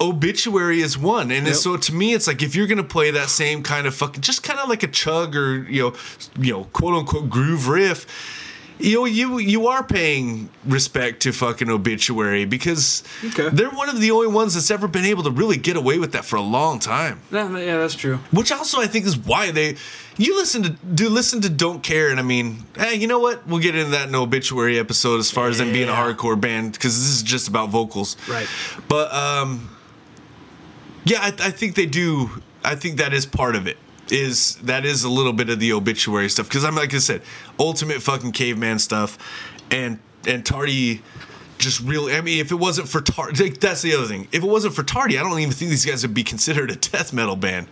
obituary 0.00 0.80
is 0.80 0.96
one, 0.98 1.30
and 1.30 1.46
Yep. 1.46 1.56
so 1.56 1.76
to 1.76 1.94
me, 1.94 2.14
it's 2.14 2.26
like 2.26 2.42
if 2.42 2.54
you're 2.54 2.66
gonna 2.66 2.82
play 2.84 3.10
that 3.10 3.28
same 3.30 3.62
kind 3.62 3.86
of 3.86 3.94
fucking, 3.94 4.20
just 4.22 4.42
kind 4.42 4.58
of 4.60 4.68
like 4.68 4.82
a 4.82 4.88
chug 4.88 5.34
or 5.36 5.64
you 5.68 5.82
know, 5.82 5.94
you 6.38 6.52
know, 6.52 6.64
quote 6.72 6.94
unquote 6.94 7.28
groove 7.30 7.68
riff. 7.68 8.06
You 8.78 8.92
know, 8.96 9.04
you 9.06 9.38
you 9.38 9.68
are 9.68 9.82
paying 9.82 10.50
respect 10.66 11.20
to 11.22 11.32
fucking 11.32 11.70
obituary 11.70 12.44
because 12.44 13.02
Okay. 13.24 13.48
they're 13.50 13.70
one 13.70 13.88
of 13.88 14.00
the 14.02 14.10
only 14.10 14.26
ones 14.28 14.52
that's 14.52 14.70
ever 14.70 14.86
been 14.86 15.06
able 15.06 15.22
to 15.22 15.30
really 15.30 15.56
get 15.56 15.78
away 15.78 15.98
with 15.98 16.12
that 16.12 16.26
for 16.26 16.36
a 16.36 16.42
long 16.42 16.78
time. 16.78 17.20
Yeah, 17.32 17.48
yeah, 17.58 17.78
that's 17.78 17.94
true. 17.94 18.18
Which 18.32 18.52
also 18.52 18.78
I 18.82 18.86
think 18.86 19.06
is 19.06 19.16
why 19.16 19.50
they 19.50 19.76
you 20.18 20.36
listen 20.36 20.62
to 20.64 20.68
do 20.68 21.08
listen 21.08 21.40
to 21.40 21.48
Don't 21.48 21.82
Care 21.82 22.10
and 22.10 22.20
I 22.20 22.22
mean, 22.22 22.64
hey, 22.76 22.96
you 22.96 23.06
know 23.06 23.18
what? 23.18 23.46
We'll 23.46 23.60
get 23.62 23.74
into 23.74 23.92
that 23.92 24.06
in 24.06 24.12
the 24.12 24.20
obituary 24.20 24.78
episode 24.78 25.20
as 25.20 25.30
far 25.30 25.48
as 25.48 25.56
them 25.56 25.72
being 25.72 25.88
a 25.88 25.92
hardcore 25.92 26.38
band 26.38 26.72
because 26.72 26.98
this 26.98 27.08
is 27.16 27.22
just 27.22 27.48
about 27.48 27.70
vocals. 27.70 28.18
Right. 28.28 28.46
But 28.88 29.10
um 29.10 29.70
yeah, 31.06 31.20
I, 31.20 31.28
I 31.28 31.50
think 31.50 31.74
they 31.74 31.86
do 31.86 32.42
I 32.66 32.74
think 32.74 32.98
that 32.98 33.14
is 33.14 33.24
part 33.24 33.56
of 33.56 33.66
it. 33.66 33.78
Is 34.10 34.56
that 34.56 34.84
is 34.84 35.04
a 35.04 35.08
little 35.08 35.32
bit 35.32 35.48
of 35.48 35.58
the 35.58 35.72
obituary 35.72 36.28
stuff 36.28 36.48
because 36.48 36.64
I'm 36.64 36.76
like 36.76 36.94
I 36.94 36.98
said, 36.98 37.22
ultimate 37.58 38.02
fucking 38.02 38.32
caveman 38.32 38.78
stuff, 38.78 39.18
and 39.70 39.98
and 40.26 40.44
Tardy 40.46 41.02
just 41.58 41.80
really. 41.80 42.14
I 42.14 42.20
mean, 42.20 42.38
if 42.38 42.52
it 42.52 42.56
wasn't 42.56 42.88
for 42.88 43.00
Tardy, 43.00 43.42
like, 43.42 43.58
that's 43.58 43.82
the 43.82 43.94
other 43.94 44.06
thing. 44.06 44.28
If 44.30 44.44
it 44.44 44.48
wasn't 44.48 44.74
for 44.74 44.84
Tardy, 44.84 45.18
I 45.18 45.22
don't 45.22 45.38
even 45.40 45.52
think 45.52 45.70
these 45.70 45.84
guys 45.84 46.02
would 46.02 46.14
be 46.14 46.22
considered 46.22 46.70
a 46.70 46.76
death 46.76 47.12
metal 47.12 47.34
band. 47.34 47.66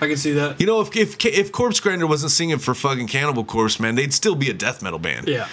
I 0.00 0.06
can 0.06 0.16
see 0.16 0.32
that. 0.32 0.58
You 0.60 0.66
know, 0.66 0.80
if 0.80 0.96
if 0.96 1.22
if 1.26 1.52
Corpse 1.52 1.78
Grinder 1.78 2.06
wasn't 2.06 2.32
singing 2.32 2.58
for 2.58 2.74
fucking 2.74 3.08
Cannibal 3.08 3.44
Corpse, 3.44 3.78
man, 3.78 3.96
they'd 3.96 4.14
still 4.14 4.34
be 4.34 4.48
a 4.48 4.54
death 4.54 4.82
metal 4.82 4.98
band. 4.98 5.28
Yeah. 5.28 5.46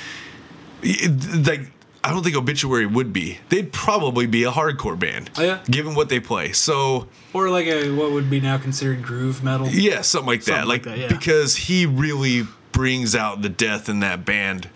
Like 0.83 1.71
I 2.07 2.11
don't 2.11 2.23
think 2.23 2.37
Obituary 2.37 2.85
would 2.85 3.11
be. 3.11 3.39
They'd 3.49 3.71
probably 3.73 4.27
be 4.27 4.43
a 4.45 4.51
hardcore 4.51 4.97
band. 4.97 5.29
Oh, 5.37 5.43
yeah? 5.43 5.59
Given 5.69 5.93
what 5.93 6.07
they 6.09 6.19
play. 6.21 6.53
So 6.53 7.07
Or 7.33 7.49
like 7.49 7.67
a 7.67 7.91
what 7.91 8.11
would 8.11 8.29
be 8.29 8.39
now 8.39 8.57
considered 8.57 9.03
groove 9.03 9.43
metal. 9.43 9.67
yeah, 9.67 10.01
something 10.01 10.27
like 10.27 10.43
that. 10.45 10.63
Something 10.65 10.69
like 10.69 10.85
like 10.85 10.95
that, 10.95 10.97
yeah. 10.97 11.07
because 11.09 11.55
he 11.57 11.85
really 11.85 12.47
brings 12.71 13.15
out 13.15 13.41
the 13.41 13.49
death 13.49 13.89
in 13.89 13.99
that 14.01 14.23
band 14.25 14.69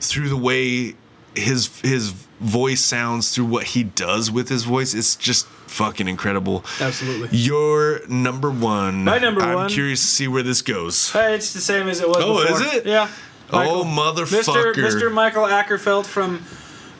through 0.00 0.28
the 0.28 0.36
way 0.36 0.94
his 1.34 1.80
his 1.80 2.10
voice 2.40 2.82
sounds, 2.84 3.34
through 3.34 3.46
what 3.46 3.64
he 3.64 3.82
does 3.82 4.30
with 4.30 4.48
his 4.50 4.64
voice. 4.64 4.92
It's 4.92 5.16
just 5.16 5.46
fucking 5.46 6.08
incredible. 6.08 6.62
Absolutely. 6.80 7.36
Your 7.38 8.00
number 8.08 8.50
one. 8.50 9.04
My 9.04 9.18
number 9.18 9.40
I'm 9.40 9.54
one. 9.54 9.68
curious 9.70 10.00
to 10.00 10.06
see 10.06 10.28
where 10.28 10.42
this 10.42 10.60
goes. 10.62 11.10
Hey, 11.12 11.34
it's 11.34 11.52
the 11.54 11.60
same 11.60 11.88
as 11.88 12.00
it 12.00 12.08
was 12.08 12.18
Oh, 12.20 12.42
before. 12.44 12.66
is 12.68 12.74
it? 12.74 12.86
Yeah. 12.86 13.08
Oh, 13.50 13.84
motherfucker. 13.84 14.74
Mr. 14.74 14.74
Mr. 14.74 15.12
Mikael 15.12 15.44
Åkerfeldt 15.46 16.04
from 16.06 16.42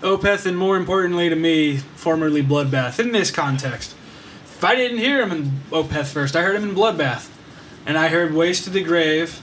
Opeth, 0.02 0.46
and 0.46 0.56
more 0.56 0.76
importantly 0.76 1.28
to 1.28 1.36
me, 1.36 1.76
formerly 1.76 2.42
Bloodbath. 2.42 2.98
In 2.98 3.12
this 3.12 3.30
context, 3.30 3.94
if 4.44 4.62
I 4.64 4.74
didn't 4.74 4.98
hear 4.98 5.22
him 5.22 5.32
in 5.32 5.60
Opeth 5.70 6.06
first, 6.06 6.36
I 6.36 6.42
heard 6.42 6.56
him 6.56 6.68
in 6.68 6.74
Bloodbath, 6.74 7.30
and 7.84 7.96
I 7.98 8.08
heard 8.08 8.34
"Ways 8.34 8.62
to 8.64 8.70
the 8.70 8.82
Grave" 8.82 9.40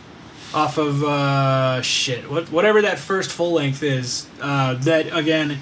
off 0.53 0.77
of 0.77 1.03
uh, 1.03 1.81
shit, 1.81 2.29
what 2.29 2.51
whatever 2.51 2.81
that 2.81 2.99
first 2.99 3.31
full 3.31 3.53
length 3.53 3.83
is. 3.83 4.27
Uh, 4.41 4.75
that 4.75 5.15
again, 5.15 5.59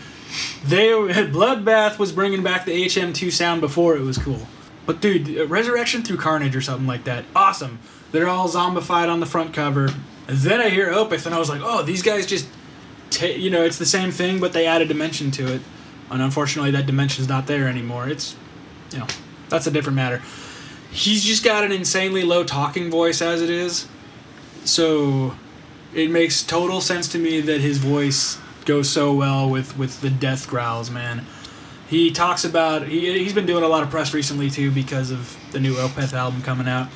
they 0.65 0.87
Bloodbath 0.89 1.97
was 1.99 2.11
bringing 2.11 2.43
back 2.43 2.65
the 2.65 2.85
HM2 2.85 3.31
sound 3.31 3.61
before 3.61 3.95
it 3.95 4.01
was 4.01 4.17
cool. 4.17 4.47
But 4.85 4.99
dude, 4.99 5.49
Resurrection 5.49 6.03
through 6.03 6.17
Carnage 6.17 6.55
or 6.55 6.61
something 6.61 6.87
like 6.87 7.05
that, 7.05 7.25
awesome. 7.35 7.79
They're 8.11 8.27
all 8.27 8.49
zombified 8.49 9.09
on 9.09 9.19
the 9.19 9.25
front 9.25 9.53
cover. 9.53 9.89
And 10.27 10.37
then 10.37 10.59
I 10.59 10.69
hear 10.69 10.91
Opeth, 10.91 11.25
and 11.25 11.33
I 11.35 11.39
was 11.39 11.49
like, 11.49 11.61
oh, 11.63 11.83
these 11.83 12.01
guys 12.01 12.25
just, 12.25 12.47
you 13.21 13.49
know, 13.49 13.63
it's 13.63 13.77
the 13.77 13.85
same 13.85 14.11
thing, 14.11 14.39
but 14.39 14.53
they 14.53 14.65
add 14.65 14.81
a 14.81 14.85
dimension 14.85 15.31
to 15.31 15.53
it. 15.53 15.61
And 16.09 16.21
unfortunately, 16.21 16.71
that 16.71 16.85
dimension's 16.85 17.29
not 17.29 17.47
there 17.47 17.67
anymore. 17.67 18.09
It's, 18.09 18.35
you 18.91 18.99
know, 18.99 19.07
that's 19.49 19.67
a 19.67 19.71
different 19.71 19.95
matter. 19.95 20.21
He's 20.91 21.23
just 21.23 21.43
got 21.43 21.63
an 21.63 21.71
insanely 21.71 22.23
low 22.23 22.43
talking 22.43 22.91
voice 22.91 23.21
as 23.21 23.41
it 23.41 23.49
is. 23.49 23.87
So 24.65 25.35
it 25.93 26.11
makes 26.11 26.43
total 26.43 26.81
sense 26.81 27.07
to 27.09 27.17
me 27.17 27.41
that 27.41 27.61
his 27.61 27.77
voice 27.77 28.37
goes 28.65 28.89
so 28.89 29.13
well 29.13 29.49
with, 29.49 29.77
with 29.77 30.01
the 30.01 30.09
death 30.09 30.47
growls, 30.47 30.91
man. 30.91 31.25
He 31.87 32.11
talks 32.11 32.45
about 32.45 32.87
he, 32.87 33.19
he's 33.19 33.33
been 33.33 33.45
doing 33.45 33.63
a 33.63 33.67
lot 33.67 33.83
of 33.83 33.89
press 33.89 34.13
recently 34.13 34.49
too 34.49 34.71
because 34.71 35.11
of 35.11 35.37
the 35.51 35.59
new 35.59 35.75
Opeth 35.75 36.13
album 36.13 36.41
coming 36.41 36.67
out. 36.67 36.87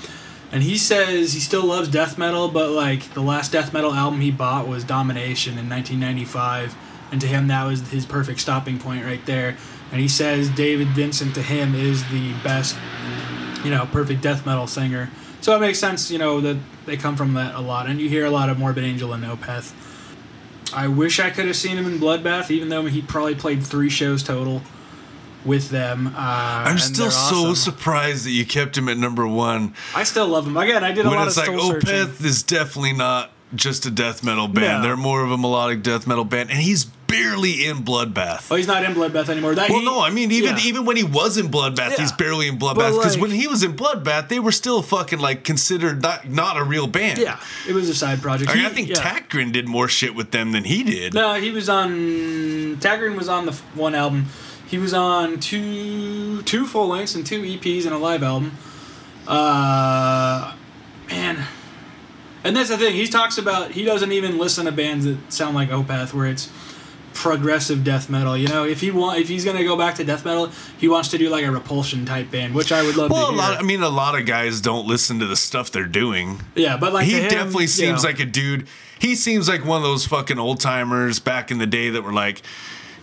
And 0.51 0.63
he 0.63 0.77
says 0.77 1.33
he 1.33 1.39
still 1.39 1.65
loves 1.65 1.89
death 1.89 2.17
metal, 2.17 2.47
but 2.47 2.69
like 2.69 3.13
the 3.13 3.21
last 3.21 3.51
death 3.51 3.73
metal 3.73 3.93
album 3.93 4.21
he 4.21 4.31
bought 4.31 4.67
was 4.67 4.83
Domination 4.83 5.57
in 5.57 5.69
1995, 5.69 6.75
and 7.11 7.19
to 7.19 7.27
him 7.27 7.47
that 7.47 7.65
was 7.65 7.89
his 7.89 8.05
perfect 8.05 8.39
stopping 8.39 8.79
point 8.79 9.05
right 9.05 9.25
there. 9.25 9.57
And 9.91 10.01
he 10.01 10.07
says 10.07 10.49
David 10.49 10.89
Vincent 10.89 11.35
to 11.35 11.41
him 11.41 11.75
is 11.75 12.07
the 12.09 12.33
best, 12.43 12.77
you 13.63 13.71
know, 13.71 13.87
perfect 13.91 14.21
death 14.21 14.45
metal 14.45 14.67
singer. 14.67 15.09
So 15.41 15.55
it 15.55 15.59
makes 15.59 15.79
sense, 15.79 16.09
you 16.09 16.17
know, 16.17 16.41
that 16.41 16.57
they 16.85 16.97
come 16.97 17.15
from 17.15 17.33
that 17.33 17.55
a 17.55 17.61
lot, 17.61 17.87
and 17.87 17.99
you 17.99 18.09
hear 18.09 18.25
a 18.25 18.31
lot 18.31 18.49
of 18.49 18.57
Morbid 18.57 18.83
Angel 18.83 19.13
and 19.13 19.23
Opeth. 19.23 19.73
I 20.73 20.87
wish 20.87 21.19
I 21.19 21.29
could 21.29 21.45
have 21.45 21.55
seen 21.55 21.77
him 21.77 21.85
in 21.85 21.99
Bloodbath, 21.99 22.49
even 22.49 22.69
though 22.69 22.85
he 22.85 23.01
probably 23.01 23.35
played 23.35 23.63
three 23.63 23.89
shows 23.89 24.23
total 24.23 24.61
with 25.45 25.69
them. 25.69 26.07
Uh, 26.07 26.11
I'm 26.17 26.77
still 26.79 27.11
so 27.11 27.51
awesome. 27.51 27.55
surprised 27.55 28.25
that 28.25 28.31
you 28.31 28.45
kept 28.45 28.77
him 28.77 28.89
at 28.89 28.97
number 28.97 29.27
one. 29.27 29.73
I 29.95 30.03
still 30.03 30.27
love 30.27 30.47
him. 30.47 30.57
Again, 30.57 30.83
I 30.83 30.91
did 30.91 31.05
a 31.05 31.09
when 31.09 31.17
lot 31.19 31.27
it's 31.27 31.37
of 31.37 31.47
like 31.47 31.59
soul 31.59 31.71
searching. 31.71 31.89
Opeth 31.89 32.23
is 32.25 32.43
definitely 32.43 32.93
not 32.93 33.31
just 33.53 33.85
a 33.85 33.91
death 33.91 34.23
metal 34.23 34.47
band. 34.47 34.81
No. 34.81 34.87
They're 34.87 34.97
more 34.97 35.23
of 35.23 35.31
a 35.31 35.37
melodic 35.37 35.83
death 35.83 36.07
metal 36.07 36.25
band, 36.25 36.49
and 36.49 36.59
he's 36.59 36.85
barely 36.85 37.65
in 37.67 37.77
Bloodbath. 37.85 38.47
Oh, 38.51 38.55
he's 38.55 38.65
not 38.67 38.83
in 38.83 38.93
Bloodbath 38.93 39.29
anymore. 39.29 39.53
That 39.53 39.69
Well, 39.69 39.79
he- 39.79 39.85
no, 39.85 40.01
I 40.01 40.09
mean 40.09 40.31
even 40.31 40.57
yeah. 40.57 40.63
even 40.63 40.85
when 40.85 40.97
he 40.97 41.03
was 41.03 41.37
in 41.37 41.49
Bloodbath, 41.49 41.91
Yeah. 41.91 41.97
he's 41.97 42.11
barely 42.11 42.47
in 42.47 42.57
Bloodbath 42.57 42.97
because 42.97 43.13
like- 43.15 43.21
when 43.21 43.31
he 43.31 43.47
was 43.47 43.61
in 43.63 43.73
Bloodbath, 43.73 44.27
they 44.27 44.39
were 44.39 44.51
still 44.51 44.81
fucking 44.81 45.19
like 45.19 45.43
considered 45.43 46.01
not 46.01 46.27
not 46.27 46.57
a 46.57 46.63
real 46.63 46.87
band. 46.87 47.19
yeah, 47.19 47.37
it 47.69 47.73
was 47.73 47.87
a 47.87 47.93
side 47.95 48.21
project. 48.23 48.49
I, 48.49 48.55
mean, 48.55 48.63
He- 48.63 48.69
I 48.69 48.73
think 48.73 48.89
yeah. 48.89 48.95
Tägtgren 48.95 49.51
did 49.51 49.67
more 49.67 49.87
shit 49.87 50.15
with 50.15 50.31
them 50.31 50.51
than 50.51 50.63
he 50.63 50.83
did. 50.83 51.13
No, 51.13 51.35
he 51.35 51.51
was 51.51 51.69
on. 51.69 52.77
Tägtgren 52.81 53.15
was 53.15 53.29
on 53.29 53.45
the 53.45 53.53
one 53.75 53.93
album. 53.95 54.25
He 54.75 54.81
was 54.81 54.93
on 54.93 55.39
two 55.39 56.41
two 56.41 56.65
full 56.65 56.89
lengths 56.89 57.15
and 57.15 57.25
two 57.25 57.41
EPs 57.43 57.85
and 57.85 57.93
a 57.95 57.97
live 57.97 58.23
album. 58.23 58.51
Uh, 59.25 60.53
man, 61.09 61.45
and 62.43 62.53
that's 62.53 62.67
the 62.67 62.77
thing. 62.77 62.93
He 62.93 63.07
talks 63.07 63.37
about 63.37 63.71
he 63.71 63.85
doesn't 63.85 64.11
even 64.11 64.37
listen 64.37 64.65
to 64.65 64.73
bands 64.73 65.05
that 65.05 65.31
sound 65.31 65.55
like 65.55 65.69
Opeth, 65.69 66.13
where 66.13 66.25
it's 66.27 66.51
progressive 67.13 67.85
death 67.85 68.09
metal. 68.09 68.35
You 68.35 68.49
know, 68.49 68.65
if 68.65 68.81
he 68.81 68.91
want 68.91 69.17
if 69.17 69.29
he's 69.29 69.45
gonna 69.45 69.63
go 69.63 69.77
back 69.77 69.95
to 69.95 70.03
death 70.03 70.25
metal, 70.25 70.51
he 70.77 70.89
wants 70.89 71.07
to 71.11 71.17
do 71.17 71.29
like 71.29 71.45
a 71.45 71.51
Repulsion 71.51 72.05
type 72.05 72.29
band, 72.29 72.53
which 72.53 72.73
I 72.73 72.83
would 72.83 72.97
love 72.97 73.11
Well, 73.11 73.27
to 73.27 73.29
a 73.29 73.31
hear. 73.31 73.51
lot. 73.53 73.57
I 73.57 73.63
mean, 73.63 73.81
a 73.81 73.87
lot 73.87 74.19
of 74.19 74.25
guys 74.25 74.59
don't 74.59 74.85
listen 74.85 75.19
to 75.19 75.25
the 75.25 75.37
stuff 75.37 75.71
they're 75.71 75.85
doing. 75.87 76.41
yeah, 76.53 76.75
but 76.75 76.91
like 76.91 77.05
he 77.05 77.13
him, 77.21 77.29
definitely 77.29 77.67
seems 77.67 78.03
know, 78.03 78.09
like 78.09 78.19
a 78.19 78.25
dude. 78.25 78.67
He 78.99 79.15
seems 79.15 79.47
like 79.47 79.63
one 79.63 79.77
of 79.77 79.83
those 79.83 80.05
fucking 80.05 80.37
old 80.37 80.59
timers 80.59 81.19
back 81.19 81.49
in 81.49 81.59
the 81.59 81.67
day 81.67 81.91
that 81.91 82.01
were 82.03 82.11
like, 82.11 82.41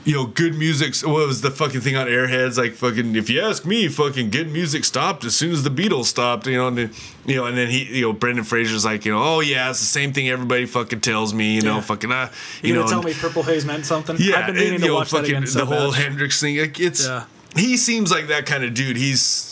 you 0.04 0.14
know, 0.14 0.26
good 0.26 0.54
music. 0.56 0.94
What 1.06 1.26
was 1.26 1.40
the 1.42 1.50
fucking 1.50 1.80
thing 1.80 1.96
on 1.96 2.06
Airheads? 2.06 2.58
Like 2.58 2.72
fucking, 2.72 3.14
if 3.16 3.30
you 3.30 3.40
ask 3.40 3.64
me, 3.64 3.88
fucking 3.88 4.30
good 4.30 4.50
music 4.50 4.84
stopped 4.84 5.24
as 5.24 5.36
soon 5.36 5.52
as 5.52 5.62
the 5.62 5.70
Beatles 5.70 6.06
stopped. 6.06 6.46
You 6.46 6.56
know, 6.56 6.68
and 6.68 6.76
then, 6.78 6.90
you 7.26 7.36
know, 7.36 7.46
and 7.46 7.56
then 7.56 7.68
he, 7.68 7.84
you 7.98 8.02
know, 8.02 8.12
Brendan 8.12 8.44
Fraser's 8.44 8.84
like, 8.84 9.04
you 9.04 9.12
know, 9.12 9.22
oh 9.22 9.40
yeah, 9.40 9.70
it's 9.70 9.78
the 9.80 9.84
same 9.86 10.12
thing 10.12 10.28
everybody 10.28 10.66
fucking 10.66 11.00
tells 11.00 11.32
me. 11.32 11.54
You 11.54 11.62
know, 11.62 11.76
Yeah. 11.76 11.80
fucking, 11.82 12.10
uh, 12.12 12.30
You, 12.62 12.70
you 12.70 12.80
know, 12.80 12.86
tell 12.88 13.02
me 13.02 13.14
Purple 13.14 13.42
Haze 13.44 13.64
meant 13.64 13.86
something? 13.86 14.16
yeah, 14.18 14.40
I've 14.40 14.46
been 14.46 14.56
meaning 14.56 14.70
and, 14.74 14.78
to 14.80 14.86
you 14.86 14.92
know, 14.92 14.98
watch 14.98 15.10
that 15.12 15.24
again. 15.24 15.46
So 15.46 15.60
the 15.60 15.66
whole. 15.66 15.90
Hendrix 15.92 16.40
thing. 16.40 16.58
Like, 16.58 16.80
it's 16.80 17.06
Yeah. 17.06 17.24
he 17.54 17.76
seems 17.76 18.10
like 18.10 18.26
that 18.28 18.46
kind 18.46 18.64
of 18.64 18.74
dude. 18.74 18.96
He's 18.96 19.51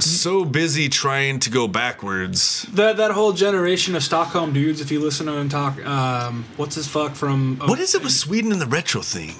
so 0.00 0.44
busy 0.44 0.88
trying 0.88 1.40
to 1.40 1.50
go 1.50 1.68
backwards. 1.68 2.62
That 2.72 2.96
that 2.98 3.10
whole 3.12 3.32
generation 3.32 3.94
of 3.96 4.02
Stockholm 4.02 4.52
dudes, 4.52 4.80
if 4.80 4.90
you 4.90 5.00
listen 5.00 5.26
to 5.26 5.32
him 5.32 5.48
talk, 5.48 5.84
um, 5.86 6.44
what's 6.56 6.74
his 6.74 6.86
fuck 6.86 7.14
from 7.14 7.58
What 7.58 7.78
is 7.80 7.94
it 7.94 8.02
with 8.02 8.12
Sweden 8.12 8.52
and 8.52 8.60
the 8.60 8.66
retro 8.66 9.02
thing? 9.02 9.34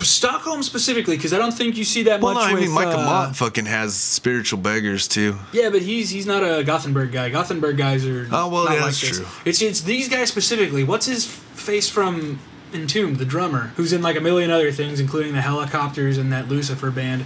Stockholm 0.00 0.62
specifically? 0.62 1.16
Because 1.16 1.32
I 1.32 1.38
don't 1.38 1.52
think 1.54 1.76
you 1.76 1.84
see 1.84 2.02
that 2.04 2.20
Well, 2.20 2.34
much 2.34 2.44
no, 2.44 2.50
I 2.50 2.52
with. 2.54 2.62
mean, 2.64 2.72
Michael 2.72 3.00
uh, 3.00 3.04
Mott 3.04 3.36
fucking 3.36 3.66
has 3.66 3.94
spiritual 3.96 4.58
beggars 4.60 5.08
too. 5.08 5.38
Yeah, 5.52 5.70
but 5.70 5.82
he's 5.82 6.10
he's 6.10 6.26
not 6.26 6.42
a 6.42 6.62
Gothenburg 6.62 7.12
guy. 7.12 7.30
Gothenburg 7.30 7.76
guys 7.76 8.06
are. 8.06 8.28
Oh, 8.30 8.48
well, 8.48 8.64
not 8.64 8.72
yeah, 8.74 8.76
like 8.76 8.84
that's 8.86 9.00
this. 9.00 9.18
true. 9.18 9.26
It's 9.44 9.62
it's 9.62 9.80
these 9.80 10.08
guys 10.08 10.28
specifically. 10.28 10.84
What's 10.84 11.06
his 11.06 11.24
face 11.26 11.88
from 11.88 12.38
Entombed, 12.74 13.18
the 13.18 13.24
drummer, 13.24 13.72
who's 13.76 13.92
in 13.92 14.02
like 14.02 14.16
a 14.16 14.20
million 14.20 14.50
other 14.50 14.72
things, 14.72 14.98
including 15.00 15.32
the 15.32 15.40
Hellacopters 15.40 16.18
and 16.18 16.32
that 16.32 16.48
Lucifer 16.48 16.90
band. 16.90 17.24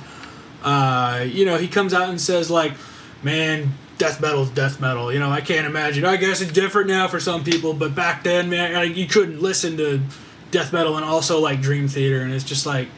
Uh, 0.63 1.25
you 1.27 1.45
know, 1.45 1.57
he 1.57 1.69
comes 1.69 1.95
out 1.95 2.09
and 2.09 2.21
says 2.21 2.51
like, 2.51 2.73
"Man, 3.23 3.73
death 3.99 4.21
metal's 4.21 4.51
death 4.51 4.81
metal. 4.81 5.13
You 5.13 5.19
know, 5.19 5.31
I 5.31 5.41
can't 5.41 5.67
imagine. 5.67 6.05
I 6.05 6.17
guess 6.17 6.41
it's 6.41 6.53
different 6.53 6.89
now 6.89 7.09
for 7.09 7.21
some 7.21 7.45
people, 7.45 7.75
but 7.75 7.95
back 7.95 8.23
then, 8.23 8.49
man, 8.49 8.73
like, 8.73 8.97
you 8.97 9.07
couldn't 9.07 9.43
listen 9.43 9.77
to 9.77 10.01
death 10.51 10.73
metal 10.73 10.97
and 10.97 11.05
also 11.05 11.41
like 11.41 11.61
Dream 11.61 11.89
Theater, 11.89 12.23
and 12.23 12.33
it's 12.33 12.45
just 12.45 12.65
like, 12.65 12.89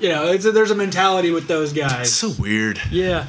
you 0.00 0.08
know, 0.08 0.32
it's 0.32 0.44
a, 0.44 0.50
there's 0.50 0.70
a 0.70 0.74
mentality 0.74 1.30
with 1.30 1.46
those 1.46 1.72
guys. 1.72 2.08
It's 2.08 2.12
so 2.12 2.32
weird. 2.42 2.80
Yeah. 2.90 3.28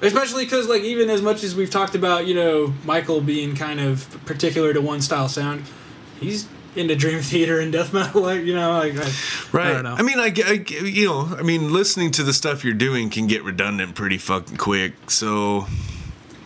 Especially 0.00 0.44
because, 0.44 0.66
like, 0.66 0.82
even 0.82 1.10
as 1.10 1.20
much 1.20 1.44
as 1.44 1.54
we've 1.54 1.68
talked 1.68 1.94
about, 1.94 2.26
you 2.26 2.34
know, 2.34 2.72
Michael 2.84 3.20
being 3.20 3.54
kind 3.54 3.80
of 3.80 4.08
particular 4.24 4.72
to 4.72 4.80
one 4.80 5.02
style 5.02 5.28
sound, 5.28 5.64
he's 6.18 6.48
into 6.76 6.94
Dream 6.96 7.20
Theater 7.20 7.58
and 7.60 7.72
death 7.72 7.92
metal, 7.92 8.22
like, 8.30 8.42
you 8.42 8.54
know, 8.54 8.72
like, 8.78 8.94
I, 8.96 9.12
Right. 9.52 9.76
I 9.76 9.82
know. 9.82 9.94
I 9.94 10.02
mean, 10.02 10.18
I, 10.20 10.32
I- 10.46 10.64
you 10.84 11.06
know, 11.06 11.34
I 11.38 11.42
mean, 11.42 11.72
listening 11.72 12.10
to 12.12 12.22
the 12.22 12.32
stuff 12.32 12.64
you're 12.64 12.74
doing 12.74 13.10
can 13.10 13.26
get 13.26 13.42
redundant 13.44 13.94
pretty 13.94 14.18
fucking 14.18 14.56
quick. 14.56 15.10
So, 15.10 15.66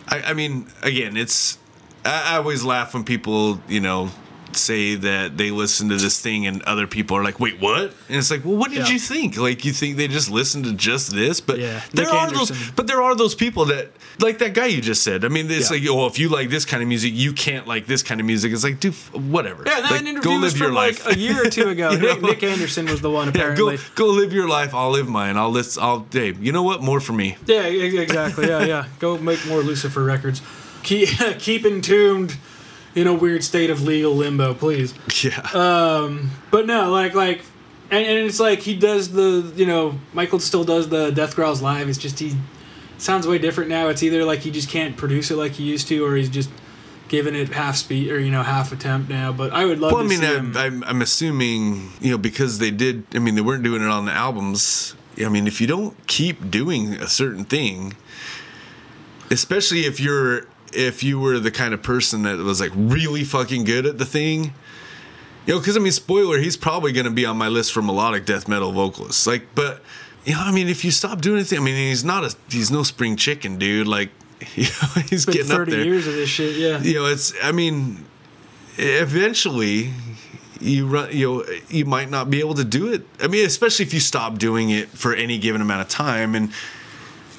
I, 0.07 0.21
I 0.21 0.33
mean, 0.33 0.67
again, 0.83 1.15
it's. 1.17 1.57
I, 2.03 2.33
I 2.33 2.37
always 2.37 2.63
laugh 2.63 2.93
when 2.93 3.03
people, 3.03 3.59
you 3.67 3.79
know, 3.79 4.09
say 4.57 4.95
that 4.95 5.37
they 5.37 5.51
listen 5.51 5.89
to 5.89 5.97
this 5.97 6.19
thing 6.19 6.45
and 6.47 6.61
other 6.63 6.87
people 6.87 7.17
are 7.17 7.23
like, 7.23 7.39
"Wait, 7.39 7.59
what?" 7.59 7.93
And 8.09 8.17
it's 8.17 8.31
like, 8.31 8.43
"Well, 8.45 8.55
what 8.55 8.69
did 8.71 8.87
Yeah. 8.87 8.93
you 8.93 8.99
think? 8.99 9.37
Like, 9.37 9.63
you 9.65 9.71
think 9.73 9.97
they 9.97 10.07
just 10.07 10.29
listened 10.29 10.65
to 10.65 10.73
just 10.73 11.13
this?" 11.13 11.41
But 11.41 11.59
Yeah, 11.59 11.81
there 11.93 12.05
Nick 12.05 12.13
are 12.13 12.27
Andersson. 12.27 12.55
those. 12.57 12.71
But 12.75 12.87
there 12.87 13.01
are 13.01 13.15
those 13.15 13.35
people 13.35 13.65
that, 13.65 13.91
like 14.19 14.39
that 14.39 14.53
guy 14.53 14.67
you 14.67 14.81
just 14.81 15.03
said. 15.03 15.25
I 15.25 15.27
mean, 15.27 15.49
it's 15.51 15.69
Yeah. 15.71 15.77
like, 15.77 15.89
oh, 15.89 16.05
if 16.07 16.17
you 16.19 16.29
like 16.29 16.49
this 16.49 16.65
kind 16.65 16.81
of 16.81 16.89
music, 16.89 17.13
you 17.15 17.33
can't 17.33 17.67
like 17.67 17.87
this 17.87 18.01
kind 18.03 18.19
of 18.19 18.25
music. 18.25 18.51
It's 18.53 18.63
like, 18.63 18.83
f- 18.83 19.13
whatever. 19.13 19.63
yeah, 19.65 19.81
that 19.81 19.91
Like, 19.91 20.03
go 20.03 20.07
interview 20.09 20.39
was 20.39 20.53
live 20.53 20.59
your 20.61 20.71
life. 20.71 21.05
like 21.05 21.15
a 21.15 21.19
year 21.19 21.41
or 21.45 21.49
two 21.49 21.69
ago. 21.75 21.91
You 21.91 21.99
Nick, 21.99 22.21
know? 22.21 22.29
Nick 22.29 22.43
Andersson 22.43 22.85
was 22.87 23.01
the 23.01 23.09
one, 23.09 23.27
apparently. 23.27 23.77
go 23.77 23.83
go 23.95 24.07
live 24.07 24.33
your 24.33 24.47
life. 24.47 24.73
I'll 24.73 24.91
live 24.91 25.07
mine. 25.07 25.37
I'll 25.37 25.51
list. 25.51 25.77
I'll. 25.79 26.05
Hey, 26.11 26.33
you 26.39 26.51
know 26.51 26.63
what? 26.63 26.81
More 26.81 26.99
for 26.99 27.13
me. 27.13 27.37
Yeah, 27.45 27.61
exactly. 27.63 28.47
Yeah, 28.47 28.63
yeah. 28.65 28.85
Go 28.99 29.17
make 29.17 29.45
more 29.47 29.61
Lucifer 29.61 30.03
records. 30.03 30.41
Keep, 30.83 31.09
keep 31.39 31.65
entombed 31.65 32.37
in 32.95 33.07
a 33.07 33.13
weird 33.13 33.43
state 33.43 33.69
of 33.69 33.83
legal 33.83 34.15
limbo, 34.15 34.53
please. 34.53 34.93
Yeah. 35.21 35.39
Um, 35.53 36.31
But 36.49 36.65
no, 36.65 36.89
like 36.91 37.13
like, 37.13 37.41
and, 37.91 38.05
and 38.05 38.19
it's 38.27 38.39
like 38.39 38.59
he 38.59 38.75
does 38.75 39.11
the 39.11 39.51
you 39.55 39.65
know 39.65 39.99
Michael 40.13 40.39
still 40.39 40.63
does 40.63 40.89
the 40.89 41.11
Death 41.11 41.35
Growls 41.35 41.61
live. 41.61 41.89
It's 41.89 41.97
just 41.97 42.19
he 42.19 42.35
sounds 42.97 43.27
way 43.27 43.37
different 43.37 43.69
now. 43.69 43.89
It's 43.89 44.01
either 44.01 44.23
like 44.23 44.39
he 44.39 44.51
just 44.51 44.69
can't 44.69 44.95
produce 44.97 45.29
it 45.29 45.35
like 45.35 45.53
he 45.53 45.63
used 45.63 45.87
to, 45.89 46.03
or 46.05 46.15
he's 46.15 46.29
just 46.29 46.49
giving 47.07 47.35
it 47.35 47.49
half 47.49 47.75
speed 47.75 48.11
or 48.11 48.19
you 48.19 48.31
know 48.31 48.43
half 48.43 48.71
attempt 48.71 49.09
now. 49.09 49.31
But 49.31 49.51
I 49.53 49.65
would 49.65 49.79
love 49.79 49.91
well, 49.91 50.03
I 50.03 50.07
mean, 50.07 50.23
I. 50.23 50.65
I'm, 50.65 50.83
I'm 50.85 51.01
assuming 51.01 51.91
you 51.99 52.11
know 52.11 52.17
because 52.17 52.59
they 52.59 52.71
did. 52.71 53.03
I 53.13 53.19
mean, 53.19 53.35
they 53.35 53.41
weren't 53.41 53.63
doing 53.63 53.81
it 53.81 53.89
on 53.89 54.05
the 54.05 54.13
albums. 54.13 54.95
I 55.17 55.29
mean, 55.29 55.47
if 55.47 55.61
you 55.61 55.67
don't 55.67 55.95
keep 56.07 56.49
doing 56.51 56.93
a 56.95 57.07
certain 57.07 57.45
thing, 57.45 57.95
especially 59.31 59.81
if 59.81 59.99
you're 59.99 60.45
if 60.73 61.03
you 61.03 61.19
were 61.19 61.39
the 61.39 61.51
kind 61.51 61.73
of 61.73 61.81
person 61.81 62.23
that 62.23 62.37
was 62.37 62.59
like 62.59 62.71
really 62.75 63.23
fucking 63.23 63.63
good 63.63 63.85
at 63.85 63.97
the 63.97 64.05
thing. 64.05 64.53
You 65.45 65.53
know, 65.53 65.59
because 65.59 65.77
I 65.77 65.79
mean, 65.79 65.91
spoiler, 65.91 66.39
he's 66.39 66.57
probably 66.57 66.91
going 66.91 67.05
to 67.05 67.11
be 67.11 67.25
on 67.25 67.37
my 67.37 67.47
list 67.49 67.71
for 67.71 67.81
melodic 67.81 68.25
death 68.25 68.47
metal 68.47 68.71
vocalists. 68.71 69.27
Like, 69.27 69.47
but 69.53 69.81
you 70.25 70.33
know, 70.33 70.41
I 70.41 70.51
mean, 70.51 70.67
if 70.67 70.83
you 70.83 70.89
stop 70.89 71.21
doing 71.21 71.37
anything, 71.37 71.59
I 71.59 71.61
mean, 71.61 71.75
he's 71.75 72.03
not 72.03 72.23
a 72.23 72.35
he's 72.49 72.71
no 72.71 72.81
spring 72.81 73.15
chicken, 73.15 73.59
dude. 73.59 73.87
Like, 73.87 74.09
you 74.55 74.63
know, 74.63 75.01
he's 75.09 75.25
getting 75.25 75.51
up 75.51 75.67
there. 75.67 75.83
years 75.85 76.07
of 76.07 76.13
this 76.13 76.29
shit. 76.29 76.57
Yeah. 76.57 76.81
you 76.81 76.95
know 76.95 77.05
it's 77.05 77.33
i 77.41 77.51
mean 77.51 78.05
eventually 78.77 79.93
you 80.59 80.87
run 80.87 81.09
you 81.11 81.27
know 81.27 81.45
you 81.69 81.85
might 81.85 82.09
not 82.09 82.29
be 82.29 82.39
able 82.39 82.53
to 82.53 82.63
do 82.63 82.91
it 82.91 83.05
i 83.21 83.27
mean 83.27 83.45
especially 83.45 83.85
if 83.85 83.93
you 83.93 83.99
stop 83.99 84.37
doing 84.37 84.69
it 84.69 84.89
for 84.89 85.13
any 85.13 85.37
given 85.37 85.61
amount 85.61 85.81
of 85.81 85.87
time 85.87 86.35
and 86.35 86.51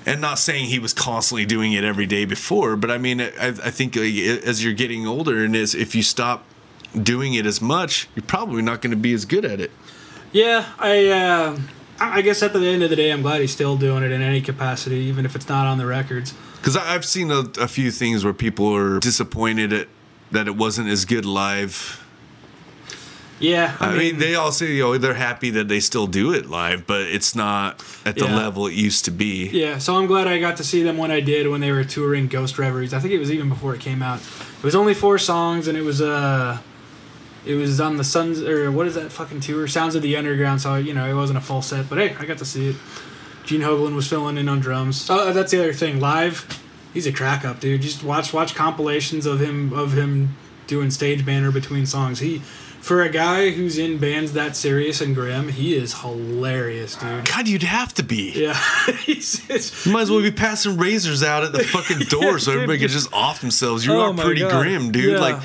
and 0.07 0.20
not 0.20 0.39
saying 0.39 0.66
he 0.66 0.78
was 0.78 0.93
constantly 0.95 1.45
doing 1.45 1.73
it 1.73 1.85
every 1.85 2.07
day 2.07 2.24
before 2.24 2.77
but 2.77 2.91
i 2.91 2.97
mean 2.99 3.20
i, 3.20 3.49
I 3.49 3.70
think 3.70 3.97
as 3.97 4.62
you're 4.65 4.73
getting 4.74 5.07
older 5.07 5.45
and 5.45 5.55
as 5.57 5.74
if 5.74 5.95
you 5.95 6.03
stop 6.03 6.45
doing 7.01 7.35
it 7.35 7.45
as 7.45 7.61
much 7.61 8.09
you're 8.15 8.24
probably 8.24 8.62
not 8.62 8.81
going 8.81 8.93
to 8.93 8.97
be 8.97 9.12
as 9.12 9.24
good 9.24 9.45
at 9.45 9.61
it 9.61 9.70
Yeah, 10.33 10.65
I 10.78 11.09
uh, 11.09 11.59
I 12.01 12.19
I 12.19 12.23
guess 12.23 12.43
at 12.43 12.53
the 12.53 12.61
end 12.66 12.83
of 12.83 12.91
the 12.91 12.97
day, 12.97 13.11
I'm 13.11 13.23
glad 13.23 13.41
he's 13.41 13.53
still 13.53 13.77
doing 13.77 14.03
it 14.05 14.12
in 14.12 14.20
any 14.20 14.41
capacity, 14.43 14.97
even 15.11 15.24
if 15.24 15.35
it's 15.35 15.49
not 15.49 15.66
on 15.66 15.78
the 15.78 15.87
records. 15.87 16.35
because 16.57 16.77
i've 16.77 17.05
seen 17.05 17.31
a, 17.31 17.45
a 17.61 17.69
few 17.69 17.91
things 17.91 18.23
where 18.24 18.35
people 18.35 18.66
are 18.74 18.99
disappointed 19.01 19.73
at 19.73 19.89
that 20.33 20.47
it 20.47 20.57
wasn't 20.57 20.89
as 20.89 21.05
good 21.05 21.24
live 21.24 22.05
Yeah, 23.38 23.76
I, 23.80 23.96
mean, 23.98 24.18
they 24.18 24.34
all 24.34 24.50
say 24.50 24.72
you 24.72 24.82
know 24.82 24.96
they're 24.98 25.12
happy 25.12 25.50
that 25.50 25.68
they 25.68 25.80
still 25.80 26.06
do 26.06 26.32
it 26.32 26.48
live, 26.48 26.86
but 26.86 27.02
it's 27.02 27.34
not 27.34 27.84
at 28.06 28.14
the 28.16 28.24
Yeah. 28.24 28.34
level 28.36 28.66
it 28.66 28.72
used 28.72 29.04
to 29.04 29.10
be. 29.10 29.48
Yeah, 29.52 29.76
so 29.76 29.96
I'm 29.96 30.06
glad 30.06 30.26
I 30.26 30.38
got 30.38 30.56
to 30.56 30.64
see 30.64 30.82
them 30.82 30.96
when 30.96 31.10
I 31.10 31.20
did 31.20 31.46
when 31.48 31.60
they 31.60 31.70
were 31.70 31.84
touring 31.84 32.28
Ghost 32.28 32.58
Reveries. 32.58 32.94
I 32.94 32.98
think 32.98 33.12
it 33.12 33.18
was 33.18 33.30
even 33.30 33.50
before 33.50 33.74
it 33.74 33.80
came 33.80 34.02
out. 34.02 34.20
It 34.20 34.64
was 34.64 34.74
only 34.74 34.94
four 34.94 35.18
songs, 35.18 35.68
and 35.68 35.76
it 35.76 35.82
was 35.82 36.00
uh, 36.00 36.58
it 37.44 37.54
was 37.56 37.78
on 37.78 37.98
the 37.98 38.04
Suns 38.04 38.40
or 38.40 38.70
what 38.70 38.86
is 38.86 38.94
that 38.94 39.12
fucking 39.12 39.40
tour? 39.40 39.68
Sounds 39.68 39.94
of 39.94 40.00
the 40.02 40.16
Underground. 40.16 40.62
So 40.62 40.76
you 40.76 40.94
know 40.94 41.06
it 41.06 41.14
wasn't 41.14 41.38
a 41.38 41.42
full 41.42 41.60
set, 41.62 41.90
but 41.90 41.98
hey, 41.98 42.16
I 42.18 42.24
got 42.24 42.38
to 42.38 42.46
see 42.46 42.70
it. 42.70 42.76
Gene 43.44 43.60
Hoglan 43.60 43.94
was 43.94 44.08
filling 44.08 44.38
in 44.38 44.48
on 44.48 44.60
drums. 44.60 45.06
Oh, 45.10 45.32
that's 45.32 45.52
the 45.52 45.58
other 45.60 45.72
thing. 45.74 46.00
Live, 46.00 46.46
he's 46.94 47.06
a 47.06 47.12
crack 47.12 47.44
up, 47.44 47.60
dude. 47.60 47.82
Just 47.82 48.02
watch 48.02 48.32
watch 48.32 48.54
compilations 48.54 49.26
of 49.26 49.40
him 49.40 49.74
of 49.74 49.92
him 49.92 50.36
doing 50.66 50.90
stage 50.90 51.26
banner 51.26 51.52
between 51.52 51.84
songs. 51.84 52.20
He. 52.20 52.40
For 52.86 53.02
a 53.02 53.08
guy 53.08 53.50
who's 53.50 53.78
in 53.78 53.98
bands 53.98 54.34
that 54.34 54.54
serious 54.54 55.00
and 55.00 55.12
grim, 55.12 55.48
he 55.48 55.74
is 55.74 55.92
hilarious, 56.02 56.94
dude. 56.94 57.24
God, 57.26 57.48
you'd 57.48 57.64
have 57.64 57.92
to 57.94 58.04
be. 58.04 58.30
Yeah, 58.36 58.54
he's, 59.04 59.42
You 59.84 59.90
might 59.92 60.02
as 60.02 60.10
well 60.12 60.22
be 60.22 60.30
passing 60.30 60.76
razors 60.76 61.24
out 61.24 61.42
at 61.42 61.50
the 61.52 61.64
fucking 61.64 61.98
door 62.08 62.38
so 62.38 62.52
dude. 62.52 62.62
everybody 62.62 62.78
can 62.78 62.86
just 62.88 63.12
off 63.12 63.40
themselves. 63.40 63.84
You 63.84 63.92
Oh 63.94 64.12
are 64.12 64.14
pretty 64.14 64.42
God. 64.42 64.62
grim, 64.62 64.92
dude. 64.92 65.14
Yeah. 65.14 65.18
Like, 65.18 65.42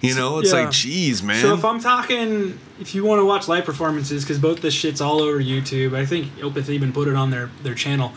you 0.00 0.14
know, 0.14 0.38
it's 0.38 0.52
Yeah. 0.52 0.60
like, 0.60 0.70
geez, 0.70 1.24
man. 1.24 1.42
So 1.42 1.54
if 1.54 1.64
I'm 1.64 1.80
talking, 1.80 2.56
if 2.80 2.94
you 2.94 3.02
want 3.04 3.18
to 3.18 3.24
watch 3.24 3.48
live 3.48 3.64
performances, 3.64 4.22
because 4.22 4.38
both 4.38 4.60
this 4.60 4.72
shit's 4.74 5.00
all 5.00 5.20
over 5.20 5.40
YouTube. 5.40 5.96
I 5.96 6.06
think 6.06 6.36
Opeth 6.36 6.68
even 6.68 6.92
put 6.92 7.08
it 7.08 7.16
on 7.16 7.30
their 7.30 7.50
their 7.64 7.74
channel. 7.74 8.12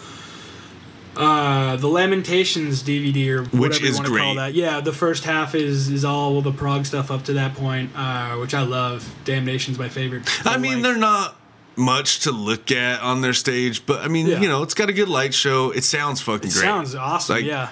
Uh, 1.20 1.76
the 1.76 1.88
Lamentations 1.88 2.82
DVD 2.82 3.28
or 3.30 3.44
whatever 3.44 3.58
Which 3.62 3.82
you 3.82 3.88
is 3.90 3.96
want 3.98 4.08
to 4.08 4.18
call 4.18 4.36
that. 4.36 4.54
Yeah, 4.54 4.80
the 4.80 4.94
first 4.94 5.26
half 5.26 5.54
is 5.54 5.90
is 5.90 6.06
all 6.06 6.42
the 6.42 6.54
prog 6.54 6.86
stuff 6.86 7.12
up 7.12 7.24
to 7.26 7.34
that 7.34 7.56
point, 7.56 7.92
uh, 7.96 8.36
which 8.38 8.54
I 8.54 8.62
love. 8.62 9.08
Damnation's 9.26 9.78
my 9.78 9.90
favorite. 9.90 10.24
I 10.46 10.58
mean, 10.58 10.76
Like- 10.76 10.84
they're 10.84 10.98
not 10.98 11.36
much 11.76 12.22
to 12.22 12.32
look 12.32 12.72
at 12.72 13.02
on 13.02 13.22
their 13.22 13.34
stage, 13.34 13.86
but 13.86 14.02
I 14.02 14.08
mean, 14.08 14.28
Yeah. 14.28 14.40
you 14.42 14.48
know, 14.48 14.64
it's 14.64 14.74
got 14.74 14.90
a 14.90 14.94
good 14.94 15.10
light 15.10 15.34
show. 15.34 15.72
It 15.72 15.84
sounds 15.84 16.22
fucking 16.22 16.50
it 16.50 16.54
great. 16.54 16.62
sounds 16.64 16.96
awesome. 16.96 17.36
Like, 17.36 17.46
yeah. 17.46 17.70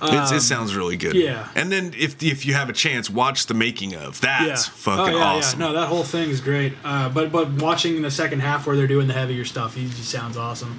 It's, 0.00 0.30
Um, 0.30 0.36
it 0.36 0.40
sounds 0.42 0.76
really 0.76 0.96
good. 0.96 1.14
yeah. 1.16 1.48
And 1.56 1.72
then 1.72 1.92
if 1.98 2.22
if 2.22 2.46
you 2.46 2.54
have 2.54 2.68
a 2.70 2.72
chance, 2.72 3.10
watch 3.10 3.46
the 3.46 3.54
making 3.54 3.96
of. 3.96 4.20
That's 4.20 4.66
fucking 4.66 5.14
oh, 5.14 5.18
yeah, 5.18 5.24
awesome. 5.24 5.60
Yeah. 5.60 5.66
No, 5.66 5.72
that 5.74 5.86
whole 5.88 6.04
thing 6.04 6.30
is 6.30 6.40
great. 6.40 6.74
Uh, 6.84 7.08
but 7.08 7.32
but 7.32 7.50
watching 7.54 8.00
the 8.02 8.10
second 8.10 8.40
half 8.40 8.66
where 8.66 8.76
they're 8.76 8.86
doing 8.86 9.08
the 9.08 9.14
heavier 9.14 9.44
stuff, 9.44 9.74
he 9.74 9.86
just 9.88 10.08
sounds 10.08 10.36
awesome. 10.36 10.78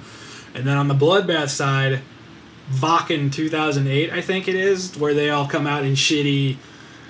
And 0.54 0.64
then 0.66 0.76
on 0.76 0.88
the 0.88 0.94
bloodbath 0.94 1.48
side, 1.50 2.00
Wacken 2.74 3.32
2008, 3.32 4.12
I 4.12 4.20
think 4.20 4.48
it 4.48 4.54
is, 4.54 4.96
where 4.96 5.14
they 5.14 5.30
all 5.30 5.46
come 5.46 5.66
out 5.66 5.84
in 5.84 5.92
shitty. 5.94 6.56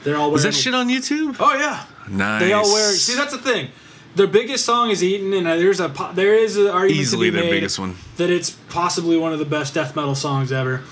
They're 0.04 0.16
all 0.16 0.30
wearing. 0.30 0.36
Is 0.38 0.42
that 0.44 0.54
shit 0.54 0.74
on 0.74 0.88
YouTube? 0.88 1.36
Oh 1.38 1.54
yeah. 1.54 1.84
Nice. 2.08 2.40
They 2.40 2.52
all 2.52 2.70
wear. 2.72 2.92
See, 2.92 3.14
that's 3.14 3.32
the 3.32 3.38
thing. 3.38 3.68
Their 4.14 4.26
biggest 4.26 4.64
song 4.64 4.90
is 4.90 5.04
"Eaten," 5.04 5.32
and 5.32 5.46
uh, 5.46 5.56
there's 5.56 5.78
a 5.78 5.88
po- 5.88 6.12
there 6.12 6.34
is 6.34 6.56
an 6.56 6.66
argument 6.68 7.00
Easily 7.00 7.26
to 7.28 7.32
be 7.32 7.36
their 7.36 7.44
made 7.44 7.56
biggest 7.58 7.78
one. 7.78 7.96
that 8.16 8.28
it's 8.30 8.50
possibly 8.50 9.16
one 9.16 9.32
of 9.32 9.38
the 9.38 9.44
best 9.44 9.74
death 9.74 9.94
metal 9.94 10.14
songs 10.14 10.50
ever. 10.50 10.82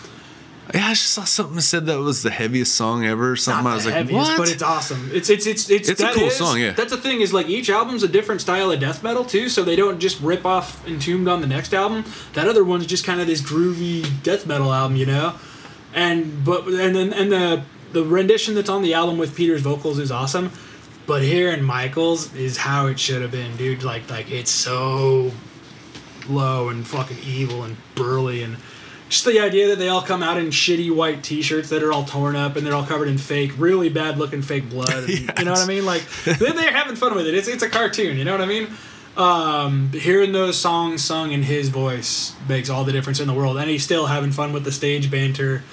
Yeah, 0.75 0.87
I 0.87 0.91
just 0.91 1.13
saw 1.13 1.25
something 1.25 1.57
that 1.57 1.63
said 1.63 1.87
that 1.87 1.99
was 1.99 2.23
the 2.23 2.31
heaviest 2.31 2.75
song 2.75 3.07
ever. 3.07 3.33
Or 3.33 3.37
something. 3.37 3.67
I 3.67 3.75
was 3.75 3.87
like, 3.87 3.95
heaviest, 3.95 4.31
what? 4.31 4.39
but 4.39 4.51
it's 4.51 4.63
awesome. 4.63 5.11
It's 5.15 5.31
it's 5.31 5.47
it's 5.47 5.71
it's, 5.71 5.89
It's 5.89 6.01
a 6.03 6.13
cool 6.13 6.25
is- 6.25 6.37
song, 6.37 6.61
yeah. 6.61 6.73
That's 6.73 6.91
the 6.91 6.99
thing 6.99 7.21
is 7.23 7.33
like 7.33 7.49
each 7.49 7.71
album's 7.71 8.03
a 8.03 8.09
different 8.09 8.41
style 8.43 8.71
of 8.71 8.79
death 8.79 9.03
metal 9.03 9.25
too, 9.25 9.49
so 9.49 9.65
they 9.65 9.77
don't 9.77 9.99
just 9.99 10.21
rip 10.21 10.45
off 10.45 10.87
Entombed 10.87 11.27
on 11.29 11.41
the 11.41 11.47
next 11.47 11.73
album. 11.73 12.05
That 12.35 12.49
other 12.49 12.65
one's 12.65 12.87
just 12.87 13.05
kind 13.05 13.21
of 13.21 13.27
this 13.27 13.41
groovy 13.41 14.07
death 14.23 14.47
metal 14.47 14.73
album, 14.73 14.97
you 14.97 15.07
know. 15.07 15.35
And 15.95 16.45
but 16.45 16.67
and 16.67 16.95
then 16.95 17.13
and 17.15 17.33
the 17.33 17.63
the 17.93 18.05
rendition 18.05 18.55
that's 18.55 18.69
on 18.69 18.83
the 18.83 18.93
album 18.93 19.17
with 19.17 19.35
Peter's 19.35 19.63
vocals 19.63 19.99
is 19.99 20.11
awesome. 20.11 20.51
But 21.07 21.23
here 21.23 21.51
in 21.51 21.65
Mikael's 21.65 22.35
is 22.35 22.59
how 22.59 22.89
it 22.89 23.01
should 23.01 23.23
have 23.23 23.31
been, 23.31 23.57
dude. 23.57 23.83
Like 23.83 24.11
like 24.11 24.31
it's 24.31 24.51
so 24.51 25.33
low 26.29 26.69
and 26.69 26.87
fucking 26.87 27.17
evil 27.25 27.63
and 27.63 27.79
burly 27.95 28.43
and 28.43 28.59
just 29.09 29.25
the 29.25 29.41
idea 29.41 29.69
that 29.69 29.79
they 29.79 29.89
all 29.89 30.03
come 30.03 30.23
out 30.23 30.39
in 30.39 30.47
shitty 30.49 30.95
white 30.95 31.23
t-shirts 31.23 31.71
that 31.71 31.83
are 31.83 31.93
all 31.93 32.05
torn 32.05 32.37
up 32.37 32.57
and 32.57 32.67
they're 32.67 32.75
all 32.75 32.85
covered 32.87 33.09
in 33.09 33.19
fake 33.19 33.53
really 33.59 33.89
bad 33.89 34.19
looking 34.19 34.43
fake 34.43 34.69
blood. 34.69 34.91
And- 34.93 35.09
you 35.39 35.45
know 35.45 35.53
what 35.53 35.61
i 35.61 35.67
mean? 35.67 35.85
Like 35.87 36.07
then 36.25 36.57
they're 36.57 36.73
having 36.73 36.97
fun 36.97 37.15
with 37.15 37.27
it. 37.27 37.35
It's, 37.35 37.49
it's 37.49 37.63
a 37.63 37.69
cartoon 37.71 38.17
you 38.17 38.25
know 38.25 38.33
what 38.33 38.41
i 38.41 38.47
mean? 38.47 38.69
Um, 39.17 39.91
hearing 39.93 40.31
those 40.31 40.57
songs 40.59 41.03
sung 41.03 41.33
in 41.33 41.43
his 41.43 41.71
voice 41.71 42.35
makes 42.49 42.71
all 42.71 42.85
the 42.85 42.93
difference 42.93 43.19
in 43.19 43.27
the 43.27 43.35
world. 43.35 43.57
And 43.57 43.69
he's 43.69 43.83
still 43.83 44.07
having 44.07 44.31
fun 44.31 44.53
with 44.53 44.63
the 44.65 44.71
stage 44.71 45.11
banter 45.11 45.65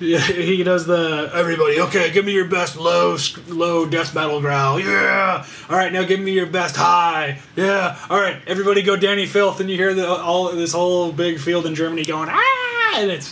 yeah, 0.00 0.18
he 0.20 0.62
does 0.62 0.86
the 0.86 1.30
everybody. 1.34 1.80
Okay, 1.80 2.10
give 2.10 2.24
me 2.24 2.32
your 2.32 2.46
best 2.46 2.76
low, 2.76 3.16
low 3.48 3.86
death 3.86 4.14
metal 4.14 4.40
growl. 4.40 4.80
Yeah. 4.80 5.44
All 5.68 5.76
right, 5.76 5.92
now 5.92 6.04
give 6.04 6.20
me 6.20 6.32
your 6.32 6.46
best 6.46 6.76
high. 6.76 7.40
Yeah. 7.56 7.98
All 8.08 8.20
right, 8.20 8.40
everybody 8.46 8.82
go 8.82 8.96
Dani 8.96 9.26
Filth, 9.26 9.60
and 9.60 9.70
you 9.70 9.76
hear 9.76 9.94
the 9.94 10.08
all 10.08 10.52
this 10.52 10.72
whole 10.72 11.12
big 11.12 11.38
field 11.38 11.66
in 11.66 11.74
Germany 11.74 12.04
going 12.04 12.28
ah, 12.30 12.94
and 12.96 13.10
it's 13.10 13.30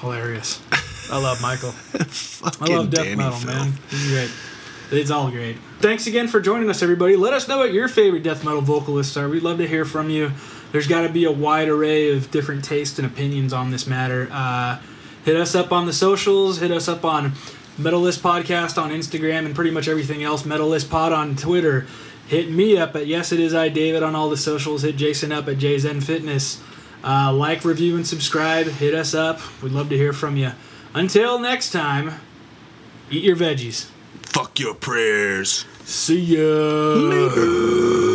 hilarious. 0.00 0.60
I 1.10 1.18
love 1.18 1.42
Mikael. 1.42 1.74
I 2.60 2.72
love 2.72 2.90
death 2.90 3.04
Danny 3.04 3.16
metal, 3.16 3.32
Phil. 3.32 3.52
man. 3.52 3.72
He's 3.90 4.08
great. 4.08 4.30
It's 4.92 5.10
all 5.10 5.30
great. 5.30 5.56
Thanks 5.80 6.06
again 6.06 6.26
for 6.28 6.40
joining 6.40 6.68
us, 6.68 6.82
everybody. 6.82 7.16
Let 7.16 7.32
us 7.32 7.46
know 7.48 7.58
what 7.58 7.72
your 7.72 7.88
favorite 7.88 8.22
death 8.22 8.44
metal 8.44 8.60
vocalists 8.60 9.16
are. 9.16 9.28
We'd 9.28 9.42
love 9.42 9.58
to 9.58 9.68
hear 9.68 9.84
from 9.84 10.10
you. 10.10 10.32
There's 10.72 10.86
got 10.86 11.02
to 11.02 11.08
be 11.08 11.24
a 11.24 11.32
wide 11.32 11.68
array 11.68 12.16
of 12.16 12.30
different 12.30 12.64
tastes 12.64 12.98
and 12.98 13.06
opinions 13.06 13.52
on 13.52 13.70
this 13.70 13.86
matter. 13.86 14.28
Uh, 14.30 14.78
hit 15.24 15.36
us 15.36 15.54
up 15.54 15.72
on 15.72 15.86
the 15.86 15.92
socials. 15.92 16.58
Hit 16.60 16.70
us 16.70 16.88
up 16.88 17.04
on 17.04 17.32
Metalist 17.78 18.20
Podcast 18.20 18.80
on 18.80 18.90
Instagram 18.90 19.46
and 19.46 19.54
pretty 19.54 19.70
much 19.70 19.88
everything 19.88 20.22
else. 20.22 20.42
Metalist 20.42 20.90
Pod 20.90 21.12
on 21.12 21.36
Twitter. 21.36 21.86
Hit 22.28 22.50
me 22.50 22.76
up 22.76 22.94
at 22.94 23.06
Yes 23.06 23.32
It 23.32 23.40
Is 23.40 23.54
I 23.54 23.68
David 23.68 24.02
on 24.02 24.14
all 24.14 24.30
the 24.30 24.36
socials. 24.36 24.82
Hit 24.82 24.96
Jason 24.96 25.32
up 25.32 25.48
at 25.48 25.56
JZen 25.56 26.02
Fitness. 26.02 26.62
Uh, 27.02 27.32
like, 27.32 27.64
review, 27.64 27.96
and 27.96 28.06
subscribe. 28.06 28.66
Hit 28.66 28.94
us 28.94 29.14
up. 29.14 29.40
We'd 29.62 29.72
love 29.72 29.88
to 29.88 29.96
hear 29.96 30.12
from 30.12 30.36
you. 30.36 30.52
Until 30.94 31.38
next 31.38 31.70
time, 31.70 32.20
eat 33.10 33.24
your 33.24 33.36
veggies. 33.36 33.86
Fuck 34.22 34.60
your 34.60 34.74
prayers. 34.74 35.64
See 35.84 36.20
ya. 36.20 38.09